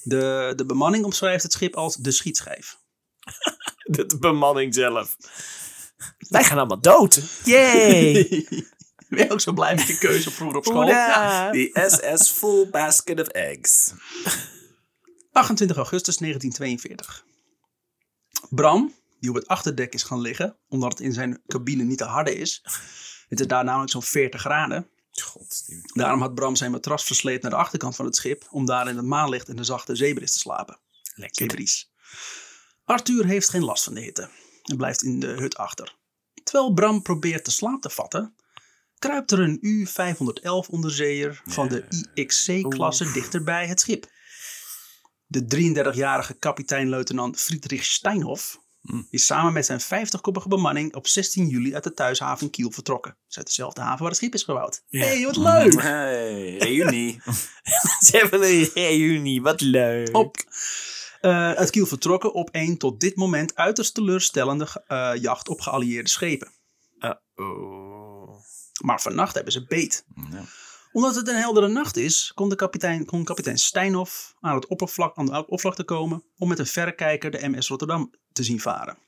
De, 0.03 0.53
de 0.57 0.64
bemanning 0.66 1.05
omschrijft 1.05 1.42
het 1.42 1.53
schip 1.53 1.76
als 1.76 1.96
de 1.96 2.11
schietschijf. 2.11 2.78
De 3.97 4.16
bemanning 4.18 4.74
zelf. 4.74 5.16
Wij 6.18 6.45
gaan 6.45 6.59
allemaal 6.59 6.80
dood. 6.80 7.22
Yay! 7.45 8.47
Ben 9.09 9.24
je 9.24 9.30
ook 9.30 9.41
zo 9.41 9.53
blij 9.53 9.74
met 9.74 9.86
je 9.86 9.99
keuze 9.99 10.30
vroeger 10.30 10.59
op 10.59 10.64
school? 10.64 10.82
Hoera. 10.82 11.51
The 11.51 11.86
SS 11.89 12.30
Full 12.30 12.68
Basket 12.70 13.20
of 13.20 13.26
Eggs. 13.26 13.93
28 15.32 15.76
augustus 15.76 16.16
1942. 16.16 17.24
Bram, 18.51 18.95
die 19.20 19.30
op 19.30 19.36
het 19.36 19.47
achterdek 19.47 19.95
is 19.95 20.03
gaan 20.03 20.20
liggen, 20.20 20.57
omdat 20.68 20.91
het 20.91 21.01
in 21.01 21.12
zijn 21.12 21.43
cabine 21.47 21.82
niet 21.82 21.99
te 21.99 22.05
harde 22.05 22.34
is. 22.34 22.62
Het 23.28 23.41
is 23.41 23.47
daar 23.47 23.64
namelijk 23.64 23.91
zo'n 23.91 24.03
40 24.03 24.41
graden. 24.41 24.89
God, 25.22 25.66
die... 25.66 25.91
Daarom 25.93 26.20
had 26.20 26.34
Bram 26.34 26.57
zijn 26.57 26.70
matras 26.70 27.05
versleept 27.05 27.43
naar 27.43 27.51
de 27.51 27.57
achterkant 27.57 27.97
van 27.97 28.05
het 28.05 28.16
schip, 28.16 28.47
om 28.51 28.66
daar 28.66 28.89
in 28.89 28.97
het 28.97 29.07
maanlicht 29.07 29.49
en 29.49 29.57
de 29.57 29.64
zachte 29.64 29.97
zeebris 29.97 30.32
te 30.32 30.39
slapen. 30.39 30.78
Lekker. 31.14 31.36
Zeebries. 31.36 31.91
Arthur 32.89 33.26
heeft 33.26 33.49
geen 33.49 33.64
last 33.64 33.84
van 33.84 33.95
de 33.95 34.01
hitte 34.01 34.28
en 34.62 34.76
blijft 34.76 35.03
in 35.03 35.20
de 35.20 35.26
hut 35.26 35.57
achter. 35.57 35.97
Terwijl 36.45 36.72
Bram 36.72 37.03
probeert 37.03 37.45
de 37.45 37.51
slaap 37.51 37.80
te 37.80 37.91
vatten, 37.91 38.34
kruipt 38.99 39.30
er 39.30 39.41
een 39.41 39.59
U-511 39.61 40.70
onderzeeër 40.70 41.43
van 41.45 41.68
de 41.68 41.84
IXC-klasse 42.14 43.12
dichterbij 43.12 43.66
het 43.66 43.80
schip. 43.80 44.07
De 45.26 45.72
33-jarige 45.95 46.34
kapitein-luitenant 46.34 47.41
Friedrich 47.41 47.84
Steinhoff 47.84 48.61
is 49.11 49.26
samen 49.26 49.53
met 49.53 49.66
zijn 49.66 49.80
50-koppige 49.80 50.49
bemanning 50.49 50.95
op 50.95 51.07
16 51.07 51.49
juli 51.49 51.74
uit 51.74 51.84
de 51.84 51.95
thuishaven 51.95 52.51
Kiel 52.51 52.70
vertrokken. 52.70 53.11
Dat 53.11 53.30
is 53.30 53.36
uit 53.36 53.47
dezelfde 53.47 53.80
haven 53.80 53.99
waar 53.99 54.09
het 54.09 54.16
schip 54.16 54.34
is 54.34 54.43
gebouwd. 54.43 54.82
Ja. 54.86 55.05
hey, 55.05 55.24
wat 55.24 55.36
leuk! 55.36 55.82
Hey, 55.82 56.57
reunie. 56.57 57.20
Ze 58.07 58.16
hebben 58.16 58.43
een 58.43 58.70
reunie, 58.74 59.43
wat 59.43 59.61
leuk. 59.61 60.16
Op, 60.16 60.36
eh, 61.21 61.53
uit 61.53 61.71
Kiel 61.71 61.87
vertrokken 61.87 62.33
op 62.33 62.49
een 62.53 62.79
tot 62.79 63.01
dit 63.01 63.16
moment 63.16 63.55
uiterst 63.55 63.95
teleurstellende 63.95 64.85
eh, 64.87 65.12
jacht 65.21 65.49
op 65.49 65.61
geallieerde 65.61 66.09
schepen. 66.09 66.53
oh. 67.35 67.99
Maar 68.85 69.01
vannacht 69.01 69.35
hebben 69.35 69.53
ze 69.53 69.66
beet. 69.66 70.05
Ja. 70.31 70.45
Omdat 70.93 71.14
het 71.14 71.29
een 71.29 71.37
heldere 71.37 71.69
nacht 71.69 71.97
is, 71.97 72.33
kon, 72.35 72.49
de 72.49 72.57
kapitein, 72.57 73.05
kon 73.05 73.25
kapitein 73.25 73.59
Steinhoff 73.59 74.35
aan 74.41 74.55
het 74.55 74.66
oppervlak, 74.66 75.16
aan 75.16 75.27
de 75.27 75.39
oppervlakte 75.39 75.85
komen 75.85 76.25
om 76.37 76.49
met 76.49 76.59
een 76.59 76.66
verrekijker 76.66 77.31
de 77.31 77.49
MS 77.49 77.69
Rotterdam 77.69 78.14
te 78.33 78.43
zien 78.43 78.61
varen. 78.61 78.99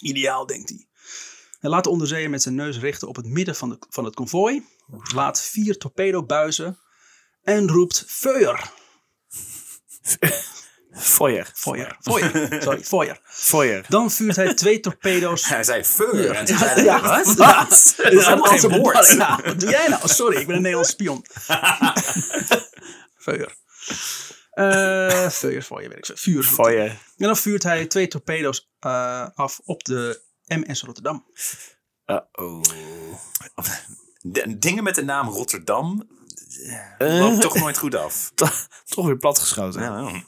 Ideaal, 0.00 0.46
denkt 0.46 0.68
hij. 0.68 0.88
Hij 1.58 1.70
laat 1.70 1.84
de 1.84 1.90
onderzeeër 1.90 2.30
met 2.30 2.42
zijn 2.42 2.54
neus 2.54 2.78
richten 2.78 3.08
op 3.08 3.16
het 3.16 3.26
midden 3.26 3.56
van, 3.56 3.68
de, 3.68 3.76
van 3.88 4.04
het 4.04 4.14
konvooi, 4.14 4.66
laat 5.14 5.42
vier 5.42 5.78
torpedobuizen 5.78 6.78
en 7.42 7.68
roept 7.68 8.04
feuer. 8.06 8.70
Foyer. 10.96 11.50
Feuer. 11.54 11.96
Feuer. 12.00 12.62
Sorry, 12.62 12.82
feuer. 12.82 13.20
Foyer. 13.24 13.84
Dan 13.88 14.10
vuurt 14.10 14.36
hij 14.36 14.54
twee 14.54 14.80
torpedo's. 14.80 15.46
Hij 15.54 15.64
zei 15.64 15.84
feur. 15.84 16.30
En 16.30 16.44
toen 16.44 16.54
Ja, 16.56 16.60
zei 16.60 16.74
hij, 16.74 16.84
ja, 16.84 17.00
wat? 17.00 17.34
ja. 17.36 17.62
Dat 17.64 17.72
is 17.72 17.94
Ja, 17.96 18.08
helemaal 18.08 18.44
geen 18.58 18.72
een 18.72 18.78
woord. 18.80 19.08
Ja, 19.08 19.40
wat 19.44 19.60
doe 19.60 19.70
jij 19.70 19.88
nou? 19.88 20.08
Sorry, 20.08 20.36
ik 20.36 20.46
ben 20.46 20.56
een 20.56 20.62
Nederlands 20.62 20.90
spion. 20.90 21.24
Feuer. 23.24 23.56
Eh 24.50 25.28
feuer, 25.30 25.62
feuer, 25.62 25.88
weet 25.88 25.98
ik 25.98 26.06
veel. 26.06 26.16
Vuur. 26.16 26.42
Foyer. 26.44 26.88
En 27.16 27.26
dan 27.26 27.36
vuurt 27.36 27.62
hij 27.62 27.86
twee 27.86 28.08
torpedo's 28.08 28.70
eh, 28.80 29.26
af 29.34 29.60
op 29.64 29.84
de 29.84 30.22
MS 30.46 30.82
Rotterdam. 30.82 31.26
Uh-oh. 32.06 32.62
Dingen 34.58 34.84
met 34.84 34.94
de 34.94 35.04
naam 35.04 35.28
Rotterdam 35.28 36.08
Eh, 36.98 37.18
loopt 37.18 37.40
toch 37.40 37.58
nooit 37.58 37.78
goed 37.78 37.94
af. 37.94 38.30
toch 38.94 39.06
weer 39.06 39.16
platgeschoten. 39.16 39.82
Ja, 39.82 40.22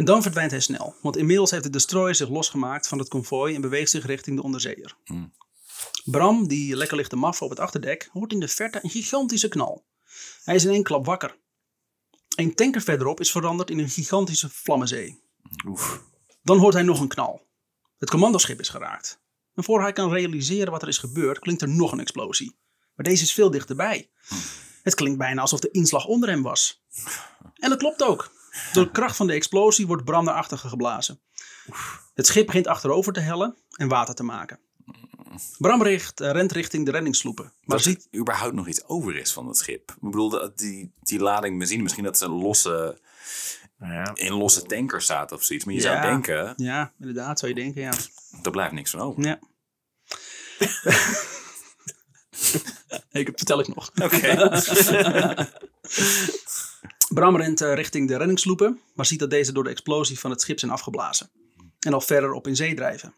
En 0.00 0.06
dan 0.06 0.22
verdwijnt 0.22 0.50
hij 0.50 0.60
snel, 0.60 0.94
want 1.02 1.16
inmiddels 1.16 1.50
heeft 1.50 1.62
de 1.62 1.70
destroyer 1.70 2.14
zich 2.14 2.28
losgemaakt 2.28 2.88
van 2.88 2.98
het 2.98 3.08
konvooi 3.08 3.54
en 3.54 3.60
beweegt 3.60 3.90
zich 3.90 4.06
richting 4.06 4.36
de 4.36 4.42
onderzeeër. 4.42 4.96
Hmm. 5.04 5.32
Bram, 6.04 6.48
die 6.48 6.76
lekker 6.76 6.96
ligt 6.96 7.10
te 7.10 7.16
maffen 7.16 7.44
op 7.44 7.50
het 7.50 7.60
achterdek, 7.60 8.08
hoort 8.12 8.32
in 8.32 8.40
de 8.40 8.48
verte 8.48 8.78
een 8.82 8.90
gigantische 8.90 9.48
knal. 9.48 9.86
Hij 10.44 10.54
is 10.54 10.64
in 10.64 10.70
één 10.70 10.82
klap 10.82 11.06
wakker. 11.06 11.36
Een 12.36 12.54
tanker 12.54 12.80
verderop 12.80 13.20
is 13.20 13.30
veranderd 13.30 13.70
in 13.70 13.78
een 13.78 13.88
gigantische 13.88 14.48
vlammenzee. 14.48 15.22
Oef. 15.66 16.02
Dan 16.42 16.58
hoort 16.58 16.74
hij 16.74 16.82
nog 16.82 17.00
een 17.00 17.08
knal. 17.08 17.46
Het 17.98 18.10
commandoschip 18.10 18.60
is 18.60 18.68
geraakt. 18.68 19.20
En 19.54 19.64
voor 19.64 19.80
hij 19.80 19.92
kan 19.92 20.12
realiseren 20.12 20.72
wat 20.72 20.82
er 20.82 20.88
is 20.88 20.98
gebeurd, 20.98 21.38
klinkt 21.38 21.62
er 21.62 21.68
nog 21.68 21.92
een 21.92 22.00
explosie. 22.00 22.56
Maar 22.94 23.04
deze 23.04 23.22
is 23.22 23.32
veel 23.32 23.50
dichterbij. 23.50 24.10
Het 24.82 24.94
klinkt 24.94 25.18
bijna 25.18 25.40
alsof 25.40 25.60
de 25.60 25.70
inslag 25.70 26.06
onder 26.06 26.28
hem 26.28 26.42
was. 26.42 26.82
En 27.54 27.70
dat 27.70 27.78
klopt 27.78 28.02
ook. 28.02 28.38
Door 28.72 28.84
de 28.84 28.90
kracht 28.90 29.16
van 29.16 29.26
de 29.26 29.32
explosie 29.32 29.86
wordt 29.86 30.04
Bram 30.04 30.24
naar 30.24 30.44
geblazen. 30.50 31.20
Het 32.14 32.26
schip 32.26 32.46
begint 32.46 32.66
achterover 32.66 33.12
te 33.12 33.20
hellen 33.20 33.56
en 33.76 33.88
water 33.88 34.14
te 34.14 34.22
maken. 34.22 34.58
Bram 35.58 35.82
richt, 35.82 36.20
eh, 36.20 36.30
rent 36.30 36.52
richting 36.52 36.84
de 36.84 36.90
reddingssloepen. 36.90 37.44
Maar 37.44 37.54
Maar 37.64 37.80
ziet, 37.80 38.02
ziet 38.02 38.20
überhaupt 38.20 38.54
nog 38.54 38.68
iets 38.68 38.84
over 38.84 39.16
is 39.16 39.32
van 39.32 39.46
het 39.46 39.56
schip. 39.56 39.90
Ik 39.90 39.96
bedoel, 40.00 40.28
dat 40.30 40.58
die, 40.58 40.92
die 41.00 41.18
lading 41.18 41.58
benzine, 41.58 41.82
misschien 41.82 42.04
dat 42.04 42.18
ze 42.18 42.24
een 42.24 42.30
losse, 42.30 43.00
Nou 43.78 43.92
ja. 43.92 44.10
in 44.14 44.32
losse 44.32 44.62
tanker 44.62 45.02
staat 45.02 45.32
of 45.32 45.42
zoiets. 45.44 45.64
Maar 45.64 45.74
je 45.74 45.80
Ja. 45.80 45.86
zou 45.92 46.12
denken, 46.12 46.52
ja, 46.56 46.92
inderdaad, 46.98 47.38
zou 47.38 47.52
je 47.54 47.60
denken, 47.60 47.82
ja. 47.82 47.92
er 48.42 48.50
blijft 48.50 48.72
niks 48.72 48.90
van 48.90 49.00
over. 49.00 49.22
ja. 49.24 49.38
ik, 53.10 53.30
vertel 53.34 53.60
ik 53.60 53.74
nog. 53.74 53.90
Oké. 54.02 54.50
Bram 57.14 57.36
rent 57.36 57.60
eh, 57.60 57.74
richting 57.74 58.08
de 58.08 58.16
reddingssloepen, 58.16 58.80
maar 58.94 59.06
ziet 59.06 59.18
dat 59.18 59.30
deze 59.30 59.52
door 59.52 59.64
de 59.64 59.70
explosie 59.70 60.18
van 60.18 60.30
het 60.30 60.40
schip 60.40 60.58
zijn 60.58 60.70
afgeblazen. 60.70 61.30
En 61.78 61.92
al 61.92 62.00
verder 62.00 62.32
op 62.32 62.46
in 62.46 62.56
zee 62.56 62.74
drijven. 62.74 63.14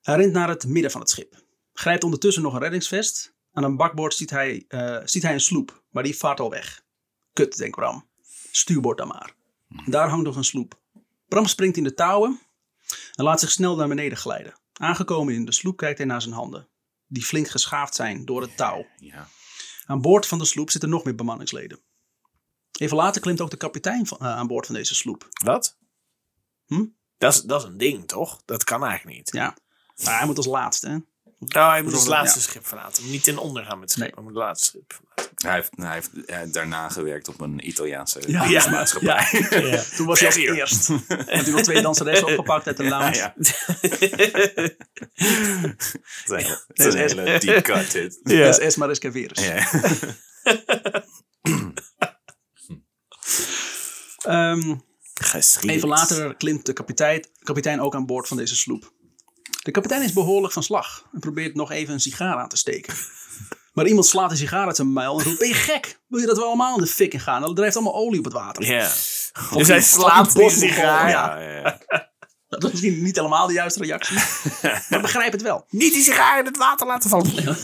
Hij 0.00 0.16
rent 0.16 0.32
naar 0.32 0.48
het 0.48 0.66
midden 0.66 0.90
van 0.90 1.00
het 1.00 1.10
schip. 1.10 1.42
Grijpt 1.72 2.04
ondertussen 2.04 2.42
nog 2.42 2.54
een 2.54 2.60
reddingsvest. 2.60 3.34
Aan 3.52 3.64
een 3.64 3.76
bakboord 3.76 4.14
ziet 4.14 4.30
hij, 4.30 4.64
eh, 4.68 4.96
ziet 5.04 5.22
hij 5.22 5.32
een 5.32 5.40
sloep, 5.40 5.82
maar 5.90 6.02
die 6.02 6.16
vaart 6.16 6.40
al 6.40 6.50
weg. 6.50 6.82
Kut, 7.32 7.56
denkt 7.56 7.76
Bram. 7.76 8.08
Stuurboord 8.50 8.98
dan 8.98 9.08
maar. 9.08 9.34
Daar 9.86 10.08
hangt 10.08 10.24
nog 10.24 10.36
een 10.36 10.44
sloep. 10.44 10.80
Bram 11.28 11.46
springt 11.46 11.76
in 11.76 11.84
de 11.84 11.94
touwen 11.94 12.40
en 13.14 13.24
laat 13.24 13.40
zich 13.40 13.50
snel 13.50 13.76
naar 13.76 13.88
beneden 13.88 14.18
glijden. 14.18 14.54
Aangekomen 14.72 15.34
in 15.34 15.44
de 15.44 15.52
sloep 15.52 15.76
kijkt 15.76 15.98
hij 15.98 16.06
naar 16.06 16.22
zijn 16.22 16.34
handen, 16.34 16.68
die 17.06 17.24
flink 17.24 17.48
geschaafd 17.48 17.94
zijn 17.94 18.24
door 18.24 18.42
het 18.42 18.56
touw. 18.56 18.86
Ja. 18.96 19.28
Aan 19.86 20.00
boord 20.00 20.26
van 20.26 20.38
de 20.38 20.44
sloep 20.44 20.70
zitten 20.70 20.90
nog 20.90 21.04
meer 21.04 21.14
bemanningsleden. 21.14 21.80
Even 22.78 22.96
later 22.96 23.20
klimt 23.20 23.40
ook 23.40 23.50
de 23.50 23.56
kapitein 23.56 24.06
van, 24.06 24.18
eh, 24.18 24.26
aan 24.26 24.46
boord 24.46 24.66
van 24.66 24.74
deze 24.74 24.94
sloep. 24.94 25.28
Wat? 25.44 25.76
Hm? 26.66 26.84
Dat 27.18 27.32
is, 27.34 27.40
dat 27.42 27.62
is 27.62 27.68
een 27.68 27.78
ding, 27.78 28.08
toch? 28.08 28.42
Dat 28.44 28.64
kan 28.64 28.84
eigenlijk 28.84 29.16
niet. 29.16 29.32
Ja, 29.32 29.56
maar 30.04 30.16
hij 30.18 30.26
moet 30.26 30.36
als 30.36 30.46
laatste. 30.46 30.88
Hè? 30.88 30.96
Nou, 31.38 31.70
hij 31.70 31.82
moet 31.82 32.02
Ja. 32.02 32.08
laatste 32.08 32.40
schip 32.40 32.66
verlaten. 32.66 33.10
Niet 33.10 33.26
in 33.26 33.38
ondergaan 33.38 33.78
met 33.78 33.80
het 33.80 33.90
schip, 33.90 34.02
Nee. 34.04 34.12
hij 34.14 34.22
moet 34.22 34.32
het 34.34 34.42
laatste 34.42 34.66
schip 34.66 34.92
verlaten. 34.92 35.08
Hij 35.46 35.54
heeft, 35.54 35.70
hij 36.26 36.38
heeft 36.38 36.54
daarna 36.54 36.88
gewerkt 36.88 37.28
op 37.28 37.40
een 37.40 37.68
Italiaanse 37.68 38.20
Ja. 38.26 38.44
Ja. 38.44 38.70
maatschappij. 38.70 39.46
Ja. 39.70 39.82
Toen 39.96 40.06
was 40.06 40.18
hij 40.20 40.28
als 40.28 40.36
eerst. 40.36 40.88
Heeft 41.08 41.44
hij 41.44 41.50
nog 41.50 41.60
twee 41.60 41.82
danseressen 41.82 42.26
opgepakt 42.28 42.66
uit 42.66 42.76
de 42.76 42.84
lounge. 42.84 43.14
Ja, 43.16 43.34
ja. 43.36 43.42
Dat 46.26 46.38
is 46.38 46.46
een- 46.46 46.58
dat 46.66 46.76
Nee, 46.76 46.86
is 46.86 46.94
een 46.94 47.04
is- 47.04 47.12
hele 47.12 47.38
deep 47.38 47.62
cut 47.64 47.92
dit. 47.92 48.20
Ja. 48.22 48.38
Dat 48.44 48.58
is 48.58 48.64
Esma 48.64 48.86
Rescaverus. 48.86 49.38
Ja. 54.24 54.52
Ehm, 54.52 54.74
Geschiedenis. 55.14 55.76
even 55.76 55.88
later 55.88 56.36
klimt 56.36 56.66
de 56.66 56.72
kapitein, 56.72 57.26
kapitein 57.42 57.80
ook 57.80 57.94
aan 57.94 58.06
boord 58.06 58.28
van 58.28 58.36
deze 58.36 58.56
sloep. 58.56 58.92
De 59.62 59.70
kapitein 59.70 60.02
is 60.02 60.12
behoorlijk 60.12 60.52
van 60.52 60.62
slag 60.62 61.08
en 61.12 61.20
probeert 61.20 61.54
nog 61.54 61.70
even 61.70 61.94
een 61.94 62.00
sigaar 62.00 62.36
aan 62.36 62.48
te 62.48 62.56
steken. 62.56 62.94
Maar 63.72 63.86
iemand 63.86 64.06
slaat 64.06 64.30
een 64.30 64.36
sigaar 64.36 64.66
uit 64.66 64.76
zijn 64.76 64.92
muil 64.92 65.18
en 65.18 65.24
roept: 65.24 65.38
Ben 65.38 65.48
je 65.48 65.54
gek? 65.54 66.00
Wil 66.08 66.20
je 66.20 66.26
dat 66.26 66.36
we 66.36 66.44
allemaal 66.44 66.74
in 66.76 66.82
de 66.82 66.88
fik 66.90 67.12
in 67.12 67.20
gaan? 67.20 67.40
Dan 67.42 67.54
drijft 67.54 67.76
allemaal 67.76 67.94
olie 67.94 68.18
op 68.18 68.24
het 68.24 68.34
water. 68.34 68.64
Ja. 68.64 68.88
Dus 69.54 69.68
hij 69.68 69.82
slaat 69.82 70.24
bosbol. 70.24 70.50
sigaar. 70.50 71.08
Ja. 71.08 71.38
Ja, 71.38 71.60
ja. 71.60 71.78
Dat 72.48 72.64
is 72.64 72.70
misschien 72.70 73.02
niet 73.02 73.16
helemaal 73.16 73.46
de 73.46 73.52
juiste 73.52 73.82
reactie. 73.82 74.16
maar 74.88 75.00
begrijp 75.00 75.32
het 75.32 75.42
wel. 75.42 75.66
Niet 75.70 75.92
die 75.92 76.02
sigaar 76.02 76.38
in 76.38 76.44
het 76.44 76.56
water 76.56 76.86
laten 76.86 77.10
vallen. 77.10 77.56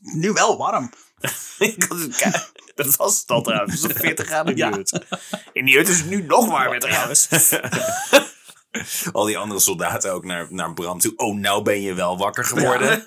Nu 0.00 0.32
wel 0.32 0.56
warm. 0.56 0.90
dat 2.74 2.96
was 2.96 3.20
het 3.20 3.30
al 3.30 3.42
trouwens. 3.42 3.82
Het 3.82 3.90
is 3.94 4.00
40 4.00 4.26
graden 4.26 4.48
in 4.48 4.54
die 4.56 4.64
Ja. 4.64 4.70
hut. 4.76 5.00
In 5.52 5.64
die 5.64 5.76
hut 5.76 5.88
is 5.88 5.98
het 5.98 6.08
nu 6.08 6.22
nog 6.22 6.46
warmer 6.46 6.78
trouwens. 6.80 7.28
Al 9.12 9.24
die 9.24 9.38
andere 9.38 9.60
soldaten 9.60 10.12
ook 10.12 10.24
naar, 10.24 10.46
naar 10.50 10.72
Bram 10.74 10.98
toe. 10.98 11.16
Oh, 11.16 11.36
nou 11.36 11.62
ben 11.62 11.80
je 11.82 11.94
wel 11.94 12.18
wakker 12.18 12.44
geworden. 12.44 13.04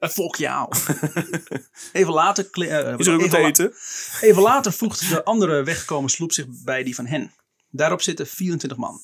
Fok 0.00 0.36
jou. 0.46 0.72
Even 1.92 2.12
later, 2.12 2.48
eh, 2.52 2.98
Is 2.98 3.06
er 3.06 3.12
ook 3.14 3.20
wat 3.20 3.26
even, 3.28 3.40
la- 3.40 3.46
eten? 3.48 3.72
even 4.20 4.42
later 4.42 4.72
voegt 4.72 5.08
de 5.08 5.24
andere 5.24 5.62
weggekomen 5.64 6.10
sloep 6.10 6.32
zich 6.32 6.46
bij 6.64 6.82
die 6.82 6.94
van 6.94 7.06
hen. 7.06 7.32
Daarop 7.70 8.02
zitten 8.02 8.26
24 8.26 8.78
man. 8.78 9.00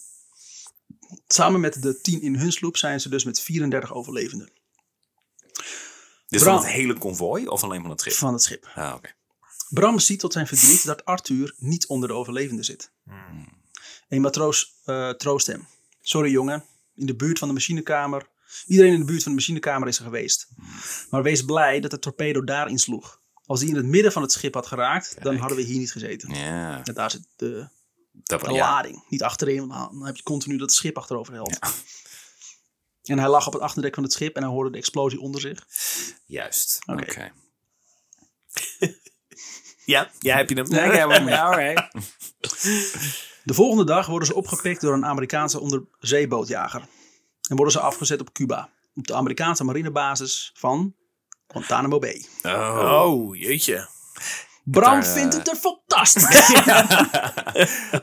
Samen 1.26 1.60
met 1.60 1.82
de 1.82 2.00
10 2.00 2.22
in 2.22 2.36
hun 2.36 2.52
sloep 2.52 2.76
zijn 2.76 3.00
ze 3.00 3.08
dus 3.08 3.24
met 3.24 3.40
34 3.40 3.94
overlevenden 3.94 4.50
Dus 6.28 6.42
Bram. 6.42 6.54
van 6.54 6.64
het 6.64 6.74
hele 6.74 6.98
konvooi 6.98 7.48
of 7.48 7.62
alleen 7.62 7.80
van 7.80 7.90
het 7.90 8.00
schip? 8.00 8.12
van 8.12 8.32
het 8.32 8.42
schip. 8.42 8.70
Ah, 8.74 8.94
oké. 8.94 9.14
Bram 9.68 9.98
ziet 9.98 10.20
tot 10.20 10.32
zijn 10.32 10.46
verdriet 10.46 10.84
dat 10.84 11.04
Arthur 11.04 11.54
niet 11.56 11.86
onder 11.86 12.08
de 12.08 12.14
overlevenden 12.14 12.64
zit. 12.64 12.90
Een 14.08 14.20
matroos 14.20 14.74
eh, 14.84 15.10
troost 15.10 15.46
hem. 15.46 15.66
Sorry 16.00 16.30
jongen, 16.30 16.64
in 16.94 17.06
de 17.06 17.16
buurt 17.16 17.38
van 17.38 17.48
de 17.48 17.54
machinekamer. 17.54 18.28
Iedereen 18.66 18.92
in 18.92 18.98
de 18.98 19.04
buurt 19.04 19.22
van 19.22 19.32
de 19.32 19.38
machinekamer 19.38 19.88
is 19.88 19.98
er 19.98 20.04
geweest. 20.04 20.48
Maar 21.10 21.22
wees 21.22 21.44
blij 21.44 21.80
dat 21.80 21.90
de 21.90 21.98
torpedo 21.98 22.44
daarin 22.44 22.78
sloeg. 22.78 23.20
Als 23.46 23.60
die 23.60 23.68
in 23.68 23.74
het 23.76 23.86
midden 23.86 24.12
van 24.12 24.22
het 24.22 24.32
schip 24.32 24.54
had 24.54 24.66
geraakt, 24.66 25.16
dan 25.22 25.36
hadden 25.36 25.56
we 25.56 25.62
hier 25.64 25.78
niet 25.78 25.92
gezeten. 25.92 26.34
Ja, 26.34 26.84
En 26.84 26.94
daar 26.94 27.10
zit 27.10 27.26
de, 27.36 27.68
ja. 28.22 28.50
lading. 28.50 29.04
Niet 29.08 29.22
achterin, 29.22 29.68
want 29.68 29.92
dan 29.92 30.06
heb 30.06 30.16
je 30.16 30.22
continu 30.22 30.56
dat 30.56 30.68
het 30.68 30.76
schip 30.76 30.96
achterover 30.96 31.32
helpt. 31.34 31.58
En 33.06 33.18
hij 33.18 33.28
lag 33.28 33.46
op 33.46 33.52
het 33.52 33.62
achterdek 33.62 33.94
van 33.94 34.02
het 34.02 34.12
schip 34.12 34.36
en 34.36 34.42
hij 34.42 34.52
hoorde 34.52 34.70
de 34.70 34.78
explosie 34.78 35.20
onder 35.20 35.40
zich. 35.40 35.66
Juist. 36.26 36.82
Oké. 36.86 37.32
Ja, 39.84 40.10
ja, 40.18 40.36
heb 40.36 40.48
je 40.48 40.54
hem? 40.54 40.72
Ja, 40.72 40.84
ik 40.84 40.98
heb 40.98 41.10
hem. 41.10 41.28
Ja, 41.28 41.42
alright. 41.42 41.88
De 43.44 43.54
volgende 43.54 43.84
dag 43.84 44.06
worden 44.06 44.28
ze 44.28 44.34
opgepikt 44.34 44.80
door 44.80 44.92
een 44.94 45.04
Amerikaanse 45.04 45.60
onderzeebootjager. 45.60 46.80
En 47.48 47.56
worden 47.56 47.72
ze 47.72 47.80
afgezet 47.80 48.20
op 48.20 48.32
Cuba. 48.32 48.70
Op 48.94 49.06
de 49.06 49.14
Amerikaanse 49.14 49.64
marinebasis 49.64 50.52
van 50.54 50.94
Guantanamo 51.46 51.98
Bay. 51.98 52.26
Oh. 52.42 53.02
Oh, 53.04 53.36
jeetje. 53.36 53.88
Bram 54.70 54.92
daar, 54.92 55.04
vindt 55.04 55.32
eh, 55.32 55.38
het 55.38 55.48
er 55.48 55.56
fantastisch. 55.56 56.54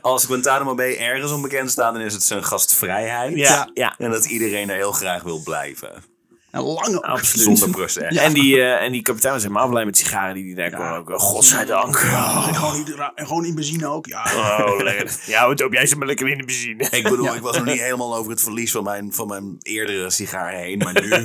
Als 0.00 0.24
Guantanamo 0.24 0.74
Bay 0.74 0.96
ergens 0.96 1.32
onbekend 1.32 1.70
staat, 1.70 1.92
dan 1.92 2.02
is 2.02 2.12
het 2.12 2.22
zijn 2.22 2.44
gastvrijheid. 2.44 3.36
Ja, 3.36 3.70
ja. 3.74 3.94
En 3.98 4.10
dat 4.10 4.24
iedereen 4.24 4.70
er 4.70 4.76
heel 4.76 4.92
graag 4.92 5.22
wil 5.22 5.42
blijven. 5.42 6.13
En 6.54 6.62
lang 6.62 6.96
ook. 6.96 7.04
Absoluut. 7.04 7.44
Zonder 7.58 7.70
proces. 7.70 8.16
En, 8.16 8.32
die, 8.32 8.60
eh, 8.60 8.82
en 8.84 8.92
die 8.92 9.02
kapitein 9.02 9.32
was 9.32 9.42
helemaal 9.42 9.68
blij 9.68 9.84
met 9.84 9.96
sigaren 9.96 10.34
die 10.34 10.54
hij 10.54 10.70
daar 10.70 10.78
kon 10.80 10.88
ook. 11.14 11.20
Godzijdank. 11.20 11.96
En 11.96 12.54
gewoon, 12.54 12.76
niet, 12.76 12.88
ra- 12.88 13.12
en 13.14 13.26
gewoon 13.26 13.44
in 13.44 13.54
benzine 13.54 13.86
ook. 13.88 14.06
Ja. 14.06 14.22
Oh, 14.36 14.82
lekker. 14.82 15.16
Ja, 15.26 15.46
wat 15.46 15.58
doop 15.58 15.72
jij 15.72 15.86
ze 15.86 15.96
maar 15.96 16.06
lekker 16.06 16.28
in 16.28 16.38
de 16.38 16.44
benzine. 16.44 16.88
Ik 16.90 17.02
bedoel, 17.02 17.34
ik 17.34 17.40
was 17.42 17.56
nog 17.56 17.64
niet 17.64 17.80
helemaal 17.80 18.16
over 18.16 18.30
het 18.30 18.40
verlies 18.42 18.70
van 18.72 18.84
mijn, 18.84 19.12
van 19.12 19.26
mijn 19.28 19.56
eerdere 19.62 20.10
sigaar 20.10 20.52
heen. 20.52 20.78
Maar 20.78 20.92
nu, 21.02 21.08
ja, 21.08 21.18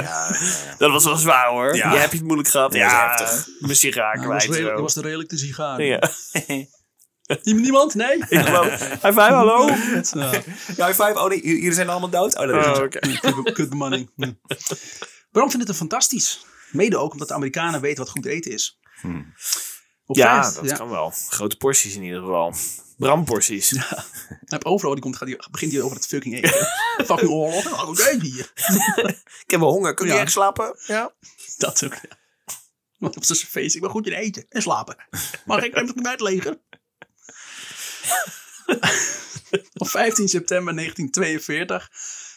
ja. 0.00 0.36
Dat 0.78 0.90
was 0.90 1.04
wel 1.04 1.16
zwaar 1.16 1.48
hoor. 1.48 1.76
Ja. 1.76 1.92
Je 1.92 1.98
hebt 1.98 2.10
je 2.10 2.16
het 2.16 2.26
moeilijk 2.26 2.48
gehad. 2.48 2.72
Dat 2.72 2.80
Ja, 2.80 3.08
heftig. 3.16 3.46
Mijn 3.60 3.76
sigaar 3.76 4.16
Dat 4.16 4.24
was, 4.24 4.44
kwijt. 4.44 4.50
redelijk, 4.50 4.76
zo. 4.76 4.82
was 4.82 4.94
de 4.94 5.00
redelijk 5.00 5.28
de 5.28 5.38
sigaar. 5.38 5.82
Ja. 5.82 6.00
Niemand? 7.42 7.94
Nee? 7.94 8.16
Ik 8.28 8.40
geloof. 8.46 8.78
High 8.88 9.06
five, 9.06 9.20
hallo. 9.20 9.66
Ja. 9.66 9.74
Ja, 10.76 10.86
high 10.86 11.02
five. 11.02 11.12
Oh 11.14 11.28
nee, 11.28 11.44
jullie 11.46 11.72
zijn 11.72 11.88
allemaal 11.88 12.10
dood? 12.10 12.38
Oh, 12.38 12.46
dat 12.46 12.66
is 12.66 12.78
Oh, 12.78 12.82
oké. 12.84 13.52
Kut 13.52 13.68
bemanning. 13.68 14.10
Ja. 14.16 14.32
Bram 15.30 15.50
vindt 15.50 15.58
het 15.60 15.68
er 15.68 15.74
fantastisch. 15.74 16.46
Mede 16.70 16.96
ook 16.98 17.12
omdat 17.12 17.28
de 17.28 17.34
Amerikanen 17.34 17.80
weten 17.80 18.04
wat 18.04 18.12
goed 18.12 18.26
eten 18.26 18.50
is. 18.52 18.78
Op 20.06 20.16
Ja, 20.16 20.50
dat 20.50 20.68
ja. 20.70 20.76
kan 20.76 20.88
wel. 20.88 21.12
Grote 21.28 21.56
porties 21.56 21.94
in 21.94 22.02
ieder 22.02 22.20
geval. 22.20 22.54
Bramporties. 22.96 23.70
Hij 23.70 24.04
heeft 24.44 24.64
overal, 24.64 24.92
die 24.92 25.02
komt, 25.02 25.16
gaat 25.16 25.28
die, 25.28 25.36
begint 25.50 25.72
hij 25.72 25.80
over 25.82 25.96
het 25.96 26.06
fucking 26.06 26.34
eten. 26.34 26.66
fucking 27.06 27.30
oorlog. 27.30 27.64
Nou, 27.64 27.76
goed 27.76 28.06
eten 28.06 28.20
hier. 28.20 28.52
Ik 29.44 29.50
heb 29.50 29.60
wel 29.60 29.70
honger. 29.70 29.94
Kun 29.94 30.06
je 30.06 30.12
Ja. 30.12 30.20
echt 30.20 30.32
slapen? 30.32 30.76
Ja. 30.86 31.12
Dat 31.58 31.84
ook, 31.84 31.94
ja. 31.94 32.20
Want 32.98 33.16
op 33.16 33.24
zijn 33.24 33.38
feest, 33.38 33.74
ik 33.74 33.80
ben 33.80 33.90
goed 33.90 34.06
in 34.06 34.12
eten 34.12 34.46
en 34.48 34.62
slapen. 34.62 34.96
Mag 35.44 35.62
ik 35.62 35.76
even 35.76 36.06
het 36.08 36.20
leger? 36.20 36.58
op 39.82 39.88
15 39.88 40.28
september 40.28 40.74
1942 40.74 41.88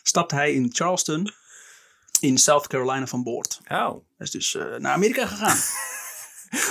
stapte 0.03 0.35
hij 0.35 0.53
in 0.53 0.69
Charleston 0.73 1.31
in 2.19 2.37
South 2.37 2.67
Carolina 2.67 3.07
van 3.07 3.23
boord. 3.23 3.59
Oh. 3.67 3.89
Hij 3.89 4.25
is 4.25 4.31
dus 4.31 4.55
eh, 4.55 4.75
naar 4.77 4.93
Amerika 4.93 5.25
gegaan. 5.25 5.57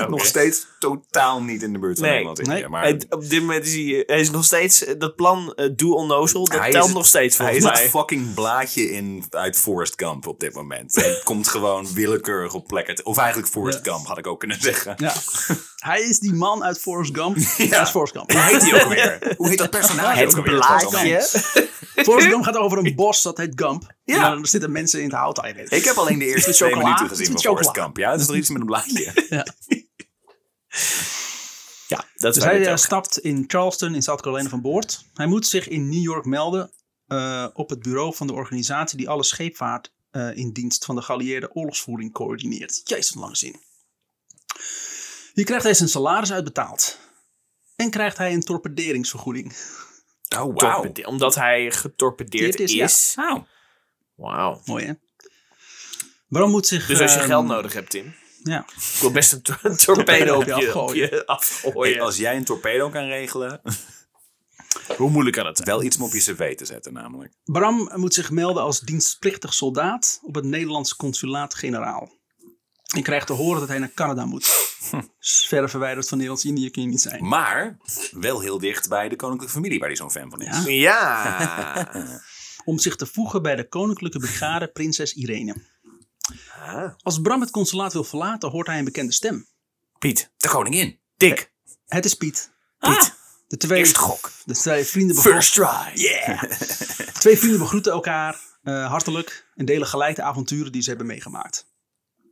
Nog 0.08 0.24
steeds 0.24 0.66
totaal 0.78 1.42
niet 1.42 1.62
in 1.62 1.72
de 1.72 1.78
buurt 1.78 1.98
van 1.98 2.02
Nee. 2.08 2.12
Nederland. 2.24 2.38
in 2.40 2.48
Nee. 2.48 2.68
Maar 2.68 2.82
Hij- 2.82 3.04
op 3.08 3.28
dit 3.28 3.40
moment 3.40 3.66
is 3.66 3.72
hij, 3.74 4.02
hij 4.06 4.20
is 4.20 4.30
nog 4.30 4.44
steeds, 4.44 4.84
eh, 4.84 4.94
dat 4.98 5.16
plan 5.16 5.52
eh, 5.54 5.68
Doe 5.76 5.94
Onnozel, 5.94 6.44
dat 6.44 6.58
Hij 6.58 6.66
is 6.68 6.74
telt 6.74 6.86
het- 6.86 6.94
nog 6.94 7.06
steeds 7.06 7.36
hij 7.38 7.46
volgens 7.46 7.66
is 7.66 7.72
mij. 7.72 7.82
het 7.82 7.90
fucking 7.90 8.34
blaadje 8.34 8.90
in, 8.90 9.24
uit 9.30 9.58
Forrest 9.58 9.92
Gump 9.96 10.26
op 10.26 10.40
dit 10.40 10.54
moment. 10.54 10.94
Hij 10.94 11.20
komt 11.24 11.48
gewoon 11.48 11.92
willekeurig 11.94 12.54
op 12.54 12.66
plekken. 12.66 13.04
Of 13.06 13.16
eigenlijk 13.18 13.48
Forrest 13.48 13.80
Ja. 13.84 13.92
Gump 13.92 14.06
had 14.06 14.18
ik 14.18 14.26
ook 14.26 14.38
kunnen 14.40 14.60
zeggen. 14.60 14.94
Ja. 14.96 15.12
Hij 15.84 16.00
is 16.00 16.18
die 16.18 16.32
man 16.34 16.64
uit 16.64 16.80
Forrest 16.80 17.14
Gump. 17.16 17.36
Ja. 17.56 17.66
Dat 17.78 17.80
is 17.86 17.90
Forrest 17.90 18.12
Gump. 18.16 18.32
Hoe 18.32 18.40
heet 18.40 18.70
hij 18.70 18.82
ook 18.84 18.88
weer? 18.94 19.34
Hoe 19.36 19.48
heet 19.48 19.58
dat 19.58 19.70
personage 19.70 20.18
Het 20.18 20.38
ook 20.38 20.44
blaadje. 20.44 21.20
Forrest 21.94 22.26
Gump 22.28 22.44
gaat 22.44 22.56
over 22.56 22.78
een 22.78 22.94
bos, 22.94 23.22
dat 23.22 23.36
heet 23.38 23.52
Gump. 23.54 23.92
Ja. 24.04 24.14
En 24.24 24.34
dan 24.34 24.46
zitten 24.46 24.72
mensen 24.72 24.98
in 24.98 25.04
het 25.04 25.14
hout. 25.14 25.38
Ah. 25.38 25.48
Ik 25.58 25.84
heb 25.84 25.96
alleen 25.96 26.18
de 26.18 26.24
eerste 26.24 26.50
twee 26.54 26.68
chocola? 26.70 26.84
minuten 26.84 27.08
gezien 27.08 27.26
van. 27.32 27.40
Forrest 27.40 27.70
Gump. 27.78 27.96
Ja, 27.96 28.10
het 28.10 28.20
is 28.20 28.28
er 28.28 28.36
iets 28.36 28.48
met 28.48 28.60
een 28.60 28.66
blaadje. 28.66 29.12
Ja. 29.28 29.46
Ja, 31.88 32.04
dat 32.16 32.36
is 32.36 32.42
Dus 32.42 32.44
hij 32.44 32.66
eh, 32.66 32.76
stapt 32.76 33.18
in 33.18 33.44
Charleston 33.46 33.94
in 33.94 34.02
South 34.02 34.20
Carolina 34.22 34.48
van 34.48 34.60
boord. 34.60 35.04
Hij 35.14 35.26
moet 35.26 35.46
zich 35.46 35.68
in 35.68 35.88
New 35.88 36.02
York 36.02 36.24
melden 36.24 36.70
eh, 37.06 37.46
op 37.52 37.70
het 37.70 37.82
bureau 37.82 38.14
van 38.14 38.26
de 38.26 38.32
organisatie 38.32 38.98
die 38.98 39.08
alle 39.08 39.24
scheepvaart 39.24 39.92
eh, 40.10 40.36
in 40.36 40.52
dienst 40.52 40.84
van 40.84 40.94
de 40.94 41.02
geallieerde 41.02 41.52
oorlogsvoering 41.54 42.12
coördineert. 42.12 42.80
Jezus, 42.84 43.14
een 43.14 43.20
lange 43.20 43.36
zin. 43.36 43.56
Hier 45.34 45.44
krijgt 45.44 45.64
hij 45.64 45.74
zijn 45.74 45.88
salaris 45.88 46.32
uitbetaald. 46.32 46.98
En 47.76 47.90
krijgt 47.90 48.18
hij 48.18 48.32
een 48.32 48.40
torpederingsvergoeding. 48.42 49.52
Oh, 50.36 50.38
wauw. 50.38 50.54
Torpede- 50.56 51.06
Omdat 51.08 51.34
hij 51.34 51.70
getorpedeerd 51.70 52.56
Dit 52.56 52.60
is. 52.70 52.74
is, 52.74 53.12
ja. 53.16 53.46
Wauw. 54.14 54.60
Mooi 54.64 54.84
hè? 54.86 54.92
Waarom 56.28 56.50
moet 56.50 56.66
zich... 56.66 56.86
Dus 56.86 57.00
als 57.00 57.12
je 57.12 57.18
ehm, 57.18 57.28
geld 57.28 57.46
nodig 57.46 57.72
hebt, 57.72 57.90
Tim. 57.90 58.14
Ja. 58.42 58.66
Ik 58.76 58.98
wil 59.00 59.10
best 59.10 59.32
een, 59.32 59.42
tor- 59.42 59.58
een 59.62 59.76
torpedo 59.76 60.36
op 60.36 60.44
je, 60.44 60.54
op 60.54 60.62
afgooien. 60.62 61.10
je 61.10 61.26
afgooien. 61.26 61.92
Hey, 61.94 62.02
als 62.02 62.16
jij 62.16 62.36
een 62.36 62.44
torpedo 62.44 62.88
kan 62.90 63.04
regelen, 63.06 63.60
Hoe 64.96 65.10
moeilijk 65.10 65.36
kan 65.36 65.46
het 65.46 65.56
zijn? 65.56 65.68
wel 65.68 65.82
iets 65.82 65.96
om 65.96 66.02
op 66.02 66.12
je 66.12 66.18
cv 66.18 66.56
te 66.56 66.64
zetten 66.64 66.92
namelijk. 66.92 67.34
Bram 67.44 67.90
moet 67.94 68.14
zich 68.14 68.30
melden 68.30 68.62
als 68.62 68.80
dienstplichtig 68.80 69.54
soldaat 69.54 70.18
op 70.22 70.34
het 70.34 70.44
Nederlands 70.44 70.96
consulaat-generaal. 70.96 72.12
En 72.94 73.02
krijgt 73.02 73.26
te 73.26 73.32
horen 73.32 73.60
dat 73.60 73.68
hij 73.68 73.78
naar 73.78 73.92
Canada 73.94 74.24
moet. 74.24 74.46
Verre 75.48 75.68
verwijderd 75.68 76.08
van 76.08 76.18
Nederlands-Indië 76.18 76.70
kun 76.70 76.82
je 76.82 76.88
niet 76.88 77.00
zijn. 77.02 77.28
Maar 77.28 77.76
wel 78.10 78.40
heel 78.40 78.58
dicht 78.58 78.88
bij 78.88 79.08
de 79.08 79.16
koninklijke 79.16 79.54
familie 79.54 79.78
waar 79.78 79.88
hij 79.88 79.96
zo'n 79.96 80.10
fan 80.10 80.30
van 80.30 80.40
is. 80.40 80.64
Ja. 80.64 80.70
Ja. 80.70 81.90
Om 82.64 82.78
zich 82.78 82.96
te 82.96 83.06
voegen 83.06 83.42
bij 83.42 83.56
de 83.56 83.68
koninklijke 83.68 84.18
brigade 84.18 84.68
Prinses 84.68 85.12
Irene. 85.12 85.54
Ah. 86.60 86.92
Als 87.02 87.20
Bram 87.20 87.40
het 87.40 87.50
consulaat 87.50 87.92
wil 87.92 88.04
verlaten, 88.04 88.50
hoort 88.50 88.66
hij 88.66 88.78
een 88.78 88.84
bekende 88.84 89.12
stem. 89.12 89.46
Piet. 89.98 90.30
De 90.36 90.48
koningin. 90.48 90.98
Dick. 91.16 91.52
Het 91.86 92.04
is 92.04 92.14
Piet. 92.14 92.50
Piet. 92.78 93.14
De 93.48 93.56
twee, 93.56 93.78
Eerste 93.78 93.98
gok. 93.98 94.30
de 94.44 94.54
twee 94.54 94.84
vrienden 94.84 95.14
begroeten, 95.14 95.42
First 95.42 95.54
try. 95.54 96.02
Yeah. 96.02 96.42
twee 97.22 97.38
vrienden 97.38 97.58
begroeten 97.58 97.92
elkaar 97.92 98.40
eh, 98.62 98.86
hartelijk 98.86 99.46
en 99.54 99.64
delen 99.64 99.86
gelijk 99.86 100.16
de 100.16 100.22
avonturen 100.22 100.72
die 100.72 100.82
ze 100.82 100.88
hebben 100.88 101.06
meegemaakt. 101.06 101.66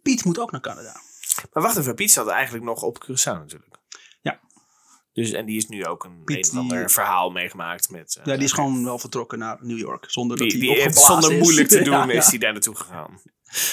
Piet 0.02 0.24
moet 0.24 0.38
ook 0.38 0.50
naar 0.50 0.60
Canada. 0.60 1.00
Maar 1.52 1.62
wacht 1.62 1.76
even, 1.76 1.94
Piet 1.94 2.12
zat 2.12 2.28
eigenlijk 2.28 2.64
nog 2.64 2.82
op 2.82 3.04
Curaçao 3.04 3.38
natuurlijk. 3.38 3.71
Dus, 5.12 5.32
en 5.32 5.46
die 5.46 5.56
is 5.56 5.68
nu 5.68 5.86
ook 5.86 6.04
een, 6.04 6.24
Piet, 6.24 6.36
een 6.46 6.52
of 6.52 6.58
ander 6.58 6.78
die- 6.78 6.88
verhaal 6.88 7.30
meegemaakt 7.30 7.90
met... 7.90 8.16
eh, 8.20 8.24
Ja, 8.26 8.34
die 8.34 8.44
is 8.44 8.52
gewoon 8.52 8.84
wel 8.84 8.98
vertrokken 8.98 9.38
naar 9.38 9.58
New 9.60 9.78
York. 9.78 10.04
Zonder 10.08 10.36
dat 10.36 10.50
Die, 10.50 10.58
hij 10.58 10.68
die 10.68 10.76
opgeblazen 10.86 11.12
zonder 11.22 11.32
is. 11.32 11.42
moeilijk 11.42 11.68
te 11.68 11.82
doen 11.84 11.94
Ja, 11.94 12.08
is 12.10 12.24
ja. 12.24 12.30
hij 12.30 12.38
daar 12.38 12.52
naartoe 12.52 12.76
gegaan. 12.76 13.20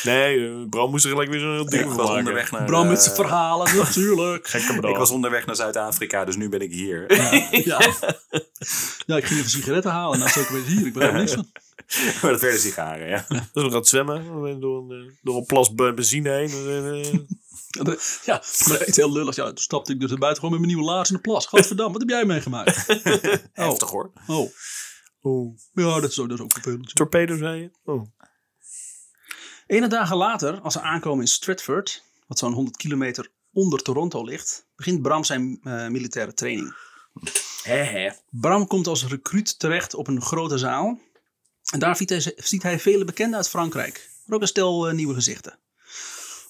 Nee, 0.03 0.47
eh, 0.49 0.55
Bram 0.69 0.89
moest 0.89 1.03
er 1.05 1.11
gelijk 1.11 1.29
weer 1.29 1.39
zo'n 1.39 1.51
heel 1.53 1.69
ding 1.69 1.83
Ik 1.83 1.89
van 1.91 2.17
onderweg 2.17 2.51
naar... 2.51 2.65
Bram 2.65 2.87
met 2.87 2.97
eh, 2.97 3.03
zijn 3.03 3.15
verhalen, 3.15 3.75
natuurlijk. 3.77 4.47
Gekke 4.49 4.75
Bram. 4.79 4.91
Ik 4.91 4.97
was 4.97 5.11
onderweg 5.11 5.45
naar 5.45 5.55
Zuid-Afrika, 5.55 6.25
dus 6.25 6.35
nu 6.35 6.49
ben 6.49 6.61
ik 6.61 6.71
hier. 6.71 7.13
Ja. 7.65 7.79
ja, 9.05 9.17
ik 9.17 9.25
ging 9.25 9.39
even 9.39 9.49
sigaretten 9.49 9.91
halen. 9.91 10.19
Nou, 10.19 10.31
zeker 10.31 10.53
weer 10.53 10.63
hier. 10.65 10.85
Ik 10.85 10.93
begrijp 10.93 11.13
er 11.13 11.19
niks 11.19 11.33
van. 11.33 11.47
Maar 12.21 12.31
dat 12.31 12.41
werden 12.41 12.59
sigaren, 12.59 13.07
ja. 13.07 13.25
Dus 13.53 13.63
we 13.63 13.71
gaan 13.71 13.85
zwemmen 13.85 14.59
door 14.59 14.91
een, 14.91 15.07
eh, 15.07 15.13
door 15.21 15.37
een 15.37 15.45
plas 15.45 15.73
be- 15.73 15.93
benzine 15.93 16.29
heen. 16.29 16.49
Eh, 16.49 17.13
Ja, 18.25 18.43
maar 18.67 18.87
iets 18.87 18.97
heel 18.97 19.11
lullig. 19.11 19.35
Ja, 19.35 19.45
toen 19.47 19.57
stapte 19.57 19.93
ik 19.93 19.99
dus 19.99 20.09
naar 20.09 20.19
buiten 20.19 20.43
gewoon 20.43 20.59
met 20.59 20.65
mijn 20.67 20.75
nieuwe 20.79 20.93
laars 20.93 21.09
in 21.09 21.15
de 21.15 21.21
plas. 21.21 21.45
Gadverdamme, 21.45 21.91
wat 21.91 22.01
heb 22.01 22.09
jij 22.09 22.25
meegemaakt? 22.25 22.85
Heftig 23.53 23.89
hoor. 23.89 24.11
Oh, 24.27 24.51
Oeh. 25.23 25.57
ja, 25.73 25.99
dat 25.99 26.09
is, 26.09 26.19
ook- 26.19 26.29
dat 26.29 26.37
is 26.37 26.43
ook 26.43 26.51
vervelend. 26.53 26.95
Torpedo 26.95 27.37
zei 27.37 27.61
je? 27.61 27.71
Oh. 27.83 28.05
Ene 29.67 29.87
dagen 29.87 30.17
later, 30.17 30.59
als 30.61 30.73
ze 30.73 30.81
aankomen 30.81 31.21
in 31.21 31.27
Stratford, 31.27 32.03
wat 32.27 32.39
zo'n 32.39 32.53
100 32.53 32.77
kilometer 32.77 33.31
onder 33.51 33.79
Toronto 33.81 34.23
ligt, 34.23 34.67
begint 34.75 35.01
Bram 35.01 35.23
zijn 35.23 35.59
eh, 35.63 35.87
militaire 35.87 36.33
training. 36.33 36.75
Hè, 37.63 37.75
hè. 37.83 38.09
Bram 38.29 38.67
komt 38.67 38.87
als 38.87 39.05
recruut 39.07 39.59
terecht 39.59 39.93
op 39.93 40.07
een 40.07 40.21
grote 40.21 40.57
zaal. 40.57 40.99
En 41.71 41.79
daar 41.79 41.95
ziet 41.95 42.09
hij, 42.09 42.33
ziet 42.35 42.63
hij 42.63 42.79
vele 42.79 43.05
bekenden 43.05 43.37
uit 43.37 43.49
Frankrijk. 43.49 44.09
Maar 44.25 44.35
ook 44.35 44.41
een 44.41 44.47
stel 44.47 44.87
eh, 44.87 44.93
nieuwe 44.93 45.13
gezichten. 45.13 45.59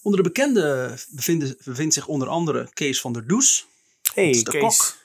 Onder 0.02 0.24
de 0.24 0.30
bekenden 0.30 1.00
bevinden, 1.10 1.58
bevindt 1.64 1.94
zich 1.94 2.08
onder 2.08 2.28
andere 2.28 2.70
Kees 2.74 3.02
van 3.02 3.14
der 3.14 3.28
Does 3.28 3.68
Hey, 4.14 4.32
de 4.32 4.44
Kees. 4.52 4.62
kok. 4.78 4.96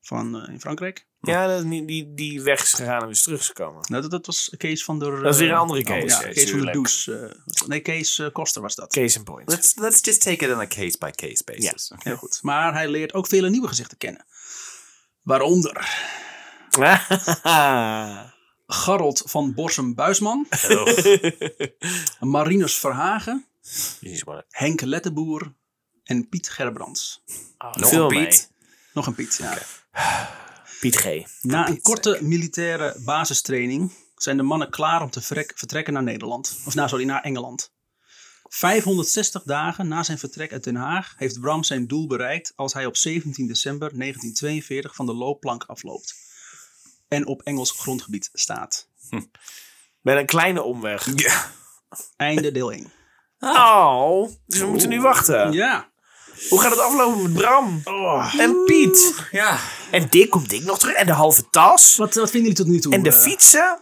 van, 0.00 0.42
eh, 0.42 0.52
in 0.52 0.60
Frankrijk. 0.60 1.06
Ja, 1.20 1.46
dat, 1.46 1.58
is 1.58 1.64
niet- 1.64 1.86
die, 1.88 2.14
die 2.14 2.42
weg 2.42 2.62
is 2.62 2.72
gegaan 2.72 3.02
en 3.02 3.08
is 3.08 3.22
teruggekomen. 3.22 3.84
Nou, 3.88 4.02
dat, 4.02 4.10
dat 4.10 4.26
was 4.26 4.54
Kees 4.56 4.84
van 4.84 4.98
der... 4.98 5.22
Dat 5.22 5.32
is 5.34 5.40
weer 5.40 5.48
een 5.48 5.54
eh, 5.54 5.60
andere 5.60 5.82
Kees. 5.82 6.12
Ja, 6.12 6.20
Kees, 6.22 6.34
Kees 6.34 6.50
van 6.50 6.60
der. 6.64 6.72
Does. 6.72 7.08
eh, 7.08 7.30
nee, 7.66 7.80
Kees 7.80 8.22
Koster 8.32 8.62
was 8.62 8.74
dat. 8.74 8.92
Case 8.92 9.18
in 9.18 9.24
point. 9.24 9.48
Let's, 9.48 9.74
let's 9.76 9.98
just 10.02 10.20
take 10.22 10.44
it 10.46 10.52
on 10.52 10.60
a 10.60 10.66
case-by-case 10.66 11.42
basis. 11.44 11.92
Heel 11.98 12.16
goed. 12.16 12.38
Maar 12.42 12.72
hij 12.72 12.88
leert 12.88 13.14
ook 13.14 13.26
vele 13.26 13.50
nieuwe 13.50 13.68
gezichten 13.68 13.98
kennen. 13.98 14.26
Waaronder 15.22 15.88
Garold 18.70 19.22
van 19.26 19.54
Borsum-Buisman, 19.54 20.46
Marinus 22.20 22.74
Verhagen. 22.74 23.46
Henk 24.48 24.80
Letteboer 24.80 25.54
en 26.04 26.28
Piet 26.28 26.48
Gerbrands. 26.48 27.22
Oh, 27.58 27.74
Nog 27.74 27.88
veel 27.88 28.10
een 28.10 28.16
mee. 28.16 28.26
Piet. 28.26 28.52
Nog 28.92 29.06
een 29.06 29.14
Piet, 29.14 29.36
ja. 29.36 29.58
Piet 30.80 30.96
G. 30.96 31.04
Na 31.42 31.68
een 31.68 31.82
korte 31.82 32.18
militaire 32.22 32.96
basistraining 33.04 33.92
zijn 34.16 34.36
de 34.36 34.42
mannen 34.42 34.70
klaar 34.70 35.02
om 35.02 35.10
te 35.10 35.20
vertrekken 35.54 35.92
naar 35.92 36.02
Nederland. 36.02 36.60
Of 36.64 36.74
nou, 36.74 36.88
sorry, 36.88 37.04
naar 37.04 37.22
Engeland. 37.22 37.72
560 38.48 39.42
dagen 39.42 39.88
na 39.88 40.02
zijn 40.02 40.18
vertrek 40.18 40.52
uit 40.52 40.64
Den 40.64 40.76
Haag 40.76 41.14
heeft 41.16 41.40
Bram 41.40 41.64
zijn 41.64 41.86
doel 41.86 42.06
bereikt 42.06 42.52
als 42.56 42.72
hij 42.72 42.86
op 42.86 42.96
17 42.96 43.46
december 43.46 43.88
1942 43.98 44.94
van 44.94 45.06
de 45.06 45.14
loopplank 45.14 45.64
afloopt. 45.64 46.27
En 47.08 47.26
op 47.26 47.42
Engels 47.42 47.70
grondgebied 47.70 48.30
staat. 48.32 48.88
Met 50.02 50.16
een 50.16 50.26
kleine 50.26 50.62
omweg. 50.62 51.08
Ja. 51.14 51.50
Einde 52.16 52.52
deel 52.52 52.72
1. 52.72 52.92
Oh, 53.40 54.28
dus 54.46 54.60
we 54.60 54.66
moeten 54.66 54.88
nu 54.88 55.00
wachten. 55.00 55.52
Ja, 55.52 55.88
Hoe 56.48 56.60
gaat 56.60 56.70
het 56.70 56.80
aflopen 56.80 57.22
met 57.22 57.32
Bram? 57.32 57.80
Oh. 57.84 58.34
En 58.38 58.64
Piet? 58.64 59.14
Ja, 59.30 59.58
En 59.90 60.06
Dick, 60.08 60.30
komt 60.30 60.50
Dick 60.50 60.64
nog 60.64 60.78
terug? 60.78 60.94
En 60.94 61.06
de 61.06 61.12
halve 61.12 61.50
tas? 61.50 61.96
Wat, 61.96 62.14
wat 62.14 62.30
vinden 62.30 62.50
jullie 62.50 62.56
tot 62.56 62.66
nu 62.66 62.80
toe? 62.80 62.92
En 62.92 63.02
de 63.02 63.10
eh? 63.10 63.16
fietsen? 63.16 63.78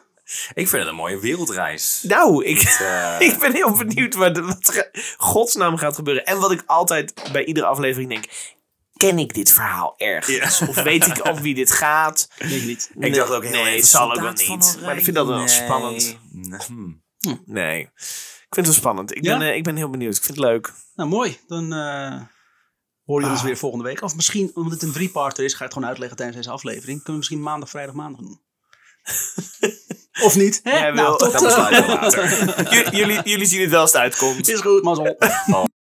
ik 0.55 0.69
vind 0.69 0.83
het 0.83 0.87
een 0.87 0.95
mooie 0.95 1.19
wereldreis. 1.19 2.01
Nou, 2.03 2.45
ik, 2.45 2.63
Eh, 2.63 3.17
ik 3.29 3.39
ben 3.39 3.53
heel 3.53 3.73
benieuwd 3.73 4.15
wat, 4.15 4.39
wat 4.39 4.75
er 4.75 5.15
godsnaam 5.17 5.77
gaat 5.77 5.95
gebeuren. 5.95 6.25
En 6.25 6.39
wat 6.39 6.51
ik 6.51 6.63
altijd 6.67 7.15
bij 7.33 7.45
iedere 7.45 7.67
aflevering 7.67 8.11
denk. 8.11 8.25
Ken 8.97 9.19
ik 9.19 9.35
dit 9.35 9.53
verhaal 9.53 9.95
ergens? 9.97 10.61
Of 10.61 10.83
weet 10.83 11.07
ik 11.07 11.29
over 11.29 11.43
wie 11.43 11.55
dit 11.55 11.73
gaat? 11.73 12.29
Ik 12.39 12.63
niet. 12.65 12.91
ik 12.99 13.15
dacht 13.15 13.31
ook 13.31 13.43
heel 13.45 13.63
nee, 13.63 13.75
even, 13.75 13.87
zal 13.89 14.13
ook 14.15 14.21
wel 14.21 14.33
niet. 14.33 14.79
Maar 14.83 14.97
ik 14.97 15.05
vind 15.05 15.17
dat 15.17 15.27
wel 15.27 15.39
Nee. 15.39 15.49
spannend. 15.49 16.17
Hmm. 16.67 17.03
Nee. 17.45 17.81
Ik 17.81 18.55
vind 18.55 18.67
het 18.67 18.67
wel 18.67 18.75
spannend. 18.75 19.17
Ik, 19.17 19.25
Ja? 19.25 19.39
ben, 19.39 19.49
eh, 19.49 19.57
ik 19.57 19.63
ben 19.65 19.77
heel 19.77 19.91
benieuwd. 19.91 20.17
Ik 20.17 20.23
vind 20.23 20.37
het 20.39 20.47
leuk. 20.47 20.73
Nou, 20.95 21.09
mooi. 21.09 21.39
Dan 21.47 21.73
eh 21.73 22.21
hoor 23.05 23.21
je 23.21 23.27
ons 23.29 23.39
Ah. 23.39 23.45
weer 23.45 23.57
volgende 23.57 23.85
week. 23.85 24.03
Of 24.03 24.15
misschien, 24.15 24.51
omdat 24.55 24.73
het 24.73 24.83
een 24.83 24.93
drie-parter 24.93 25.45
is, 25.45 25.51
ga 25.53 25.59
je 25.59 25.65
het 25.65 25.73
gewoon 25.73 25.89
uitleggen 25.89 26.17
tijdens 26.17 26.39
deze 26.39 26.51
aflevering. 26.51 26.87
Kunnen 26.87 27.05
we 27.13 27.13
misschien 27.13 27.43
maandag, 27.43 27.71
vrijdag, 27.71 27.95
maandag 27.95 28.21
doen. 28.21 28.41
of 30.27 30.37
niet? 30.37 30.61
Hè? 30.63 30.71
Jij 30.79 30.91
nou, 30.91 31.07
wil- 31.07 31.17
tot 31.17 31.33
Dat 31.33 31.43
eh, 31.43 31.47
besluiten 31.49 31.87
we 31.87 31.93
later. 31.93 32.73
J- 32.93 32.97
jullie, 32.97 33.21
jullie 33.25 33.47
zien 33.47 33.61
het 33.61 33.71
wel 33.71 33.81
als 33.81 33.93
het 33.93 34.01
uitkomt. 34.01 34.49
Is 34.49 34.61
goed, 34.61 34.83
mazzel. 34.83 35.17